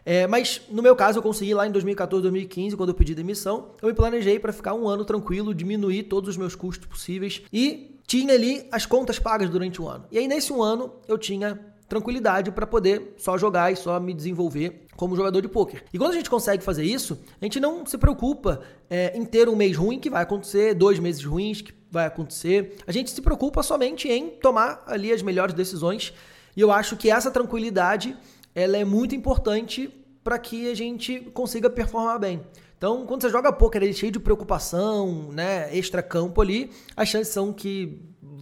É, 0.05 0.27
mas 0.27 0.61
no 0.69 0.81
meu 0.81 0.95
caso, 0.95 1.19
eu 1.19 1.23
consegui 1.23 1.53
lá 1.53 1.65
em 1.65 1.71
2014, 1.71 2.23
2015, 2.23 2.75
quando 2.75 2.89
eu 2.89 2.95
pedi 2.95 3.15
demissão, 3.15 3.69
eu 3.81 3.87
me 3.87 3.93
planejei 3.93 4.37
para 4.37 4.51
ficar 4.51 4.73
um 4.73 4.87
ano 4.87 5.05
tranquilo, 5.05 5.53
diminuir 5.53 6.03
todos 6.03 6.29
os 6.29 6.37
meus 6.37 6.55
custos 6.55 6.87
possíveis 6.87 7.41
e 7.53 7.99
tinha 8.05 8.33
ali 8.33 8.67
as 8.71 8.85
contas 8.85 9.17
pagas 9.17 9.49
durante 9.49 9.81
um 9.81 9.87
ano. 9.87 10.05
E 10.11 10.17
aí, 10.17 10.27
nesse 10.27 10.51
um 10.51 10.61
ano, 10.61 10.93
eu 11.07 11.17
tinha 11.17 11.59
tranquilidade 11.93 12.51
para 12.51 12.65
poder 12.65 13.13
só 13.17 13.37
jogar 13.37 13.71
e 13.71 13.75
só 13.75 13.99
me 13.99 14.15
desenvolver 14.15 14.87
como 14.95 15.15
jogador 15.15 15.41
de 15.41 15.47
pôquer. 15.47 15.83
E 15.93 15.97
quando 15.99 16.11
a 16.11 16.15
gente 16.15 16.29
consegue 16.29 16.63
fazer 16.63 16.83
isso, 16.83 17.19
a 17.39 17.45
gente 17.45 17.59
não 17.59 17.85
se 17.85 17.99
preocupa 17.99 18.61
é, 18.89 19.15
em 19.15 19.23
ter 19.23 19.47
um 19.47 19.55
mês 19.55 19.77
ruim 19.77 19.99
que 19.99 20.09
vai 20.09 20.23
acontecer, 20.23 20.73
dois 20.73 20.97
meses 20.97 21.23
ruins 21.23 21.61
que 21.61 21.71
vai 21.91 22.07
acontecer. 22.07 22.77
A 22.87 22.91
gente 22.91 23.11
se 23.11 23.21
preocupa 23.21 23.61
somente 23.61 24.09
em 24.09 24.31
tomar 24.31 24.83
ali 24.87 25.13
as 25.13 25.21
melhores 25.21 25.53
decisões. 25.53 26.11
E 26.57 26.61
eu 26.61 26.71
acho 26.71 26.97
que 26.97 27.11
essa 27.11 27.29
tranquilidade 27.29 28.17
ela 28.55 28.75
é 28.75 28.83
muito 28.83 29.13
importante 29.13 29.93
para 30.23 30.39
que 30.39 30.71
a 30.71 30.75
gente 30.75 31.19
consiga 31.31 31.69
performar 31.69 32.17
bem. 32.17 32.41
Então, 32.83 33.05
quando 33.05 33.21
você 33.21 33.29
joga 33.29 33.49
poker 33.49 33.93
cheio 33.93 34.11
de 34.11 34.19
preocupação, 34.19 35.29
né, 35.31 35.73
extra 35.73 36.03
campo 36.03 36.41
ali, 36.41 36.69
as 36.97 37.07
chances 37.07 37.33
são 37.33 37.53
que 37.53 37.97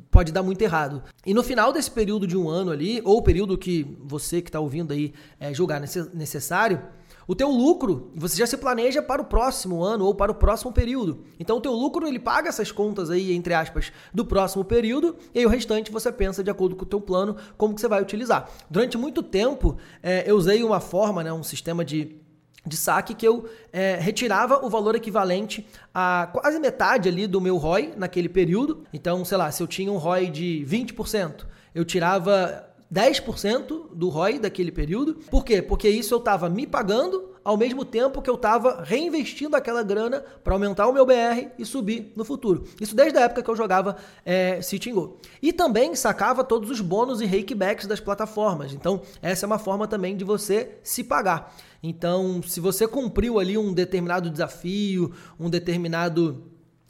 pode 0.09 0.31
dar 0.31 0.41
muito 0.41 0.59
errado. 0.63 1.03
E 1.23 1.31
no 1.31 1.43
final 1.43 1.71
desse 1.71 1.91
período 1.91 2.25
de 2.25 2.35
um 2.35 2.49
ano 2.49 2.71
ali, 2.71 3.03
ou 3.05 3.21
período 3.21 3.55
que 3.55 3.95
você 4.03 4.41
que 4.41 4.49
está 4.49 4.59
ouvindo 4.59 4.93
aí 4.93 5.13
é, 5.39 5.53
julgar 5.53 5.79
necessário, 5.79 6.81
o 7.27 7.35
teu 7.35 7.51
lucro, 7.51 8.11
você 8.15 8.35
já 8.35 8.47
se 8.47 8.57
planeja 8.57 8.99
para 8.99 9.21
o 9.21 9.25
próximo 9.25 9.83
ano 9.83 10.05
ou 10.05 10.15
para 10.15 10.31
o 10.31 10.35
próximo 10.35 10.73
período. 10.73 11.23
Então 11.39 11.57
o 11.57 11.61
teu 11.61 11.73
lucro 11.73 12.07
ele 12.07 12.17
paga 12.17 12.49
essas 12.49 12.71
contas 12.71 13.11
aí 13.11 13.33
entre 13.33 13.53
aspas 13.53 13.93
do 14.11 14.25
próximo 14.25 14.65
período 14.65 15.15
e 15.35 15.39
aí 15.39 15.45
o 15.45 15.49
restante 15.49 15.91
você 15.91 16.11
pensa 16.11 16.43
de 16.43 16.49
acordo 16.49 16.75
com 16.75 16.83
o 16.83 16.87
teu 16.87 16.99
plano 16.99 17.37
como 17.57 17.75
que 17.75 17.81
você 17.81 17.87
vai 17.87 18.01
utilizar. 18.01 18.49
Durante 18.69 18.97
muito 18.97 19.21
tempo 19.21 19.77
é, 20.01 20.23
eu 20.29 20.35
usei 20.35 20.63
uma 20.63 20.79
forma, 20.79 21.23
né, 21.23 21.31
um 21.31 21.43
sistema 21.43 21.85
de 21.85 22.20
de 22.65 22.77
saque 22.77 23.15
que 23.15 23.27
eu 23.27 23.49
é, 23.73 23.95
retirava 23.95 24.63
o 24.63 24.69
valor 24.69 24.95
equivalente 24.95 25.67
a 25.93 26.29
quase 26.31 26.59
metade 26.59 27.09
ali 27.09 27.25
do 27.25 27.41
meu 27.41 27.57
ROI 27.57 27.93
naquele 27.97 28.29
período. 28.29 28.83
Então, 28.93 29.25
sei 29.25 29.37
lá, 29.37 29.51
se 29.51 29.63
eu 29.63 29.67
tinha 29.67 29.91
um 29.91 29.97
ROI 29.97 30.29
de 30.29 30.65
20%, 30.69 31.45
eu 31.73 31.83
tirava 31.83 32.67
10% 32.93 33.87
do 33.93 34.09
ROI 34.09 34.37
daquele 34.37 34.71
período. 34.71 35.15
Por 35.29 35.43
quê? 35.43 35.61
Porque 35.61 35.89
isso 35.89 36.13
eu 36.13 36.19
estava 36.19 36.49
me 36.49 36.67
pagando 36.67 37.30
ao 37.43 37.57
mesmo 37.57 37.83
tempo 37.83 38.21
que 38.21 38.29
eu 38.29 38.35
estava 38.35 38.83
reinvestindo 38.83 39.55
aquela 39.55 39.83
grana 39.83 40.23
para 40.43 40.53
aumentar 40.53 40.87
o 40.87 40.93
meu 40.93 41.05
BR 41.05 41.47
e 41.57 41.65
subir 41.65 42.13
no 42.15 42.23
futuro. 42.23 42.63
Isso 42.79 42.95
desde 42.95 43.17
a 43.17 43.21
época 43.21 43.41
que 43.41 43.49
eu 43.49 43.55
jogava 43.55 43.97
é, 44.25 44.61
Sitting 44.61 44.93
Go. 44.93 45.19
E 45.41 45.51
também 45.51 45.95
sacava 45.95 46.43
todos 46.43 46.69
os 46.69 46.81
bônus 46.81 47.21
e 47.21 47.25
rakebacks 47.25 47.87
das 47.87 47.99
plataformas. 47.99 48.73
Então, 48.73 49.01
essa 49.21 49.45
é 49.45 49.47
uma 49.47 49.59
forma 49.59 49.87
também 49.87 50.15
de 50.15 50.23
você 50.23 50.77
se 50.83 51.03
pagar. 51.03 51.55
Então, 51.81 52.41
se 52.43 52.59
você 52.59 52.87
cumpriu 52.87 53.39
ali 53.39 53.57
um 53.57 53.73
determinado 53.73 54.29
desafio, 54.29 55.11
um 55.39 55.49
determinado 55.49 56.43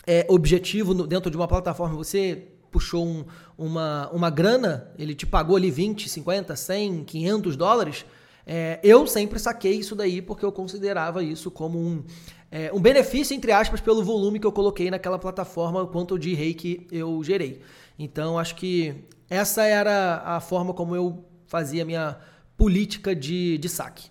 é, 0.06 0.26
objetivo 0.30 0.94
no, 0.94 1.08
dentro 1.08 1.32
de 1.32 1.38
uma 1.38 1.48
plataforma, 1.48 1.96
você 1.96 2.48
puxou 2.72 3.06
um, 3.06 3.26
uma, 3.58 4.10
uma 4.12 4.30
grana, 4.30 4.92
ele 4.98 5.14
te 5.14 5.26
pagou 5.26 5.56
ali 5.56 5.70
20, 5.70 6.10
50, 6.10 6.56
100, 6.56 7.04
500 7.04 7.56
dólares, 7.56 8.06
é, 8.54 8.82
eu 8.84 9.08
sempre 9.08 9.40
saquei 9.40 9.76
isso 9.76 9.96
daí 9.96 10.22
porque 10.22 10.44
eu 10.44 10.52
considerava 10.52 11.24
isso 11.24 11.50
como 11.50 11.80
um, 11.80 12.04
é, 12.52 12.70
um 12.74 12.82
benefício, 12.82 13.34
entre 13.34 13.54
aspas, 13.54 13.80
pelo 13.80 14.04
volume 14.04 14.42
que 14.42 14.46
eu 14.46 14.52
coloquei 14.52 14.92
naquela 14.92 15.18
plataforma, 15.18 15.88
quanto 15.88 16.20
de 16.20 16.34
rei 16.34 16.54
que 16.54 16.86
eu 16.92 17.24
gerei. 17.24 17.62
Então, 17.98 18.38
acho 18.38 18.56
que 18.56 19.06
essa 19.30 19.64
era 19.64 20.22
a 20.26 20.42
forma 20.42 20.74
como 20.74 20.94
eu 20.94 21.24
fazia 21.48 21.84
a 21.84 21.86
minha 21.86 22.18
política 22.58 23.16
de, 23.16 23.58
de 23.58 23.70
saque. 23.70 24.10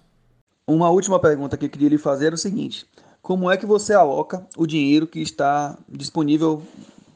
Uma 0.67 0.89
última 0.89 1.19
pergunta 1.19 1.59
que 1.59 1.67
eu 1.67 1.71
queria 1.71 1.91
lhe 1.91 1.99
fazer 1.99 2.33
é 2.33 2.35
o 2.35 2.39
seguinte: 2.39 2.87
como 3.21 3.51
é 3.51 3.59
que 3.59 3.67
você 3.67 3.93
aloca 3.93 4.47
o 4.57 4.67
dinheiro 4.67 5.07
que 5.07 5.21
está 5.21 5.77
disponível 5.87 6.63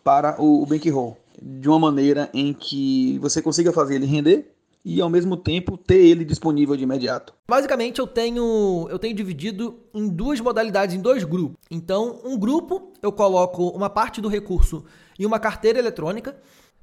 para 0.03 0.39
o 0.39 0.67
bankroll 0.67 1.17
de 1.41 1.71
uma 1.71 1.79
maneira 1.79 2.29
em 2.35 2.53
que 2.53 3.19
você 3.21 3.41
consiga 3.41 3.73
fazer 3.73 3.95
ele 3.95 4.05
render 4.05 4.54
e 4.85 5.01
ao 5.01 5.09
mesmo 5.09 5.37
tempo 5.37 5.77
ter 5.77 6.05
ele 6.05 6.25
disponível 6.25 6.77
de 6.77 6.83
imediato? 6.83 7.35
Basicamente 7.49 7.99
eu 7.99 8.07
tenho 8.07 8.87
eu 8.91 8.99
tenho 8.99 9.15
dividido 9.15 9.79
em 9.95 10.09
duas 10.09 10.41
modalidades, 10.41 10.95
em 10.95 11.01
dois 11.01 11.25
grupos. 11.25 11.57
Então, 11.71 12.21
um 12.25 12.39
grupo 12.39 12.93
eu 13.03 13.11
coloco 13.11 13.69
uma 13.69 13.89
parte 13.89 14.21
do 14.21 14.29
recurso 14.29 14.85
em 15.19 15.25
uma 15.25 15.39
carteira 15.39 15.79
eletrônica. 15.79 16.37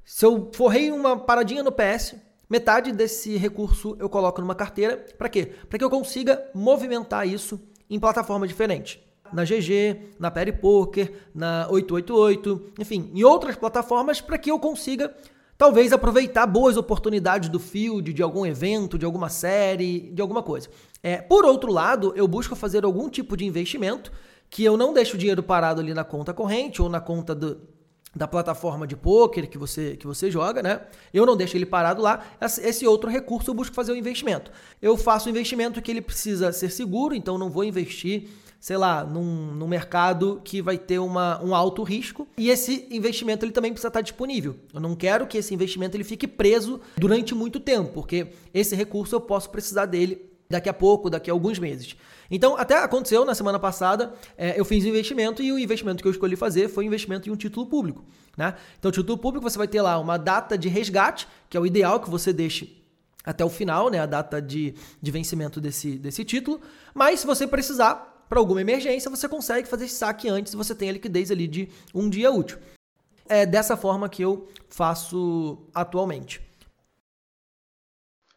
Se 0.04 0.26
eu 0.26 0.50
forrei 0.52 0.90
uma 0.90 1.16
paradinha 1.16 1.62
no 1.62 1.70
PS, 1.70 2.16
Metade 2.52 2.92
desse 2.92 3.38
recurso 3.38 3.96
eu 3.98 4.10
coloco 4.10 4.38
numa 4.38 4.54
carteira. 4.54 4.98
Para 5.16 5.30
quê? 5.30 5.54
Para 5.70 5.78
que 5.78 5.84
eu 5.84 5.88
consiga 5.88 6.50
movimentar 6.54 7.26
isso 7.26 7.58
em 7.88 7.98
plataformas 7.98 8.50
diferentes. 8.50 8.98
Na 9.32 9.42
GG, 9.42 10.16
na 10.18 10.30
Poker, 10.60 11.14
na 11.34 11.66
888, 11.70 12.74
enfim, 12.78 13.10
em 13.14 13.24
outras 13.24 13.56
plataformas 13.56 14.20
para 14.20 14.36
que 14.36 14.50
eu 14.50 14.58
consiga 14.58 15.16
talvez 15.62 15.92
aproveitar 15.92 16.44
boas 16.44 16.76
oportunidades 16.76 17.48
do 17.48 17.60
field, 17.60 18.12
de 18.12 18.20
algum 18.20 18.44
evento, 18.44 18.98
de 18.98 19.04
alguma 19.04 19.28
série, 19.28 20.10
de 20.12 20.20
alguma 20.20 20.42
coisa. 20.42 20.68
É, 21.00 21.18
por 21.18 21.44
outro 21.44 21.70
lado, 21.70 22.12
eu 22.16 22.26
busco 22.26 22.56
fazer 22.56 22.84
algum 22.84 23.08
tipo 23.08 23.36
de 23.36 23.44
investimento 23.44 24.10
que 24.50 24.64
eu 24.64 24.76
não 24.76 24.92
deixo 24.92 25.14
o 25.14 25.18
dinheiro 25.18 25.40
parado 25.40 25.80
ali 25.80 25.94
na 25.94 26.02
conta 26.02 26.34
corrente 26.34 26.82
ou 26.82 26.88
na 26.88 27.00
conta 27.00 27.32
do, 27.32 27.60
da 28.12 28.26
plataforma 28.26 28.88
de 28.88 28.96
poker 28.96 29.48
que 29.48 29.56
você, 29.56 29.96
que 29.96 30.04
você 30.04 30.32
joga, 30.32 30.64
né? 30.64 30.80
Eu 31.14 31.24
não 31.24 31.36
deixo 31.36 31.56
ele 31.56 31.64
parado 31.64 32.02
lá. 32.02 32.24
Esse 32.40 32.84
outro 32.84 33.08
recurso 33.08 33.52
eu 33.52 33.54
busco 33.54 33.72
fazer 33.72 33.92
o 33.92 33.94
um 33.94 33.98
investimento. 33.98 34.50
Eu 34.82 34.96
faço 34.96 35.26
o 35.26 35.28
um 35.28 35.30
investimento 35.30 35.80
que 35.80 35.92
ele 35.92 36.02
precisa 36.02 36.50
ser 36.50 36.70
seguro, 36.70 37.14
então 37.14 37.38
não 37.38 37.48
vou 37.48 37.62
investir, 37.62 38.28
sei 38.62 38.76
lá, 38.76 39.02
num, 39.02 39.52
num 39.56 39.66
mercado 39.66 40.40
que 40.44 40.62
vai 40.62 40.78
ter 40.78 41.00
uma, 41.00 41.42
um 41.42 41.52
alto 41.52 41.82
risco. 41.82 42.28
E 42.38 42.48
esse 42.48 42.86
investimento 42.92 43.44
ele 43.44 43.50
também 43.50 43.72
precisa 43.72 43.88
estar 43.88 44.02
disponível. 44.02 44.54
Eu 44.72 44.78
não 44.78 44.94
quero 44.94 45.26
que 45.26 45.36
esse 45.36 45.52
investimento 45.52 45.96
ele 45.96 46.04
fique 46.04 46.28
preso 46.28 46.80
durante 46.96 47.34
muito 47.34 47.58
tempo, 47.58 47.90
porque 47.92 48.28
esse 48.54 48.76
recurso 48.76 49.16
eu 49.16 49.20
posso 49.20 49.50
precisar 49.50 49.86
dele 49.86 50.30
daqui 50.48 50.68
a 50.68 50.72
pouco, 50.72 51.10
daqui 51.10 51.28
a 51.28 51.32
alguns 51.32 51.58
meses. 51.58 51.96
Então, 52.30 52.56
até 52.56 52.78
aconteceu 52.78 53.24
na 53.24 53.34
semana 53.34 53.58
passada, 53.58 54.14
é, 54.38 54.58
eu 54.58 54.64
fiz 54.64 54.84
um 54.84 54.88
investimento 54.88 55.42
e 55.42 55.52
o 55.52 55.58
investimento 55.58 56.00
que 56.00 56.06
eu 56.06 56.12
escolhi 56.12 56.36
fazer 56.36 56.68
foi 56.68 56.84
um 56.84 56.86
investimento 56.86 57.28
em 57.28 57.32
um 57.32 57.36
título 57.36 57.66
público. 57.66 58.04
Né? 58.36 58.54
Então, 58.78 58.92
título 58.92 59.18
público 59.18 59.50
você 59.50 59.58
vai 59.58 59.66
ter 59.66 59.82
lá 59.82 59.98
uma 59.98 60.16
data 60.16 60.56
de 60.56 60.68
resgate, 60.68 61.26
que 61.50 61.56
é 61.56 61.60
o 61.60 61.66
ideal 61.66 61.98
que 61.98 62.08
você 62.08 62.32
deixe 62.32 62.80
até 63.24 63.44
o 63.44 63.48
final, 63.48 63.88
né, 63.88 64.00
a 64.00 64.06
data 64.06 64.42
de, 64.42 64.74
de 65.00 65.10
vencimento 65.10 65.60
desse, 65.60 65.98
desse 65.98 66.24
título. 66.24 66.60
Mas 66.94 67.20
se 67.20 67.26
você 67.26 67.46
precisar, 67.46 68.11
para 68.32 68.40
alguma 68.40 68.62
emergência, 68.62 69.10
você 69.10 69.28
consegue 69.28 69.68
fazer 69.68 69.84
esse 69.84 69.96
saque 69.96 70.26
antes, 70.26 70.54
você 70.54 70.74
tem 70.74 70.88
a 70.88 70.92
liquidez 70.94 71.30
ali 71.30 71.46
de 71.46 71.68
um 71.94 72.08
dia 72.08 72.32
útil. 72.32 72.58
É 73.28 73.44
dessa 73.44 73.76
forma 73.76 74.08
que 74.08 74.22
eu 74.22 74.48
faço 74.70 75.58
atualmente. 75.74 76.40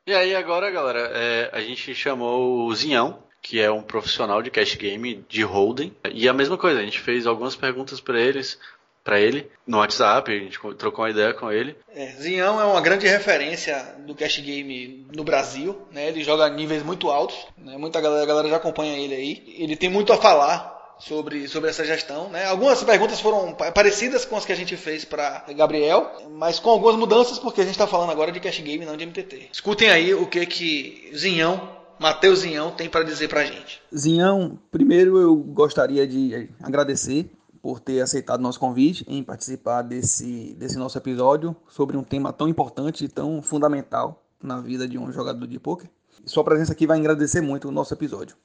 E 0.06 0.14
aí 0.14 0.36
agora, 0.36 0.70
galera, 0.70 1.12
é, 1.14 1.50
a 1.54 1.62
gente 1.62 1.96
chamou 1.96 2.68
o 2.68 2.76
Zinhão, 2.76 3.24
que 3.42 3.62
é 3.62 3.72
um 3.72 3.82
profissional 3.82 4.42
de 4.42 4.52
cash 4.52 4.76
game 4.76 5.24
de 5.30 5.44
holding. 5.44 5.96
E 6.12 6.28
a 6.28 6.34
mesma 6.34 6.58
coisa, 6.58 6.82
a 6.82 6.84
gente 6.84 7.00
fez 7.00 7.26
algumas 7.26 7.56
perguntas 7.56 8.02
para 8.02 8.20
eles 8.20 8.60
para 9.06 9.20
ele 9.20 9.48
no 9.68 9.78
WhatsApp, 9.78 10.32
a 10.32 10.40
gente 10.40 10.60
trocou 10.78 11.06
uma 11.06 11.12
ideia 11.12 11.32
com 11.32 11.52
ele. 11.52 11.78
É, 11.96 12.08
Zinhão 12.20 12.60
é 12.60 12.66
uma 12.66 12.82
grande 12.82 13.08
referência 13.08 13.96
do 14.00 14.16
cash 14.16 14.40
game 14.40 15.06
no 15.16 15.24
Brasil, 15.24 15.80
né? 15.92 16.10
Ele 16.10 16.24
joga 16.24 16.50
níveis 16.50 16.82
muito 16.82 17.10
altos, 17.10 17.38
né? 17.56 17.78
Muita 17.78 18.02
galera, 18.02 18.24
a 18.24 18.26
galera 18.26 18.50
já 18.50 18.56
acompanha 18.58 18.98
ele 18.98 19.14
aí. 19.14 19.56
Ele 19.60 19.76
tem 19.76 19.90
muito 19.90 20.12
a 20.12 20.18
falar 20.18 20.76
sobre, 21.00 21.48
sobre 21.48 21.70
essa 21.70 21.86
gestão. 21.86 22.30
Né? 22.30 22.46
Algumas 22.46 22.84
perguntas 22.84 23.20
foram 23.20 23.54
parecidas 23.54 24.26
com 24.26 24.36
as 24.36 24.46
que 24.46 24.52
a 24.52 24.56
gente 24.56 24.76
fez 24.76 25.06
para 25.06 25.46
Gabriel, 25.56 26.12
mas 26.32 26.60
com 26.60 26.72
algumas 26.72 26.96
mudanças, 26.96 27.38
porque 27.38 27.62
a 27.62 27.64
gente 27.64 27.74
está 27.74 27.86
falando 27.86 28.12
agora 28.12 28.32
de 28.32 28.40
cash 28.40 28.60
game, 28.60 28.86
não 28.86 28.98
de 28.98 29.06
MTT. 29.06 29.50
Escutem 29.52 29.90
aí 29.90 30.14
o 30.14 30.26
que 30.26 30.46
que 30.46 31.12
Zinhão, 31.16 31.70
Matheus 32.00 32.40
Zinhão, 32.40 32.72
tem 32.72 32.90
para 32.90 33.04
dizer 33.04 33.28
para 33.28 33.42
a 33.42 33.46
gente. 33.46 33.82
Zinhão, 33.96 34.60
primeiro 34.72 35.20
eu 35.20 35.36
gostaria 35.36 36.08
de 36.08 36.50
agradecer 36.62 37.30
por 37.66 37.80
ter 37.80 38.00
aceitado 38.00 38.42
nosso 38.42 38.60
convite 38.60 39.04
em 39.08 39.24
participar 39.24 39.82
desse, 39.82 40.56
desse 40.56 40.78
nosso 40.78 41.00
episódio 41.00 41.56
sobre 41.68 41.98
um 41.98 42.04
tema 42.04 42.32
tão 42.32 42.48
importante 42.48 43.06
e 43.06 43.08
tão 43.08 43.42
fundamental 43.42 44.24
na 44.40 44.62
vida 44.62 44.88
de 44.88 45.00
um 45.00 45.12
jogador 45.12 45.48
de 45.48 45.58
poker. 45.58 45.90
Sua 46.28 46.44
presença 46.44 46.74
aqui 46.74 46.86
vai 46.86 47.00
agradecer 47.00 47.42
muito 47.42 47.68
o 47.68 47.72
nosso 47.72 47.92
episódio. 47.92 48.38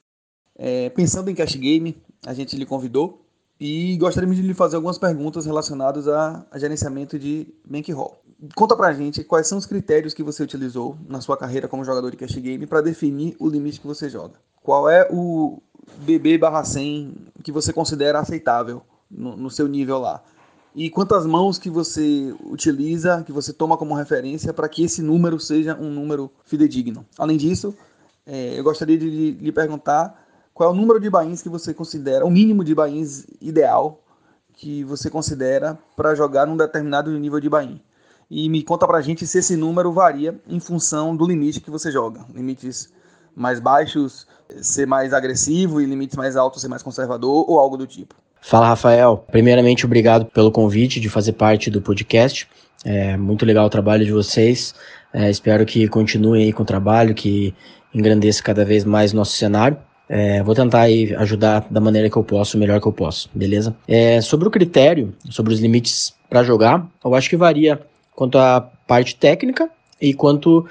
É, 0.57 0.89
pensando 0.89 1.29
em 1.29 1.35
cash 1.35 1.55
game, 1.57 2.03
a 2.27 2.33
gente 2.33 2.57
lhe 2.57 2.65
convidou 2.65 3.23
e 3.61 3.95
gostaríamos 3.99 4.39
de 4.39 4.43
lhe 4.43 4.55
fazer 4.55 4.77
algumas 4.77 4.97
perguntas 4.97 5.45
relacionadas 5.45 6.09
a, 6.09 6.47
a 6.51 6.59
gerenciamento 6.59 7.19
de 7.19 7.47
bankroll. 7.69 8.17
Conta 8.55 8.75
pra 8.75 8.91
gente 8.95 9.23
quais 9.23 9.47
são 9.47 9.59
os 9.59 9.67
critérios 9.67 10.15
que 10.15 10.23
você 10.23 10.43
utilizou 10.43 10.97
na 11.07 11.21
sua 11.21 11.37
carreira 11.37 11.69
como 11.69 11.85
jogador 11.85 12.11
de 12.11 12.17
cash 12.17 12.37
game 12.37 12.67
para 12.67 12.81
definir 12.81 13.37
o 13.39 13.51
limite 13.51 13.83
que 13.83 13.87
você 13.87 14.09
joga. 14.09 14.37
Qual 14.63 14.89
é 14.89 15.07
o 15.11 15.61
BB 15.99 16.39
barra 16.39 16.65
100 16.65 17.13
que 17.43 17.53
você 17.53 17.71
considera 17.71 18.19
aceitável 18.19 18.83
no, 19.11 19.37
no 19.37 19.51
seu 19.51 19.67
nível 19.67 19.99
lá? 19.99 20.23
E 20.75 20.89
quantas 20.89 21.27
mãos 21.27 21.59
que 21.59 21.69
você 21.69 22.35
utiliza, 22.45 23.23
que 23.25 23.33
você 23.33 23.53
toma 23.53 23.77
como 23.77 23.95
referência 23.95 24.53
para 24.53 24.69
que 24.69 24.85
esse 24.85 25.03
número 25.03 25.41
seja 25.41 25.77
um 25.77 25.91
número 25.91 26.31
fidedigno. 26.45 27.05
Além 27.19 27.37
disso, 27.37 27.75
é, 28.25 28.59
eu 28.59 28.63
gostaria 28.63 28.97
de 28.97 29.33
lhe 29.33 29.53
perguntar 29.53 30.29
qual 30.55 30.71
é 30.71 30.73
o 30.73 30.77
número 30.77 31.01
de 31.01 31.11
bains 31.11 31.43
que 31.43 31.49
você 31.49 31.75
considera, 31.75 32.25
o 32.25 32.31
mínimo 32.31 32.63
de 32.63 32.75
bains 32.75 33.27
ideal 33.41 34.05
que 34.53 34.85
você 34.85 35.11
considera 35.11 35.79
para 35.97 36.15
jogar 36.15 36.47
num 36.47 36.57
determinado 36.57 37.11
nível 37.19 37.41
de 37.41 37.49
bain? 37.49 37.81
E 38.31 38.49
me 38.49 38.63
conta 38.63 38.87
pra 38.87 39.01
gente 39.01 39.27
se 39.27 39.39
esse 39.39 39.57
número 39.57 39.91
varia 39.91 40.41
em 40.47 40.61
função 40.61 41.17
do 41.17 41.27
limite 41.27 41.61
que 41.61 41.71
você 41.71 41.91
joga. 41.91 42.25
Limites 42.33 42.93
mais 43.35 43.59
baixos 43.59 44.27
ser 44.63 44.87
mais 44.87 45.13
agressivo 45.13 45.81
e 45.81 45.87
limites 45.87 46.17
mais 46.17 46.37
altos 46.37 46.61
ser 46.61 46.69
mais 46.69 46.83
conservador 46.83 47.45
ou 47.49 47.59
algo 47.59 47.77
do 47.77 47.87
tipo. 47.87 48.15
Fala, 48.41 48.69
Rafael. 48.69 49.25
Primeiramente, 49.31 49.85
obrigado 49.85 50.25
pelo 50.27 50.51
convite 50.51 50.99
de 50.99 51.09
fazer 51.09 51.33
parte 51.33 51.71
do 51.71 51.81
podcast. 51.81 52.49
É 52.85 53.17
muito 53.17 53.45
legal 53.45 53.67
o 53.67 53.71
trabalho 53.71 54.05
de 54.05 54.13
vocês. 54.13 54.75
É, 55.13 55.29
espero 55.29 55.67
que 55.67 55.87
continuem 55.89 56.45
aí 56.45 56.53
com 56.53 56.63
o 56.63 56.67
trabalho, 56.67 57.15
que 57.15 57.55
engrandeça 57.95 58.43
cada 58.43 58.65
vez 58.65 58.85
mais 58.85 59.13
nosso 59.13 59.33
cenário. 59.33 59.77
É, 60.09 60.43
vou 60.43 60.55
tentar 60.55 60.81
aí 60.81 61.15
ajudar 61.17 61.67
da 61.71 61.81
maneira 61.81 62.11
que 62.11 62.17
eu 62.17 62.25
posso, 62.25 62.57
o 62.57 62.61
melhor 62.61 62.81
que 62.81 62.87
eu 62.89 62.93
posso, 62.93 63.31
beleza? 63.33 63.77
É, 63.87 64.21
sobre 64.21 64.49
o 64.49 64.51
critério, 64.51 65.15
sobre 65.29 65.53
os 65.53 65.61
limites 65.61 66.15
para 66.29 66.43
jogar, 66.43 66.85
eu 67.05 67.15
acho 67.15 67.31
que 67.31 67.37
varia 67.37 67.81
quanto 68.15 68.37
à 68.37 68.61
parte 68.89 69.15
técnica 69.15 69.71
e 70.01 70.13
quanto 70.13 70.67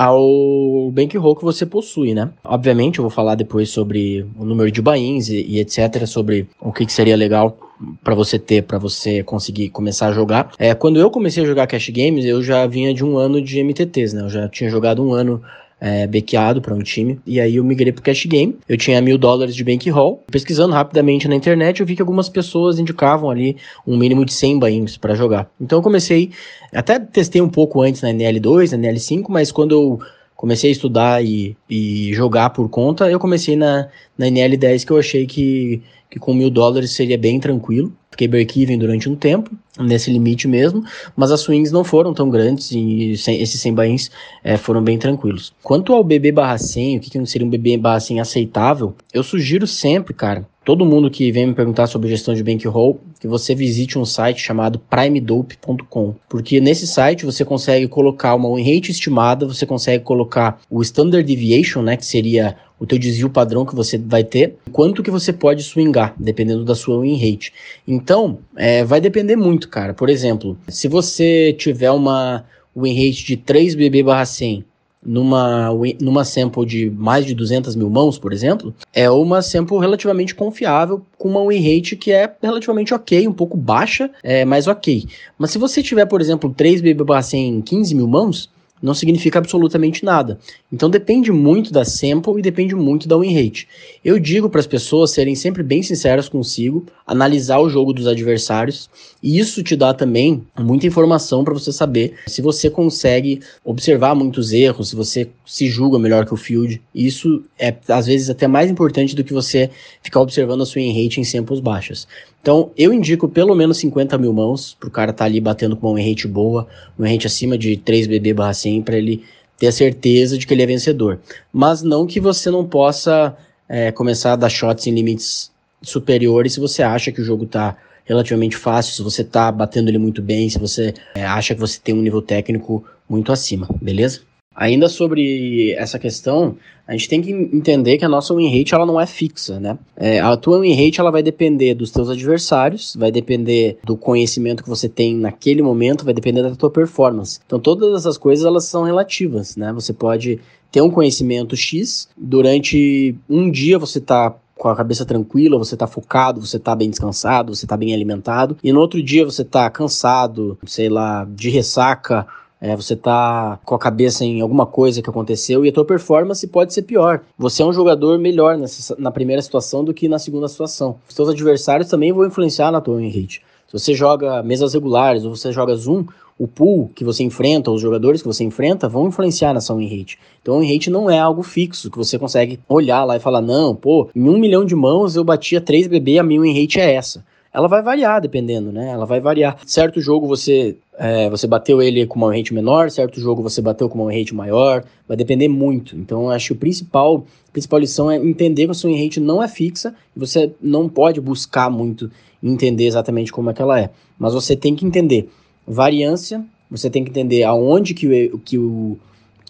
ao 0.00 0.90
bankroll 0.90 1.36
que 1.36 1.44
você 1.44 1.66
possui, 1.66 2.14
né? 2.14 2.30
Obviamente, 2.42 2.98
eu 2.98 3.02
vou 3.02 3.10
falar 3.10 3.34
depois 3.34 3.68
sobre 3.68 4.26
o 4.34 4.46
número 4.46 4.70
de 4.70 4.80
bains 4.80 5.28
e, 5.28 5.42
e 5.42 5.60
etc, 5.60 6.06
sobre 6.06 6.48
o 6.58 6.72
que, 6.72 6.86
que 6.86 6.92
seria 6.92 7.14
legal 7.14 7.54
para 8.02 8.14
você 8.14 8.38
ter, 8.38 8.62
para 8.62 8.78
você 8.78 9.22
conseguir 9.22 9.68
começar 9.68 10.08
a 10.08 10.12
jogar. 10.12 10.52
É, 10.58 10.74
quando 10.74 10.98
eu 10.98 11.10
comecei 11.10 11.42
a 11.42 11.46
jogar 11.46 11.66
cash 11.66 11.90
games, 11.90 12.24
eu 12.24 12.42
já 12.42 12.66
vinha 12.66 12.94
de 12.94 13.04
um 13.04 13.18
ano 13.18 13.42
de 13.42 13.62
MTTs, 13.62 14.16
né? 14.16 14.22
Eu 14.22 14.30
já 14.30 14.48
tinha 14.48 14.70
jogado 14.70 15.04
um 15.04 15.12
ano 15.12 15.42
é, 15.80 16.06
bequeado 16.06 16.60
para 16.60 16.74
um 16.74 16.82
time. 16.82 17.18
E 17.26 17.40
aí 17.40 17.56
eu 17.56 17.64
migrei 17.64 17.92
pro 17.92 18.02
cash 18.02 18.26
game. 18.26 18.56
Eu 18.68 18.76
tinha 18.76 19.00
mil 19.00 19.16
dólares 19.16 19.54
de 19.54 19.64
bankroll. 19.64 20.22
Pesquisando 20.30 20.74
rapidamente 20.74 21.26
na 21.26 21.34
internet, 21.34 21.80
eu 21.80 21.86
vi 21.86 21.96
que 21.96 22.02
algumas 22.02 22.28
pessoas 22.28 22.78
indicavam 22.78 23.30
ali 23.30 23.56
um 23.86 23.96
mínimo 23.96 24.24
de 24.24 24.32
100 24.32 24.58
bains 24.58 24.96
para 24.96 25.14
jogar. 25.14 25.50
Então 25.60 25.78
eu 25.78 25.82
comecei, 25.82 26.30
até 26.72 26.98
testei 26.98 27.40
um 27.40 27.48
pouco 27.48 27.80
antes 27.80 28.02
na 28.02 28.10
NL2, 28.10 28.76
na 28.76 28.88
NL5, 28.88 29.24
mas 29.28 29.50
quando 29.50 29.72
eu 29.72 30.00
comecei 30.36 30.70
a 30.70 30.72
estudar 30.72 31.24
e, 31.24 31.56
e 31.68 32.12
jogar 32.14 32.50
por 32.50 32.68
conta, 32.68 33.10
eu 33.10 33.18
comecei 33.18 33.56
na, 33.56 33.88
na 34.16 34.26
NL10 34.26 34.86
que 34.86 34.90
eu 34.90 34.98
achei 34.98 35.26
que, 35.26 35.82
que 36.10 36.18
com 36.18 36.34
mil 36.34 36.50
dólares 36.50 36.92
seria 36.92 37.18
bem 37.18 37.38
tranquilo. 37.38 37.92
Fiquei 38.20 38.28
break-even 38.28 38.78
durante 38.78 39.08
um 39.08 39.16
tempo, 39.16 39.50
nesse 39.78 40.12
limite 40.12 40.46
mesmo, 40.46 40.84
mas 41.16 41.30
as 41.30 41.40
swings 41.40 41.72
não 41.72 41.82
foram 41.82 42.12
tão 42.12 42.28
grandes 42.28 42.70
e 42.70 43.12
esses 43.12 43.58
100 43.62 43.72
bains 43.72 44.10
é, 44.44 44.58
foram 44.58 44.82
bem 44.82 44.98
tranquilos. 44.98 45.54
Quanto 45.62 45.94
ao 45.94 46.04
BB 46.04 46.30
barra 46.30 46.58
100, 46.58 46.98
o 46.98 47.00
que, 47.00 47.08
que 47.08 47.26
seria 47.26 47.46
um 47.46 47.50
BB 47.50 47.78
barra 47.78 47.98
100 47.98 48.20
aceitável, 48.20 48.94
eu 49.10 49.22
sugiro 49.22 49.66
sempre, 49.66 50.12
cara, 50.12 50.46
todo 50.64 50.84
mundo 50.84 51.10
que 51.10 51.30
vem 51.32 51.46
me 51.46 51.54
perguntar 51.54 51.86
sobre 51.86 52.08
gestão 52.08 52.34
de 52.34 52.42
bankroll, 52.42 53.00
que 53.18 53.26
você 53.26 53.54
visite 53.54 53.98
um 53.98 54.04
site 54.04 54.40
chamado 54.40 54.78
primedope.com, 54.78 56.14
porque 56.28 56.60
nesse 56.60 56.86
site 56.86 57.24
você 57.24 57.44
consegue 57.44 57.88
colocar 57.88 58.34
uma 58.34 58.54
win 58.54 58.62
rate 58.62 58.90
estimada, 58.90 59.46
você 59.46 59.64
consegue 59.64 60.04
colocar 60.04 60.60
o 60.70 60.82
standard 60.82 61.26
deviation, 61.26 61.82
né, 61.82 61.96
que 61.96 62.06
seria 62.06 62.56
o 62.78 62.86
teu 62.86 62.98
desvio 62.98 63.28
padrão 63.28 63.66
que 63.66 63.74
você 63.74 63.98
vai 63.98 64.24
ter, 64.24 64.56
quanto 64.72 65.02
que 65.02 65.10
você 65.10 65.32
pode 65.32 65.62
swingar, 65.62 66.14
dependendo 66.18 66.64
da 66.64 66.74
sua 66.74 67.00
win 67.00 67.16
rate. 67.16 67.52
Então, 67.86 68.38
é, 68.56 68.84
vai 68.84 69.00
depender 69.00 69.36
muito, 69.36 69.68
cara. 69.68 69.92
Por 69.92 70.08
exemplo, 70.08 70.56
se 70.66 70.88
você 70.88 71.54
tiver 71.58 71.90
uma 71.90 72.44
win 72.74 72.94
rate 72.94 73.24
de 73.26 73.36
3 73.36 73.74
BB 73.74 74.02
barra 74.02 74.24
100 74.24 74.64
numa, 75.04 75.70
numa 76.00 76.24
sample 76.24 76.66
de 76.66 76.90
mais 76.90 77.24
de 77.24 77.34
200 77.34 77.74
mil 77.74 77.88
mãos, 77.88 78.18
por 78.18 78.32
exemplo, 78.32 78.74
é 78.92 79.10
uma 79.10 79.40
sample 79.40 79.78
relativamente 79.78 80.34
confiável, 80.34 81.02
com 81.16 81.28
uma 81.28 81.46
win 81.46 81.58
rate 81.58 81.96
que 81.96 82.12
é 82.12 82.32
relativamente 82.42 82.92
ok, 82.92 83.26
um 83.26 83.32
pouco 83.32 83.56
baixa, 83.56 84.10
é, 84.22 84.44
mas 84.44 84.66
ok. 84.66 85.06
Mas 85.38 85.50
se 85.50 85.58
você 85.58 85.82
tiver, 85.82 86.06
por 86.06 86.20
exemplo, 86.20 86.52
3 86.54 86.80
BB 86.80 87.04
barra 87.04 87.22
100 87.22 87.48
em 87.48 87.60
15 87.62 87.94
mil 87.94 88.06
mãos, 88.06 88.50
não 88.82 88.94
significa 88.94 89.38
absolutamente 89.38 90.04
nada. 90.04 90.38
Então 90.72 90.88
depende 90.88 91.30
muito 91.30 91.72
da 91.72 91.84
sample 91.84 92.38
e 92.38 92.42
depende 92.42 92.74
muito 92.74 93.08
da 93.08 93.16
win 93.18 93.34
rate. 93.34 93.68
Eu 94.04 94.18
digo 94.18 94.48
para 94.48 94.60
as 94.60 94.66
pessoas 94.66 95.10
serem 95.10 95.34
sempre 95.34 95.62
bem 95.62 95.82
sinceras 95.82 96.28
consigo, 96.28 96.86
analisar 97.06 97.58
o 97.58 97.68
jogo 97.68 97.92
dos 97.92 98.06
adversários, 98.06 98.88
e 99.22 99.38
isso 99.38 99.62
te 99.62 99.76
dá 99.76 99.92
também 99.92 100.42
muita 100.58 100.86
informação 100.86 101.44
para 101.44 101.52
você 101.52 101.72
saber 101.72 102.14
se 102.26 102.40
você 102.40 102.70
consegue 102.70 103.40
observar 103.64 104.14
muitos 104.14 104.52
erros, 104.52 104.90
se 104.90 104.96
você 104.96 105.28
se 105.44 105.66
julga 105.66 105.98
melhor 105.98 106.24
que 106.24 106.32
o 106.32 106.36
field. 106.36 106.80
Isso 106.94 107.44
é 107.58 107.74
às 107.88 108.06
vezes 108.06 108.30
até 108.30 108.46
mais 108.46 108.70
importante 108.70 109.14
do 109.14 109.24
que 109.24 109.32
você 109.32 109.70
ficar 110.02 110.20
observando 110.20 110.62
a 110.62 110.66
sua 110.66 110.80
win 110.80 111.02
rate 111.02 111.20
em 111.20 111.24
samples 111.24 111.60
baixas. 111.60 112.06
Então, 112.40 112.70
eu 112.76 112.92
indico 112.92 113.28
pelo 113.28 113.54
menos 113.54 113.78
50 113.78 114.16
mil 114.16 114.32
mãos 114.32 114.74
pro 114.78 114.90
cara 114.90 115.12
tá 115.12 115.24
ali 115.24 115.40
batendo 115.40 115.76
com 115.76 115.90
uma 115.90 116.00
rate 116.00 116.26
boa, 116.26 116.66
uma 116.98 117.08
rate 117.08 117.26
acima 117.26 117.58
de 117.58 117.76
3 117.76 118.06
BB 118.06 118.32
barra 118.34 118.54
100 118.54 118.82
para 118.82 118.96
ele 118.96 119.22
ter 119.58 119.66
a 119.66 119.72
certeza 119.72 120.38
de 120.38 120.46
que 120.46 120.54
ele 120.54 120.62
é 120.62 120.66
vencedor. 120.66 121.20
Mas 121.52 121.82
não 121.82 122.06
que 122.06 122.18
você 122.18 122.50
não 122.50 122.64
possa 122.64 123.36
é, 123.68 123.92
começar 123.92 124.32
a 124.32 124.36
dar 124.36 124.48
shots 124.48 124.86
em 124.86 124.94
limites 124.94 125.50
superiores 125.82 126.54
se 126.54 126.60
você 126.60 126.82
acha 126.82 127.12
que 127.12 127.20
o 127.20 127.24
jogo 127.24 127.44
está 127.44 127.76
relativamente 128.04 128.56
fácil, 128.56 128.94
se 128.94 129.02
você 129.02 129.22
está 129.22 129.52
batendo 129.52 129.88
ele 129.88 129.98
muito 129.98 130.20
bem, 130.20 130.48
se 130.48 130.58
você 130.58 130.94
é, 131.14 131.24
acha 131.24 131.54
que 131.54 131.60
você 131.60 131.78
tem 131.78 131.94
um 131.94 132.02
nível 132.02 132.22
técnico 132.22 132.84
muito 133.08 133.30
acima, 133.32 133.68
beleza? 133.80 134.22
Ainda 134.54 134.88
sobre 134.88 135.72
essa 135.72 135.96
questão, 135.98 136.56
a 136.86 136.92
gente 136.92 137.08
tem 137.08 137.22
que 137.22 137.30
entender 137.30 137.96
que 137.96 138.04
a 138.04 138.08
nossa 138.08 138.34
win 138.34 138.48
rate 138.48 138.74
ela 138.74 138.84
não 138.84 139.00
é 139.00 139.06
fixa, 139.06 139.60
né? 139.60 139.78
É, 139.96 140.18
a 140.20 140.36
tua 140.36 140.60
win 140.60 140.74
rate 140.74 140.98
ela 140.98 141.12
vai 141.12 141.22
depender 141.22 141.72
dos 141.72 141.92
teus 141.92 142.10
adversários, 142.10 142.96
vai 142.98 143.12
depender 143.12 143.78
do 143.84 143.96
conhecimento 143.96 144.64
que 144.64 144.68
você 144.68 144.88
tem 144.88 145.14
naquele 145.14 145.62
momento, 145.62 146.04
vai 146.04 146.12
depender 146.12 146.42
da 146.42 146.54
tua 146.56 146.68
performance. 146.68 147.38
Então 147.46 147.60
todas 147.60 147.94
essas 147.94 148.18
coisas 148.18 148.44
elas 148.44 148.64
são 148.64 148.82
relativas, 148.82 149.56
né? 149.56 149.72
Você 149.72 149.92
pode 149.92 150.40
ter 150.72 150.82
um 150.82 150.90
conhecimento 150.90 151.56
X, 151.56 152.08
durante 152.16 153.14
um 153.28 153.50
dia 153.50 153.78
você 153.78 154.00
tá 154.00 154.34
com 154.56 154.68
a 154.68 154.76
cabeça 154.76 155.06
tranquila, 155.06 155.56
você 155.56 155.74
tá 155.74 155.86
focado, 155.86 156.44
você 156.44 156.58
tá 156.58 156.76
bem 156.76 156.90
descansado, 156.90 157.54
você 157.54 157.66
tá 157.66 157.78
bem 157.78 157.94
alimentado, 157.94 158.58
e 158.62 158.72
no 158.72 158.80
outro 158.80 159.02
dia 159.02 159.24
você 159.24 159.42
tá 159.42 159.70
cansado, 159.70 160.58
sei 160.66 160.90
lá, 160.90 161.26
de 161.34 161.48
ressaca, 161.48 162.26
é, 162.60 162.76
você 162.76 162.94
tá 162.94 163.58
com 163.64 163.74
a 163.74 163.78
cabeça 163.78 164.24
em 164.24 164.40
alguma 164.40 164.66
coisa 164.66 165.00
que 165.00 165.08
aconteceu 165.08 165.64
e 165.64 165.70
a 165.70 165.72
tua 165.72 165.84
performance 165.84 166.46
pode 166.46 166.74
ser 166.74 166.82
pior. 166.82 167.22
Você 167.38 167.62
é 167.62 167.66
um 167.66 167.72
jogador 167.72 168.18
melhor 168.18 168.58
nessa, 168.58 168.94
na 168.98 169.10
primeira 169.10 169.40
situação 169.40 169.82
do 169.82 169.94
que 169.94 170.08
na 170.08 170.18
segunda 170.18 170.46
situação. 170.46 170.96
Os 171.08 171.14
teus 171.14 171.30
adversários 171.30 171.88
também 171.88 172.12
vão 172.12 172.26
influenciar 172.26 172.70
na 172.70 172.80
tua 172.80 172.98
win 172.98 173.08
rate. 173.08 173.42
Se 173.66 173.78
você 173.78 173.94
joga 173.94 174.42
mesas 174.42 174.74
regulares 174.74 175.24
ou 175.24 175.34
você 175.34 175.52
joga 175.52 175.74
zoom, 175.74 176.04
o 176.38 176.48
pool 176.48 176.90
que 176.94 177.04
você 177.04 177.22
enfrenta, 177.22 177.70
os 177.70 177.80
jogadores 177.80 178.20
que 178.20 178.28
você 178.28 178.42
enfrenta, 178.44 178.88
vão 178.88 179.08
influenciar 179.08 179.54
nessa 179.54 179.74
win 179.74 179.86
rate. 179.86 180.18
Então, 180.42 180.60
win 180.60 180.72
rate 180.72 180.90
não 180.90 181.08
é 181.08 181.18
algo 181.18 181.42
fixo 181.42 181.90
que 181.90 181.96
você 181.96 182.18
consegue 182.18 182.58
olhar 182.68 183.04
lá 183.04 183.16
e 183.16 183.20
falar: 183.20 183.40
não, 183.40 183.74
pô, 183.74 184.08
em 184.14 184.28
um 184.28 184.38
milhão 184.38 184.64
de 184.64 184.74
mãos 184.74 185.16
eu 185.16 185.22
batia 185.22 185.60
3 185.60 185.86
BB, 185.86 186.18
a 186.18 186.22
minha 186.22 186.40
win 186.40 186.60
rate 186.60 186.80
é 186.80 186.94
essa. 186.94 187.24
Ela 187.52 187.68
vai 187.68 187.82
variar 187.82 188.20
dependendo, 188.20 188.70
né? 188.70 188.90
Ela 188.90 189.04
vai 189.04 189.20
variar. 189.20 189.56
Certo 189.66 190.00
jogo 190.00 190.26
você 190.26 190.76
é, 190.98 191.28
você 191.30 191.46
bateu 191.46 191.82
ele 191.82 192.06
com 192.06 192.18
uma 192.18 192.34
rate 192.34 192.52
menor, 192.54 192.90
certo 192.90 193.20
jogo 193.20 193.42
você 193.42 193.60
bateu 193.60 193.88
com 193.88 194.02
uma 194.02 194.12
rate 194.12 194.34
maior, 194.34 194.84
vai 195.08 195.16
depender 195.16 195.48
muito. 195.48 195.96
Então 195.96 196.30
acho 196.30 196.48
que 196.48 196.52
o 196.52 196.56
principal, 196.56 197.24
a 197.48 197.52
principal 197.52 197.78
lição 197.78 198.10
é 198.10 198.16
entender 198.16 198.66
que 198.66 198.70
a 198.70 198.74
sua 198.74 198.90
rate 198.90 199.18
não 199.18 199.42
é 199.42 199.48
fixa 199.48 199.94
e 200.14 200.20
você 200.20 200.52
não 200.60 200.88
pode 200.88 201.20
buscar 201.20 201.70
muito 201.70 202.10
entender 202.42 202.86
exatamente 202.86 203.32
como 203.32 203.50
é 203.50 203.54
que 203.54 203.62
ela 203.62 203.80
é. 203.80 203.90
Mas 204.18 204.34
você 204.34 204.54
tem 204.54 204.74
que 204.74 204.84
entender 204.86 205.28
variância, 205.66 206.44
você 206.70 206.88
tem 206.88 207.02
que 207.02 207.10
entender 207.10 207.42
aonde 207.42 207.94
que 207.94 208.30
o, 208.32 208.38
que 208.38 208.58
o 208.58 208.98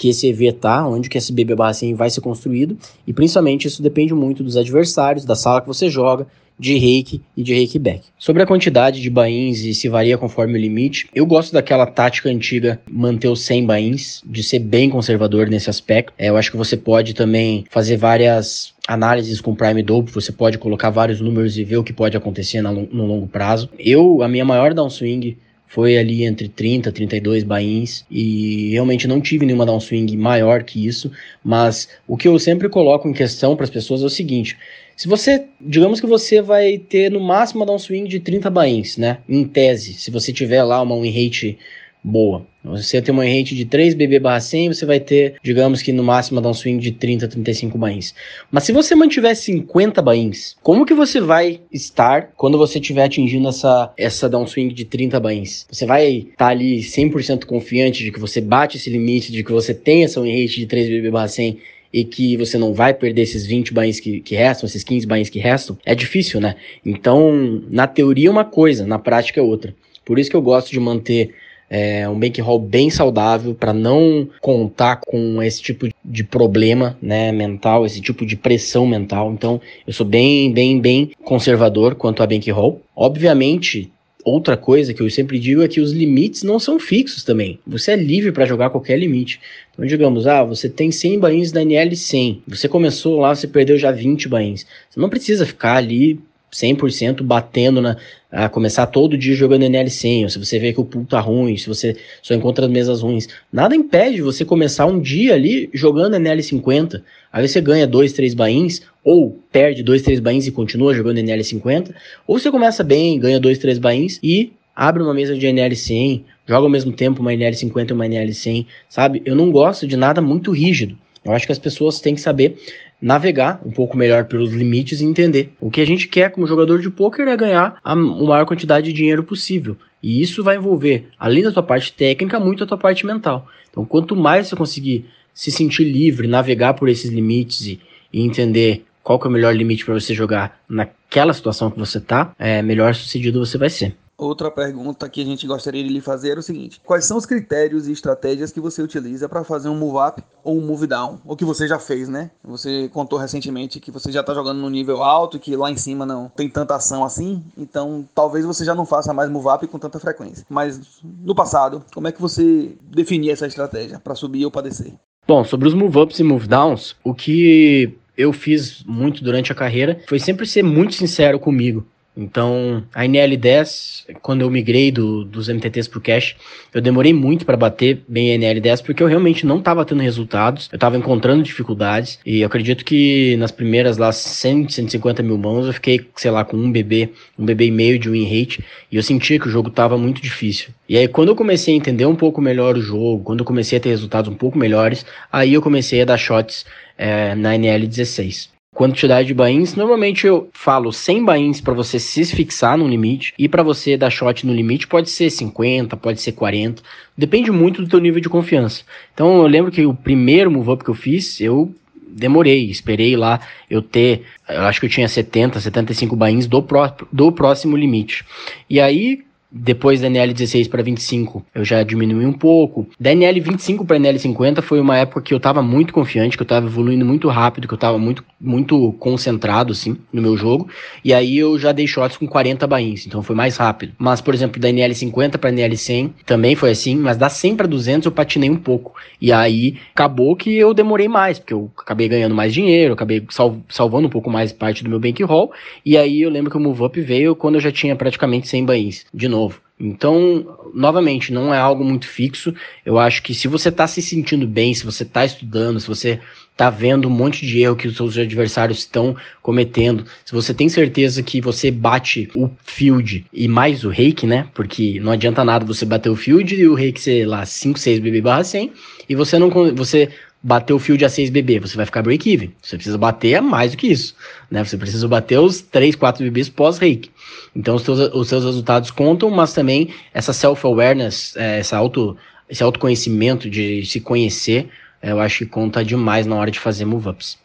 que 0.00 0.08
esse 0.08 0.28
EV 0.28 0.46
está, 0.46 0.88
onde 0.88 1.10
que 1.10 1.18
esse 1.18 1.30
BB 1.30 1.54
barra 1.54 1.74
100 1.74 1.92
vai 1.92 2.08
ser 2.08 2.22
construído, 2.22 2.74
e 3.06 3.12
principalmente 3.12 3.68
isso 3.68 3.82
depende 3.82 4.14
muito 4.14 4.42
dos 4.42 4.56
adversários, 4.56 5.26
da 5.26 5.34
sala 5.34 5.60
que 5.60 5.66
você 5.66 5.90
joga, 5.90 6.26
de 6.60 6.76
reiki 6.76 7.22
e 7.34 7.42
de 7.42 7.54
reiki 7.54 7.78
back. 7.78 8.02
Sobre 8.18 8.42
a 8.42 8.46
quantidade 8.46 9.00
de 9.00 9.08
bains 9.08 9.60
e 9.60 9.72
se 9.72 9.88
varia 9.88 10.18
conforme 10.18 10.58
o 10.58 10.60
limite, 10.60 11.08
eu 11.14 11.24
gosto 11.24 11.54
daquela 11.54 11.86
tática 11.86 12.28
antiga, 12.28 12.78
manter 12.88 13.28
os 13.28 13.40
100 13.40 13.64
bains, 13.64 14.22
de 14.26 14.42
ser 14.42 14.58
bem 14.58 14.90
conservador 14.90 15.48
nesse 15.48 15.70
aspecto. 15.70 16.12
É, 16.18 16.28
eu 16.28 16.36
acho 16.36 16.50
que 16.50 16.58
você 16.58 16.76
pode 16.76 17.14
também 17.14 17.64
fazer 17.70 17.96
várias 17.96 18.74
análises 18.86 19.40
com 19.40 19.54
Prime 19.54 19.82
Double, 19.82 20.12
você 20.12 20.30
pode 20.30 20.58
colocar 20.58 20.90
vários 20.90 21.18
números 21.18 21.56
e 21.56 21.64
ver 21.64 21.78
o 21.78 21.84
que 21.84 21.94
pode 21.94 22.14
acontecer 22.14 22.60
no, 22.60 22.86
longo 22.92 23.26
prazo. 23.26 23.70
Eu, 23.78 24.22
a 24.22 24.28
minha 24.28 24.44
maior 24.44 24.74
downswing 24.74 25.38
foi 25.66 25.96
ali 25.96 26.24
entre 26.24 26.48
30 26.48 26.88
e 26.88 26.92
32 26.92 27.44
bains 27.44 28.04
e 28.10 28.70
realmente 28.72 29.06
não 29.06 29.20
tive 29.20 29.46
nenhuma 29.46 29.64
downswing 29.64 30.14
maior 30.16 30.64
que 30.64 30.84
isso, 30.84 31.10
mas 31.42 31.88
o 32.06 32.16
que 32.16 32.28
eu 32.28 32.38
sempre 32.38 32.68
coloco 32.68 33.08
em 33.08 33.12
questão 33.12 33.56
para 33.56 33.64
as 33.64 33.70
pessoas 33.70 34.02
é 34.02 34.06
o 34.06 34.10
seguinte: 34.10 34.58
se 35.00 35.08
você, 35.08 35.46
digamos 35.58 35.98
que 35.98 36.06
você 36.06 36.42
vai 36.42 36.76
ter 36.76 37.10
no 37.10 37.20
máximo 37.20 37.60
uma 37.60 37.66
downswing 37.66 38.04
de 38.04 38.20
30 38.20 38.50
bains, 38.50 38.98
né? 38.98 39.16
Em 39.26 39.44
tese, 39.44 39.94
se 39.94 40.10
você 40.10 40.30
tiver 40.30 40.62
lá 40.62 40.82
uma 40.82 40.94
win 40.94 41.08
rate 41.08 41.56
boa. 42.04 42.46
Você 42.62 43.00
tem 43.00 43.10
uma 43.10 43.24
rate 43.24 43.56
de 43.56 43.64
3 43.64 43.94
BB 43.94 44.18
barra 44.18 44.40
100, 44.40 44.74
você 44.74 44.84
vai 44.84 45.00
ter, 45.00 45.36
digamos 45.42 45.80
que 45.80 45.90
no 45.90 46.04
máximo 46.04 46.38
dar 46.38 46.50
um 46.50 46.52
swing 46.52 46.78
de 46.78 46.92
30 46.92 47.24
a 47.24 47.28
35 47.30 47.78
bains. 47.78 48.14
Mas 48.50 48.64
se 48.64 48.72
você 48.72 48.94
mantiver 48.94 49.34
50 49.34 50.02
bains, 50.02 50.54
como 50.62 50.84
que 50.84 50.92
você 50.92 51.18
vai 51.18 51.62
estar 51.72 52.32
quando 52.36 52.58
você 52.58 52.78
estiver 52.78 53.04
atingindo 53.04 53.48
essa, 53.48 53.90
essa 53.96 54.28
downswing 54.28 54.68
de 54.68 54.84
30 54.84 55.18
bains? 55.18 55.66
Você 55.70 55.86
vai 55.86 56.08
estar 56.12 56.36
tá 56.36 56.48
ali 56.48 56.80
100% 56.80 57.46
confiante 57.46 58.04
de 58.04 58.12
que 58.12 58.20
você 58.20 58.38
bate 58.38 58.76
esse 58.76 58.90
limite, 58.90 59.32
de 59.32 59.42
que 59.42 59.50
você 59.50 59.72
tem 59.72 60.04
essa 60.04 60.20
win 60.20 60.42
rate 60.42 60.60
de 60.60 60.66
3 60.66 60.90
BB 60.90 61.10
barra 61.10 61.28
100 61.28 61.58
e 61.92 62.04
que 62.04 62.36
você 62.36 62.56
não 62.56 62.72
vai 62.72 62.94
perder 62.94 63.22
esses 63.22 63.46
20 63.46 63.72
bains 63.72 63.98
que, 63.98 64.20
que 64.20 64.34
restam, 64.34 64.66
esses 64.66 64.84
15 64.84 65.06
bains 65.06 65.28
que 65.28 65.38
restam, 65.38 65.76
é 65.84 65.94
difícil, 65.94 66.40
né? 66.40 66.54
Então, 66.84 67.62
na 67.68 67.86
teoria 67.86 68.28
é 68.28 68.30
uma 68.30 68.44
coisa, 68.44 68.86
na 68.86 68.98
prática 68.98 69.40
é 69.40 69.42
outra. 69.42 69.74
Por 70.04 70.18
isso 70.18 70.30
que 70.30 70.36
eu 70.36 70.42
gosto 70.42 70.70
de 70.70 70.80
manter 70.80 71.34
é, 71.70 72.08
um 72.08 72.18
bankroll 72.18 72.58
bem 72.58 72.90
saudável 72.90 73.54
para 73.54 73.72
não 73.72 74.28
contar 74.40 74.96
com 74.96 75.40
esse 75.40 75.62
tipo 75.62 75.88
de 76.04 76.24
problema 76.24 76.98
né, 77.00 77.30
mental, 77.30 77.86
esse 77.86 78.00
tipo 78.00 78.26
de 78.26 78.36
pressão 78.36 78.84
mental. 78.84 79.32
Então, 79.32 79.60
eu 79.86 79.92
sou 79.92 80.04
bem, 80.04 80.52
bem, 80.52 80.80
bem 80.80 81.12
conservador 81.24 81.94
quanto 81.94 82.22
a 82.22 82.26
bankroll. 82.26 82.82
Obviamente, 82.94 83.90
outra 84.24 84.56
coisa 84.56 84.94
que 84.94 85.00
eu 85.02 85.10
sempre 85.10 85.38
digo 85.38 85.62
é 85.62 85.68
que 85.68 85.80
os 85.80 85.92
limites 85.92 86.42
não 86.42 86.58
são 86.58 86.78
fixos 86.78 87.24
também. 87.24 87.58
Você 87.66 87.92
é 87.92 87.96
livre 87.96 88.32
para 88.32 88.46
jogar 88.46 88.70
qualquer 88.70 88.98
limite. 88.98 89.40
Então, 89.72 89.84
digamos, 89.84 90.26
ah, 90.26 90.42
você 90.44 90.68
tem 90.68 90.90
100 90.90 91.18
bains 91.18 91.52
da 91.52 91.62
NL 91.62 91.94
100. 91.96 92.42
Você 92.48 92.68
começou 92.68 93.20
lá, 93.20 93.34
você 93.34 93.46
perdeu 93.46 93.78
já 93.78 93.90
20 93.90 94.28
bains. 94.28 94.66
Você 94.88 95.00
não 95.00 95.08
precisa 95.08 95.46
ficar 95.46 95.76
ali 95.76 96.20
100% 96.52 97.22
batendo 97.22 97.80
na. 97.80 97.96
A 98.32 98.48
começar 98.48 98.86
todo 98.86 99.18
dia 99.18 99.34
jogando 99.34 99.62
NL100, 99.62 100.22
ou 100.22 100.28
se 100.30 100.38
você 100.38 100.56
vê 100.60 100.72
que 100.72 100.80
o 100.80 100.84
pool 100.84 101.04
tá 101.04 101.18
ruim, 101.18 101.56
se 101.56 101.66
você 101.66 101.96
só 102.22 102.32
encontra 102.32 102.68
mesas 102.68 103.02
ruins. 103.02 103.28
Nada 103.52 103.74
impede 103.74 104.22
você 104.22 104.44
começar 104.44 104.86
um 104.86 105.00
dia 105.00 105.34
ali 105.34 105.68
jogando 105.74 106.14
NL50. 106.14 107.02
Aí 107.32 107.48
você 107.48 107.60
ganha 107.60 107.88
2, 107.88 108.12
3 108.12 108.34
bains, 108.34 108.82
ou 109.02 109.36
perde 109.50 109.82
2, 109.82 110.02
3 110.02 110.20
bains 110.20 110.46
e 110.46 110.52
continua 110.52 110.94
jogando 110.94 111.18
NL50. 111.18 111.92
Ou 112.24 112.38
você 112.38 112.52
começa 112.52 112.84
bem, 112.84 113.18
ganha 113.18 113.40
2, 113.40 113.58
3 113.58 113.78
bains 113.78 114.20
e 114.22 114.52
abre 114.76 115.02
uma 115.02 115.12
mesa 115.12 115.36
de 115.36 115.46
NL100, 115.46 116.22
joga 116.46 116.66
ao 116.66 116.70
mesmo 116.70 116.92
tempo 116.92 117.20
uma 117.20 117.32
NL50 117.32 117.90
e 117.90 117.92
uma 117.92 118.06
NL100, 118.06 118.66
sabe? 118.88 119.22
Eu 119.24 119.34
não 119.34 119.50
gosto 119.50 119.86
de 119.86 119.96
nada 119.96 120.22
muito 120.22 120.52
rígido. 120.52 120.96
Eu 121.24 121.32
acho 121.32 121.46
que 121.46 121.52
as 121.52 121.58
pessoas 121.58 122.00
têm 122.00 122.14
que 122.14 122.20
saber 122.20 122.56
navegar 123.00 123.60
um 123.64 123.70
pouco 123.70 123.96
melhor 123.96 124.24
pelos 124.24 124.52
limites 124.52 125.00
e 125.00 125.04
entender. 125.04 125.52
O 125.60 125.70
que 125.70 125.80
a 125.80 125.86
gente 125.86 126.08
quer 126.08 126.30
como 126.30 126.46
jogador 126.46 126.80
de 126.80 126.90
poker 126.90 127.26
é 127.26 127.36
ganhar 127.36 127.78
a 127.82 127.96
maior 127.96 128.44
quantidade 128.44 128.86
de 128.86 128.92
dinheiro 128.92 129.22
possível. 129.22 129.76
E 130.02 130.20
isso 130.22 130.42
vai 130.42 130.56
envolver, 130.56 131.08
além 131.18 131.42
da 131.42 131.52
tua 131.52 131.62
parte 131.62 131.92
técnica, 131.92 132.40
muito 132.40 132.64
a 132.64 132.66
tua 132.66 132.78
parte 132.78 133.06
mental. 133.06 133.46
Então, 133.70 133.84
quanto 133.84 134.16
mais 134.16 134.48
você 134.48 134.56
conseguir 134.56 135.06
se 135.32 135.50
sentir 135.50 135.84
livre, 135.84 136.26
navegar 136.26 136.74
por 136.74 136.88
esses 136.88 137.10
limites 137.10 137.66
e, 137.66 137.80
e 138.12 138.20
entender 138.22 138.84
qual 139.02 139.18
que 139.18 139.26
é 139.26 139.30
o 139.30 139.32
melhor 139.32 139.54
limite 139.54 139.84
para 139.84 139.94
você 139.94 140.14
jogar 140.14 140.60
naquela 140.68 141.32
situação 141.32 141.70
que 141.70 141.78
você 141.78 142.00
tá, 142.00 142.34
é, 142.38 142.62
melhor 142.62 142.94
sucedido 142.94 143.44
você 143.44 143.56
vai 143.56 143.70
ser. 143.70 143.94
Outra 144.20 144.50
pergunta 144.50 145.08
que 145.08 145.22
a 145.22 145.24
gente 145.24 145.46
gostaria 145.46 145.82
de 145.82 145.88
lhe 145.88 146.02
fazer 146.02 146.36
é 146.36 146.38
o 146.38 146.42
seguinte: 146.42 146.78
quais 146.84 147.06
são 147.06 147.16
os 147.16 147.24
critérios 147.24 147.88
e 147.88 147.92
estratégias 147.92 148.52
que 148.52 148.60
você 148.60 148.82
utiliza 148.82 149.26
para 149.30 149.42
fazer 149.42 149.70
um 149.70 149.74
move 149.74 149.96
up 150.06 150.22
ou 150.44 150.58
um 150.58 150.60
move 150.60 150.86
down? 150.86 151.18
Ou 151.24 151.34
que 151.34 151.44
você 151.44 151.66
já 151.66 151.78
fez, 151.78 152.06
né? 152.06 152.30
Você 152.44 152.90
contou 152.90 153.18
recentemente 153.18 153.80
que 153.80 153.90
você 153.90 154.12
já 154.12 154.20
está 154.20 154.34
jogando 154.34 154.60
no 154.60 154.68
nível 154.68 155.02
alto 155.02 155.38
e 155.38 155.40
que 155.40 155.56
lá 155.56 155.70
em 155.70 155.76
cima 155.78 156.04
não 156.04 156.28
tem 156.28 156.50
tanta 156.50 156.74
ação 156.74 157.02
assim, 157.02 157.42
então 157.56 158.06
talvez 158.14 158.44
você 158.44 158.62
já 158.62 158.74
não 158.74 158.84
faça 158.84 159.14
mais 159.14 159.30
move 159.30 159.48
up 159.48 159.66
com 159.66 159.78
tanta 159.78 159.98
frequência. 159.98 160.44
Mas 160.50 161.00
no 161.02 161.34
passado, 161.34 161.82
como 161.94 162.06
é 162.06 162.12
que 162.12 162.20
você 162.20 162.76
definia 162.82 163.32
essa 163.32 163.46
estratégia 163.46 163.98
para 163.98 164.14
subir 164.14 164.44
ou 164.44 164.50
para 164.50 164.68
descer? 164.68 164.92
Bom, 165.26 165.42
sobre 165.44 165.66
os 165.66 165.72
move 165.72 165.98
ups 165.98 166.18
e 166.18 166.22
move 166.22 166.46
downs, 166.46 166.94
o 167.02 167.14
que 167.14 167.96
eu 168.18 168.34
fiz 168.34 168.84
muito 168.84 169.24
durante 169.24 169.50
a 169.50 169.54
carreira 169.54 169.98
foi 170.06 170.18
sempre 170.18 170.44
ser 170.44 170.62
muito 170.62 170.92
sincero 170.92 171.40
comigo. 171.40 171.86
Então, 172.16 172.82
a 172.92 173.04
NL10, 173.04 174.06
quando 174.20 174.40
eu 174.40 174.50
migrei 174.50 174.90
do, 174.90 175.24
dos 175.24 175.48
MTTs 175.48 175.88
para 175.88 175.98
o 175.98 176.02
Cash, 176.02 176.34
eu 176.74 176.80
demorei 176.80 177.12
muito 177.12 177.46
para 177.46 177.56
bater 177.56 178.02
bem 178.08 178.34
a 178.34 178.38
NL10 178.38 178.82
porque 178.84 179.02
eu 179.02 179.06
realmente 179.06 179.46
não 179.46 179.58
estava 179.58 179.84
tendo 179.84 180.02
resultados, 180.02 180.68
eu 180.72 180.76
estava 180.76 180.98
encontrando 180.98 181.42
dificuldades 181.42 182.18
e 182.26 182.40
eu 182.40 182.46
acredito 182.46 182.84
que 182.84 183.36
nas 183.36 183.52
primeiras 183.52 183.96
lá 183.96 184.10
100, 184.10 184.68
150 184.68 185.22
mil 185.22 185.38
mãos 185.38 185.66
eu 185.66 185.72
fiquei, 185.72 186.04
sei 186.16 186.32
lá, 186.32 186.44
com 186.44 186.56
um 186.56 186.70
bebê, 186.70 187.10
um 187.38 187.44
bebê 187.44 187.66
e 187.66 187.70
meio 187.70 187.98
de 187.98 188.10
win 188.10 188.24
rate 188.24 188.64
e 188.90 188.96
eu 188.96 189.02
sentia 189.02 189.38
que 189.38 189.46
o 189.46 189.50
jogo 189.50 189.68
estava 189.68 189.96
muito 189.96 190.20
difícil. 190.20 190.70
E 190.88 190.96
aí, 190.96 191.06
quando 191.06 191.28
eu 191.28 191.36
comecei 191.36 191.72
a 191.72 191.76
entender 191.76 192.06
um 192.06 192.16
pouco 192.16 192.40
melhor 192.40 192.76
o 192.76 192.82
jogo, 192.82 193.22
quando 193.22 193.40
eu 193.40 193.46
comecei 193.46 193.78
a 193.78 193.80
ter 193.80 193.90
resultados 193.90 194.30
um 194.30 194.34
pouco 194.34 194.58
melhores, 194.58 195.06
aí 195.30 195.54
eu 195.54 195.62
comecei 195.62 196.02
a 196.02 196.04
dar 196.04 196.18
shots 196.18 196.66
é, 196.98 197.36
na 197.36 197.54
NL16 197.54 198.49
quantidade 198.74 199.28
de 199.28 199.34
bains, 199.34 199.74
normalmente 199.74 200.26
eu 200.26 200.48
falo 200.52 200.92
100 200.92 201.24
bains 201.24 201.60
para 201.60 201.74
você 201.74 201.98
se 201.98 202.24
fixar 202.24 202.78
no 202.78 202.86
limite 202.86 203.34
e 203.38 203.48
para 203.48 203.62
você 203.62 203.96
dar 203.96 204.10
shot 204.10 204.46
no 204.46 204.54
limite 204.54 204.86
pode 204.86 205.10
ser 205.10 205.28
50, 205.28 205.96
pode 205.96 206.20
ser 206.20 206.32
40, 206.32 206.82
depende 207.16 207.50
muito 207.50 207.82
do 207.82 207.88
teu 207.88 208.00
nível 208.00 208.20
de 208.20 208.28
confiança. 208.28 208.84
Então 209.12 209.38
eu 209.38 209.46
lembro 209.46 209.72
que 209.72 209.84
o 209.84 209.94
primeiro 209.94 210.50
move 210.50 210.70
up 210.70 210.84
que 210.84 210.90
eu 210.90 210.94
fiz, 210.94 211.40
eu 211.40 211.74
demorei, 212.08 212.70
esperei 212.70 213.16
lá 213.16 213.40
eu 213.68 213.82
ter, 213.82 214.22
eu 214.48 214.62
acho 214.62 214.80
que 214.80 214.86
eu 214.86 214.90
tinha 214.90 215.08
70, 215.08 215.60
75 215.60 216.16
bains 216.16 216.46
do, 216.46 216.64
do 217.12 217.32
próximo 217.32 217.76
limite. 217.76 218.24
E 218.68 218.80
aí 218.80 219.24
depois 219.50 220.00
da 220.00 220.08
NL16 220.08 220.68
para 220.68 220.82
25, 220.82 221.44
eu 221.54 221.64
já 221.64 221.82
diminui 221.82 222.24
um 222.24 222.32
pouco. 222.32 222.86
Da 222.98 223.10
NL25 223.10 223.84
para 223.84 223.98
NL50 223.98 224.62
foi 224.62 224.80
uma 224.80 224.96
época 224.96 225.22
que 225.22 225.34
eu 225.34 225.38
estava 225.38 225.60
muito 225.60 225.92
confiante, 225.92 226.36
que 226.36 226.42
eu 226.42 226.44
estava 226.44 226.66
evoluindo 226.66 227.04
muito 227.04 227.28
rápido, 227.28 227.66
que 227.66 227.74
eu 227.74 227.76
estava 227.76 227.98
muito, 227.98 228.24
muito 228.40 228.92
concentrado, 228.92 229.72
assim, 229.72 229.96
no 230.12 230.22
meu 230.22 230.36
jogo. 230.36 230.68
E 231.04 231.12
aí 231.12 231.36
eu 231.36 231.58
já 231.58 231.72
dei 231.72 231.86
shots 231.86 232.16
com 232.16 232.28
40 232.28 232.66
bains, 232.66 233.06
então 233.06 233.22
foi 233.22 233.34
mais 233.34 233.56
rápido. 233.56 233.92
Mas, 233.98 234.20
por 234.20 234.34
exemplo, 234.34 234.60
da 234.60 234.68
NL50 234.68 235.38
para 235.38 235.50
NL100 235.50 236.10
também 236.24 236.54
foi 236.54 236.70
assim, 236.70 236.96
mas 236.96 237.16
da 237.16 237.28
100 237.28 237.56
para 237.56 237.66
200 237.66 238.06
eu 238.06 238.12
patinei 238.12 238.50
um 238.50 238.56
pouco. 238.56 238.94
E 239.20 239.32
aí 239.32 239.78
acabou 239.92 240.36
que 240.36 240.54
eu 240.56 240.72
demorei 240.72 241.08
mais, 241.08 241.38
porque 241.38 241.54
eu 241.54 241.70
acabei 241.76 242.08
ganhando 242.08 242.34
mais 242.34 242.54
dinheiro, 242.54 242.94
acabei 242.94 243.24
sal 243.30 243.56
salvando 243.68 244.06
um 244.06 244.10
pouco 244.10 244.30
mais 244.30 244.52
parte 244.52 244.84
do 244.84 244.90
meu 244.90 245.00
bankroll. 245.00 245.50
E 245.84 245.96
aí 245.96 246.22
eu 246.22 246.30
lembro 246.30 246.50
que 246.50 246.56
o 246.56 246.60
move 246.60 246.84
up 246.84 247.00
veio 247.00 247.34
quando 247.34 247.56
eu 247.56 247.60
já 247.60 247.72
tinha 247.72 247.96
praticamente 247.96 248.46
100 248.46 248.64
bains. 248.64 249.06
De 249.12 249.28
novo 249.28 249.39
novo. 249.39 249.39
Então, 249.80 250.58
novamente, 250.74 251.32
não 251.32 251.54
é 251.54 251.58
algo 251.58 251.82
muito 251.82 252.06
fixo. 252.06 252.54
Eu 252.84 252.98
acho 252.98 253.22
que 253.22 253.32
se 253.32 253.48
você 253.48 253.70
está 253.70 253.86
se 253.86 254.02
sentindo 254.02 254.46
bem, 254.46 254.74
se 254.74 254.84
você 254.84 255.04
está 255.04 255.24
estudando, 255.24 255.80
se 255.80 255.88
você 255.88 256.20
está 256.52 256.68
vendo 256.68 257.08
um 257.08 257.10
monte 257.10 257.46
de 257.46 257.62
erro 257.62 257.74
que 257.74 257.88
os 257.88 257.96
seus 257.96 258.18
adversários 258.18 258.80
estão 258.80 259.16
cometendo, 259.40 260.04
se 260.22 260.32
você 260.32 260.52
tem 260.52 260.68
certeza 260.68 261.22
que 261.22 261.40
você 261.40 261.70
bate 261.70 262.28
o 262.34 262.50
field 262.62 263.24
e 263.32 263.48
mais 263.48 263.82
o 263.82 263.88
reiki, 263.88 264.26
né? 264.26 264.46
Porque 264.52 265.00
não 265.00 265.12
adianta 265.12 265.42
nada 265.42 265.64
você 265.64 265.86
bater 265.86 266.10
o 266.10 266.16
field 266.16 266.54
e 266.54 266.68
o 266.68 266.74
reiki 266.74 267.00
ser 267.00 267.26
lá 267.26 267.46
5, 267.46 267.78
6 267.78 268.00
BB 268.00 268.20
barra 268.20 268.44
100 268.44 268.72
e 269.08 269.14
você 269.14 269.38
não, 269.38 269.48
você 269.74 270.10
bater 270.42 270.72
o 270.72 270.78
field 270.78 271.04
a 271.04 271.08
6 271.08 271.30
BB, 271.30 271.60
você 271.60 271.76
vai 271.76 271.86
ficar 271.86 272.02
break-even. 272.02 272.52
Você 272.60 272.76
precisa 272.76 272.98
bater 272.98 273.36
a 273.36 273.42
mais 273.42 273.72
do 273.72 273.76
que 273.76 273.88
isso. 273.88 274.14
Né? 274.50 274.62
Você 274.64 274.76
precisa 274.76 275.06
bater 275.08 275.38
os 275.38 275.60
3, 275.60 275.96
4 275.96 276.24
BBs 276.24 276.48
pós-rake. 276.48 277.10
Então 277.54 277.74
os, 277.74 277.82
teus, 277.82 277.98
os 278.14 278.28
seus 278.28 278.44
resultados 278.44 278.90
contam, 278.90 279.30
mas 279.30 279.52
também 279.52 279.92
essa 280.12 280.32
self-awareness, 280.32 281.34
é, 281.36 281.60
essa 281.60 281.76
auto, 281.76 282.16
esse 282.48 282.62
autoconhecimento 282.62 283.48
de 283.48 283.84
se 283.84 284.00
conhecer, 284.00 284.68
eu 285.02 285.20
acho 285.20 285.38
que 285.38 285.46
conta 285.46 285.84
demais 285.84 286.26
na 286.26 286.36
hora 286.36 286.50
de 286.50 286.58
fazer 286.58 286.84
move-ups. 286.84 287.38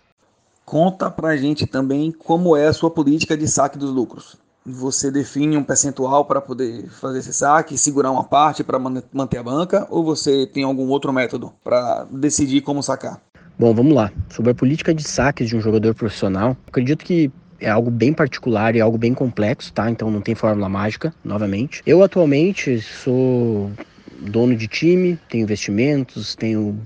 Conta 0.65 1.11
pra 1.11 1.37
gente 1.37 1.67
também 1.67 2.11
como 2.11 2.57
é 2.57 2.67
a 2.67 2.73
sua 2.73 2.89
política 2.89 3.37
de 3.37 3.47
saque 3.47 3.77
dos 3.77 3.91
lucros. 3.91 4.35
Você 4.65 5.11
define 5.11 5.55
um 5.55 5.63
percentual 5.63 6.25
para 6.25 6.41
poder 6.41 6.89
fazer 6.89 7.19
esse 7.19 7.31
saque, 7.31 7.77
segurar 7.77 8.09
uma 8.09 8.23
parte 8.23 8.63
para 8.63 8.79
manter 8.79 9.37
a 9.37 9.43
banca, 9.43 9.85
ou 9.91 10.03
você 10.03 10.47
tem 10.47 10.63
algum 10.63 10.87
outro 10.87 11.13
método 11.13 11.53
para 11.63 12.07
decidir 12.09 12.61
como 12.61 12.81
sacar? 12.81 13.21
Bom, 13.59 13.75
vamos 13.75 13.93
lá. 13.93 14.11
Sobre 14.27 14.51
a 14.51 14.55
política 14.55 14.91
de 14.91 15.03
saques 15.07 15.47
de 15.47 15.55
um 15.55 15.61
jogador 15.61 15.93
profissional, 15.93 16.57
acredito 16.67 17.05
que 17.05 17.31
é 17.59 17.69
algo 17.69 17.89
bem 17.89 18.13
particular 18.13 18.75
e 18.75 18.81
algo 18.81 18.97
bem 18.97 19.13
complexo, 19.13 19.71
tá? 19.71 19.89
Então 19.89 20.09
não 20.11 20.21
tem 20.21 20.35
fórmula 20.35 20.69
mágica, 20.69 21.13
novamente. 21.23 21.81
Eu 21.85 22.03
atualmente 22.03 22.81
sou 22.81 23.71
dono 24.19 24.55
de 24.55 24.67
time, 24.67 25.19
tenho 25.29 25.43
investimentos, 25.43 26.35
tenho 26.35 26.79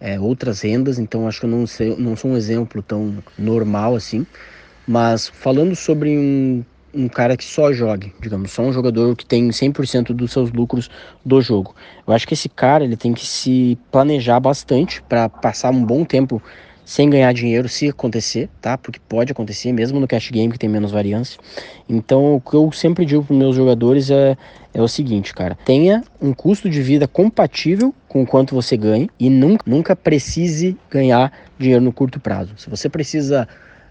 é, 0.00 0.18
outras 0.18 0.60
rendas, 0.60 0.98
então 0.98 1.26
acho 1.26 1.40
que 1.40 1.46
eu 1.46 1.50
não, 1.50 1.66
sei, 1.66 1.96
não 1.96 2.16
sou 2.16 2.30
um 2.30 2.36
exemplo 2.36 2.82
tão 2.82 3.16
normal 3.38 3.94
assim. 3.94 4.26
Mas 4.86 5.28
falando 5.28 5.74
sobre 5.74 6.16
um, 6.16 6.64
um 6.94 7.08
cara 7.08 7.36
que 7.36 7.44
só 7.44 7.72
jogue, 7.72 8.12
digamos, 8.20 8.52
só 8.52 8.62
um 8.62 8.72
jogador 8.72 9.16
que 9.16 9.26
tem 9.26 9.48
100% 9.48 10.12
dos 10.12 10.32
seus 10.32 10.52
lucros 10.52 10.88
do 11.24 11.40
jogo. 11.40 11.74
Eu 12.06 12.14
acho 12.14 12.26
que 12.26 12.34
esse 12.34 12.48
cara 12.48 12.84
ele 12.84 12.96
tem 12.96 13.12
que 13.12 13.26
se 13.26 13.78
planejar 13.90 14.38
bastante 14.38 15.02
para 15.02 15.28
passar 15.28 15.70
um 15.70 15.84
bom 15.84 16.04
tempo 16.04 16.40
sem 16.86 17.10
ganhar 17.10 17.32
dinheiro 17.34 17.68
se 17.68 17.88
acontecer, 17.88 18.48
tá? 18.62 18.78
Porque 18.78 19.00
pode 19.08 19.32
acontecer, 19.32 19.72
mesmo 19.72 19.98
no 19.98 20.06
cash 20.06 20.30
game 20.30 20.52
que 20.52 20.58
tem 20.58 20.70
menos 20.70 20.92
variância. 20.92 21.38
Então, 21.88 22.36
o 22.36 22.40
que 22.40 22.54
eu 22.54 22.70
sempre 22.70 23.04
digo 23.04 23.24
para 23.24 23.34
meus 23.34 23.56
jogadores 23.56 24.08
é, 24.08 24.38
é 24.72 24.80
o 24.80 24.86
seguinte, 24.86 25.34
cara: 25.34 25.58
tenha 25.64 26.04
um 26.22 26.32
custo 26.32 26.70
de 26.70 26.80
vida 26.80 27.08
compatível 27.08 27.92
com 28.06 28.22
o 28.22 28.26
quanto 28.26 28.54
você 28.54 28.76
ganha 28.76 29.08
e 29.18 29.28
nunca, 29.28 29.64
nunca 29.68 29.96
precise 29.96 30.76
ganhar 30.88 31.32
dinheiro 31.58 31.82
no 31.82 31.92
curto 31.92 32.20
prazo. 32.20 32.54
Se 32.56 32.70
você 32.70 32.88
precisa 32.88 33.48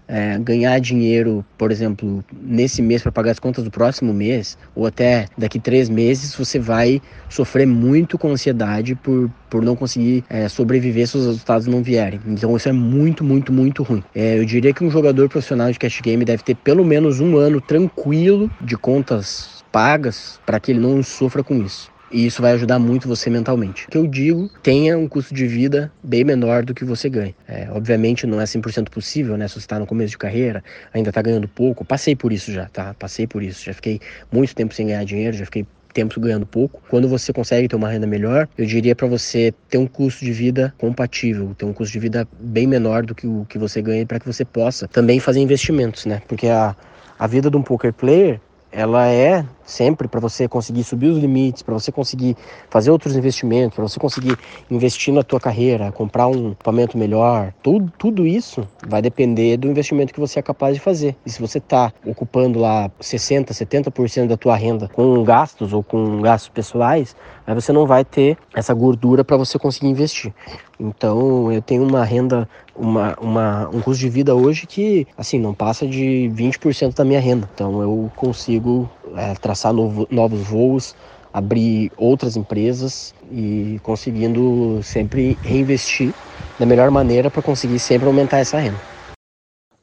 é, 0.08 0.38
ganhar 0.38 0.78
dinheiro, 0.80 1.44
por 1.58 1.70
exemplo, 1.70 2.24
nesse 2.40 2.80
mês 2.82 3.02
para 3.02 3.12
pagar 3.12 3.32
as 3.32 3.38
contas 3.38 3.64
do 3.64 3.70
próximo 3.70 4.12
mês, 4.12 4.56
ou 4.74 4.86
até 4.86 5.26
daqui 5.36 5.58
três 5.58 5.88
meses, 5.88 6.34
você 6.34 6.58
vai 6.58 7.00
sofrer 7.28 7.66
muito 7.66 8.18
com 8.18 8.30
ansiedade 8.30 8.94
por, 8.94 9.30
por 9.50 9.62
não 9.62 9.74
conseguir 9.74 10.24
é, 10.28 10.48
sobreviver 10.48 11.06
se 11.06 11.16
os 11.16 11.26
resultados 11.26 11.66
não 11.66 11.82
vierem. 11.82 12.20
Então 12.26 12.56
isso 12.56 12.68
é 12.68 12.72
muito, 12.72 13.24
muito, 13.24 13.52
muito 13.52 13.82
ruim. 13.82 14.02
É, 14.14 14.38
eu 14.38 14.44
diria 14.44 14.72
que 14.72 14.84
um 14.84 14.90
jogador 14.90 15.28
profissional 15.28 15.70
de 15.70 15.78
cash 15.78 16.00
game 16.00 16.24
deve 16.24 16.42
ter 16.42 16.54
pelo 16.54 16.84
menos 16.84 17.20
um 17.20 17.36
ano 17.36 17.60
tranquilo 17.60 18.50
de 18.60 18.76
contas 18.76 19.64
pagas 19.72 20.40
para 20.46 20.58
que 20.60 20.72
ele 20.72 20.80
não 20.80 21.02
sofra 21.02 21.42
com 21.42 21.56
isso. 21.62 21.90
E 22.10 22.26
isso 22.26 22.40
vai 22.40 22.52
ajudar 22.52 22.78
muito 22.78 23.08
você 23.08 23.28
mentalmente. 23.28 23.86
O 23.86 23.90
que 23.90 23.98
eu 23.98 24.06
digo, 24.06 24.48
tenha 24.62 24.96
um 24.96 25.08
custo 25.08 25.34
de 25.34 25.46
vida 25.46 25.92
bem 26.02 26.24
menor 26.24 26.64
do 26.64 26.72
que 26.72 26.84
você 26.84 27.08
ganha. 27.08 27.34
É, 27.48 27.68
obviamente 27.70 28.26
não 28.26 28.40
é 28.40 28.44
100% 28.44 28.90
possível, 28.90 29.36
né? 29.36 29.48
Se 29.48 29.54
você 29.54 29.60
está 29.60 29.78
no 29.78 29.86
começo 29.86 30.10
de 30.10 30.18
carreira, 30.18 30.62
ainda 30.92 31.10
está 31.10 31.20
ganhando 31.20 31.48
pouco. 31.48 31.84
Passei 31.84 32.14
por 32.14 32.32
isso 32.32 32.52
já, 32.52 32.68
tá? 32.68 32.94
Passei 32.94 33.26
por 33.26 33.42
isso. 33.42 33.64
Já 33.64 33.74
fiquei 33.74 34.00
muito 34.30 34.54
tempo 34.54 34.72
sem 34.72 34.86
ganhar 34.86 35.04
dinheiro, 35.04 35.36
já 35.36 35.44
fiquei 35.44 35.66
tempo 35.96 36.20
ganhando 36.20 36.44
pouco. 36.44 36.82
Quando 36.90 37.08
você 37.08 37.32
consegue 37.32 37.68
ter 37.68 37.74
uma 37.74 37.88
renda 37.88 38.06
melhor, 38.06 38.46
eu 38.58 38.66
diria 38.66 38.94
para 38.94 39.06
você 39.06 39.54
ter 39.68 39.78
um 39.78 39.86
custo 39.86 40.24
de 40.26 40.32
vida 40.32 40.74
compatível, 40.76 41.54
ter 41.56 41.64
um 41.64 41.72
custo 41.72 41.94
de 41.94 41.98
vida 41.98 42.28
bem 42.38 42.66
menor 42.66 43.02
do 43.04 43.14
que 43.14 43.26
o 43.26 43.46
que 43.48 43.58
você 43.58 43.80
ganha 43.80 44.04
para 44.04 44.20
que 44.20 44.26
você 44.26 44.44
possa 44.44 44.86
também 44.86 45.18
fazer 45.18 45.40
investimentos, 45.40 46.04
né? 46.04 46.20
Porque 46.28 46.48
a, 46.48 46.76
a 47.18 47.26
vida 47.26 47.50
de 47.50 47.56
um 47.56 47.62
poker 47.62 47.94
player 47.94 48.38
ela 48.76 49.08
é 49.08 49.42
sempre 49.64 50.06
para 50.06 50.20
você 50.20 50.46
conseguir 50.46 50.84
subir 50.84 51.06
os 51.06 51.18
limites, 51.18 51.62
para 51.62 51.72
você 51.72 51.90
conseguir 51.90 52.36
fazer 52.68 52.90
outros 52.90 53.16
investimentos, 53.16 53.74
para 53.74 53.88
você 53.88 53.98
conseguir 53.98 54.36
investir 54.70 55.14
na 55.14 55.22
tua 55.22 55.40
carreira, 55.40 55.90
comprar 55.90 56.28
um 56.28 56.52
equipamento 56.52 56.98
melhor, 56.98 57.54
tudo, 57.62 57.90
tudo 57.98 58.26
isso 58.26 58.68
vai 58.86 59.00
depender 59.00 59.56
do 59.56 59.66
investimento 59.66 60.12
que 60.12 60.20
você 60.20 60.38
é 60.38 60.42
capaz 60.42 60.74
de 60.74 60.80
fazer. 60.80 61.16
E 61.24 61.30
se 61.30 61.40
você 61.40 61.56
está 61.56 61.90
ocupando 62.04 62.58
lá 62.58 62.90
60, 63.00 63.54
70% 63.54 64.26
da 64.26 64.36
tua 64.36 64.54
renda 64.54 64.88
com 64.88 65.24
gastos 65.24 65.72
ou 65.72 65.82
com 65.82 66.20
gastos 66.20 66.50
pessoais, 66.50 67.16
aí 67.46 67.54
você 67.54 67.72
não 67.72 67.86
vai 67.86 68.04
ter 68.04 68.36
essa 68.54 68.74
gordura 68.74 69.24
para 69.24 69.38
você 69.38 69.58
conseguir 69.58 69.88
investir. 69.88 70.34
Então, 70.78 71.50
eu 71.50 71.62
tenho 71.62 71.82
uma 71.82 72.04
renda, 72.04 72.46
uma, 72.78 73.16
uma, 73.20 73.68
um 73.68 73.80
custo 73.80 74.00
de 74.00 74.08
vida 74.08 74.34
hoje 74.34 74.66
que, 74.66 75.06
assim, 75.16 75.38
não 75.38 75.54
passa 75.54 75.86
de 75.86 76.30
20% 76.34 76.94
da 76.94 77.04
minha 77.04 77.20
renda. 77.20 77.48
Então, 77.54 77.80
eu 77.82 78.10
consigo 78.16 78.90
é, 79.16 79.34
traçar 79.34 79.72
novo, 79.72 80.06
novos 80.10 80.40
voos, 80.40 80.94
abrir 81.32 81.92
outras 81.96 82.36
empresas 82.36 83.14
e 83.30 83.78
conseguindo 83.82 84.80
sempre 84.82 85.36
reinvestir 85.42 86.14
da 86.58 86.64
melhor 86.64 86.90
maneira 86.90 87.30
para 87.30 87.42
conseguir 87.42 87.78
sempre 87.78 88.06
aumentar 88.06 88.38
essa 88.38 88.58
renda. 88.58 88.80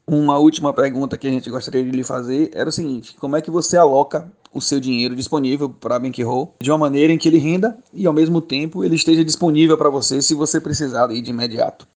Uma 0.06 0.38
última 0.38 0.72
pergunta 0.72 1.16
que 1.16 1.26
a 1.26 1.30
gente 1.30 1.48
gostaria 1.48 1.82
de 1.82 1.90
lhe 1.90 2.04
fazer 2.04 2.50
era 2.52 2.68
o 2.68 2.72
seguinte: 2.72 3.14
como 3.18 3.36
é 3.36 3.40
que 3.40 3.50
você 3.50 3.76
aloca 3.76 4.30
o 4.52 4.60
seu 4.60 4.78
dinheiro 4.78 5.16
disponível 5.16 5.68
para 5.68 5.96
a 5.96 5.98
Bankroll 5.98 6.54
de 6.60 6.70
uma 6.70 6.78
maneira 6.78 7.12
em 7.12 7.18
que 7.18 7.28
ele 7.28 7.38
renda 7.38 7.78
e 7.92 8.06
ao 8.06 8.12
mesmo 8.12 8.40
tempo 8.40 8.84
ele 8.84 8.96
esteja 8.96 9.24
disponível 9.24 9.78
para 9.78 9.88
você 9.88 10.20
se 10.20 10.34
você 10.34 10.60
precisar 10.60 11.06
de 11.06 11.30
imediato? 11.30 11.88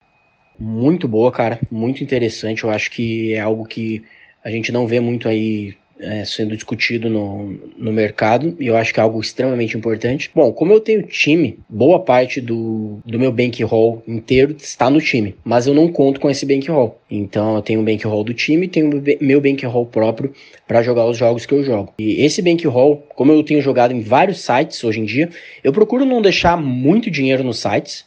Muito 0.59 1.07
boa, 1.07 1.31
cara, 1.31 1.59
muito 1.69 2.03
interessante. 2.03 2.63
Eu 2.63 2.69
acho 2.69 2.91
que 2.91 3.33
é 3.33 3.39
algo 3.39 3.65
que 3.65 4.03
a 4.43 4.49
gente 4.49 4.71
não 4.71 4.87
vê 4.87 4.99
muito 4.99 5.27
aí 5.27 5.75
é, 5.99 6.23
sendo 6.25 6.55
discutido 6.55 7.09
no, 7.09 7.59
no 7.77 7.91
mercado 7.91 8.55
e 8.59 8.67
eu 8.67 8.75
acho 8.77 8.93
que 8.93 8.99
é 8.99 9.03
algo 9.03 9.19
extremamente 9.19 9.77
importante. 9.77 10.29
Bom, 10.33 10.51
como 10.51 10.71
eu 10.73 10.79
tenho 10.79 11.03
time, 11.03 11.59
boa 11.67 11.99
parte 11.99 12.39
do, 12.39 12.99
do 13.05 13.19
meu 13.19 13.31
bankroll 13.31 14.03
inteiro 14.07 14.55
está 14.57 14.89
no 14.89 15.01
time, 15.01 15.35
mas 15.43 15.67
eu 15.67 15.73
não 15.73 15.87
conto 15.87 16.19
com 16.19 16.29
esse 16.29 16.45
bankroll. 16.45 16.99
Então 17.09 17.55
eu 17.55 17.61
tenho 17.61 17.81
o 17.81 17.83
bankroll 17.83 18.23
do 18.23 18.33
time 18.33 18.65
e 18.65 18.69
tenho 18.69 19.03
meu 19.19 19.41
bankroll 19.41 19.85
próprio 19.85 20.33
para 20.67 20.83
jogar 20.83 21.05
os 21.05 21.17
jogos 21.17 21.45
que 21.45 21.53
eu 21.53 21.63
jogo. 21.63 21.93
E 21.99 22.23
esse 22.23 22.41
bankroll, 22.41 23.03
como 23.15 23.31
eu 23.31 23.43
tenho 23.43 23.61
jogado 23.61 23.93
em 23.93 24.01
vários 24.01 24.41
sites 24.41 24.83
hoje 24.83 24.99
em 24.99 25.05
dia, 25.05 25.29
eu 25.63 25.71
procuro 25.71 26.05
não 26.05 26.21
deixar 26.21 26.57
muito 26.57 27.09
dinheiro 27.09 27.43
nos 27.43 27.59
sites. 27.59 28.05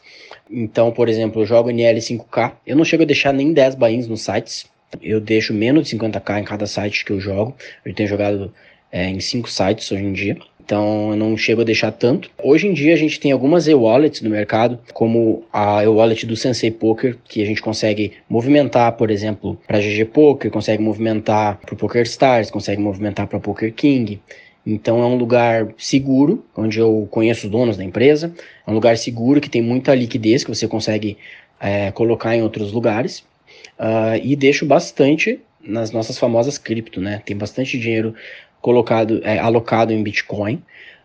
Então, 0.51 0.91
por 0.91 1.07
exemplo, 1.07 1.41
eu 1.41 1.45
jogo 1.45 1.69
NL5K, 1.69 2.53
eu 2.67 2.75
não 2.75 2.83
chego 2.83 3.03
a 3.03 3.05
deixar 3.05 3.33
nem 3.33 3.53
10 3.53 3.75
bains 3.75 4.07
nos 4.07 4.21
sites, 4.21 4.65
eu 5.01 5.21
deixo 5.21 5.53
menos 5.53 5.87
de 5.87 5.97
50k 5.97 6.41
em 6.41 6.43
cada 6.43 6.67
site 6.67 7.05
que 7.05 7.11
eu 7.11 7.19
jogo. 7.19 7.55
Eu 7.85 7.93
tenho 7.93 8.09
jogado 8.09 8.53
é, 8.91 9.07
em 9.07 9.19
cinco 9.19 9.49
sites 9.49 9.91
hoje 9.91 10.03
em 10.03 10.11
dia. 10.11 10.37
Então 10.63 11.11
eu 11.11 11.17
não 11.17 11.35
chego 11.35 11.61
a 11.61 11.63
deixar 11.63 11.91
tanto. 11.91 12.29
Hoje 12.41 12.67
em 12.67 12.73
dia 12.73 12.93
a 12.93 12.97
gente 12.97 13.19
tem 13.19 13.31
algumas 13.31 13.67
e-wallets 13.67 14.21
no 14.21 14.29
mercado, 14.29 14.79
como 14.93 15.43
a 15.51 15.83
e-wallet 15.83 16.25
do 16.25 16.35
Sensei 16.35 16.71
Poker, 16.71 17.17
que 17.27 17.41
a 17.41 17.45
gente 17.45 17.61
consegue 17.61 18.13
movimentar, 18.29 18.91
por 18.93 19.11
exemplo, 19.11 19.59
para 19.67 19.79
GG 19.79 20.05
Poker, 20.05 20.51
consegue 20.51 20.81
movimentar 20.81 21.59
para 21.65 21.75
Poker 21.75 22.03
Stars, 22.03 22.51
consegue 22.51 22.81
movimentar 22.81 23.27
para 23.27 23.39
Poker 23.39 23.73
King. 23.73 24.21
Então 24.65 25.01
é 25.01 25.05
um 25.05 25.15
lugar 25.15 25.69
seguro, 25.77 26.45
onde 26.55 26.79
eu 26.79 27.07
conheço 27.09 27.47
os 27.47 27.51
donos 27.51 27.77
da 27.77 27.83
empresa. 27.83 28.33
É 28.65 28.69
um 28.69 28.73
lugar 28.73 28.97
seguro 28.97 29.41
que 29.41 29.49
tem 29.49 29.61
muita 29.61 29.95
liquidez 29.95 30.43
que 30.43 30.53
você 30.53 30.67
consegue 30.67 31.17
é, 31.59 31.91
colocar 31.91 32.35
em 32.35 32.41
outros 32.41 32.71
lugares. 32.71 33.23
Uh, 33.79 34.21
e 34.23 34.35
deixo 34.35 34.65
bastante 34.65 35.39
nas 35.59 35.91
nossas 35.91 36.17
famosas 36.17 36.57
cripto, 36.57 37.01
né? 37.01 37.21
Tem 37.25 37.35
bastante 37.35 37.79
dinheiro 37.79 38.13
colocado, 38.61 39.21
é, 39.23 39.39
alocado 39.39 39.91
em 39.91 40.03
Bitcoin. 40.03 40.61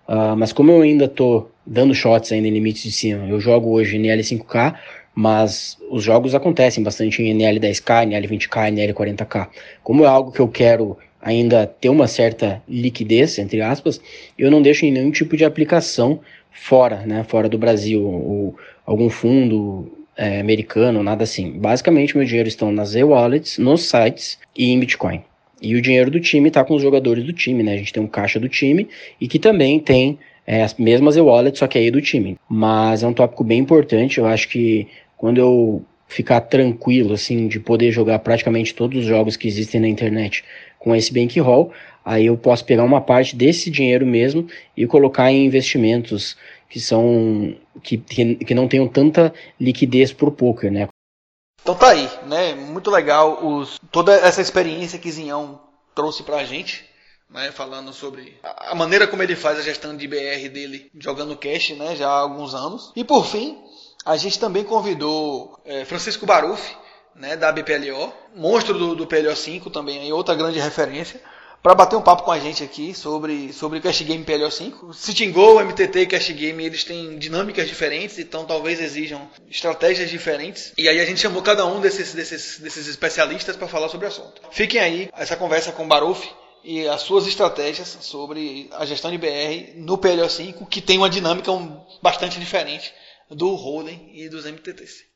Uh, 0.07 0.37
mas 0.37 0.53
como 0.53 0.71
eu 0.71 0.83
ainda 0.83 1.09
tô 1.09 1.49
dando 1.67 1.95
shots 1.95 2.31
ainda 2.31 2.47
em 2.47 2.53
limites 2.53 2.83
de 2.83 2.93
cima, 2.93 3.27
eu 3.27 3.41
jogo 3.41 3.71
hoje 3.71 3.97
em 3.97 4.03
NL5K, 4.03 4.75
mas 5.15 5.79
os 5.91 6.05
jogos 6.05 6.35
acontecem 6.35 6.85
bastante 6.85 7.23
em 7.23 7.37
NL10K, 7.37 8.07
NL20K, 8.07 8.73
NL40K. 8.73 9.49
Como 9.83 10.05
é 10.05 10.07
algo 10.07 10.31
que 10.31 10.41
eu 10.41 10.49
quero 10.49 10.97
ainda 11.21 11.67
ter 11.67 11.89
uma 11.89 12.07
certa 12.07 12.63
liquidez, 12.69 13.39
entre 13.39 13.61
aspas, 13.61 14.01
eu 14.39 14.51
não 14.51 14.63
deixo 14.63 14.85
em 14.85 14.93
nenhum 14.93 15.11
tipo 15.11 15.37
de 15.37 15.45
aplicação 15.45 16.21
fora, 16.51 17.05
né, 17.07 17.25
fora 17.25 17.49
do 17.49 17.59
Brasil, 17.59 18.03
ou 18.03 18.57
algum 18.85 19.11
fundo 19.11 19.93
é, 20.17 20.41
americano, 20.41 21.03
nada 21.03 21.25
assim. 21.25 21.53
Basicamente, 21.53 22.17
meu 22.17 22.27
dinheiro 22.27 22.49
estão 22.49 22.73
nas 22.73 22.95
e-wallets, 22.95 23.59
nos 23.59 23.83
sites 23.83 24.39
e 24.57 24.71
em 24.71 24.81
Bitcoin. 24.81 25.23
E 25.61 25.75
o 25.75 25.83
dinheiro 25.83 26.11
do 26.11 26.21
time 26.21 26.49
está 26.49 26.65
com 26.65 26.75
os 26.75 26.83
jogadores 26.83 27.25
do 27.25 27.33
time, 27.33 27.63
né? 27.63 27.75
A 27.75 27.77
gente 27.77 27.93
tem 27.93 28.03
um 28.03 28.07
caixa 28.07 28.39
do 28.39 28.49
time 28.49 28.89
e 29.21 29.27
que 29.27 29.39
também 29.39 29.79
tem 29.81 30.19
é, 30.47 30.63
as 30.63 30.75
mesmas 30.75 31.17
e-wallets, 31.17 31.59
só 31.59 31.67
que 31.67 31.79
aí 31.79 31.91
do 31.91 32.01
time. 32.01 32.37
Mas 32.49 33.03
é 33.03 33.07
um 33.07 33.13
tópico 33.13 33.43
bem 33.43 33.59
importante. 33.59 34.19
Eu 34.19 34.27
acho 34.27 34.49
que 34.49 34.87
quando 35.17 35.39
eu 35.39 35.83
ficar 36.09 36.41
tranquilo, 36.43 37.15
assim, 37.15 37.49
de 37.49 37.59
poder 37.59 37.91
jogar 37.91 38.19
praticamente 38.21 38.75
todos 38.75 39.01
os 39.01 39.07
jogos 39.07 39.37
que 39.37 39.49
existem 39.49 39.81
na 39.81 39.89
internet 39.89 40.45
com 40.87 40.95
esse 40.95 41.13
bankroll, 41.13 41.73
aí 42.05 42.27
eu 42.27 42.39
posso 42.39 42.65
pegar 42.65 42.85
uma 42.85 43.01
parte 43.01 43.35
desse 43.35 43.69
dinheiro 43.69 44.07
mesmo 44.07 44.49
e 44.77 44.87
colocar 44.87 45.33
em 45.33 45.45
investimentos 45.45 46.37
que 46.71 46.79
são 46.79 47.57
que, 47.83 47.99
que, 47.99 48.55
não 48.55 48.69
tenham 48.69 48.87
tanta 48.87 49.35
liquidez 49.59 50.13
pro 50.13 50.31
poker, 50.31 50.71
né? 50.71 50.87
Então 51.61 51.75
tá 51.75 51.91
aí, 51.91 52.09
né? 52.29 52.55
Muito 52.55 52.89
legal 52.89 53.45
os, 53.45 53.81
toda 53.91 54.15
essa 54.15 54.41
experiência 54.41 54.97
que 54.97 55.11
Zinhão 55.11 55.61
trouxe 55.93 56.23
pra 56.23 56.45
gente, 56.45 56.85
né? 57.29 57.51
Falando 57.51 57.93
sobre 57.93 58.39
a 58.45 58.77
maneira 58.77 59.09
como 59.09 59.25
ele 59.25 59.35
faz 59.35 59.59
a 59.59 59.63
gestão 59.63 59.97
de 59.97 60.07
BR 60.07 60.49
dele 60.53 60.89
jogando 60.97 61.37
cash, 61.37 61.71
né? 61.71 61.97
Já 61.97 62.07
há 62.07 62.21
alguns 62.21 62.55
anos. 62.55 62.93
E 62.95 63.03
por 63.03 63.27
fim, 63.27 63.59
a 64.05 64.17
gente 64.17 64.39
também 64.39 64.63
convidou 64.63 65.59
é, 65.65 65.85
Francisco 65.85 66.25
Baruf, 66.25 66.77
né? 67.19 67.37
Da 67.37 67.53
BPLO, 67.53 68.13
monstro 68.35 68.79
do, 68.79 68.95
do 68.95 69.07
PLO 69.07 69.35
5 69.35 69.71
também, 69.71 70.01
aí, 70.01 70.13
outra 70.13 70.35
grande 70.35 70.59
referência 70.59 71.21
para 71.67 71.75
bater 71.75 71.97
um 71.97 72.03
papo 72.03 72.23
com 72.23 72.31
a 72.31 72.39
gente 72.39 72.63
aqui 72.63 72.95
sobre, 72.95 73.53
sobre 73.53 73.81
Cash 73.81 74.03
Game 74.03 74.25
PLO5. 74.25 74.95
Sitting 74.95 75.33
Go, 75.33 75.61
MTT 75.61 76.01
e 76.03 76.07
Cash 76.07 76.31
Game, 76.31 76.65
eles 76.65 76.85
têm 76.85 77.19
dinâmicas 77.19 77.67
diferentes, 77.67 78.21
então 78.21 78.45
talvez 78.45 78.81
exijam 78.81 79.29
estratégias 79.51 80.09
diferentes. 80.09 80.73
E 80.79 80.89
aí 80.89 81.01
a 81.01 81.05
gente 81.05 81.19
chamou 81.19 81.43
cada 81.43 81.67
um 81.67 81.81
desses, 81.81 82.15
desses, 82.15 82.61
desses 82.61 82.87
especialistas 82.87 83.57
para 83.57 83.67
falar 83.67 83.89
sobre 83.89 84.07
o 84.07 84.09
assunto. 84.09 84.41
Fiquem 84.53 84.81
aí, 84.81 85.09
essa 85.17 85.37
conversa 85.37 85.73
com 85.73 85.85
o 85.85 85.89
Baruf 85.89 86.31
e 86.63 86.87
as 86.87 87.01
suas 87.01 87.27
estratégias 87.27 87.99
sobre 88.01 88.71
a 88.73 88.85
gestão 88.85 89.11
de 89.11 89.19
BR 89.19 89.73
no 89.75 89.99
PLO5, 89.99 90.69
que 90.69 90.81
tem 90.81 90.99
uma 90.99 91.11
dinâmica 91.11 91.51
bastante 92.01 92.39
diferente 92.39 92.95
do 93.29 93.57
Hold'em 93.57 94.13
e 94.15 94.29
dos 94.29 94.45
MTTs. 94.45 95.16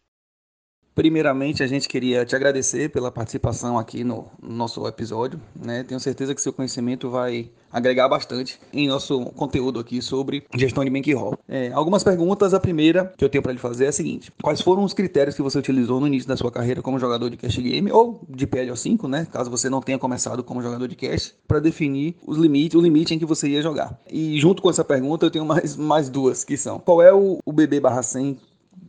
Primeiramente, 0.95 1.63
a 1.63 1.67
gente 1.67 1.89
queria 1.89 2.25
te 2.25 2.35
agradecer 2.35 2.91
pela 2.91 3.11
participação 3.11 3.79
aqui 3.79 4.05
no, 4.05 4.27
nosso 4.43 4.87
episódio. 4.87 5.41
Né? 5.55 5.85
Tenho 5.85 6.01
certeza 6.01 6.35
que 6.35 6.43
seu 6.43 6.53
conhecimento 6.53 7.09
vai 7.09 7.51
agregar 7.73 8.09
bastante 8.09 8.59
em 8.73 8.89
nosso 8.89 9.27
conteúdo 9.27 9.79
aqui 9.79 10.03
sobre 10.03 10.45
gestão 10.55 10.85
de 10.85 10.91
bankroll. 10.91 11.39
É, 11.49 11.71
algumas 11.73 12.03
perguntas. 12.03 12.53
A 12.53 12.61
primeira 12.61 13.13
que 13.17 13.25
eu 13.25 13.29
tenho 13.29 13.43
para 13.43 13.53
lhe 13.53 13.59
fazer 13.59 13.85
é 13.85 13.89
a 13.89 13.93
seguinte: 13.93 14.33
quais 14.43 14.61
foram 14.61 14.83
os 14.83 14.93
critérios 14.93 15.37
que 15.37 15.43
você 15.43 15.59
utilizou 15.59 16.01
no 16.01 16.07
início 16.07 16.29
da 16.29 16.37
sua 16.37 16.51
carreira 16.51 16.83
como 16.83 16.99
jogador 16.99 17.31
de 17.31 17.37
cash 17.37 17.57
game 17.59 17.91
ou 17.93 18.21
de 18.29 18.47
PLO5, 18.47 19.09
né? 19.09 19.27
Caso 19.31 19.51
você 19.51 19.71
não 19.71 19.81
tenha 19.81 19.99
começado 19.99 20.43
como 20.43 20.63
jogador 20.63 20.89
de 20.89 20.97
cash, 20.97 21.35
para 21.47 21.61
definir 21.61 22.17
os 22.27 22.37
limites, 22.37 22.77
o 22.77 22.83
limite 22.83 23.15
em 23.15 23.19
que 23.19 23.25
você 23.25 23.49
ia 23.49 23.63
jogar. 23.63 23.99
E 24.11 24.39
junto 24.41 24.61
com 24.61 24.71
essa 24.71 24.85
pergunta, 24.85 25.27
eu 25.27 25.31
tenho 25.31 25.45
mais, 25.45 25.77
mais 25.77 26.09
duas 26.09 26.45
que 26.45 26.57
são: 26.57 26.79
qual 26.79 27.01
é 27.01 27.13
o, 27.13 27.39
o 27.45 27.53
BB/100 27.53 28.37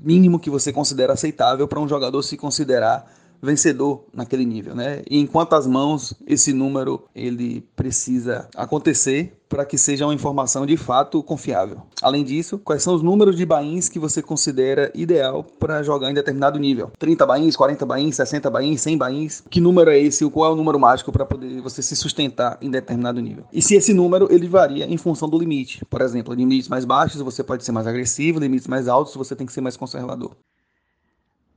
mínimo 0.01 0.39
que 0.39 0.49
você 0.49 0.73
considera 0.73 1.13
aceitável 1.13 1.67
para 1.67 1.79
um 1.79 1.87
jogador 1.87 2.21
se 2.23 2.35
considerar 2.35 3.20
vencedor 3.41 4.05
naquele 4.13 4.45
nível, 4.45 4.75
né? 4.75 5.01
E 5.09 5.17
em 5.17 5.25
quantas 5.25 5.65
mãos 5.65 6.13
esse 6.27 6.53
número 6.53 7.03
ele 7.15 7.61
precisa 7.75 8.47
acontecer 8.55 9.33
para 9.51 9.65
que 9.65 9.77
seja 9.77 10.05
uma 10.05 10.13
informação 10.13 10.65
de 10.65 10.77
fato 10.77 11.21
confiável. 11.21 11.81
Além 12.01 12.23
disso, 12.23 12.57
quais 12.57 12.81
são 12.81 12.95
os 12.95 13.03
números 13.03 13.35
de 13.35 13.45
bains 13.45 13.89
que 13.89 13.99
você 13.99 14.21
considera 14.21 14.89
ideal 14.95 15.43
para 15.43 15.83
jogar 15.83 16.09
em 16.09 16.13
determinado 16.13 16.57
nível? 16.57 16.89
30 16.97 17.25
bains, 17.25 17.55
40 17.57 17.85
bains, 17.85 18.15
60 18.15 18.49
bains, 18.49 18.79
100 18.79 18.97
bains? 18.97 19.43
Que 19.49 19.59
número 19.59 19.91
é 19.91 19.99
esse? 19.99 20.29
Qual 20.29 20.49
é 20.49 20.53
o 20.53 20.55
número 20.55 20.79
mágico 20.79 21.11
para 21.11 21.25
poder 21.25 21.59
você 21.61 21.81
se 21.81 21.97
sustentar 21.97 22.57
em 22.61 22.71
determinado 22.71 23.19
nível? 23.19 23.43
E 23.51 23.61
se 23.61 23.75
esse 23.75 23.93
número 23.93 24.29
ele 24.31 24.47
varia 24.47 24.85
em 24.85 24.97
função 24.97 25.27
do 25.27 25.37
limite? 25.37 25.83
Por 25.85 26.01
exemplo, 26.01 26.33
limites 26.33 26.69
mais 26.69 26.85
baixos 26.85 27.19
você 27.19 27.43
pode 27.43 27.65
ser 27.65 27.73
mais 27.73 27.87
agressivo, 27.87 28.39
limites 28.39 28.67
mais 28.67 28.87
altos 28.87 29.15
você 29.15 29.35
tem 29.35 29.45
que 29.45 29.51
ser 29.51 29.59
mais 29.59 29.75
conservador. 29.75 30.31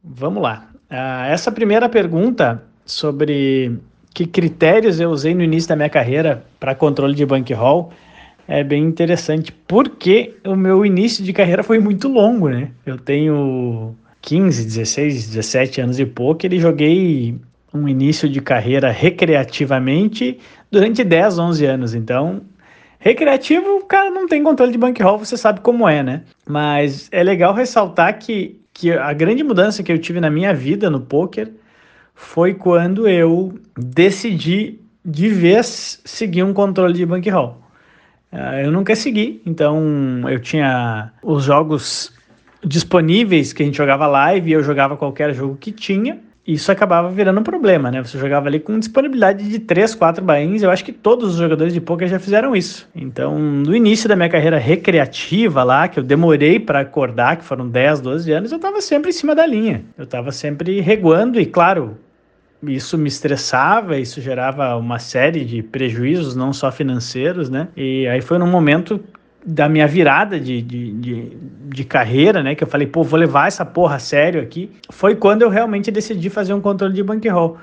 Vamos 0.04 0.42
lá. 0.42 0.68
Uh, 0.90 1.32
essa 1.32 1.50
primeira 1.50 1.88
pergunta 1.88 2.62
sobre 2.84 3.78
que 4.12 4.26
critérios 4.26 5.00
eu 5.00 5.10
usei 5.10 5.34
no 5.34 5.42
início 5.42 5.68
da 5.68 5.74
minha 5.74 5.88
carreira 5.88 6.44
para 6.60 6.74
controle 6.74 7.14
de 7.14 7.24
bankroll 7.24 7.90
é 8.46 8.62
bem 8.62 8.84
interessante, 8.84 9.50
porque 9.66 10.36
o 10.44 10.54
meu 10.54 10.84
início 10.84 11.24
de 11.24 11.32
carreira 11.32 11.62
foi 11.62 11.78
muito 11.78 12.08
longo, 12.08 12.50
né? 12.50 12.70
Eu 12.84 12.98
tenho 12.98 13.94
15, 14.20 14.64
16, 14.64 15.28
17 15.28 15.80
anos 15.80 15.96
de 15.96 16.04
poker 16.04 16.52
e 16.52 16.60
joguei 16.60 17.40
um 17.72 17.88
início 17.88 18.28
de 18.28 18.42
carreira 18.42 18.90
recreativamente 18.90 20.38
durante 20.70 21.02
10, 21.02 21.38
11 21.38 21.64
anos. 21.64 21.94
Então, 21.94 22.42
recreativo, 22.98 23.78
o 23.78 23.84
cara 23.84 24.10
não 24.10 24.28
tem 24.28 24.42
controle 24.42 24.72
de 24.72 24.78
bankroll, 24.78 25.18
você 25.18 25.38
sabe 25.38 25.60
como 25.60 25.88
é, 25.88 26.02
né? 26.02 26.22
Mas 26.46 27.08
é 27.10 27.22
legal 27.22 27.54
ressaltar 27.54 28.18
que 28.18 28.60
que 28.74 28.92
a 28.92 29.12
grande 29.12 29.44
mudança 29.44 29.82
que 29.82 29.92
eu 29.92 29.98
tive 29.98 30.20
na 30.20 30.28
minha 30.28 30.52
vida 30.52 30.90
no 30.90 31.00
poker 31.00 31.52
foi 32.14 32.52
quando 32.52 33.08
eu 33.08 33.54
decidi 33.78 34.80
de 35.04 35.28
vez 35.28 36.00
seguir 36.04 36.42
um 36.42 36.52
controle 36.52 36.92
de 36.92 37.06
bankroll. 37.06 37.62
Uh, 38.32 38.64
eu 38.64 38.72
nunca 38.72 38.96
segui, 38.96 39.40
então 39.46 40.28
eu 40.28 40.40
tinha 40.40 41.12
os 41.22 41.44
jogos 41.44 42.12
disponíveis 42.64 43.52
que 43.52 43.62
a 43.62 43.66
gente 43.66 43.76
jogava 43.76 44.06
live, 44.08 44.50
eu 44.50 44.62
jogava 44.62 44.96
qualquer 44.96 45.32
jogo 45.32 45.56
que 45.56 45.70
tinha, 45.70 46.18
isso 46.46 46.70
acabava 46.70 47.10
virando 47.10 47.40
um 47.40 47.42
problema, 47.42 47.90
né? 47.90 48.02
Você 48.02 48.18
jogava 48.18 48.48
ali 48.48 48.60
com 48.60 48.78
disponibilidade 48.78 49.48
de 49.48 49.58
3, 49.58 49.94
4 49.94 50.22
bains. 50.22 50.62
Eu 50.62 50.70
acho 50.70 50.84
que 50.84 50.92
todos 50.92 51.30
os 51.30 51.36
jogadores 51.36 51.72
de 51.72 51.80
poker 51.80 52.06
já 52.06 52.18
fizeram 52.18 52.54
isso. 52.54 52.86
Então, 52.94 53.38
no 53.38 53.74
início 53.74 54.08
da 54.08 54.14
minha 54.14 54.28
carreira 54.28 54.58
recreativa 54.58 55.62
lá, 55.62 55.88
que 55.88 55.98
eu 55.98 56.04
demorei 56.04 56.60
para 56.60 56.80
acordar, 56.80 57.38
que 57.38 57.44
foram 57.44 57.66
10, 57.66 58.00
12 58.02 58.30
anos, 58.30 58.52
eu 58.52 58.56
estava 58.56 58.80
sempre 58.82 59.08
em 59.08 59.12
cima 59.12 59.34
da 59.34 59.46
linha. 59.46 59.84
Eu 59.96 60.04
estava 60.04 60.30
sempre 60.32 60.80
reguando 60.80 61.40
e, 61.40 61.46
claro, 61.46 61.96
isso 62.62 62.98
me 62.98 63.08
estressava, 63.08 63.98
isso 63.98 64.20
gerava 64.20 64.76
uma 64.76 64.98
série 64.98 65.44
de 65.44 65.62
prejuízos, 65.62 66.36
não 66.36 66.52
só 66.52 66.70
financeiros, 66.70 67.48
né? 67.48 67.68
E 67.74 68.06
aí 68.06 68.20
foi 68.20 68.38
num 68.38 68.50
momento 68.50 69.00
da 69.44 69.68
minha 69.68 69.86
virada 69.86 70.40
de, 70.40 70.62
de, 70.62 70.92
de, 70.92 71.36
de, 71.68 71.84
carreira, 71.84 72.42
né? 72.42 72.54
Que 72.54 72.64
eu 72.64 72.68
falei, 72.68 72.86
pô, 72.86 73.02
vou 73.02 73.18
levar 73.18 73.46
essa 73.48 73.64
porra 73.64 73.96
a 73.96 73.98
sério 73.98 74.40
aqui. 74.40 74.70
Foi 74.90 75.14
quando 75.14 75.42
eu 75.42 75.50
realmente 75.50 75.90
decidi 75.90 76.30
fazer 76.30 76.54
um 76.54 76.60
controle 76.60 76.94
de 76.94 77.02
bankroll. 77.02 77.58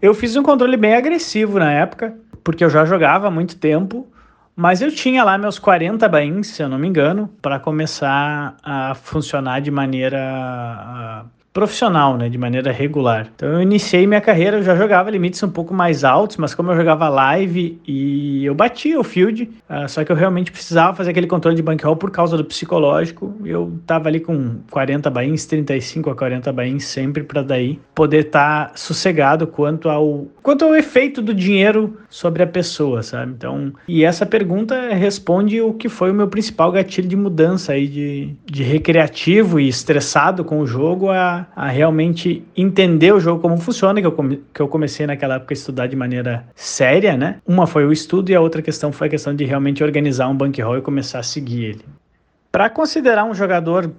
Eu 0.00 0.14
fiz 0.14 0.34
um 0.36 0.42
controle 0.42 0.76
bem 0.76 0.94
agressivo 0.94 1.58
na 1.58 1.72
época, 1.72 2.14
porque 2.42 2.64
eu 2.64 2.70
já 2.70 2.84
jogava 2.84 3.28
há 3.28 3.30
muito 3.30 3.56
tempo, 3.56 4.06
mas 4.54 4.80
eu 4.80 4.90
tinha 4.90 5.22
lá 5.22 5.36
meus 5.36 5.58
40 5.58 6.08
bains, 6.08 6.46
se 6.48 6.62
eu 6.62 6.68
não 6.68 6.78
me 6.78 6.88
engano, 6.88 7.28
para 7.42 7.58
começar 7.58 8.56
a 8.62 8.94
funcionar 8.94 9.60
de 9.60 9.70
maneira 9.70 11.26
profissional, 11.56 12.18
né, 12.18 12.28
de 12.28 12.36
maneira 12.36 12.70
regular. 12.70 13.28
Então 13.34 13.48
eu 13.48 13.62
iniciei 13.62 14.06
minha 14.06 14.20
carreira, 14.20 14.58
eu 14.58 14.62
já 14.62 14.76
jogava 14.76 15.10
limites 15.10 15.42
um 15.42 15.48
pouco 15.48 15.72
mais 15.72 16.04
altos, 16.04 16.36
mas 16.36 16.54
como 16.54 16.70
eu 16.70 16.76
jogava 16.76 17.08
live 17.08 17.80
e 17.88 18.44
eu 18.44 18.54
batia 18.54 19.00
o 19.00 19.02
field, 19.02 19.48
uh, 19.70 19.88
só 19.88 20.04
que 20.04 20.12
eu 20.12 20.16
realmente 20.16 20.52
precisava 20.52 20.94
fazer 20.94 21.12
aquele 21.12 21.26
controle 21.26 21.56
de 21.56 21.62
bankroll 21.62 21.96
por 21.96 22.10
causa 22.10 22.36
do 22.36 22.44
psicológico. 22.44 23.34
Eu 23.42 23.72
tava 23.86 24.08
ali 24.10 24.20
com 24.20 24.56
40 24.70 25.08
bains, 25.08 25.46
35 25.46 26.10
a 26.10 26.14
40 26.14 26.52
bains 26.52 26.84
sempre 26.84 27.22
para 27.22 27.40
daí 27.40 27.80
poder 27.94 28.26
estar 28.26 28.68
tá 28.68 28.76
sossegado 28.76 29.46
quanto 29.46 29.88
ao 29.88 30.26
quanto 30.42 30.62
ao 30.62 30.76
efeito 30.76 31.22
do 31.22 31.32
dinheiro 31.32 31.96
sobre 32.10 32.42
a 32.42 32.46
pessoa, 32.46 33.02
sabe? 33.02 33.32
Então, 33.32 33.72
e 33.88 34.04
essa 34.04 34.26
pergunta 34.26 34.90
responde 34.90 35.60
o 35.62 35.72
que 35.72 35.88
foi 35.88 36.10
o 36.10 36.14
meu 36.14 36.28
principal 36.28 36.70
gatilho 36.70 37.08
de 37.08 37.16
mudança 37.16 37.72
aí 37.72 37.88
de, 37.88 38.34
de 38.44 38.62
recreativo 38.62 39.58
e 39.58 39.68
estressado 39.68 40.44
com 40.44 40.60
o 40.60 40.66
jogo 40.66 41.10
a 41.10 41.45
a, 41.54 41.68
realmente 41.68 42.44
entender 42.56 43.12
o 43.12 43.20
jogo 43.20 43.40
como 43.40 43.56
funciona, 43.58 44.00
que 44.00 44.06
eu, 44.06 44.12
come, 44.12 44.42
que 44.52 44.60
eu 44.60 44.68
comecei 44.68 45.06
naquela 45.06 45.36
época 45.36 45.52
a 45.52 45.56
estudar 45.56 45.86
de 45.86 45.96
maneira 45.96 46.46
séria, 46.54 47.16
né? 47.16 47.36
Uma 47.46 47.66
foi 47.66 47.84
o 47.84 47.92
estudo 47.92 48.30
e 48.30 48.34
a 48.34 48.40
outra 48.40 48.62
questão 48.62 48.92
foi 48.92 49.06
a 49.06 49.10
questão 49.10 49.34
de 49.34 49.44
realmente 49.44 49.82
organizar 49.84 50.28
um 50.28 50.34
bankroll 50.34 50.78
e 50.78 50.82
começar 50.82 51.18
a 51.18 51.22
seguir 51.22 51.64
ele. 51.64 51.84
Para 52.50 52.70
considerar 52.70 53.24
um 53.24 53.34
jogador 53.34 53.90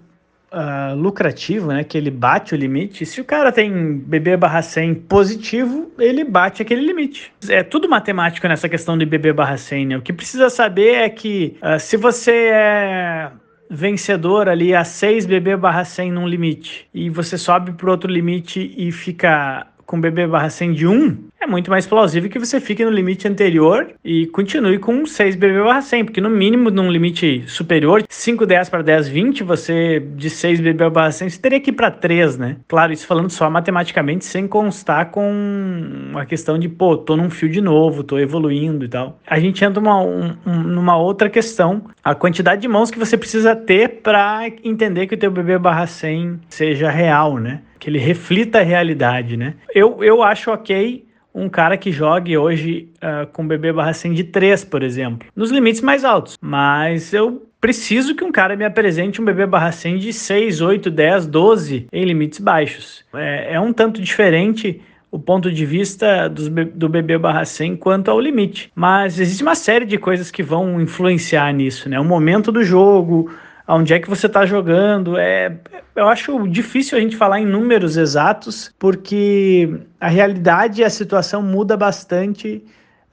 Uh, 0.50 0.96
lucrativo, 0.96 1.68
né, 1.68 1.84
que 1.84 1.98
ele 1.98 2.10
bate 2.10 2.54
o 2.54 2.58
limite, 2.58 3.06
se 3.06 3.20
o 3.20 3.26
cara 3.26 3.52
tem 3.52 3.98
BB 3.98 4.38
barra 4.38 4.62
100 4.62 4.96
positivo, 4.96 5.92
ele 6.00 6.24
bate 6.24 6.62
aquele 6.62 6.86
limite. 6.86 7.34
É 7.50 7.64
tudo 7.64 7.90
matemático 7.90 8.48
nessa 8.48 8.70
questão 8.70 8.98
de 8.98 9.06
BB 9.06 9.34
barra 9.34 9.58
100, 9.58 9.86
né? 9.88 9.98
O 9.98 10.02
que 10.02 10.14
precisa 10.14 10.50
saber 10.50 10.94
é 11.00 11.10
que 11.10 11.58
uh, 11.62 11.78
se 11.78 11.98
você 11.98 12.32
é 12.32 13.30
vencedor 13.70 14.48
ali 14.50 14.74
a 14.74 14.84
6 14.84 15.26
BB 15.26 15.58
barra 15.58 15.84
100 15.84 16.12
num 16.12 16.28
limite. 16.28 16.88
E 16.94 17.10
você 17.10 17.38
sobe 17.38 17.72
para 17.74 17.92
outro 17.92 18.12
limite 18.12 18.74
e 18.78 18.92
fica 18.92 19.68
com 19.86 20.00
BB 20.00 20.28
barra 20.28 20.50
100 20.50 20.74
de 20.74 20.88
1, 20.88 21.27
é 21.40 21.48
muito 21.48 21.70
mais 21.70 21.86
plausível 21.86 22.30
que 22.30 22.40
você 22.40 22.60
fique 22.60 22.84
no 22.84 22.92
limite 22.92 23.28
anterior 23.28 23.92
e 24.04 24.26
continue 24.28 24.80
com 24.80 25.06
6 25.06 25.36
BB 25.36 25.64
barra 25.64 25.82
100, 25.82 26.06
porque 26.06 26.22
no 26.22 26.30
mínimo 26.30 26.70
num 26.70 26.92
limite 26.92 27.44
superior, 27.48 28.04
5, 28.10 28.46
10 28.46 28.70
para 28.70 28.82
10, 28.82 29.08
20, 29.08 29.44
você 29.44 30.00
de 30.00 30.30
6 30.30 30.60
BB 30.60 30.90
barra 30.90 31.12
100, 31.12 31.30
você 31.30 31.40
teria 31.40 31.60
que 31.60 31.70
ir 31.70 31.74
para 31.74 31.92
3, 31.92 32.38
né? 32.38 32.58
Claro, 32.68 32.92
isso 32.92 33.06
falando 33.06 33.30
só 33.30 33.50
matematicamente, 33.50 34.26
sem 34.26 34.48
constar 34.48 35.12
com 35.12 36.14
a 36.16 36.26
questão 36.26 36.58
de, 36.58 36.68
pô, 36.68 36.98
tô 36.98 37.16
num 37.16 37.30
fio 37.30 37.50
de 37.50 37.62
novo, 37.62 38.04
tô 38.04 38.18
evoluindo 38.18 38.86
e 38.86 38.90
tal. 38.90 39.20
A 39.26 39.40
gente 39.40 39.64
entra 39.64 39.82
numa, 39.82 40.02
um, 40.02 40.36
numa 40.46 40.98
outra 40.98 41.30
questão, 41.30 41.84
a 42.04 42.16
quantidade 42.16 42.62
de 42.62 42.68
mãos 42.68 42.92
que 42.92 43.00
você 43.00 43.18
precisa 43.18 43.56
ter 43.56 44.02
para 44.02 44.42
entender 44.64 45.08
que 45.08 45.16
o 45.16 45.18
teu 45.18 45.32
BB 45.32 45.60
barra 45.60 45.88
100 45.88 46.40
seja 46.50 46.90
real, 46.90 47.38
né? 47.38 47.62
que 47.80 47.90
ele 47.92 48.00
reflita 48.00 48.60
a 48.60 48.64
realidade, 48.64 49.38
né? 49.38 49.54
Eu, 49.74 50.04
eu 50.04 50.24
acho 50.24 50.52
ok 50.52 51.06
um 51.34 51.50
cara 51.50 51.78
que 51.78 51.92
jogue 51.92 52.38
hoje 52.38 52.90
uh, 52.98 53.28
com 53.28 53.48
BB 53.48 53.74
barra 53.74 53.94
100 53.94 54.14
de 54.14 54.24
3, 54.24 54.66
por 54.66 54.82
exemplo, 54.84 55.28
nos 55.36 55.52
limites 55.52 55.82
mais 55.82 56.04
altos. 56.04 56.38
Mas 56.42 57.14
eu 57.14 57.48
preciso 57.62 58.16
que 58.16 58.24
um 58.24 58.32
cara 58.32 58.56
me 58.56 58.66
apresente 58.66 59.22
um 59.22 59.26
BB 59.26 59.46
barra 59.46 59.72
100 59.72 59.98
de 59.98 60.14
6, 60.14 60.62
8, 60.62 60.90
10, 60.90 61.28
12 61.28 61.88
em 61.92 62.06
limites 62.06 62.40
baixos. 62.40 63.04
É, 63.14 63.54
é 63.54 63.60
um 63.60 63.74
tanto 63.74 64.02
diferente 64.02 64.82
o 65.10 65.18
ponto 65.18 65.52
de 65.52 65.66
vista 65.66 66.28
do, 66.28 66.50
do 66.66 66.90
BB 66.90 67.18
barra 67.18 67.46
100 67.46 67.78
quanto 67.78 68.12
ao 68.12 68.20
limite. 68.20 68.72
Mas 68.76 69.20
existe 69.20 69.42
uma 69.42 69.56
série 69.56 69.86
de 69.86 69.98
coisas 69.98 70.30
que 70.30 70.44
vão 70.44 70.82
influenciar 70.82 71.52
nisso, 71.54 71.90
né? 71.90 72.00
O 72.00 72.06
momento 72.06 72.52
do 72.52 72.64
jogo, 72.64 73.32
onde 73.68 73.94
é 73.94 74.00
que 74.00 74.10
você 74.10 74.28
está 74.28 74.46
jogando. 74.46 75.18
É, 75.18 75.58
eu 75.96 76.08
acho 76.08 76.48
difícil 76.48 76.98
a 76.98 77.02
gente 77.02 77.18
falar 77.18 77.40
em 77.40 77.46
números 77.46 77.98
exatos, 77.98 78.74
porque 78.80 79.80
a 80.00 80.08
realidade 80.08 80.82
e 80.82 80.86
a 80.86 80.90
situação 80.90 81.42
muda 81.42 81.76
bastante 81.76 82.64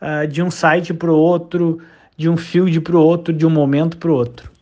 uh, 0.01 0.27
de 0.29 0.43
um 0.43 0.51
site 0.51 0.95
para 0.95 1.11
o 1.11 1.17
outro, 1.17 1.81
de 2.17 2.29
um 2.29 2.37
field 2.37 2.81
para 2.81 2.97
o 2.97 3.01
outro, 3.01 3.35
de 3.35 3.45
um 3.45 3.51
momento 3.51 3.97
para 3.97 4.11
o 4.11 4.15
outro. 4.15 4.54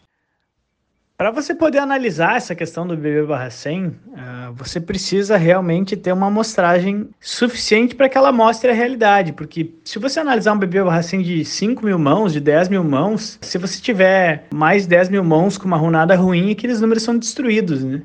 Para 1.16 1.30
você 1.30 1.54
poder 1.54 1.78
analisar 1.78 2.36
essa 2.36 2.54
questão 2.54 2.86
do 2.86 2.96
BB/100, 2.96 3.88
uh, 3.88 3.92
ah, 4.16 4.52
você 4.56 4.80
precisa 4.80 5.36
realmente 5.36 5.96
ter 5.96 6.12
uma 6.12 6.26
amostragem 6.26 7.08
suficiente 7.20 7.94
para 7.94 8.08
que 8.08 8.18
ela 8.18 8.32
mostre 8.32 8.70
a 8.70 8.74
realidade, 8.74 9.32
porque 9.32 9.70
se 9.84 9.98
você 9.98 10.18
analisar 10.18 10.54
um 10.54 10.58
BB/100 10.58 11.22
de 11.22 11.44
5 11.44 11.84
mil 11.84 11.98
mãos, 11.98 12.32
de 12.32 12.40
10 12.40 12.68
mil 12.70 12.82
mãos, 12.82 13.38
se 13.40 13.58
você 13.58 13.80
tiver 13.80 14.46
mais 14.52 14.86
10 14.86 15.10
mil 15.10 15.22
mãos 15.22 15.58
com 15.58 15.66
uma 15.66 15.76
runada 15.76 16.16
ruim, 16.16 16.50
aqueles 16.50 16.80
números 16.80 17.02
são 17.02 17.16
destruídos, 17.16 17.84
né? 17.84 18.02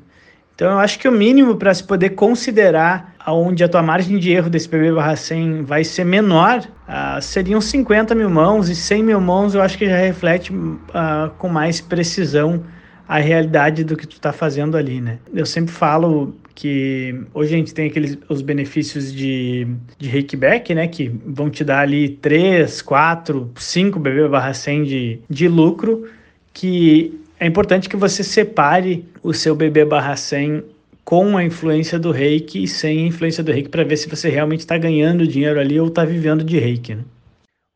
Então 0.54 0.72
eu 0.72 0.78
acho 0.78 0.98
que 0.98 1.08
o 1.08 1.12
mínimo 1.12 1.56
para 1.56 1.72
se 1.72 1.82
poder 1.84 2.10
considerar 2.10 3.14
aonde 3.18 3.64
a 3.64 3.68
tua 3.68 3.82
margem 3.82 4.18
de 4.18 4.30
erro 4.30 4.50
desse 4.50 4.68
BB/100 4.68 5.62
vai 5.62 5.82
ser 5.82 6.04
menor, 6.04 6.60
uh, 6.60 7.20
seriam 7.22 7.60
50 7.60 8.14
mil 8.14 8.30
mãos 8.30 8.68
e 8.68 8.76
100 8.76 9.02
mil 9.02 9.20
mãos 9.20 9.54
eu 9.54 9.62
acho 9.62 9.78
que 9.78 9.86
já 9.86 9.96
reflete 9.96 10.52
uh, 10.52 11.30
com 11.38 11.48
mais 11.48 11.80
precisão 11.80 12.62
a 13.08 13.18
realidade 13.18 13.82
do 13.82 13.96
que 13.96 14.06
tu 14.06 14.16
está 14.16 14.34
fazendo 14.34 14.76
ali, 14.76 15.00
né? 15.00 15.18
Eu 15.34 15.46
sempre 15.46 15.72
falo 15.72 16.36
que 16.54 17.18
hoje 17.32 17.54
a 17.54 17.56
gente 17.56 17.72
tem 17.72 17.88
aqueles 17.88 18.18
os 18.28 18.42
benefícios 18.42 19.10
de, 19.10 19.66
de 19.96 20.10
rakeback, 20.10 20.74
né? 20.74 20.86
Que 20.86 21.08
vão 21.24 21.48
te 21.48 21.64
dar 21.64 21.80
ali 21.80 22.10
3, 22.10 22.82
4, 22.82 23.50
5 23.56 23.98
BB 23.98 24.28
barra 24.28 24.52
100 24.52 24.84
de, 24.84 25.20
de 25.30 25.48
lucro, 25.48 26.06
que 26.52 27.18
é 27.40 27.46
importante 27.46 27.88
que 27.88 27.96
você 27.96 28.22
separe 28.22 29.08
o 29.22 29.32
seu 29.32 29.54
BB 29.54 29.86
barra 29.86 30.14
100 30.14 30.62
com 31.02 31.38
a 31.38 31.42
influência 31.42 31.98
do 31.98 32.10
reiki 32.10 32.64
e 32.64 32.68
sem 32.68 33.04
a 33.04 33.06
influência 33.06 33.42
do 33.42 33.50
reiki 33.50 33.70
para 33.70 33.84
ver 33.84 33.96
se 33.96 34.06
você 34.06 34.28
realmente 34.28 34.60
está 34.60 34.76
ganhando 34.76 35.26
dinheiro 35.26 35.58
ali 35.58 35.80
ou 35.80 35.88
está 35.88 36.04
vivendo 36.04 36.44
de 36.44 36.58
reiki, 36.58 36.94
né? 36.94 37.04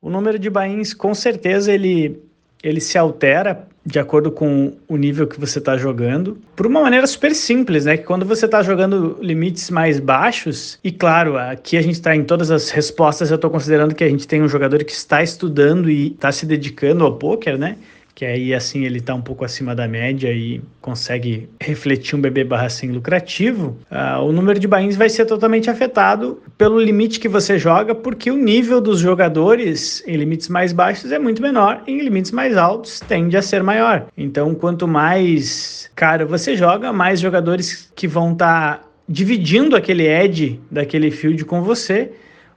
O 0.03 0.11
número 0.11 0.39
de 0.39 0.51
bains, 0.51 0.93
com 0.93 1.15
certeza, 1.15 1.73
ele, 1.73 2.21
ele 2.63 2.81
se 2.81 2.97
altera 2.97 3.67
de 3.85 3.99
acordo 3.99 4.31
com 4.31 4.73
o 4.87 4.97
nível 4.97 5.27
que 5.27 5.41
você 5.41 5.59
está 5.59 5.77
jogando, 5.77 6.39
por 6.55 6.67
uma 6.67 6.81
maneira 6.81 7.07
super 7.07 7.35
simples, 7.35 7.85
né? 7.85 7.97
Que 7.97 8.05
quando 8.05 8.25
você 8.25 8.47
está 8.47 8.63
jogando 8.63 9.19
limites 9.21 9.71
mais 9.71 9.99
baixos, 9.99 10.79
e 10.85 10.93
claro, 10.93 11.37
aqui 11.37 11.77
a 11.77 11.83
gente 11.83 11.95
está 11.95 12.15
em 12.15 12.23
todas 12.23 12.51
as 12.53 12.71
respostas, 12.71 13.31
eu 13.31 13.35
estou 13.35 13.51
considerando 13.51 13.95
que 13.95 14.05
a 14.05 14.09
gente 14.09 14.29
tem 14.29 14.41
um 14.41 14.49
jogador 14.49 14.85
que 14.85 14.93
está 14.93 15.21
estudando 15.23 15.91
e 15.91 16.13
está 16.13 16.31
se 16.31 16.47
dedicando 16.47 17.05
ao 17.05 17.17
poker, 17.17 17.59
né? 17.59 17.77
Que 18.23 18.27
aí 18.27 18.55
assim 18.55 18.85
ele 18.85 18.99
está 18.99 19.13
um 19.17 19.21
pouco 19.21 19.45
acima 19.45 19.75
da 19.75 19.89
média 19.89 20.33
e 20.33 20.63
consegue 20.81 21.49
refletir 21.61 22.15
um 22.15 22.21
BB 22.21 22.45
barra 22.45 22.69
100 22.69 22.93
lucrativo, 22.93 23.77
uh, 23.91 24.23
o 24.23 24.31
número 24.31 24.61
de 24.61 24.69
bains 24.69 24.95
vai 24.95 25.09
ser 25.09 25.27
totalmente 25.27 25.69
afetado 25.69 26.41
pelo 26.57 26.81
limite 26.81 27.19
que 27.19 27.29
você 27.29 27.59
joga, 27.59 27.97
porque 27.97 28.31
o 28.31 28.37
nível 28.37 28.81
dos 28.81 29.01
jogadores 29.01 30.05
em 30.07 30.15
limites 30.15 30.49
mais 30.49 30.73
baixos 30.73 31.11
é 31.11 31.19
muito 31.19 31.43
menor, 31.43 31.83
em 31.85 32.01
limites 32.01 32.31
mais 32.31 32.57
altos 32.57 33.01
tende 33.01 33.37
a 33.37 33.43
ser 33.43 33.61
maior. 33.61 34.07
Então, 34.17 34.55
quanto 34.55 34.87
mais 34.87 35.91
caro 35.97 36.25
você 36.25 36.57
joga, 36.57 36.93
mais 36.93 37.19
jogadores 37.19 37.91
que 37.93 38.07
vão 38.07 38.35
estar 38.35 38.79
tá 38.79 38.85
dividindo 39.09 39.75
aquele 39.75 40.07
edge 40.07 40.61
daquele 40.71 41.11
field 41.11 41.45
com 41.45 41.61
você 41.61 42.13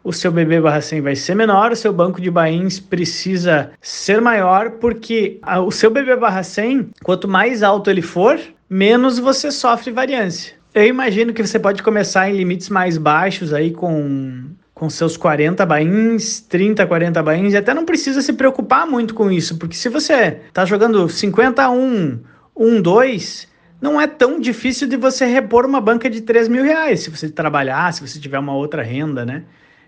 o 0.05 0.13
seu 0.13 0.31
BB 0.31 0.61
barra 0.61 0.81
100 0.81 1.01
vai 1.01 1.15
ser 1.15 1.35
menor, 1.35 1.71
o 1.71 1.75
seu 1.75 1.91
banco 1.91 2.21
de 2.21 2.29
bains 2.29 2.79
precisa 2.79 3.71
ser 3.81 4.21
maior, 4.21 4.69
porque 4.79 5.39
o 5.65 5.71
seu 5.71 5.89
BB 5.89 6.15
barra 6.17 6.43
100, 6.43 6.91
quanto 7.03 7.27
mais 7.27 7.63
alto 7.63 7.89
ele 7.89 8.03
for, 8.03 8.39
menos 8.69 9.17
você 9.17 9.49
sofre 9.49 9.91
variância. 9.91 10.53
Eu 10.75 10.85
imagino 10.85 11.33
que 11.33 11.45
você 11.45 11.57
pode 11.57 11.81
começar 11.81 12.29
em 12.29 12.37
limites 12.37 12.69
mais 12.69 12.99
baixos 12.99 13.51
aí 13.51 13.71
com 13.71 14.43
com 14.75 14.89
seus 14.89 15.15
40 15.15 15.65
bains, 15.65 16.41
30, 16.41 16.85
40 16.85 17.23
bains, 17.23 17.53
e 17.53 17.57
até 17.57 17.73
não 17.73 17.85
precisa 17.85 18.21
se 18.21 18.33
preocupar 18.33 18.85
muito 18.85 19.13
com 19.13 19.31
isso, 19.31 19.57
porque 19.57 19.73
se 19.73 19.87
você 19.87 20.31
tá 20.51 20.65
jogando 20.65 21.07
51, 21.07 22.19
1, 22.53 22.81
2, 22.81 23.47
não 23.79 24.01
é 24.01 24.05
tão 24.05 24.37
difícil 24.37 24.85
de 24.89 24.97
você 24.97 25.25
repor 25.25 25.65
uma 25.65 25.79
banca 25.79 26.09
de 26.09 26.19
3 26.19 26.49
mil 26.49 26.61
reais, 26.61 26.99
se 26.99 27.09
você 27.09 27.29
trabalhar, 27.29 27.93
se 27.93 28.05
você 28.05 28.19
tiver 28.19 28.37
uma 28.37 28.53
outra 28.53 28.83
renda, 28.83 29.25
né? 29.25 29.43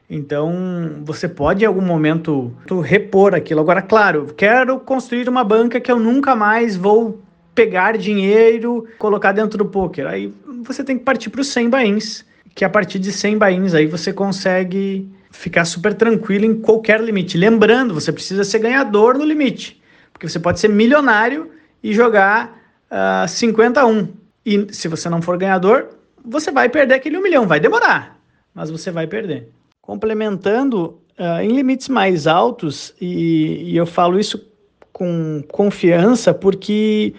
Então, 0.09 1.01
você 1.03 1.27
pode 1.27 1.63
em 1.63 1.67
algum 1.67 1.81
momento 1.81 2.53
repor 2.81 3.35
aquilo. 3.35 3.59
Agora, 3.59 3.81
claro, 3.81 4.33
quero 4.37 4.79
construir 4.79 5.27
uma 5.27 5.43
banca 5.43 5.81
que 5.81 5.91
eu 5.91 5.99
nunca 5.99 6.33
mais 6.35 6.77
vou 6.77 7.21
pegar 7.53 7.97
dinheiro, 7.97 8.87
colocar 8.99 9.33
dentro 9.33 9.57
do 9.57 9.65
poker. 9.65 10.07
Aí 10.07 10.33
você 10.63 10.83
tem 10.83 10.97
que 10.97 11.03
partir 11.03 11.29
para 11.29 11.41
os 11.41 11.47
100 11.47 11.69
bains, 11.69 12.25
que 12.55 12.63
a 12.63 12.69
partir 12.69 12.99
de 12.99 13.11
100 13.11 13.37
bains 13.37 13.73
aí 13.73 13.85
você 13.85 14.13
consegue 14.13 15.11
ficar 15.31 15.65
super 15.65 15.93
tranquilo 15.93 16.45
em 16.45 16.55
qualquer 16.55 17.01
limite. 17.01 17.37
Lembrando, 17.37 17.93
você 17.93 18.11
precisa 18.11 18.43
ser 18.43 18.59
ganhador 18.59 19.17
no 19.17 19.25
limite, 19.25 19.81
porque 20.13 20.29
você 20.29 20.39
pode 20.39 20.59
ser 20.59 20.69
milionário 20.69 21.51
e 21.83 21.93
jogar 21.93 22.47
uh, 22.89 23.23
ah, 23.23 23.25
51. 23.27 24.07
E 24.45 24.67
se 24.71 24.87
você 24.87 25.09
não 25.09 25.21
for 25.21 25.37
ganhador, 25.37 25.89
você 26.23 26.51
vai 26.51 26.69
perder 26.69 26.93
aquele 26.93 27.17
1 27.17 27.21
milhão. 27.21 27.45
Vai 27.45 27.59
demorar, 27.59 28.17
mas 28.53 28.69
você 28.69 28.89
vai 28.89 29.05
perder. 29.05 29.51
Complementando, 29.87 30.99
uh, 31.17 31.41
em 31.41 31.47
limites 31.47 31.87
mais 31.87 32.27
altos, 32.27 32.93
e, 32.99 33.71
e 33.71 33.77
eu 33.77 33.85
falo 33.85 34.19
isso 34.19 34.45
com 34.91 35.41
confiança, 35.47 36.33
porque 36.33 37.13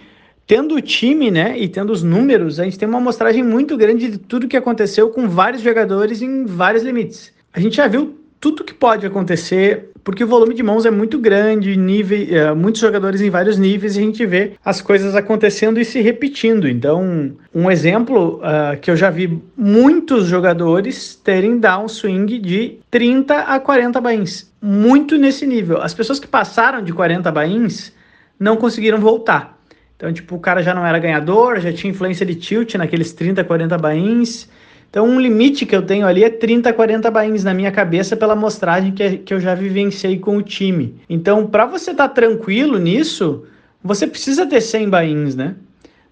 tendo 0.45 0.75
o 0.75 0.81
time, 0.81 1.31
né, 1.31 1.57
e 1.57 1.67
tendo 1.67 1.91
os 1.91 2.03
números, 2.03 2.59
a 2.59 2.63
gente 2.63 2.77
tem 2.77 2.87
uma 2.87 2.99
amostragem 2.99 3.41
muito 3.41 3.75
grande 3.75 4.11
de 4.11 4.17
tudo 4.19 4.47
que 4.47 4.55
aconteceu 4.55 5.09
com 5.09 5.27
vários 5.27 5.63
jogadores 5.63 6.21
em 6.21 6.45
vários 6.45 6.83
limites. 6.83 7.33
A 7.51 7.59
gente 7.59 7.77
já 7.77 7.87
viu 7.87 8.19
tudo 8.39 8.63
que 8.63 8.73
pode 8.73 9.03
acontecer, 9.03 9.89
porque 10.09 10.23
o 10.23 10.27
volume 10.27 10.55
de 10.55 10.63
mãos 10.63 10.87
é 10.87 10.89
muito 10.89 11.19
grande, 11.19 11.77
nível, 11.77 12.35
é, 12.35 12.51
muitos 12.51 12.81
jogadores 12.81 13.21
em 13.21 13.29
vários 13.29 13.59
níveis, 13.59 13.95
e 13.95 13.99
a 13.99 14.01
gente 14.01 14.25
vê 14.25 14.53
as 14.65 14.81
coisas 14.81 15.15
acontecendo 15.15 15.79
e 15.79 15.85
se 15.85 16.01
repetindo. 16.01 16.67
Então, 16.67 17.31
um 17.53 17.69
exemplo 17.69 18.37
uh, 18.37 18.75
que 18.81 18.89
eu 18.89 18.97
já 18.97 19.11
vi 19.11 19.39
muitos 19.55 20.25
jogadores 20.25 21.13
terem 21.13 21.59
downswing 21.59 22.25
de 22.41 22.79
30 22.89 23.35
a 23.35 23.59
40 23.59 24.01
bains. 24.01 24.51
Muito 24.59 25.15
nesse 25.15 25.45
nível. 25.45 25.79
As 25.79 25.93
pessoas 25.93 26.19
que 26.19 26.27
passaram 26.27 26.81
de 26.81 26.91
40 26.91 27.31
bains 27.31 27.93
não 28.39 28.57
conseguiram 28.57 28.97
voltar. 28.97 29.59
Então, 29.95 30.11
tipo, 30.11 30.35
o 30.35 30.39
cara 30.39 30.63
já 30.63 30.73
não 30.73 30.83
era 30.83 30.97
ganhador, 30.97 31.59
já 31.59 31.71
tinha 31.71 31.91
influência 31.91 32.25
de 32.25 32.33
tilt 32.33 32.73
naqueles 32.73 33.13
30, 33.13 33.43
40 33.43 33.77
bains 33.77 34.49
então, 34.89 35.05
um 35.05 35.19
limite 35.19 35.67
que 35.67 35.75
eu 35.75 35.83
tenho 35.83 36.07
ali 36.07 36.23
é 36.23 36.29
30, 36.31 36.73
40 36.73 37.11
bains 37.11 37.43
na 37.43 37.53
minha 37.53 37.71
cabeça 37.71 38.17
pela 38.17 38.33
amostragem 38.33 38.91
que, 38.91 39.17
que 39.17 39.33
eu 39.33 39.39
já 39.39 39.53
vivenciei 39.53 40.17
com 40.17 40.35
o 40.35 40.41
time. 40.41 40.95
Então, 41.07 41.45
para 41.45 41.65
você 41.65 41.91
estar 41.91 42.07
tá 42.07 42.13
tranquilo 42.13 42.79
nisso, 42.79 43.45
você 43.83 44.07
precisa 44.07 44.47
ter 44.47 44.61
100 44.61 44.89
bains, 44.89 45.35
né? 45.35 45.55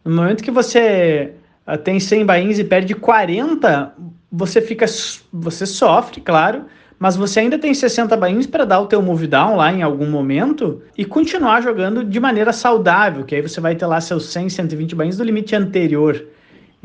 No 0.06 0.16
momento 0.16 0.44
que 0.44 0.52
você 0.52 1.34
uh, 1.68 1.76
tem 1.78 2.00
100 2.00 2.26
bains 2.26 2.60
e 2.60 2.64
perde 2.64 2.94
40, 2.94 3.94
você 4.32 4.62
fica, 4.62 4.86
você 5.34 5.66
sofre, 5.66 6.22
claro, 6.22 6.66
mas 7.00 7.16
você 7.16 7.40
ainda 7.40 7.58
tem 7.58 7.74
60 7.74 8.16
bains 8.16 8.46
para 8.46 8.64
dar 8.64 8.80
o 8.80 8.86
teu 8.86 9.02
move 9.02 9.26
down 9.26 9.56
lá 9.56 9.74
em 9.74 9.82
algum 9.82 10.10
momento 10.10 10.84
e 10.96 11.04
continuar 11.04 11.62
jogando 11.62 12.04
de 12.04 12.20
maneira 12.20 12.54
saudável, 12.54 13.26
que 13.26 13.34
aí 13.34 13.42
você 13.42 13.60
vai 13.60 13.76
ter 13.76 13.88
lá 13.88 14.00
seus 14.00 14.28
100, 14.28 14.50
120 14.50 14.94
bains 14.96 15.18
do 15.18 15.24
limite 15.24 15.56
anterior. 15.56 16.24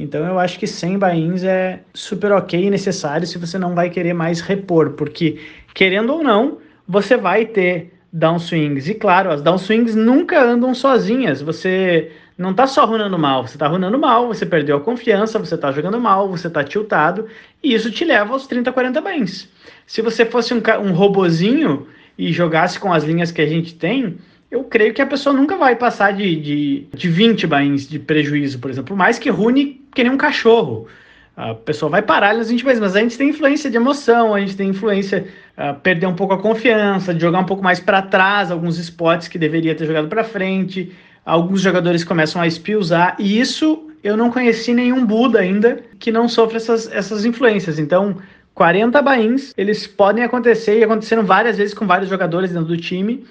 Então 0.02 0.26
eu 0.26 0.38
acho 0.38 0.58
que 0.58 0.66
100 0.66 0.98
bains 0.98 1.44
é 1.44 1.80
super 1.94 2.32
ok 2.32 2.64
e 2.66 2.70
necessário 2.70 3.26
se 3.26 3.38
você 3.38 3.56
não 3.56 3.72
vai 3.74 3.88
querer 3.88 4.12
mais 4.12 4.40
repor, 4.40 4.90
porque 4.90 5.38
querendo 5.72 6.12
ou 6.12 6.24
não, 6.24 6.58
você 6.88 7.16
vai 7.16 7.46
ter 7.46 7.94
downswings. 8.12 8.88
E 8.88 8.94
claro, 8.94 9.30
as 9.30 9.40
downswings 9.40 9.94
nunca 9.94 10.42
andam 10.42 10.74
sozinhas. 10.74 11.40
Você 11.40 12.10
não 12.36 12.50
está 12.50 12.66
só 12.66 12.84
runando 12.84 13.16
mal, 13.16 13.46
você 13.46 13.54
está 13.54 13.68
runando 13.68 13.96
mal, 13.96 14.26
você 14.26 14.44
perdeu 14.44 14.76
a 14.76 14.80
confiança, 14.80 15.38
você 15.38 15.54
está 15.54 15.70
jogando 15.70 16.00
mal, 16.00 16.28
você 16.28 16.48
está 16.48 16.64
tiltado, 16.64 17.28
e 17.62 17.72
isso 17.72 17.90
te 17.90 18.04
leva 18.04 18.32
aos 18.32 18.48
30, 18.48 18.72
40 18.72 19.00
bains. 19.00 19.48
Se 19.86 20.02
você 20.02 20.26
fosse 20.26 20.52
um, 20.52 20.60
um 20.84 20.92
robozinho 20.92 21.86
e 22.18 22.32
jogasse 22.32 22.80
com 22.80 22.92
as 22.92 23.04
linhas 23.04 23.30
que 23.30 23.40
a 23.40 23.46
gente 23.46 23.74
tem, 23.76 24.18
eu 24.52 24.62
creio 24.64 24.92
que 24.92 25.00
a 25.00 25.06
pessoa 25.06 25.34
nunca 25.34 25.56
vai 25.56 25.74
passar 25.74 26.12
de, 26.12 26.36
de, 26.36 26.86
de 26.94 27.08
20 27.08 27.46
bains 27.46 27.88
de 27.88 27.98
prejuízo, 27.98 28.58
por 28.58 28.70
exemplo, 28.70 28.88
por 28.88 28.96
mais 28.98 29.18
que 29.18 29.30
rune 29.30 29.80
que 29.94 30.04
nem 30.04 30.12
um 30.12 30.18
cachorro. 30.18 30.86
A 31.34 31.54
pessoa 31.54 31.88
vai 31.88 32.02
parar 32.02 32.34
nas 32.34 32.50
20 32.50 32.62
vezes, 32.62 32.78
mas 32.78 32.94
a 32.94 33.00
gente 33.00 33.16
tem 33.16 33.30
influência 33.30 33.70
de 33.70 33.78
emoção, 33.78 34.34
a 34.34 34.40
gente 34.40 34.54
tem 34.54 34.68
influência 34.68 35.26
uh, 35.56 35.80
perder 35.80 36.06
um 36.06 36.14
pouco 36.14 36.34
a 36.34 36.38
confiança, 36.38 37.14
de 37.14 37.20
jogar 37.22 37.38
um 37.38 37.46
pouco 37.46 37.64
mais 37.64 37.80
para 37.80 38.02
trás 38.02 38.50
alguns 38.50 38.76
spots 38.78 39.26
que 39.26 39.38
deveria 39.38 39.74
ter 39.74 39.86
jogado 39.86 40.08
para 40.08 40.22
frente, 40.22 40.92
alguns 41.24 41.62
jogadores 41.62 42.04
começam 42.04 42.42
a 42.42 42.46
espiusar, 42.46 43.16
e 43.18 43.40
isso 43.40 43.88
eu 44.04 44.18
não 44.18 44.30
conheci 44.30 44.74
nenhum 44.74 45.06
Buda 45.06 45.40
ainda 45.40 45.80
que 45.98 46.12
não 46.12 46.28
sofre 46.28 46.58
essas, 46.58 46.92
essas 46.92 47.24
influências. 47.24 47.78
Então, 47.78 48.18
40 48.52 49.00
bains, 49.00 49.54
eles 49.56 49.86
podem 49.86 50.22
acontecer 50.22 50.78
e 50.78 50.84
aconteceram 50.84 51.24
várias 51.24 51.56
vezes 51.56 51.72
com 51.72 51.86
vários 51.86 52.10
jogadores 52.10 52.50
dentro 52.50 52.66
do 52.66 52.76
time. 52.76 53.24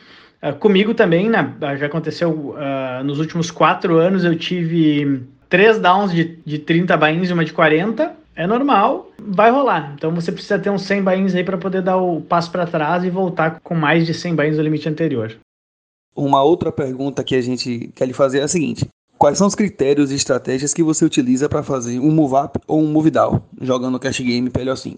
Uh, 0.43 0.55
comigo 0.57 0.93
também, 0.93 1.30
né? 1.30 1.53
Já 1.77 1.85
aconteceu 1.85 2.31
uh, 2.31 3.03
nos 3.03 3.19
últimos 3.19 3.51
quatro 3.51 3.97
anos, 3.97 4.23
eu 4.23 4.35
tive 4.35 5.23
três 5.47 5.77
downs 5.80 6.11
de, 6.11 6.39
de 6.45 6.57
30 6.57 6.97
bains 6.97 7.30
e 7.30 7.34
uma 7.34 7.45
de 7.45 7.53
40. 7.53 8.15
É 8.35 8.47
normal, 8.47 9.11
vai 9.19 9.51
rolar. 9.51 9.93
Então 9.95 10.09
você 10.15 10.31
precisa 10.31 10.57
ter 10.57 10.69
uns 10.69 10.84
100 10.84 11.03
bains 11.03 11.35
aí 11.35 11.43
para 11.43 11.57
poder 11.57 11.81
dar 11.81 11.97
o 11.97 12.22
passo 12.22 12.49
para 12.49 12.65
trás 12.65 13.03
e 13.03 13.09
voltar 13.09 13.59
com 13.61 13.76
mais 13.76 14.05
de 14.05 14.13
100 14.13 14.35
bains 14.35 14.55
do 14.55 14.63
limite 14.63 14.88
anterior. 14.88 15.35
Uma 16.15 16.41
outra 16.41 16.72
pergunta 16.72 17.23
que 17.23 17.35
a 17.35 17.41
gente 17.41 17.91
quer 17.93 18.05
lhe 18.05 18.13
fazer 18.13 18.39
é 18.39 18.43
a 18.43 18.47
seguinte: 18.47 18.88
Quais 19.22 19.38
são 19.38 19.45
os 19.45 19.53
critérios 19.53 20.11
e 20.11 20.15
estratégias 20.15 20.73
que 20.73 20.81
você 20.81 21.05
utiliza 21.05 21.47
para 21.47 21.61
fazer 21.61 21.99
um 21.99 22.09
move 22.09 22.34
up 22.34 22.59
ou 22.68 22.81
um 22.81 22.88
move 22.88 23.11
down 23.11 23.39
jogando 23.61 23.99
Cash 23.99 24.19
Game 24.22 24.49
PLO5? 24.49 24.97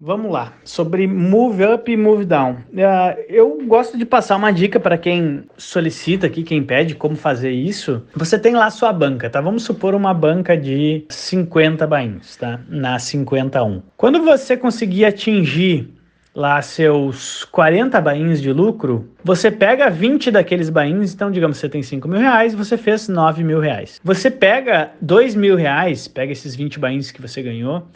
Vamos 0.00 0.30
lá, 0.30 0.52
sobre 0.62 1.08
move 1.08 1.64
up 1.64 1.90
e 1.90 1.96
move 1.96 2.24
down. 2.24 2.52
Uh, 2.52 3.20
eu 3.28 3.58
gosto 3.66 3.98
de 3.98 4.06
passar 4.06 4.36
uma 4.36 4.52
dica 4.52 4.78
para 4.78 4.96
quem 4.96 5.42
solicita 5.56 6.28
aqui, 6.28 6.44
quem 6.44 6.62
pede 6.62 6.94
como 6.94 7.16
fazer 7.16 7.50
isso. 7.50 8.04
Você 8.14 8.38
tem 8.38 8.54
lá 8.54 8.70
sua 8.70 8.92
banca, 8.92 9.28
tá? 9.28 9.40
Vamos 9.40 9.64
supor 9.64 9.96
uma 9.96 10.14
banca 10.14 10.56
de 10.56 11.04
50 11.08 11.84
bains, 11.84 12.36
tá? 12.36 12.60
Na 12.68 13.00
51. 13.00 13.82
Quando 13.96 14.22
você 14.22 14.56
conseguir 14.56 15.04
atingir 15.04 15.92
lá 16.32 16.62
seus 16.62 17.44
40 17.46 18.00
bains 18.00 18.40
de 18.40 18.52
lucro, 18.52 19.10
você 19.24 19.50
pega 19.50 19.90
20 19.90 20.30
daqueles 20.30 20.70
bains, 20.70 21.12
então 21.12 21.28
digamos 21.28 21.56
que 21.56 21.62
você 21.62 21.68
tem 21.68 21.82
5 21.82 22.06
mil 22.06 22.20
reais, 22.20 22.54
você 22.54 22.76
fez 22.76 23.08
9 23.08 23.42
mil 23.42 23.58
reais. 23.58 24.00
Você 24.04 24.30
pega 24.30 24.92
2 25.00 25.34
mil 25.34 25.56
reais, 25.56 26.06
pega 26.06 26.30
esses 26.30 26.54
20 26.54 26.78
bains 26.78 27.10
que 27.10 27.20
você 27.20 27.42
ganhou, 27.42 27.88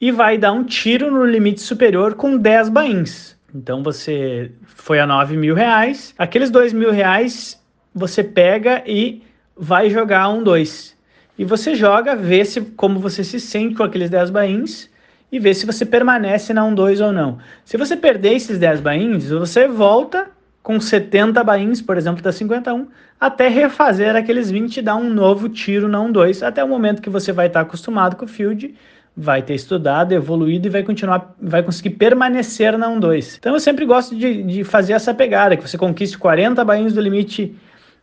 e 0.00 0.10
vai 0.10 0.38
dar 0.38 0.52
um 0.52 0.64
tiro 0.64 1.10
no 1.10 1.24
limite 1.24 1.60
superior 1.60 2.14
com 2.14 2.36
10 2.36 2.68
bains. 2.68 3.36
Então 3.54 3.82
você 3.82 4.52
foi 4.66 5.00
a 5.00 5.06
9 5.06 5.36
mil 5.36 5.54
reais, 5.54 6.14
aqueles 6.18 6.50
2 6.50 6.72
mil 6.72 6.90
reais 6.92 7.60
você 7.94 8.22
pega 8.22 8.82
e 8.86 9.22
vai 9.56 9.90
jogar 9.90 10.28
um 10.28 10.42
2. 10.42 10.96
E 11.38 11.44
você 11.44 11.74
joga, 11.74 12.16
vê 12.16 12.44
se 12.44 12.60
como 12.60 12.98
você 12.98 13.22
se 13.22 13.40
sente 13.40 13.74
com 13.74 13.82
aqueles 13.82 14.10
10 14.10 14.30
bains 14.30 14.90
e 15.30 15.38
ver 15.38 15.54
se 15.54 15.66
você 15.66 15.84
permanece 15.84 16.52
na 16.52 16.62
1-2 16.62 17.04
ou 17.04 17.12
não. 17.12 17.38
Se 17.64 17.76
você 17.76 17.96
perder 17.96 18.34
esses 18.34 18.58
10 18.58 18.80
bains, 18.80 19.30
você 19.30 19.68
volta 19.68 20.30
com 20.62 20.80
70 20.80 21.42
bains, 21.44 21.80
por 21.80 21.96
exemplo, 21.96 22.22
da 22.22 22.32
51, 22.32 22.88
até 23.20 23.48
refazer 23.48 24.16
aqueles 24.16 24.50
20 24.50 24.76
e 24.76 24.82
dar 24.82 24.96
um 24.96 25.08
novo 25.08 25.48
tiro 25.48 25.88
na 25.88 25.98
1-2, 25.98 26.46
até 26.46 26.62
o 26.62 26.68
momento 26.68 27.00
que 27.00 27.10
você 27.10 27.32
vai 27.32 27.46
estar 27.46 27.60
acostumado 27.60 28.16
com 28.16 28.24
o 28.24 28.28
field, 28.28 28.74
vai 29.20 29.42
ter 29.42 29.54
estudado, 29.54 30.12
evoluído 30.12 30.68
e 30.68 30.70
vai 30.70 30.84
continuar, 30.84 31.34
vai 31.42 31.60
conseguir 31.60 31.90
permanecer 31.90 32.78
na 32.78 32.88
1-2. 32.88 33.36
Então 33.38 33.52
eu 33.52 33.58
sempre 33.58 33.84
gosto 33.84 34.14
de, 34.14 34.44
de 34.44 34.62
fazer 34.62 34.92
essa 34.92 35.12
pegada, 35.12 35.56
que 35.56 35.68
você 35.68 35.76
conquiste 35.76 36.16
40 36.16 36.64
bains 36.64 36.92
do 36.92 37.00
limite 37.00 37.52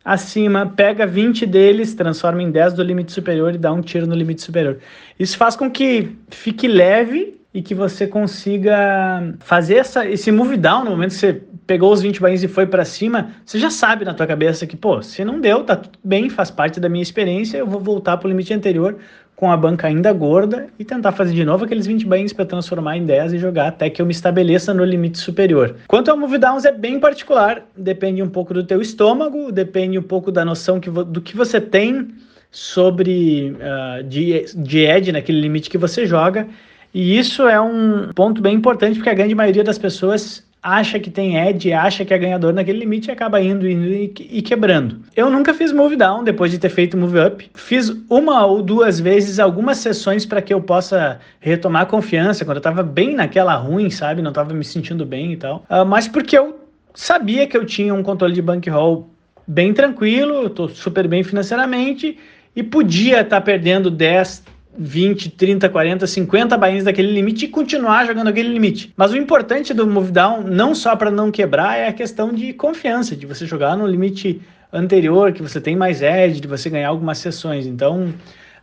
acima, 0.04 0.66
pega 0.76 1.06
20 1.06 1.46
deles, 1.46 1.94
transforma 1.94 2.42
em 2.42 2.50
10 2.50 2.74
do 2.74 2.82
limite 2.82 3.12
superior 3.12 3.54
e 3.54 3.58
dá 3.58 3.72
um 3.72 3.80
tiro 3.80 4.06
no 4.06 4.14
limite 4.14 4.42
superior. 4.42 4.78
Isso 5.18 5.38
faz 5.38 5.56
com 5.56 5.70
que 5.70 6.14
fique 6.28 6.68
leve 6.68 7.40
e 7.52 7.62
que 7.62 7.74
você 7.74 8.06
consiga 8.06 9.34
fazer 9.40 9.76
essa, 9.76 10.06
esse 10.06 10.30
move 10.30 10.58
down 10.58 10.84
no 10.84 10.90
momento 10.90 11.12
que 11.12 11.16
você 11.16 11.42
pegou 11.66 11.92
os 11.92 12.02
20 12.02 12.20
bains 12.20 12.42
e 12.42 12.48
foi 12.48 12.66
para 12.66 12.84
cima, 12.84 13.30
você 13.44 13.58
já 13.58 13.70
sabe 13.70 14.04
na 14.04 14.12
tua 14.12 14.26
cabeça 14.26 14.66
que, 14.66 14.76
pô, 14.76 15.02
se 15.02 15.24
não 15.24 15.40
deu, 15.40 15.64
tá 15.64 15.74
tudo 15.74 15.98
bem, 16.04 16.28
faz 16.28 16.50
parte 16.50 16.78
da 16.78 16.88
minha 16.88 17.02
experiência, 17.02 17.56
eu 17.56 17.66
vou 17.66 17.80
voltar 17.80 18.18
para 18.18 18.26
o 18.26 18.30
limite 18.30 18.52
anterior 18.52 18.98
com 19.36 19.52
a 19.52 19.56
banca 19.56 19.86
ainda 19.86 20.10
gorda 20.14 20.68
e 20.78 20.84
tentar 20.84 21.12
fazer 21.12 21.34
de 21.34 21.44
novo 21.44 21.66
aqueles 21.66 21.86
20 21.86 22.06
bains 22.06 22.32
para 22.32 22.46
transformar 22.46 22.96
em 22.96 23.04
10 23.04 23.34
e 23.34 23.38
jogar 23.38 23.68
até 23.68 23.90
que 23.90 24.00
eu 24.00 24.06
me 24.06 24.12
estabeleça 24.12 24.72
no 24.72 24.82
limite 24.82 25.18
superior. 25.18 25.76
Quanto 25.86 26.10
ao 26.10 26.16
move 26.16 26.38
downs 26.38 26.64
é 26.64 26.72
bem 26.72 26.98
particular, 26.98 27.62
depende 27.76 28.22
um 28.22 28.30
pouco 28.30 28.54
do 28.54 28.64
teu 28.64 28.80
estômago, 28.80 29.52
depende 29.52 29.98
um 29.98 30.02
pouco 30.02 30.32
da 30.32 30.42
noção 30.42 30.80
que 30.80 30.90
do 30.90 31.20
que 31.20 31.36
você 31.36 31.60
tem 31.60 32.08
sobre 32.50 33.54
uh, 33.60 34.02
de, 34.04 34.46
de 34.56 34.78
edge 34.78 35.12
naquele 35.12 35.40
limite 35.40 35.68
que 35.68 35.76
você 35.76 36.06
joga. 36.06 36.48
E 36.94 37.18
isso 37.18 37.46
é 37.46 37.60
um 37.60 38.10
ponto 38.14 38.40
bem 38.40 38.54
importante 38.54 38.94
porque 38.94 39.10
a 39.10 39.14
grande 39.14 39.34
maioria 39.34 39.62
das 39.62 39.76
pessoas 39.76 40.45
acha 40.66 40.98
que 40.98 41.08
tem 41.08 41.36
edge, 41.36 41.72
acha 41.72 42.04
que 42.04 42.12
é 42.12 42.18
ganhador 42.18 42.52
naquele 42.52 42.80
limite 42.80 43.08
e 43.08 43.12
acaba 43.12 43.40
indo, 43.40 43.68
indo 43.68 43.86
e, 43.86 44.42
quebrando. 44.42 45.00
Eu 45.14 45.30
nunca 45.30 45.54
fiz 45.54 45.70
move 45.70 45.94
down 45.94 46.24
depois 46.24 46.50
de 46.50 46.58
ter 46.58 46.70
feito 46.70 46.96
move 46.96 47.20
up. 47.20 47.48
Fiz 47.54 47.94
uma 48.10 48.44
ou 48.44 48.60
duas 48.60 48.98
vezes 48.98 49.38
algumas 49.38 49.78
sessões 49.78 50.26
para 50.26 50.42
que 50.42 50.52
eu 50.52 50.60
possa 50.60 51.20
retomar 51.38 51.86
confiança 51.86 52.44
quando 52.44 52.56
eu 52.56 52.60
estava 52.60 52.82
bem 52.82 53.14
naquela 53.14 53.54
ruim, 53.54 53.90
sabe? 53.90 54.20
Não 54.20 54.30
estava 54.30 54.52
me 54.52 54.64
sentindo 54.64 55.06
bem 55.06 55.34
e 55.34 55.36
tal. 55.36 55.64
Uh, 55.70 55.86
mas 55.86 56.08
porque 56.08 56.36
eu 56.36 56.58
sabia 56.92 57.46
que 57.46 57.56
eu 57.56 57.64
tinha 57.64 57.94
um 57.94 58.02
controle 58.02 58.34
de 58.34 58.42
bankroll 58.42 59.08
bem 59.46 59.72
tranquilo, 59.72 60.46
estou 60.46 60.68
super 60.68 61.06
bem 61.06 61.22
financeiramente 61.22 62.18
e 62.56 62.62
podia 62.62 63.20
estar 63.20 63.36
tá 63.36 63.40
perdendo 63.40 63.88
10, 63.88 64.42
20, 64.78 65.30
30, 65.30 65.68
40, 65.68 66.06
50 66.06 66.56
bains 66.58 66.84
daquele 66.84 67.12
limite 67.12 67.44
e 67.44 67.48
continuar 67.48 68.06
jogando 68.06 68.28
aquele 68.28 68.48
limite. 68.48 68.92
Mas 68.96 69.12
o 69.12 69.16
importante 69.16 69.72
do 69.72 69.86
move 69.86 70.12
down, 70.12 70.42
não 70.42 70.74
só 70.74 70.94
para 70.96 71.10
não 71.10 71.30
quebrar, 71.30 71.78
é 71.78 71.88
a 71.88 71.92
questão 71.92 72.32
de 72.32 72.52
confiança, 72.52 73.16
de 73.16 73.26
você 73.26 73.46
jogar 73.46 73.76
no 73.76 73.86
limite 73.86 74.40
anterior, 74.72 75.32
que 75.32 75.42
você 75.42 75.60
tem 75.60 75.76
mais 75.76 76.02
edge, 76.02 76.40
de 76.40 76.48
você 76.48 76.68
ganhar 76.68 76.88
algumas 76.88 77.18
sessões. 77.18 77.66
Então, 77.66 78.14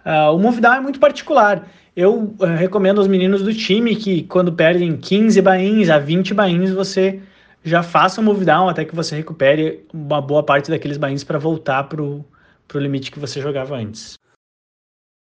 uh, 0.06 0.34
o 0.34 0.40
move 0.40 0.62
down 0.62 0.76
é 0.76 0.82
muito 0.82 1.00
particular. 1.00 1.68
Eu 1.96 2.36
uh, 2.40 2.46
recomendo 2.58 3.00
aos 3.00 3.08
meninos 3.08 3.42
do 3.42 3.54
time 3.54 3.96
que 3.96 4.24
quando 4.24 4.52
perdem 4.52 4.98
15 4.98 5.42
bains 5.42 5.90
a 5.90 6.00
20 6.00 6.34
bains, 6.34 6.72
você 6.72 7.20
já 7.64 7.82
faça 7.82 8.20
um 8.20 8.24
move 8.24 8.46
down 8.46 8.68
até 8.68 8.84
que 8.84 8.96
você 8.96 9.16
recupere 9.16 9.86
uma 9.94 10.22
boa 10.22 10.44
parte 10.44 10.70
daqueles 10.70 10.98
bains 10.98 11.24
para 11.24 11.40
voltar 11.40 11.84
para 11.84 12.02
o 12.02 12.26
limite 12.76 13.12
que 13.12 13.20
você 13.20 13.40
jogava 13.42 13.76
antes. 13.76 14.16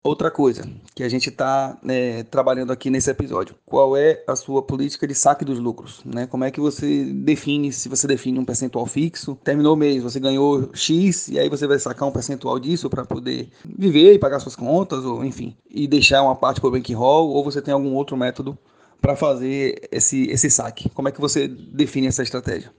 Outra 0.01 0.31
coisa 0.31 0.65
que 0.95 1.03
a 1.03 1.09
gente 1.09 1.27
está 1.27 1.77
né, 1.83 2.23
trabalhando 2.23 2.71
aqui 2.71 2.89
nesse 2.89 3.11
episódio, 3.11 3.53
qual 3.65 3.97
é 3.97 4.23
a 4.25 4.33
sua 4.33 4.61
política 4.61 5.05
de 5.05 5.13
saque 5.13 5.43
dos 5.43 5.59
lucros? 5.59 6.01
Né? 6.05 6.25
Como 6.25 6.45
é 6.45 6.51
que 6.51 6.61
você 6.61 7.03
define, 7.03 7.73
se 7.73 7.89
você 7.89 8.07
define 8.07 8.39
um 8.39 8.45
percentual 8.45 8.85
fixo, 8.85 9.37
terminou 9.43 9.73
o 9.73 9.77
mês, 9.77 10.01
você 10.01 10.17
ganhou 10.17 10.69
X, 10.73 11.27
e 11.27 11.37
aí 11.37 11.49
você 11.49 11.67
vai 11.67 11.77
sacar 11.77 12.07
um 12.07 12.13
percentual 12.13 12.57
disso 12.57 12.89
para 12.89 13.03
poder 13.03 13.49
viver 13.65 14.13
e 14.13 14.19
pagar 14.19 14.39
suas 14.39 14.55
contas, 14.55 15.03
ou 15.03 15.25
enfim, 15.25 15.53
e 15.69 15.85
deixar 15.85 16.23
uma 16.23 16.35
parte 16.35 16.61
para 16.61 16.69
o 16.69 16.71
bankroll, 16.71 17.31
ou 17.31 17.43
você 17.43 17.61
tem 17.61 17.73
algum 17.73 17.93
outro 17.93 18.15
método 18.15 18.57
para 19.01 19.17
fazer 19.17 19.89
esse, 19.91 20.29
esse 20.29 20.49
saque? 20.49 20.89
Como 20.91 21.09
é 21.09 21.11
que 21.11 21.19
você 21.19 21.45
define 21.45 22.07
essa 22.07 22.23
estratégia? 22.23 22.71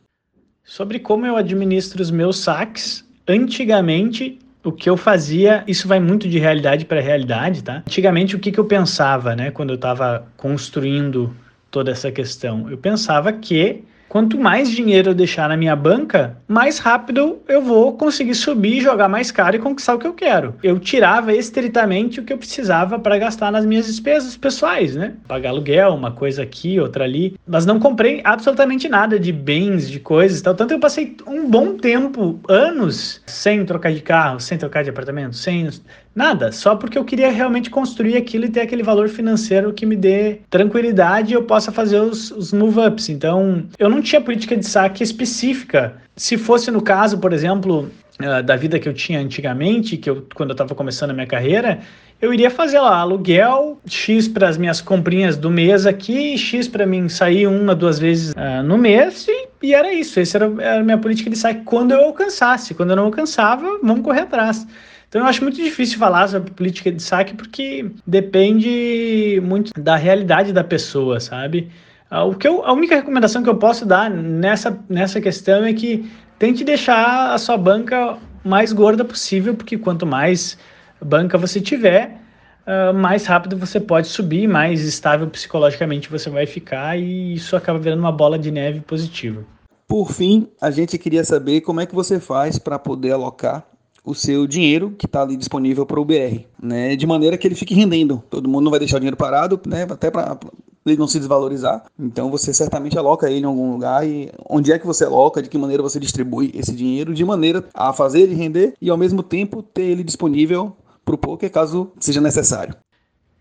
Sobre 0.64 0.98
como 0.98 1.26
eu 1.26 1.36
administro 1.36 2.00
os 2.00 2.10
meus 2.10 2.38
saques, 2.38 3.04
antigamente 3.28 4.38
o 4.62 4.70
que 4.72 4.88
eu 4.88 4.96
fazia, 4.96 5.64
isso 5.66 5.88
vai 5.88 5.98
muito 5.98 6.28
de 6.28 6.38
realidade 6.38 6.84
para 6.84 7.00
realidade, 7.00 7.62
tá? 7.62 7.82
Antigamente, 7.86 8.36
o 8.36 8.38
que, 8.38 8.52
que 8.52 8.60
eu 8.60 8.64
pensava, 8.64 9.34
né, 9.34 9.50
quando 9.50 9.70
eu 9.70 9.76
estava 9.76 10.26
construindo 10.36 11.34
toda 11.70 11.90
essa 11.90 12.10
questão? 12.12 12.70
Eu 12.70 12.76
pensava 12.76 13.32
que 13.32 13.84
Quanto 14.10 14.36
mais 14.36 14.68
dinheiro 14.68 15.10
eu 15.10 15.14
deixar 15.14 15.48
na 15.48 15.56
minha 15.56 15.76
banca, 15.76 16.36
mais 16.48 16.80
rápido 16.80 17.38
eu 17.46 17.62
vou 17.62 17.96
conseguir 17.96 18.34
subir, 18.34 18.80
jogar 18.80 19.08
mais 19.08 19.30
caro 19.30 19.54
e 19.54 19.60
conquistar 19.60 19.94
o 19.94 20.00
que 20.00 20.06
eu 20.06 20.12
quero. 20.12 20.52
Eu 20.64 20.80
tirava 20.80 21.32
estritamente 21.32 22.18
o 22.18 22.24
que 22.24 22.32
eu 22.32 22.36
precisava 22.36 22.98
para 22.98 23.16
gastar 23.18 23.52
nas 23.52 23.64
minhas 23.64 23.86
despesas 23.86 24.36
pessoais, 24.36 24.96
né? 24.96 25.14
Pagar 25.28 25.50
aluguel, 25.50 25.94
uma 25.94 26.10
coisa 26.10 26.42
aqui, 26.42 26.80
outra 26.80 27.04
ali. 27.04 27.36
Mas 27.46 27.64
não 27.64 27.78
comprei 27.78 28.20
absolutamente 28.24 28.88
nada 28.88 29.16
de 29.16 29.30
bens, 29.30 29.88
de 29.88 30.00
coisas 30.00 30.40
e 30.40 30.42
tal. 30.42 30.56
Tanto 30.56 30.74
eu 30.74 30.80
passei 30.80 31.16
um 31.28 31.48
bom 31.48 31.76
tempo, 31.76 32.40
anos, 32.48 33.22
sem 33.26 33.64
trocar 33.64 33.92
de 33.92 34.00
carro, 34.00 34.40
sem 34.40 34.58
trocar 34.58 34.82
de 34.82 34.90
apartamento, 34.90 35.36
sem 35.36 35.68
Nada, 36.14 36.50
só 36.50 36.74
porque 36.74 36.98
eu 36.98 37.04
queria 37.04 37.30
realmente 37.30 37.70
construir 37.70 38.16
aquilo 38.16 38.44
e 38.44 38.48
ter 38.48 38.62
aquele 38.62 38.82
valor 38.82 39.08
financeiro 39.08 39.72
que 39.72 39.86
me 39.86 39.94
dê 39.94 40.40
tranquilidade 40.50 41.32
e 41.32 41.34
eu 41.34 41.44
possa 41.44 41.70
fazer 41.70 42.00
os, 42.00 42.30
os 42.32 42.52
move-ups. 42.52 43.08
Então, 43.08 43.64
eu 43.78 43.88
não 43.88 44.02
tinha 44.02 44.20
política 44.20 44.56
de 44.56 44.66
saque 44.66 45.04
específica. 45.04 45.94
Se 46.16 46.36
fosse 46.36 46.70
no 46.70 46.82
caso, 46.82 47.18
por 47.18 47.32
exemplo, 47.32 47.90
uh, 48.20 48.42
da 48.42 48.56
vida 48.56 48.78
que 48.78 48.88
eu 48.88 48.92
tinha 48.92 49.20
antigamente, 49.20 49.96
que 49.96 50.10
eu, 50.10 50.26
quando 50.34 50.50
eu 50.50 50.54
estava 50.54 50.74
começando 50.74 51.10
a 51.10 51.14
minha 51.14 51.26
carreira, 51.26 51.78
eu 52.20 52.34
iria 52.34 52.50
fazer 52.50 52.80
lá 52.80 52.98
aluguel, 52.98 53.80
X 53.86 54.28
para 54.28 54.48
as 54.48 54.58
minhas 54.58 54.80
comprinhas 54.80 55.36
do 55.36 55.48
mês 55.48 55.86
aqui, 55.86 56.36
X 56.36 56.68
para 56.68 56.84
mim 56.84 57.08
sair 57.08 57.46
uma, 57.46 57.74
duas 57.74 57.98
vezes 57.98 58.32
uh, 58.32 58.62
no 58.62 58.76
mês 58.76 59.26
e, 59.28 59.48
e, 59.62 59.74
era 59.74 59.92
isso. 59.94 60.20
Essa 60.20 60.38
era, 60.38 60.52
era 60.58 60.80
a 60.80 60.84
minha 60.84 60.98
política 60.98 61.30
de 61.30 61.36
saque 61.36 61.62
quando 61.64 61.92
eu 61.92 62.00
alcançasse. 62.00 62.74
Quando 62.74 62.90
eu 62.90 62.96
não 62.96 63.04
alcançava, 63.04 63.78
vamos 63.82 64.02
correr 64.02 64.22
atrás. 64.22 64.66
Então 65.10 65.22
eu 65.22 65.26
acho 65.26 65.42
muito 65.42 65.56
difícil 65.56 65.98
falar 65.98 66.28
sobre 66.28 66.52
política 66.52 66.92
de 66.92 67.02
saque 67.02 67.34
porque 67.34 67.90
depende 68.06 69.42
muito 69.44 69.72
da 69.76 69.96
realidade 69.96 70.52
da 70.52 70.62
pessoa, 70.62 71.18
sabe? 71.18 71.68
Ah, 72.08 72.22
o 72.22 72.36
que 72.36 72.46
eu, 72.46 72.64
a 72.64 72.72
única 72.72 72.94
recomendação 72.94 73.42
que 73.42 73.48
eu 73.48 73.56
posso 73.56 73.84
dar 73.84 74.08
nessa, 74.08 74.78
nessa 74.88 75.20
questão 75.20 75.64
é 75.64 75.72
que 75.72 76.08
tente 76.38 76.62
deixar 76.62 77.34
a 77.34 77.38
sua 77.38 77.58
banca 77.58 78.18
mais 78.44 78.72
gorda 78.72 79.04
possível, 79.04 79.52
porque 79.52 79.76
quanto 79.76 80.06
mais 80.06 80.56
banca 81.02 81.36
você 81.36 81.60
tiver, 81.60 82.16
uh, 82.64 82.94
mais 82.94 83.26
rápido 83.26 83.56
você 83.56 83.80
pode 83.80 84.06
subir, 84.06 84.46
mais 84.46 84.84
estável 84.84 85.26
psicologicamente 85.26 86.08
você 86.08 86.30
vai 86.30 86.46
ficar 86.46 86.96
e 86.96 87.34
isso 87.34 87.56
acaba 87.56 87.80
virando 87.80 87.98
uma 87.98 88.12
bola 88.12 88.38
de 88.38 88.52
neve 88.52 88.78
positiva. 88.78 89.44
Por 89.88 90.12
fim, 90.12 90.46
a 90.60 90.70
gente 90.70 90.96
queria 90.96 91.24
saber 91.24 91.62
como 91.62 91.80
é 91.80 91.86
que 91.86 91.96
você 91.96 92.20
faz 92.20 92.60
para 92.60 92.78
poder 92.78 93.10
alocar 93.10 93.66
o 94.04 94.14
seu 94.14 94.46
dinheiro 94.46 94.94
que 94.98 95.06
está 95.06 95.22
ali 95.22 95.36
disponível 95.36 95.84
para 95.84 96.00
o 96.00 96.04
BR, 96.04 96.44
né? 96.62 96.96
De 96.96 97.06
maneira 97.06 97.36
que 97.36 97.46
ele 97.46 97.54
fique 97.54 97.74
rendendo. 97.74 98.22
Todo 98.30 98.48
mundo 98.48 98.64
não 98.64 98.70
vai 98.70 98.80
deixar 98.80 98.96
o 98.96 99.00
dinheiro 99.00 99.16
parado, 99.16 99.60
né? 99.66 99.86
Até 99.88 100.10
para 100.10 100.38
ele 100.86 100.96
não 100.96 101.06
se 101.06 101.18
desvalorizar. 101.18 101.84
Então 101.98 102.30
você 102.30 102.52
certamente 102.52 102.98
aloca 102.98 103.30
ele 103.30 103.40
em 103.40 103.44
algum 103.44 103.72
lugar 103.72 104.06
e 104.06 104.30
onde 104.48 104.72
é 104.72 104.78
que 104.78 104.86
você 104.86 105.04
aloca, 105.04 105.42
de 105.42 105.48
que 105.48 105.58
maneira 105.58 105.82
você 105.82 106.00
distribui 106.00 106.50
esse 106.54 106.74
dinheiro, 106.74 107.14
de 107.14 107.24
maneira 107.24 107.64
a 107.74 107.92
fazer 107.92 108.20
ele 108.20 108.34
render 108.34 108.74
e 108.80 108.90
ao 108.90 108.96
mesmo 108.96 109.22
tempo 109.22 109.62
ter 109.62 109.82
ele 109.82 110.02
disponível 110.02 110.76
para 111.04 111.14
o 111.14 111.18
poker 111.18 111.50
caso 111.50 111.92
seja 111.98 112.20
necessário. 112.20 112.74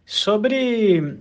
Sobre 0.06 1.19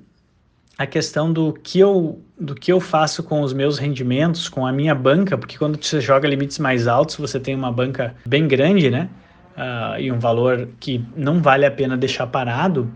a 0.76 0.86
questão 0.86 1.32
do 1.32 1.52
que 1.52 1.78
eu 1.78 2.20
do 2.40 2.54
que 2.54 2.72
eu 2.72 2.78
faço 2.78 3.22
com 3.24 3.42
os 3.42 3.52
meus 3.52 3.78
rendimentos, 3.78 4.48
com 4.48 4.64
a 4.64 4.72
minha 4.72 4.94
banca, 4.94 5.36
porque 5.36 5.58
quando 5.58 5.82
você 5.82 6.00
joga 6.00 6.28
limites 6.28 6.58
mais 6.60 6.86
altos, 6.86 7.16
você 7.16 7.40
tem 7.40 7.54
uma 7.54 7.72
banca 7.72 8.14
bem 8.24 8.46
grande, 8.46 8.88
né? 8.88 9.10
Uh, 9.58 10.00
e 10.00 10.12
um 10.12 10.20
valor 10.20 10.68
que 10.78 11.04
não 11.16 11.42
vale 11.42 11.66
a 11.66 11.70
pena 11.70 11.96
deixar 11.96 12.28
parado. 12.28 12.88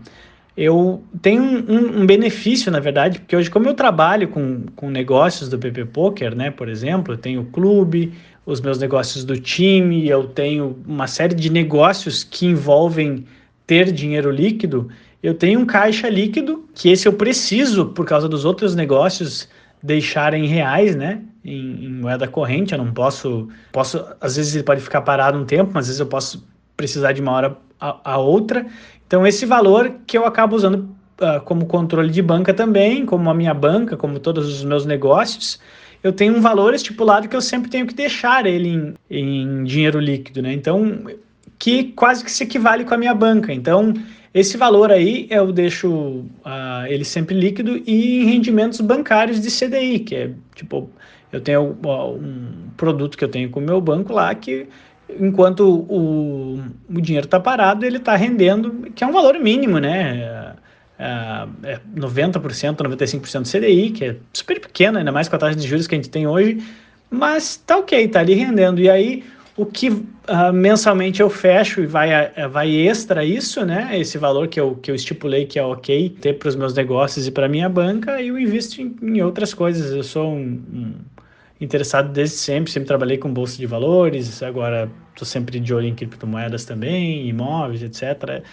Eu 0.55 1.03
tenho 1.21 1.43
um, 1.43 2.01
um, 2.01 2.05
benefício, 2.05 2.71
na 2.71 2.79
verdade, 2.79 3.19
porque 3.19 3.35
hoje, 3.35 3.49
como 3.49 3.67
eu 3.67 3.73
trabalho 3.73 4.29
com, 4.29 4.63
com 4.75 4.89
negócios 4.89 5.49
do 5.49 5.59
PP 5.59 5.85
Poker, 5.85 6.33
né? 6.33 6.51
Por 6.51 6.69
exemplo, 6.69 7.15
eu 7.15 7.17
tenho 7.17 7.41
o 7.41 7.45
clube, 7.45 8.13
os 8.45 8.61
meus 8.61 8.79
negócios 8.79 9.25
do 9.25 9.37
time, 9.37 10.07
eu 10.07 10.25
tenho 10.25 10.79
uma 10.87 11.07
série 11.07 11.35
de 11.35 11.49
negócios 11.49 12.23
que 12.23 12.45
envolvem 12.45 13.25
ter 13.67 13.91
dinheiro 13.91 14.31
líquido 14.31 14.89
eu 15.23 15.33
tenho 15.33 15.61
um 15.61 15.65
caixa 15.65 16.09
líquido, 16.09 16.65
que 16.75 16.89
esse 16.89 17.07
eu 17.07 17.13
preciso 17.13 17.85
por 17.85 18.05
causa 18.05 18.27
dos 18.27 18.43
outros 18.43 18.75
negócios 18.75 19.47
deixarem 19.81 20.45
reais, 20.45 20.97
né? 20.97 21.21
Em, 21.45 21.85
em, 21.85 21.93
moeda 21.93 22.27
corrente, 22.27 22.73
eu 22.73 22.77
não 22.77 22.91
posso, 22.91 23.47
posso, 23.71 24.05
às 24.19 24.35
vezes 24.35 24.53
ele 24.53 24.65
pode 24.65 24.81
ficar 24.81 25.01
parado 25.01 25.37
um 25.37 25.45
tempo, 25.45 25.71
mas 25.73 25.85
às 25.85 25.87
vezes 25.87 25.99
eu 26.01 26.07
posso 26.07 26.45
precisar 26.75 27.11
de 27.13 27.21
uma 27.21 27.31
hora 27.31 27.57
a, 27.79 28.13
a 28.13 28.17
outra. 28.17 28.65
Então 29.07 29.27
esse 29.27 29.45
valor 29.45 29.93
que 30.07 30.17
eu 30.17 30.25
acabo 30.25 30.55
usando 30.55 30.89
uh, 31.21 31.41
como 31.45 31.65
controle 31.65 32.09
de 32.09 32.21
banca 32.21 32.53
também, 32.53 33.05
como 33.05 33.29
a 33.29 33.33
minha 33.33 33.53
banca, 33.53 33.97
como 33.97 34.19
todos 34.19 34.47
os 34.47 34.63
meus 34.63 34.85
negócios, 34.85 35.59
eu 36.03 36.11
tenho 36.11 36.35
um 36.35 36.41
valor 36.41 36.73
estipulado 36.73 37.27
que 37.27 37.35
eu 37.35 37.41
sempre 37.41 37.69
tenho 37.69 37.87
que 37.87 37.93
deixar 37.93 38.45
ele 38.45 38.69
em, 38.69 38.95
em 39.09 39.63
dinheiro 39.63 39.99
líquido, 39.99 40.41
né? 40.41 40.53
Então 40.53 41.03
que 41.59 41.85
quase 41.95 42.23
que 42.23 42.31
se 42.31 42.43
equivale 42.43 42.83
com 42.83 42.93
a 42.93 42.97
minha 42.97 43.13
banca. 43.13 43.53
Então 43.53 43.93
esse 44.33 44.57
valor 44.57 44.91
aí 44.91 45.27
eu 45.29 45.51
deixo 45.51 45.89
uh, 45.91 46.85
ele 46.87 47.05
sempre 47.05 47.35
líquido 47.35 47.81
e 47.85 48.21
em 48.21 48.25
rendimentos 48.25 48.81
bancários 48.81 49.39
de 49.39 49.49
CDI, 49.49 49.99
que 49.99 50.15
é 50.15 50.31
tipo, 50.55 50.89
eu 51.31 51.39
tenho 51.39 51.77
um 51.83 52.69
produto 52.75 53.17
que 53.17 53.23
eu 53.23 53.29
tenho 53.29 53.49
com 53.49 53.59
o 53.59 53.63
meu 53.63 53.79
banco 53.79 54.11
lá 54.11 54.33
que 54.33 54.67
enquanto 55.19 55.61
o, 55.67 56.61
o 56.89 57.01
dinheiro 57.01 57.25
está 57.25 57.39
parado, 57.39 57.85
ele 57.85 57.97
está 57.97 58.15
rendendo, 58.15 58.91
que 58.95 59.03
é 59.03 59.07
um 59.07 59.11
valor 59.11 59.39
mínimo, 59.39 59.79
né? 59.79 60.55
É, 60.99 61.47
é 61.63 61.79
90%, 61.95 62.77
95% 62.77 63.51
CDI, 63.51 63.89
que 63.91 64.05
é 64.05 64.15
super 64.31 64.59
pequeno, 64.59 64.97
ainda 64.97 65.11
mais 65.11 65.27
com 65.27 65.35
a 65.35 65.39
taxa 65.39 65.55
de 65.55 65.67
juros 65.67 65.87
que 65.87 65.95
a 65.95 65.97
gente 65.97 66.09
tem 66.09 66.27
hoje, 66.27 66.63
mas 67.09 67.57
tá 67.57 67.77
ok, 67.77 68.07
tá 68.07 68.19
ali 68.19 68.33
rendendo. 68.35 68.79
E 68.79 68.89
aí 68.89 69.23
o 69.55 69.65
que 69.65 69.89
uh, 69.89 70.51
mensalmente 70.53 71.21
eu 71.21 71.29
fecho 71.29 71.81
e 71.81 71.85
vai, 71.85 72.09
uh, 72.09 72.49
vai 72.49 72.71
extra 72.71 73.23
isso, 73.23 73.63
né? 73.65 73.97
Esse 73.99 74.17
valor 74.17 74.47
que 74.47 74.59
eu, 74.59 74.75
que 74.75 74.89
eu 74.89 74.95
estipulei 74.95 75.45
que 75.45 75.59
é 75.59 75.63
ok 75.63 76.09
ter 76.09 76.39
para 76.39 76.49
os 76.49 76.55
meus 76.55 76.73
negócios 76.73 77.27
e 77.27 77.31
para 77.31 77.47
minha 77.47 77.69
banca, 77.69 78.19
eu 78.21 78.39
invisto 78.39 78.81
em, 78.81 78.95
em, 79.01 79.21
outras 79.21 79.53
coisas. 79.53 79.91
Eu 79.91 80.03
sou 80.03 80.31
um, 80.31 80.61
um, 80.73 80.95
interessado 81.59 82.11
desde 82.11 82.35
sempre, 82.35 82.71
sempre 82.71 82.87
trabalhei 82.87 83.17
com 83.17 83.33
bolsa 83.33 83.57
de 83.57 83.65
valores, 83.65 84.41
agora 84.43 84.89
estou 85.11 85.25
sempre 85.25 85.59
de 85.59 85.73
olho 85.73 85.87
em 85.87 85.95
criptomoedas 85.95 86.65
também, 86.65 87.27
imóveis, 87.27 87.81
etc. 87.83 88.43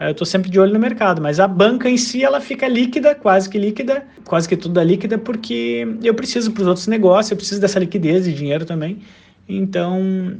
Eu 0.00 0.12
estou 0.12 0.26
sempre 0.26 0.48
de 0.48 0.60
olho 0.60 0.72
no 0.72 0.78
mercado, 0.78 1.20
mas 1.20 1.40
a 1.40 1.48
banca 1.48 1.90
em 1.90 1.96
si 1.96 2.22
ela 2.22 2.40
fica 2.40 2.68
líquida, 2.68 3.14
quase 3.14 3.48
que 3.48 3.58
líquida, 3.58 4.06
quase 4.24 4.48
que 4.48 4.56
tudo 4.56 4.78
é 4.78 4.84
líquida, 4.84 5.18
porque 5.18 5.88
eu 6.02 6.14
preciso 6.14 6.52
para 6.52 6.62
os 6.62 6.68
outros 6.68 6.86
negócios, 6.86 7.32
eu 7.32 7.36
preciso 7.36 7.60
dessa 7.60 7.80
liquidez 7.80 8.24
de 8.24 8.32
dinheiro 8.32 8.64
também. 8.64 9.00
Então, 9.48 10.36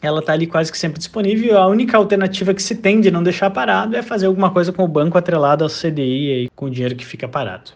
ela 0.00 0.20
está 0.20 0.32
ali 0.32 0.46
quase 0.46 0.70
que 0.70 0.78
sempre 0.78 0.98
disponível. 0.98 1.58
A 1.58 1.66
única 1.66 1.96
alternativa 1.96 2.54
que 2.54 2.62
se 2.62 2.76
tem 2.76 3.00
de 3.00 3.10
não 3.10 3.22
deixar 3.22 3.50
parado 3.50 3.96
é 3.96 4.02
fazer 4.02 4.26
alguma 4.26 4.50
coisa 4.50 4.72
com 4.72 4.84
o 4.84 4.88
banco 4.88 5.18
atrelado 5.18 5.64
ao 5.64 5.70
CDI, 5.70 6.32
aí, 6.32 6.48
com 6.54 6.66
o 6.66 6.70
dinheiro 6.70 6.94
que 6.94 7.06
fica 7.06 7.26
parado. 7.26 7.72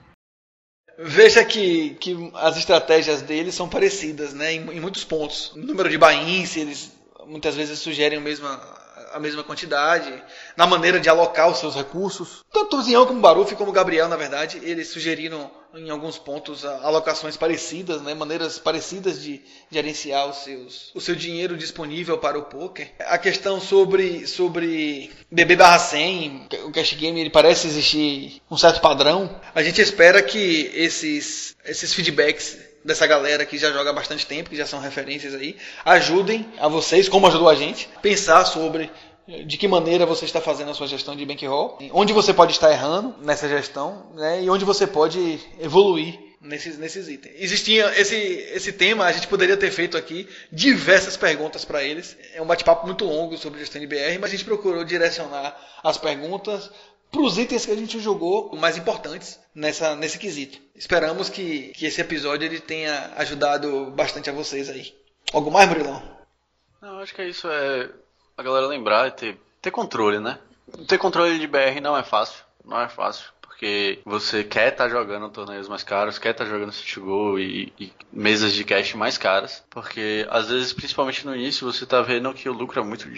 Veja 0.99 1.45
que, 1.45 1.91
que 2.01 2.31
as 2.35 2.57
estratégias 2.57 3.21
deles 3.23 3.55
são 3.55 3.69
parecidas, 3.69 4.33
né? 4.33 4.55
Em, 4.55 4.61
em 4.73 4.81
muitos 4.81 5.05
pontos. 5.05 5.53
O 5.53 5.59
número 5.59 5.91
de 5.91 5.99
buy-ins, 5.99 6.57
eles 6.57 6.93
muitas 7.27 7.55
vezes 7.55 7.79
sugerem 7.79 8.19
a 8.19 8.21
mesma, 8.21 8.61
a 9.17 9.21
mesma 9.21 9.43
quantidade, 9.43 10.13
na 10.57 10.67
maneira 10.67 11.01
de 11.01 11.09
alocar 11.09 11.51
os 11.51 11.59
seus 11.59 11.75
recursos. 11.75 12.45
Tanto 12.53 12.77
o 12.77 12.83
Zinhão 12.83 13.07
como 13.07 13.19
o 13.19 13.23
Baruf, 13.23 13.55
como 13.57 13.71
o 13.71 13.73
Gabriel, 13.73 14.09
na 14.09 14.17
verdade, 14.17 14.61
eles 14.63 14.89
sugeriram 14.89 15.51
em 15.75 15.89
alguns 15.89 16.19
pontos 16.19 16.65
alocações 16.65 17.37
parecidas, 17.37 18.03
né, 18.03 18.15
maneiras 18.15 18.59
parecidas 18.59 19.23
de 19.23 19.43
gerenciar 19.71 20.29
os 20.29 20.37
seus, 20.45 20.91
o 20.95 21.01
seu 21.01 21.15
dinheiro 21.15 21.57
disponível 21.57 22.19
para 22.19 22.39
o 22.39 22.45
poker. 22.45 22.93
A 23.01 23.17
questão 23.17 23.59
sobre, 23.59 24.27
sobre 24.27 25.11
BB 25.31 25.57
barra 25.57 25.79
100, 25.79 26.49
o 26.67 26.73
cash 26.73 26.93
game 26.95 27.19
ele 27.19 27.31
parece 27.31 27.67
existir 27.67 28.43
um 28.51 28.57
certo 28.57 28.81
padrão. 28.83 29.41
A 29.55 29.63
gente 29.63 29.81
espera 29.81 30.23
que 30.23 30.71
esses, 30.75 31.57
esses 31.65 31.93
feedbacks 31.95 32.59
dessa 32.87 33.07
galera 33.07 33.45
que 33.45 33.59
já 33.59 33.73
joga 33.73 33.91
há 33.91 33.93
bastante 33.93 34.25
tempo, 34.25 34.49
que 34.49 34.57
já 34.57 34.65
são 34.65 34.79
referências 34.79 35.35
aí, 35.35 35.57
ajudem 35.85 36.47
a 36.59 36.69
vocês, 36.69 37.09
como 37.09 37.27
ajudou 37.27 37.49
a 37.49 37.55
gente, 37.55 37.89
pensar 38.01 38.45
sobre 38.45 38.91
de 39.27 39.57
que 39.57 39.67
maneira 39.67 40.07
você 40.07 40.25
está 40.25 40.41
fazendo 40.41 40.71
a 40.71 40.75
sua 40.75 40.87
gestão 40.87 41.17
de 41.17 41.27
bankroll, 41.27 41.79
onde 41.93 42.13
você 42.13 42.33
pode 42.33 42.53
estar 42.53 42.71
errando 42.71 43.15
nessa 43.21 43.49
gestão 43.49 44.07
né, 44.15 44.43
e 44.43 44.51
onde 44.51 44.65
você 44.65 44.87
pode 44.87 45.41
evoluir 45.59 46.19
nesses, 46.41 46.79
nesses 46.79 47.09
itens. 47.09 47.35
Existia 47.39 47.93
esse, 48.01 48.17
esse 48.17 48.73
tema, 48.73 49.05
a 49.05 49.13
gente 49.13 49.27
poderia 49.27 49.57
ter 49.57 49.71
feito 49.71 49.97
aqui 49.97 50.29
diversas 50.53 51.17
perguntas 51.17 51.65
para 51.65 51.83
eles. 51.83 52.17
É 52.35 52.41
um 52.41 52.47
bate-papo 52.47 52.87
muito 52.87 53.05
longo 53.05 53.37
sobre 53.37 53.59
gestão 53.59 53.81
de 53.81 53.87
BR, 53.87 54.19
mas 54.21 54.31
a 54.31 54.37
gente 54.37 54.45
procurou 54.45 54.85
direcionar 54.85 55.57
as 55.83 55.99
perguntas 55.99 56.71
para 57.11 57.21
os 57.21 57.39
itens 57.39 57.65
que 57.65 57.73
a 57.73 57.77
gente 57.77 57.99
jogou 57.99 58.55
mais 58.57 58.77
importantes 58.77 59.41
nessa, 59.55 59.97
nesse 59.97 60.19
quesito. 60.19 60.59
Esperamos 60.75 61.29
que, 61.29 61.73
que 61.75 61.87
esse 61.87 62.01
episódio 62.01 62.47
ele 62.47 62.61
tenha 62.61 63.13
ajudado 63.17 63.91
bastante 63.91 64.31
a 64.31 64.33
vocês 64.33 64.69
aí. 64.69 64.95
Algo 65.33 65.51
mais, 65.51 65.69
Murilão? 65.69 66.17
Não, 66.81 66.99
acho 67.01 67.15
que 67.15 67.23
é 67.23 67.29
isso. 67.29 67.49
É 67.49 67.91
a 68.37 68.43
galera 68.43 68.67
lembrar 68.67 69.09
e 69.09 69.11
ter, 69.13 69.41
ter 69.63 69.71
controle, 69.71 70.21
né? 70.21 70.39
Ter 70.87 70.99
controle 70.99 71.39
de 71.39 71.47
BR 71.47 71.81
não 71.81 71.97
é 71.97 72.03
fácil. 72.03 72.45
Não 72.65 72.81
é 72.81 72.89
fácil. 72.89 73.31
Porque 73.41 74.01
você 74.05 74.45
quer 74.45 74.73
estar 74.73 74.85
tá 74.85 74.91
jogando 74.91 75.31
torneios 75.31 75.69
mais 75.69 75.83
caros, 75.83 76.19
quer 76.19 76.33
estar 76.33 76.45
tá 76.45 76.51
jogando 76.51 76.73
City 76.73 77.01
Go 77.01 77.39
e, 77.39 77.73
e, 77.79 77.93
mesas 78.13 78.53
de 78.53 78.65
cash 78.65 78.93
mais 78.95 79.17
caras. 79.17 79.65
Porque 79.71 80.27
às 80.29 80.51
vezes, 80.51 80.73
principalmente 80.73 81.25
no 81.25 81.35
início, 81.35 81.71
você 81.71 81.87
tá 81.87 82.03
vendo 82.03 82.35
que 82.35 82.49
o 82.49 82.53
lucro 82.53 82.81
é 82.81 82.85
muito. 82.85 83.09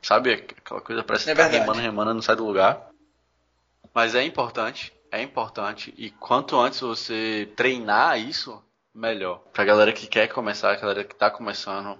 Sabe? 0.00 0.32
Aquela 0.32 0.80
coisa 0.80 1.02
parece 1.02 1.24
que 1.24 1.30
é 1.32 1.34
tá 1.34 1.46
remando, 1.46 1.80
remando, 1.80 2.14
não 2.14 2.22
sai 2.22 2.36
do 2.36 2.46
lugar. 2.46 2.88
Mas 3.92 4.14
é 4.14 4.22
importante. 4.22 4.92
É 5.10 5.20
importante. 5.20 5.92
E 5.98 6.10
quanto 6.10 6.56
antes 6.56 6.80
você 6.80 7.50
treinar 7.56 8.20
isso, 8.20 8.62
melhor. 8.94 9.40
Pra 9.52 9.64
galera 9.64 9.92
que 9.92 10.06
quer 10.06 10.28
começar, 10.28 10.72
a 10.72 10.76
galera 10.76 11.02
que 11.02 11.16
tá 11.16 11.28
começando, 11.30 11.98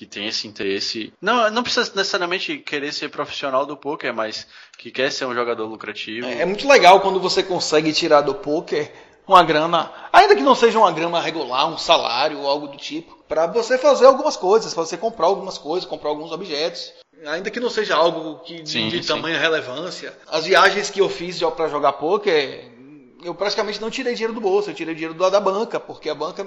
que 0.00 0.06
tem 0.06 0.26
esse 0.26 0.48
interesse. 0.48 1.12
Não, 1.20 1.50
não 1.50 1.62
precisa 1.62 1.92
necessariamente 1.94 2.56
querer 2.56 2.90
ser 2.90 3.10
profissional 3.10 3.66
do 3.66 3.76
poker, 3.76 4.14
mas 4.14 4.46
que 4.78 4.90
quer 4.90 5.12
ser 5.12 5.26
um 5.26 5.34
jogador 5.34 5.66
lucrativo. 5.66 6.26
É, 6.26 6.40
é 6.40 6.46
muito 6.46 6.66
legal 6.66 7.02
quando 7.02 7.20
você 7.20 7.42
consegue 7.42 7.92
tirar 7.92 8.22
do 8.22 8.34
poker 8.34 8.90
uma 9.28 9.42
grana, 9.42 9.92
ainda 10.10 10.34
que 10.34 10.40
não 10.40 10.54
seja 10.54 10.78
uma 10.78 10.90
grana 10.90 11.20
regular, 11.20 11.68
um 11.68 11.76
salário 11.76 12.38
ou 12.38 12.48
algo 12.48 12.68
do 12.68 12.78
tipo, 12.78 13.22
para 13.28 13.46
você 13.46 13.76
fazer 13.76 14.06
algumas 14.06 14.38
coisas, 14.38 14.72
para 14.72 14.86
você 14.86 14.96
comprar 14.96 15.26
algumas 15.26 15.58
coisas, 15.58 15.86
comprar 15.86 16.08
alguns 16.08 16.32
objetos. 16.32 16.94
Ainda 17.26 17.50
que 17.50 17.60
não 17.60 17.68
seja 17.68 17.94
algo 17.94 18.38
que, 18.38 18.66
sim, 18.66 18.88
de, 18.88 19.00
de 19.00 19.06
tamanha 19.06 19.38
relevância. 19.38 20.16
As 20.28 20.46
viagens 20.46 20.88
que 20.88 21.02
eu 21.02 21.10
fiz 21.10 21.38
para 21.54 21.68
jogar 21.68 21.92
poker, 21.92 22.72
eu 23.22 23.34
praticamente 23.34 23.82
não 23.82 23.90
tirei 23.90 24.14
dinheiro 24.14 24.32
do 24.32 24.40
bolso, 24.40 24.70
eu 24.70 24.74
tirei 24.74 24.94
dinheiro 24.94 25.12
da, 25.12 25.28
da 25.28 25.40
banca, 25.40 25.78
porque 25.78 26.08
a 26.08 26.14
banca 26.14 26.46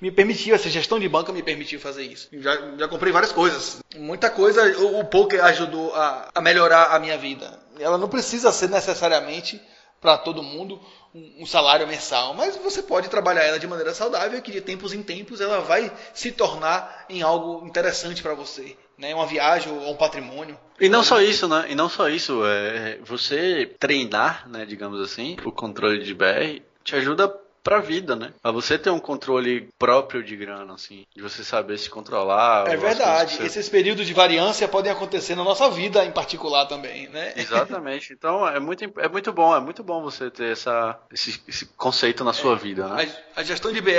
me 0.00 0.10
permitiu, 0.10 0.54
essa 0.54 0.68
gestão 0.68 0.98
de 0.98 1.08
banca 1.08 1.32
me 1.32 1.42
permitiu 1.42 1.80
fazer 1.80 2.02
isso. 2.02 2.28
Já, 2.32 2.54
já 2.76 2.88
comprei 2.88 3.12
várias 3.12 3.32
coisas. 3.32 3.82
Muita 3.96 4.30
coisa 4.30 4.62
o, 4.78 5.00
o 5.00 5.04
poker 5.04 5.44
ajudou 5.44 5.94
a, 5.94 6.30
a 6.34 6.40
melhorar 6.40 6.94
a 6.94 6.98
minha 6.98 7.16
vida. 7.16 7.58
Ela 7.78 7.98
não 7.98 8.08
precisa 8.08 8.52
ser 8.52 8.68
necessariamente 8.68 9.60
para 10.00 10.18
todo 10.18 10.42
mundo 10.42 10.80
um, 11.14 11.42
um, 11.42 11.46
salário 11.46 11.86
mensal, 11.86 12.34
mas 12.34 12.56
você 12.56 12.82
pode 12.82 13.08
trabalhar 13.08 13.42
ela 13.42 13.58
de 13.58 13.66
maneira 13.66 13.94
saudável 13.94 14.40
que 14.42 14.52
de 14.52 14.60
tempos 14.60 14.92
em 14.92 15.02
tempos 15.02 15.40
ela 15.40 15.60
vai 15.60 15.90
se 16.12 16.30
tornar 16.30 17.06
em 17.08 17.22
algo 17.22 17.66
interessante 17.66 18.22
para 18.22 18.34
você, 18.34 18.76
né? 18.98 19.14
Uma 19.14 19.26
viagem 19.26 19.72
ou 19.72 19.90
um 19.90 19.96
patrimônio. 19.96 20.58
E 20.78 20.88
não 20.88 21.02
só 21.02 21.20
isso, 21.20 21.48
né? 21.48 21.66
E 21.68 21.74
não 21.74 21.88
só 21.88 22.08
isso, 22.08 22.42
é 22.44 22.98
você 23.02 23.74
treinar, 23.78 24.48
né, 24.48 24.66
digamos 24.66 25.00
assim, 25.00 25.36
o 25.44 25.50
controle 25.50 26.04
de 26.04 26.14
BR 26.14 26.60
te 26.84 26.94
ajuda 26.94 27.34
pra 27.66 27.80
vida, 27.80 28.14
né? 28.14 28.32
Pra 28.40 28.52
você 28.52 28.78
ter 28.78 28.90
um 28.90 29.00
controle 29.00 29.68
próprio 29.76 30.22
de 30.22 30.36
grana, 30.36 30.74
assim, 30.74 31.04
de 31.16 31.20
você 31.20 31.42
saber 31.42 31.76
se 31.78 31.90
controlar. 31.90 32.68
É 32.68 32.76
verdade. 32.76 33.38
Você... 33.38 33.42
Esses 33.42 33.68
períodos 33.68 34.06
de 34.06 34.14
variância 34.14 34.68
podem 34.68 34.92
acontecer 34.92 35.34
na 35.34 35.42
nossa 35.42 35.68
vida 35.68 36.04
em 36.04 36.12
particular 36.12 36.66
também, 36.66 37.08
né? 37.08 37.32
Exatamente. 37.36 38.12
Então 38.12 38.46
é 38.46 38.60
muito, 38.60 38.84
é 38.84 39.08
muito 39.08 39.32
bom, 39.32 39.56
é 39.56 39.58
muito 39.58 39.82
bom 39.82 40.00
você 40.00 40.30
ter 40.30 40.52
essa, 40.52 40.96
esse, 41.12 41.42
esse 41.48 41.66
conceito 41.76 42.22
na 42.22 42.32
sua 42.32 42.52
é, 42.52 42.56
vida, 42.56 42.86
né? 42.86 43.12
A, 43.34 43.40
a, 43.40 43.42
gestão 43.42 43.72
de 43.72 43.80
BR, 43.80 43.90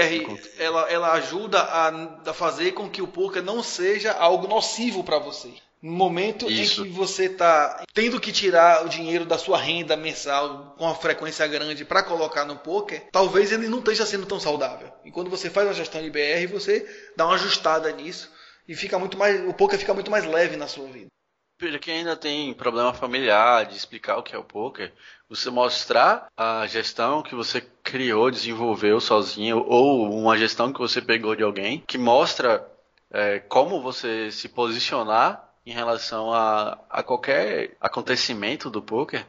ela, 0.57 0.89
ela 0.89 1.11
ajuda 1.11 1.60
a, 1.60 1.89
a 2.26 2.34
fazer 2.34 2.72
com 2.72 2.89
que 2.89 3.02
o 3.02 3.07
poker 3.07 3.44
não 3.44 3.61
seja 3.61 4.14
algo 4.14 4.48
nocivo 4.48 5.03
para 5.03 5.19
você. 5.19 5.52
No 5.81 5.91
momento 5.91 6.49
Isso. 6.49 6.81
em 6.81 6.85
que 6.85 6.89
você 6.89 7.25
está 7.25 7.83
tendo 7.93 8.19
que 8.19 8.31
tirar 8.31 8.85
o 8.85 8.89
dinheiro 8.89 9.25
da 9.25 9.37
sua 9.37 9.57
renda 9.57 9.95
mensal 9.95 10.75
com 10.77 10.85
uma 10.85 10.95
frequência 10.95 11.45
grande 11.47 11.85
para 11.85 12.01
colocar 12.01 12.45
no 12.45 12.57
poker, 12.57 13.07
talvez 13.11 13.51
ele 13.51 13.67
não 13.67 13.79
esteja 13.79 14.05
sendo 14.05 14.25
tão 14.25 14.39
saudável. 14.39 14.91
E 15.05 15.11
quando 15.11 15.29
você 15.29 15.49
faz 15.49 15.67
uma 15.67 15.73
gestão 15.73 16.01
de 16.01 16.09
BR, 16.09 16.51
você 16.51 16.87
dá 17.15 17.25
uma 17.25 17.35
ajustada 17.35 17.91
nisso 17.91 18.31
e 18.67 18.75
fica 18.75 18.97
muito 18.97 19.17
mais, 19.17 19.47
o 19.47 19.53
poker 19.53 19.77
fica 19.77 19.93
muito 19.93 20.09
mais 20.09 20.25
leve 20.25 20.57
na 20.57 20.67
sua 20.67 20.87
vida. 20.87 21.07
Para 21.59 21.79
quem 21.79 21.99
ainda 21.99 22.15
tem 22.15 22.53
problema 22.53 22.93
familiar 22.93 23.65
de 23.65 23.75
explicar 23.75 24.17
o 24.17 24.23
que 24.23 24.35
é 24.35 24.37
o 24.37 24.43
poker, 24.43 24.93
você 25.27 25.49
mostrar 25.49 26.27
a 26.37 26.67
gestão 26.67 27.23
que 27.23 27.33
você 27.33 27.61
criou, 27.83 28.29
desenvolveu 28.29 28.99
sozinho, 28.99 29.65
ou 29.67 30.11
uma 30.11 30.37
gestão 30.37 30.71
que 30.71 30.79
você 30.79 31.01
pegou 31.01 31.35
de 31.35 31.41
alguém, 31.41 31.83
que 31.87 31.97
mostra 31.97 32.63
é, 33.11 33.39
como 33.39 33.81
você 33.81 34.29
se 34.31 34.47
posicionar 34.47 35.47
em 35.68 35.73
relação 35.73 36.31
a, 36.34 36.80
a 36.89 37.03
qualquer 37.03 37.76
acontecimento 37.81 38.69
do 38.69 38.81
poker 38.81 39.26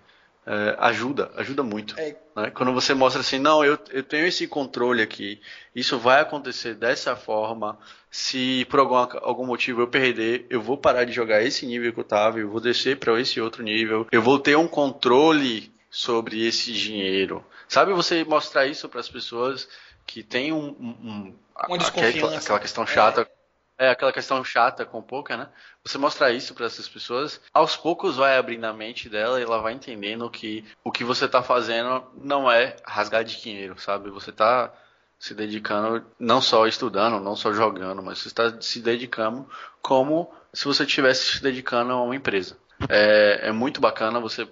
é, 0.47 0.77
ajuda, 0.79 1.33
ajuda 1.35 1.65
muito. 1.65 1.99
É. 1.99 2.17
Né? 2.37 2.51
Quando 2.51 2.73
você 2.73 2.95
mostra 2.95 3.23
assim, 3.23 3.41
não, 3.41 3.65
eu, 3.65 3.77
eu 3.91 4.05
tenho 4.05 4.25
esse 4.25 4.47
controle 4.47 5.03
aqui, 5.03 5.41
isso 5.75 5.99
vai 5.99 6.21
acontecer 6.21 6.75
dessa 6.75 7.17
forma, 7.17 7.77
se 8.09 8.65
por 8.71 8.79
algum, 8.79 8.95
algum 8.95 9.45
motivo 9.45 9.81
eu 9.81 9.89
perder, 9.89 10.47
eu 10.49 10.63
vou 10.63 10.79
parar 10.79 11.05
de 11.05 11.13
jogar 11.13 11.43
esse 11.43 11.67
nível 11.67 11.93
que 11.93 11.99
eu 11.99 12.05
tava, 12.05 12.39
eu 12.39 12.49
vou 12.49 12.61
descer 12.61 12.99
para 12.99 13.21
esse 13.21 13.41
outro 13.41 13.65
nível, 13.65 14.07
eu 14.13 14.23
vou 14.23 14.39
ter 14.39 14.57
um 14.57 14.69
controle 14.69 15.73
sobre 15.91 16.47
esse 16.47 16.73
dinheiro. 16.73 17.45
Sabe 17.67 17.93
você 17.93 18.23
mostrar 18.23 18.65
isso 18.65 18.89
para 18.89 19.01
as 19.01 19.09
pessoas 19.09 19.69
que 20.07 20.23
tem 20.23 20.53
um, 20.53 20.69
um, 20.79 20.89
um 20.89 21.35
uma 21.67 21.79
desconfiança. 21.79 22.19
Aquela, 22.19 22.39
aquela 22.39 22.61
questão 22.61 22.87
chata. 22.87 23.23
É 23.23 23.38
é 23.79 23.89
aquela 23.89 24.13
questão 24.13 24.43
chata 24.43 24.85
com 24.85 25.01
poker, 25.01 25.39
né? 25.39 25.49
Você 25.85 25.97
mostrar 25.97 26.33
isso 26.33 26.53
para 26.53 26.67
essas 26.67 26.89
pessoas, 26.89 27.41
aos 27.55 27.77
poucos 27.77 28.17
vai 28.17 28.37
abrindo 28.37 28.65
a 28.65 28.73
mente 28.73 29.09
dela 29.09 29.39
e 29.39 29.45
ela 29.45 29.63
vai 29.63 29.73
entendendo 29.73 30.29
que 30.29 30.65
o 30.83 30.91
que 30.91 31.05
você 31.05 31.29
tá 31.29 31.43
fazendo 31.43 32.03
não 32.21 32.51
é 32.51 32.75
rasgar 32.85 33.23
de 33.23 33.41
dinheiro, 33.41 33.81
sabe? 33.81 34.11
Você 34.11 34.33
tá 34.33 34.73
se 35.19 35.35
dedicando 35.35 36.05
não 36.19 36.41
só 36.41 36.67
estudando, 36.67 37.21
não 37.21 37.37
só 37.37 37.53
jogando, 37.53 38.03
mas 38.03 38.19
você 38.19 38.29
está 38.29 38.61
se 38.61 38.81
dedicando 38.81 39.49
como 39.81 40.31
se 40.53 40.65
você 40.65 40.83
estivesse 40.83 41.37
se 41.37 41.43
dedicando 41.43 41.93
a 41.93 42.03
uma 42.03 42.17
empresa. 42.17 42.57
É, 42.89 43.49
é, 43.49 43.53
muito 43.53 43.81
bacana 43.81 44.21
você 44.21 44.47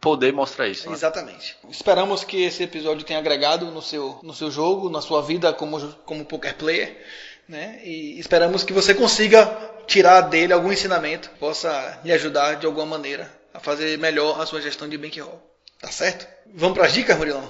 poder 0.00 0.32
mostrar 0.32 0.68
isso. 0.68 0.88
Né? 0.88 0.94
Exatamente. 0.94 1.56
Esperamos 1.68 2.22
que 2.22 2.44
esse 2.44 2.62
episódio 2.62 3.04
tenha 3.04 3.18
agregado 3.18 3.66
no 3.66 3.82
seu, 3.82 4.20
no 4.22 4.32
seu 4.32 4.48
jogo, 4.48 4.88
na 4.88 5.00
sua 5.00 5.20
vida 5.20 5.52
como, 5.52 5.80
como 6.04 6.24
poker 6.24 6.56
player 6.56 7.04
né? 7.48 7.80
E 7.84 8.18
esperamos 8.18 8.64
que 8.64 8.72
você 8.72 8.94
consiga 8.94 9.46
tirar 9.86 10.22
dele 10.22 10.52
algum 10.52 10.72
ensinamento, 10.72 11.30
possa 11.38 12.00
lhe 12.04 12.12
ajudar 12.12 12.54
de 12.54 12.66
alguma 12.66 12.86
maneira 12.86 13.30
a 13.52 13.60
fazer 13.60 13.98
melhor 13.98 14.40
a 14.40 14.46
sua 14.46 14.60
gestão 14.60 14.88
de 14.88 14.98
bankroll. 14.98 15.40
Tá 15.80 15.90
certo? 15.90 16.26
Vamos 16.54 16.76
para 16.76 16.86
as 16.86 16.92
dicas, 16.92 17.16
Murilão? 17.16 17.48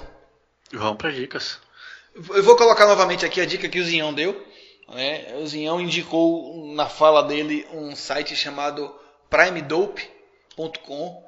Vamos 0.71 0.97
para 0.97 1.09
as 1.09 1.15
dicas. 1.15 1.59
Eu 2.15 2.43
vou 2.43 2.55
colocar 2.55 2.85
novamente 2.85 3.25
aqui 3.25 3.41
a 3.41 3.45
dica 3.45 3.67
que 3.67 3.79
o 3.79 3.83
Zinhão 3.83 4.13
deu. 4.13 4.45
Né? 4.89 5.35
O 5.37 5.47
Zinhão 5.47 5.81
indicou 5.81 6.73
na 6.73 6.87
fala 6.87 7.23
dele 7.23 7.67
um 7.73 7.95
site 7.95 8.35
chamado 8.35 8.93
primedope.com. 9.29 11.23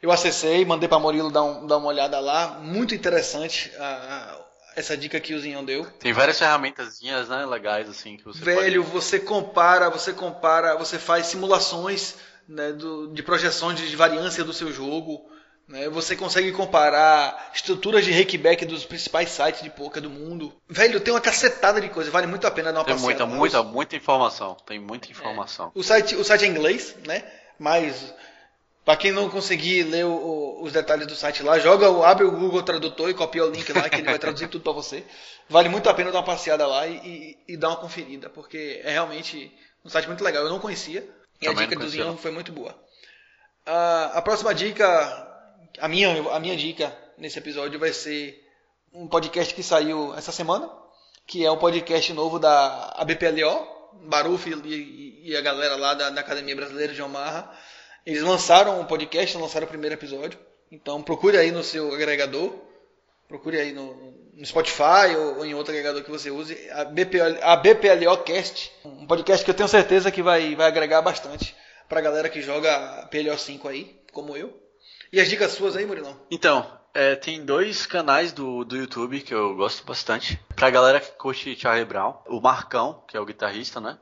Eu 0.00 0.12
acessei, 0.12 0.64
mandei 0.64 0.88
para 0.88 0.98
Murilo 0.98 1.30
dar, 1.30 1.42
um, 1.42 1.66
dar, 1.66 1.78
uma 1.78 1.88
olhada 1.88 2.20
lá. 2.20 2.58
Muito 2.60 2.94
interessante 2.94 3.72
a, 3.78 4.40
essa 4.78 4.96
dica 4.96 5.18
que 5.18 5.34
o 5.34 5.40
Zinhão 5.40 5.64
deu. 5.64 5.84
Tem 5.98 6.12
várias 6.12 6.38
ferramentazinhas, 6.38 7.28
né, 7.28 7.44
legais 7.44 7.88
assim 7.88 8.16
que 8.16 8.24
você 8.24 8.42
Velho, 8.42 8.84
pode... 8.84 8.94
você 8.94 9.18
compara, 9.18 9.90
você 9.90 10.12
compara, 10.12 10.76
você 10.76 10.98
faz 10.98 11.26
simulações 11.26 12.14
né, 12.48 12.72
do, 12.72 13.08
de 13.08 13.22
projeções 13.22 13.78
de 13.78 13.96
variância 13.96 14.44
do 14.44 14.52
seu 14.52 14.72
jogo. 14.72 15.28
Né, 15.66 15.88
você 15.88 16.16
consegue 16.16 16.50
comparar 16.52 17.50
estruturas 17.52 18.02
de 18.04 18.10
rakeback 18.10 18.64
dos 18.64 18.86
principais 18.86 19.28
sites 19.28 19.62
de 19.62 19.68
poker 19.68 20.00
do 20.00 20.08
mundo. 20.08 20.54
Velho, 20.66 20.98
tem 21.00 21.12
uma 21.12 21.20
cacetada 21.20 21.78
de 21.78 21.90
coisa, 21.90 22.10
vale 22.10 22.26
muito 22.26 22.46
a 22.46 22.50
pena 22.50 22.72
dar 22.72 22.78
uma 22.78 22.86
Tem 22.86 22.96
muita, 22.96 23.26
muita, 23.26 23.62
muita 23.62 23.96
informação. 23.96 24.56
Tem 24.64 24.78
muita 24.78 25.10
informação. 25.10 25.72
É. 25.74 25.78
O, 25.78 25.82
site, 25.82 26.14
o 26.14 26.24
site 26.24 26.44
é 26.44 26.46
em 26.46 26.50
inglês, 26.52 26.96
né? 27.06 27.22
Mas 27.58 28.14
para 28.88 28.96
quem 28.96 29.12
não 29.12 29.28
conseguir 29.28 29.82
ler 29.82 30.06
o, 30.06 30.14
o, 30.14 30.62
os 30.62 30.72
detalhes 30.72 31.06
do 31.06 31.14
site 31.14 31.42
lá, 31.42 31.58
joga, 31.58 31.90
abre 32.06 32.24
o 32.24 32.30
Google 32.30 32.62
Tradutor 32.62 33.10
e 33.10 33.12
copia 33.12 33.44
o 33.44 33.50
link 33.50 33.70
lá 33.70 33.86
que 33.86 33.96
ele 33.96 34.04
vai 34.06 34.18
traduzir 34.18 34.48
tudo 34.48 34.62
para 34.62 34.72
você. 34.72 35.04
Vale 35.46 35.68
muito 35.68 35.90
a 35.90 35.92
pena 35.92 36.10
dar 36.10 36.20
uma 36.20 36.24
passeada 36.24 36.66
lá 36.66 36.86
e, 36.86 36.96
e, 36.96 37.52
e, 37.52 37.56
dar 37.58 37.68
uma 37.68 37.76
conferida, 37.76 38.30
porque 38.30 38.80
é 38.82 38.92
realmente 38.92 39.54
um 39.84 39.90
site 39.90 40.06
muito 40.06 40.24
legal. 40.24 40.42
Eu 40.42 40.48
não 40.48 40.58
conhecia 40.58 41.06
e 41.38 41.44
Também 41.44 41.64
a 41.64 41.68
dica 41.68 41.78
do 41.78 41.86
Zinho 41.86 42.16
foi 42.16 42.30
muito 42.30 42.50
boa. 42.50 42.70
Uh, 43.66 44.08
a 44.16 44.22
próxima 44.22 44.54
dica, 44.54 44.86
a 45.78 45.86
minha, 45.86 46.08
a 46.30 46.40
minha 46.40 46.56
dica 46.56 46.90
nesse 47.18 47.38
episódio 47.38 47.78
vai 47.78 47.92
ser 47.92 48.42
um 48.90 49.06
podcast 49.06 49.52
que 49.52 49.62
saiu 49.62 50.14
essa 50.16 50.32
semana, 50.32 50.66
que 51.26 51.44
é 51.44 51.50
um 51.50 51.58
podcast 51.58 52.10
novo 52.14 52.38
da 52.38 52.94
ABPLO, 52.96 53.68
Baruf 54.04 54.48
e, 54.48 55.20
e 55.30 55.36
a 55.36 55.42
galera 55.42 55.76
lá 55.76 55.92
da, 55.92 56.08
da 56.08 56.22
Academia 56.22 56.56
Brasileira 56.56 56.94
de 56.94 57.02
Omaha 57.02 57.54
eles 58.08 58.22
lançaram 58.22 58.80
um 58.80 58.86
podcast, 58.86 59.36
lançaram 59.36 59.66
o 59.66 59.68
primeiro 59.68 59.94
episódio. 59.94 60.38
Então 60.72 61.02
procure 61.02 61.36
aí 61.36 61.50
no 61.50 61.62
seu 61.62 61.92
agregador. 61.92 62.54
Procure 63.28 63.60
aí 63.60 63.70
no, 63.70 64.14
no 64.32 64.46
Spotify 64.46 65.14
ou, 65.14 65.36
ou, 65.36 65.44
em 65.44 65.54
outro 65.54 65.72
agregador 65.72 66.02
que 66.02 66.10
você 66.10 66.30
use. 66.30 66.56
A, 66.70 66.86
BPL, 66.86 67.38
a 67.42 67.54
BPLO 67.54 68.16
Cast. 68.24 68.72
Um 68.82 69.06
podcast 69.06 69.44
que 69.44 69.50
eu 69.50 69.54
tenho 69.54 69.68
certeza 69.68 70.10
que 70.10 70.22
vai, 70.22 70.54
vai 70.54 70.68
agregar 70.68 71.02
bastante 71.02 71.54
pra 71.86 72.00
galera 72.00 72.30
que 72.30 72.40
joga 72.40 73.06
PLO 73.10 73.36
5 73.36 73.68
aí, 73.68 74.00
como 74.10 74.34
eu. 74.34 74.58
E 75.12 75.20
as 75.20 75.28
dicas 75.28 75.52
suas 75.52 75.76
aí, 75.76 75.84
Murilão? 75.84 76.18
Então, 76.30 76.66
é, 76.94 77.14
tem 77.14 77.44
dois 77.44 77.84
canais 77.84 78.32
do, 78.32 78.64
do 78.64 78.74
YouTube 78.74 79.20
que 79.20 79.34
eu 79.34 79.54
gosto 79.54 79.84
bastante. 79.84 80.40
Pra 80.56 80.70
galera 80.70 80.98
que 80.98 81.12
curte 81.12 81.54
Charlie 81.54 81.84
Brown. 81.84 82.14
O 82.26 82.40
Marcão, 82.40 83.04
que 83.06 83.18
é 83.18 83.20
o 83.20 83.26
guitarrista, 83.26 83.82
né? 83.82 83.98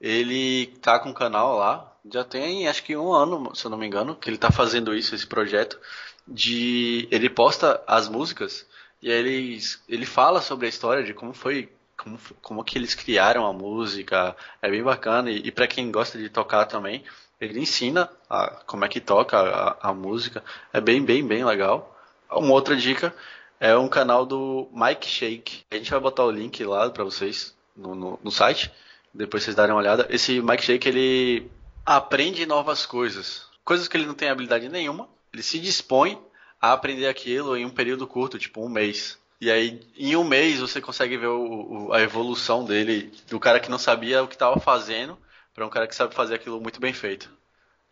Ele 0.00 0.68
tá 0.80 1.00
com 1.00 1.08
um 1.08 1.14
canal 1.14 1.56
lá, 1.56 1.97
já 2.12 2.24
tem 2.24 2.68
acho 2.68 2.82
que 2.82 2.96
um 2.96 3.12
ano, 3.12 3.54
se 3.54 3.64
eu 3.64 3.70
não 3.70 3.78
me 3.78 3.86
engano, 3.86 4.14
que 4.14 4.28
ele 4.28 4.38
tá 4.38 4.50
fazendo 4.50 4.94
isso, 4.94 5.14
esse 5.14 5.26
projeto. 5.26 5.78
De. 6.26 7.08
Ele 7.10 7.30
posta 7.30 7.82
as 7.86 8.08
músicas 8.08 8.66
e 9.02 9.10
ele, 9.10 9.58
ele 9.88 10.04
fala 10.04 10.42
sobre 10.42 10.66
a 10.66 10.68
história 10.68 11.02
de 11.02 11.14
como 11.14 11.32
foi. 11.32 11.70
Como, 11.96 12.18
como 12.42 12.64
que 12.64 12.78
eles 12.78 12.94
criaram 12.94 13.46
a 13.46 13.52
música. 13.52 14.36
É 14.62 14.70
bem 14.70 14.82
bacana. 14.82 15.30
E, 15.30 15.48
e 15.48 15.52
para 15.52 15.66
quem 15.66 15.90
gosta 15.90 16.18
de 16.18 16.28
tocar 16.28 16.66
também, 16.66 17.04
ele 17.40 17.60
ensina 17.60 18.10
a, 18.28 18.48
como 18.66 18.84
é 18.84 18.88
que 18.88 19.00
toca 19.00 19.38
a, 19.38 19.90
a 19.90 19.94
música. 19.94 20.44
É 20.72 20.80
bem, 20.80 21.02
bem, 21.02 21.26
bem 21.26 21.44
legal. 21.44 21.96
Uma 22.30 22.52
outra 22.52 22.76
dica 22.76 23.14
é 23.58 23.76
um 23.76 23.88
canal 23.88 24.26
do 24.26 24.68
Mike 24.72 25.08
Shake. 25.08 25.64
A 25.70 25.76
gente 25.76 25.90
vai 25.90 26.00
botar 26.00 26.24
o 26.24 26.30
link 26.30 26.62
lá 26.64 26.88
para 26.90 27.04
vocês 27.04 27.56
no, 27.76 27.94
no, 27.94 28.20
no, 28.22 28.30
site 28.30 28.70
depois 29.14 29.42
vocês 29.42 29.56
darem 29.56 29.72
uma 29.74 29.80
olhada. 29.80 30.06
Esse 30.10 30.40
Mike 30.40 30.64
Shake, 30.64 30.88
ele 30.88 31.50
aprende 31.96 32.44
novas 32.44 32.84
coisas. 32.84 33.46
Coisas 33.64 33.88
que 33.88 33.96
ele 33.96 34.06
não 34.06 34.14
tem 34.14 34.28
habilidade 34.28 34.68
nenhuma. 34.68 35.08
Ele 35.32 35.42
se 35.42 35.58
dispõe 35.58 36.20
a 36.60 36.72
aprender 36.72 37.06
aquilo 37.06 37.56
em 37.56 37.64
um 37.64 37.70
período 37.70 38.06
curto, 38.06 38.38
tipo 38.38 38.62
um 38.62 38.68
mês. 38.68 39.18
E 39.40 39.50
aí, 39.50 39.80
em 39.96 40.14
um 40.14 40.24
mês, 40.24 40.60
você 40.60 40.80
consegue 40.80 41.16
ver 41.16 41.28
o, 41.28 41.86
o, 41.86 41.92
a 41.92 42.02
evolução 42.02 42.64
dele, 42.64 43.12
do 43.28 43.40
cara 43.40 43.58
que 43.58 43.70
não 43.70 43.78
sabia 43.78 44.22
o 44.22 44.28
que 44.28 44.34
estava 44.34 44.60
fazendo, 44.60 45.16
para 45.54 45.64
um 45.64 45.70
cara 45.70 45.86
que 45.86 45.94
sabe 45.94 46.14
fazer 46.14 46.34
aquilo 46.34 46.60
muito 46.60 46.78
bem 46.80 46.92
feito. 46.92 47.30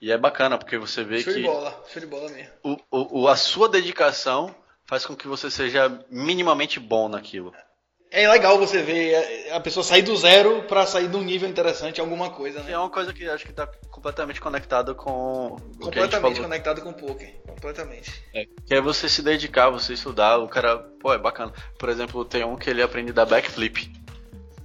E 0.00 0.12
é 0.12 0.18
bacana, 0.18 0.58
porque 0.58 0.76
você 0.76 1.02
vê 1.02 1.22
show 1.22 1.32
que. 1.32 1.42
Show 1.42 1.52
de 1.52 1.56
bola, 1.56 1.84
show 1.90 2.00
de 2.00 2.06
bola 2.06 2.28
mesmo. 2.28 2.52
O, 2.62 3.22
o, 3.22 3.28
a 3.28 3.36
sua 3.36 3.68
dedicação 3.68 4.54
faz 4.84 5.06
com 5.06 5.16
que 5.16 5.26
você 5.26 5.50
seja 5.50 6.04
minimamente 6.10 6.78
bom 6.78 7.08
naquilo. 7.08 7.54
É 8.10 8.28
legal 8.28 8.58
você 8.58 8.82
ver 8.82 9.50
a 9.52 9.60
pessoa 9.60 9.82
sair 9.82 10.02
do 10.02 10.16
zero 10.16 10.62
para 10.62 10.86
sair 10.86 11.08
de 11.08 11.16
um 11.16 11.22
nível 11.22 11.48
interessante 11.48 11.98
em 11.98 12.00
alguma 12.00 12.30
coisa, 12.30 12.62
né? 12.62 12.72
É 12.72 12.78
uma 12.78 12.90
coisa 12.90 13.12
que 13.12 13.28
acho 13.28 13.44
que 13.44 13.52
tá 13.52 13.66
completamente 13.90 14.40
conectado 14.40 14.94
com. 14.94 15.56
Completamente 15.80 16.40
conectado 16.40 16.82
com 16.82 16.90
o 16.90 16.94
poker. 16.94 17.34
Completamente. 17.46 18.12
É, 18.32 18.46
que 18.64 18.74
é 18.74 18.80
você 18.80 19.08
se 19.08 19.22
dedicar, 19.22 19.70
você 19.70 19.94
estudar, 19.94 20.38
o 20.38 20.48
cara. 20.48 20.78
Pô, 20.78 21.12
é 21.12 21.18
bacana. 21.18 21.52
Por 21.78 21.88
exemplo, 21.88 22.24
tem 22.24 22.44
um 22.44 22.56
que 22.56 22.70
ele 22.70 22.82
aprende 22.82 23.10
a 23.10 23.14
dar 23.14 23.26
backflip. 23.26 23.90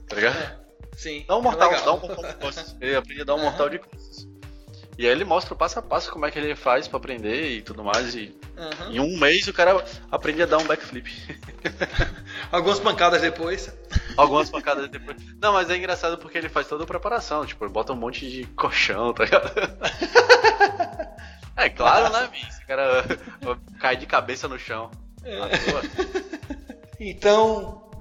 Tá 0.08 0.16
ligado? 0.16 0.38
É, 0.38 0.60
sim. 0.96 1.26
Dá 1.28 1.38
um 1.38 1.42
mortal, 1.42 1.74
é 1.74 1.82
dá 1.82 1.94
um 1.94 2.00
mortal 2.00 2.26
de 2.26 2.36
costas. 2.36 2.76
Ele 2.82 2.96
aprende 2.96 3.22
a 3.22 3.26
dar 3.26 3.36
um 3.36 3.42
mortal 3.42 3.70
de 3.70 3.80
costas. 3.80 4.01
E 4.98 5.06
aí 5.06 5.12
ele 5.12 5.24
mostra 5.24 5.54
o 5.54 5.58
passo 5.58 5.80
a 5.80 5.82
passo 5.82 6.12
como 6.12 6.26
é 6.26 6.32
que 6.32 6.38
ele 6.38 6.56
faz 6.56 6.88
para 6.88 6.98
aprender 6.98 7.50
e 7.50 7.62
tudo 7.62 7.84
mais. 7.84 8.14
E 8.14 8.36
uhum. 8.58 8.92
em 8.92 9.00
um 9.00 9.18
mês 9.18 9.48
o 9.48 9.54
cara 9.54 9.84
aprende 10.12 10.44
a 10.44 10.46
dar 10.46 10.58
um 10.58 10.66
backflip. 10.66 11.10
Algumas 12.52 12.80
pancadas 12.80 13.22
depois. 13.22 13.74
Algumas 14.18 14.50
pancadas 14.50 14.90
depois. 14.90 15.18
Não, 15.42 15.54
mas 15.54 15.70
é 15.70 15.78
engraçado 15.78 16.18
porque 16.18 16.38
ele 16.38 16.50
faz 16.50 16.68
toda 16.68 16.84
a 16.84 16.88
preparação. 16.88 17.46
Tipo, 17.46 17.66
ele 17.66 17.74
bota 17.74 17.94
um 17.94 17.98
monte 17.98 18.30
de 18.30 18.46
colchão, 18.48 19.14
tá 19.14 19.24
ligado? 19.24 19.52
É 21.54 21.70
claro, 21.70 22.12
né? 22.12 22.32
O 22.64 22.68
cara 22.68 23.06
cai 23.80 23.96
de 23.96 24.08
cabeça 24.08 24.48
no 24.48 24.58
chão. 24.58 24.90
É. 25.24 25.38
Então, 27.00 27.92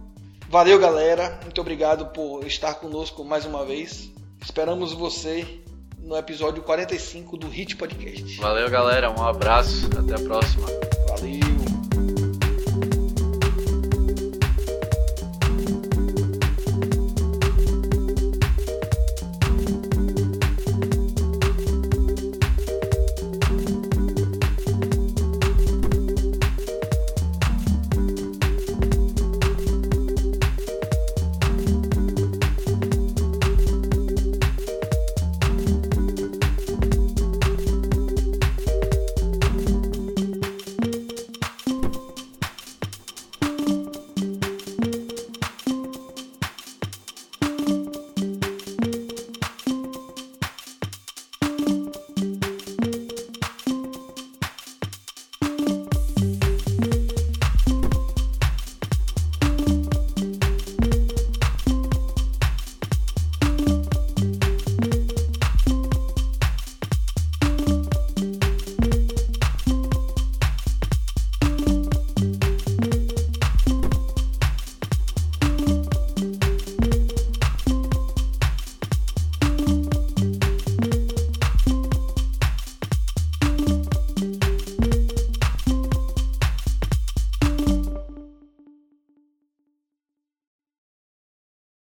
valeu 0.48 0.78
galera. 0.78 1.38
Muito 1.42 1.60
obrigado 1.60 2.06
por 2.06 2.46
estar 2.46 2.74
conosco 2.74 3.24
mais 3.24 3.44
uma 3.44 3.66
vez. 3.66 4.10
Esperamos 4.40 4.92
você 4.92 5.62
no 6.02 6.16
episódio 6.16 6.62
45 6.62 7.36
do 7.36 7.48
Hit 7.48 7.76
Podcast. 7.76 8.38
Valeu, 8.38 8.68
galera. 8.70 9.10
Um 9.10 9.22
abraço. 9.22 9.88
Até 9.98 10.14
a 10.14 10.26
próxima. 10.26 10.66
Valeu. 11.08 11.49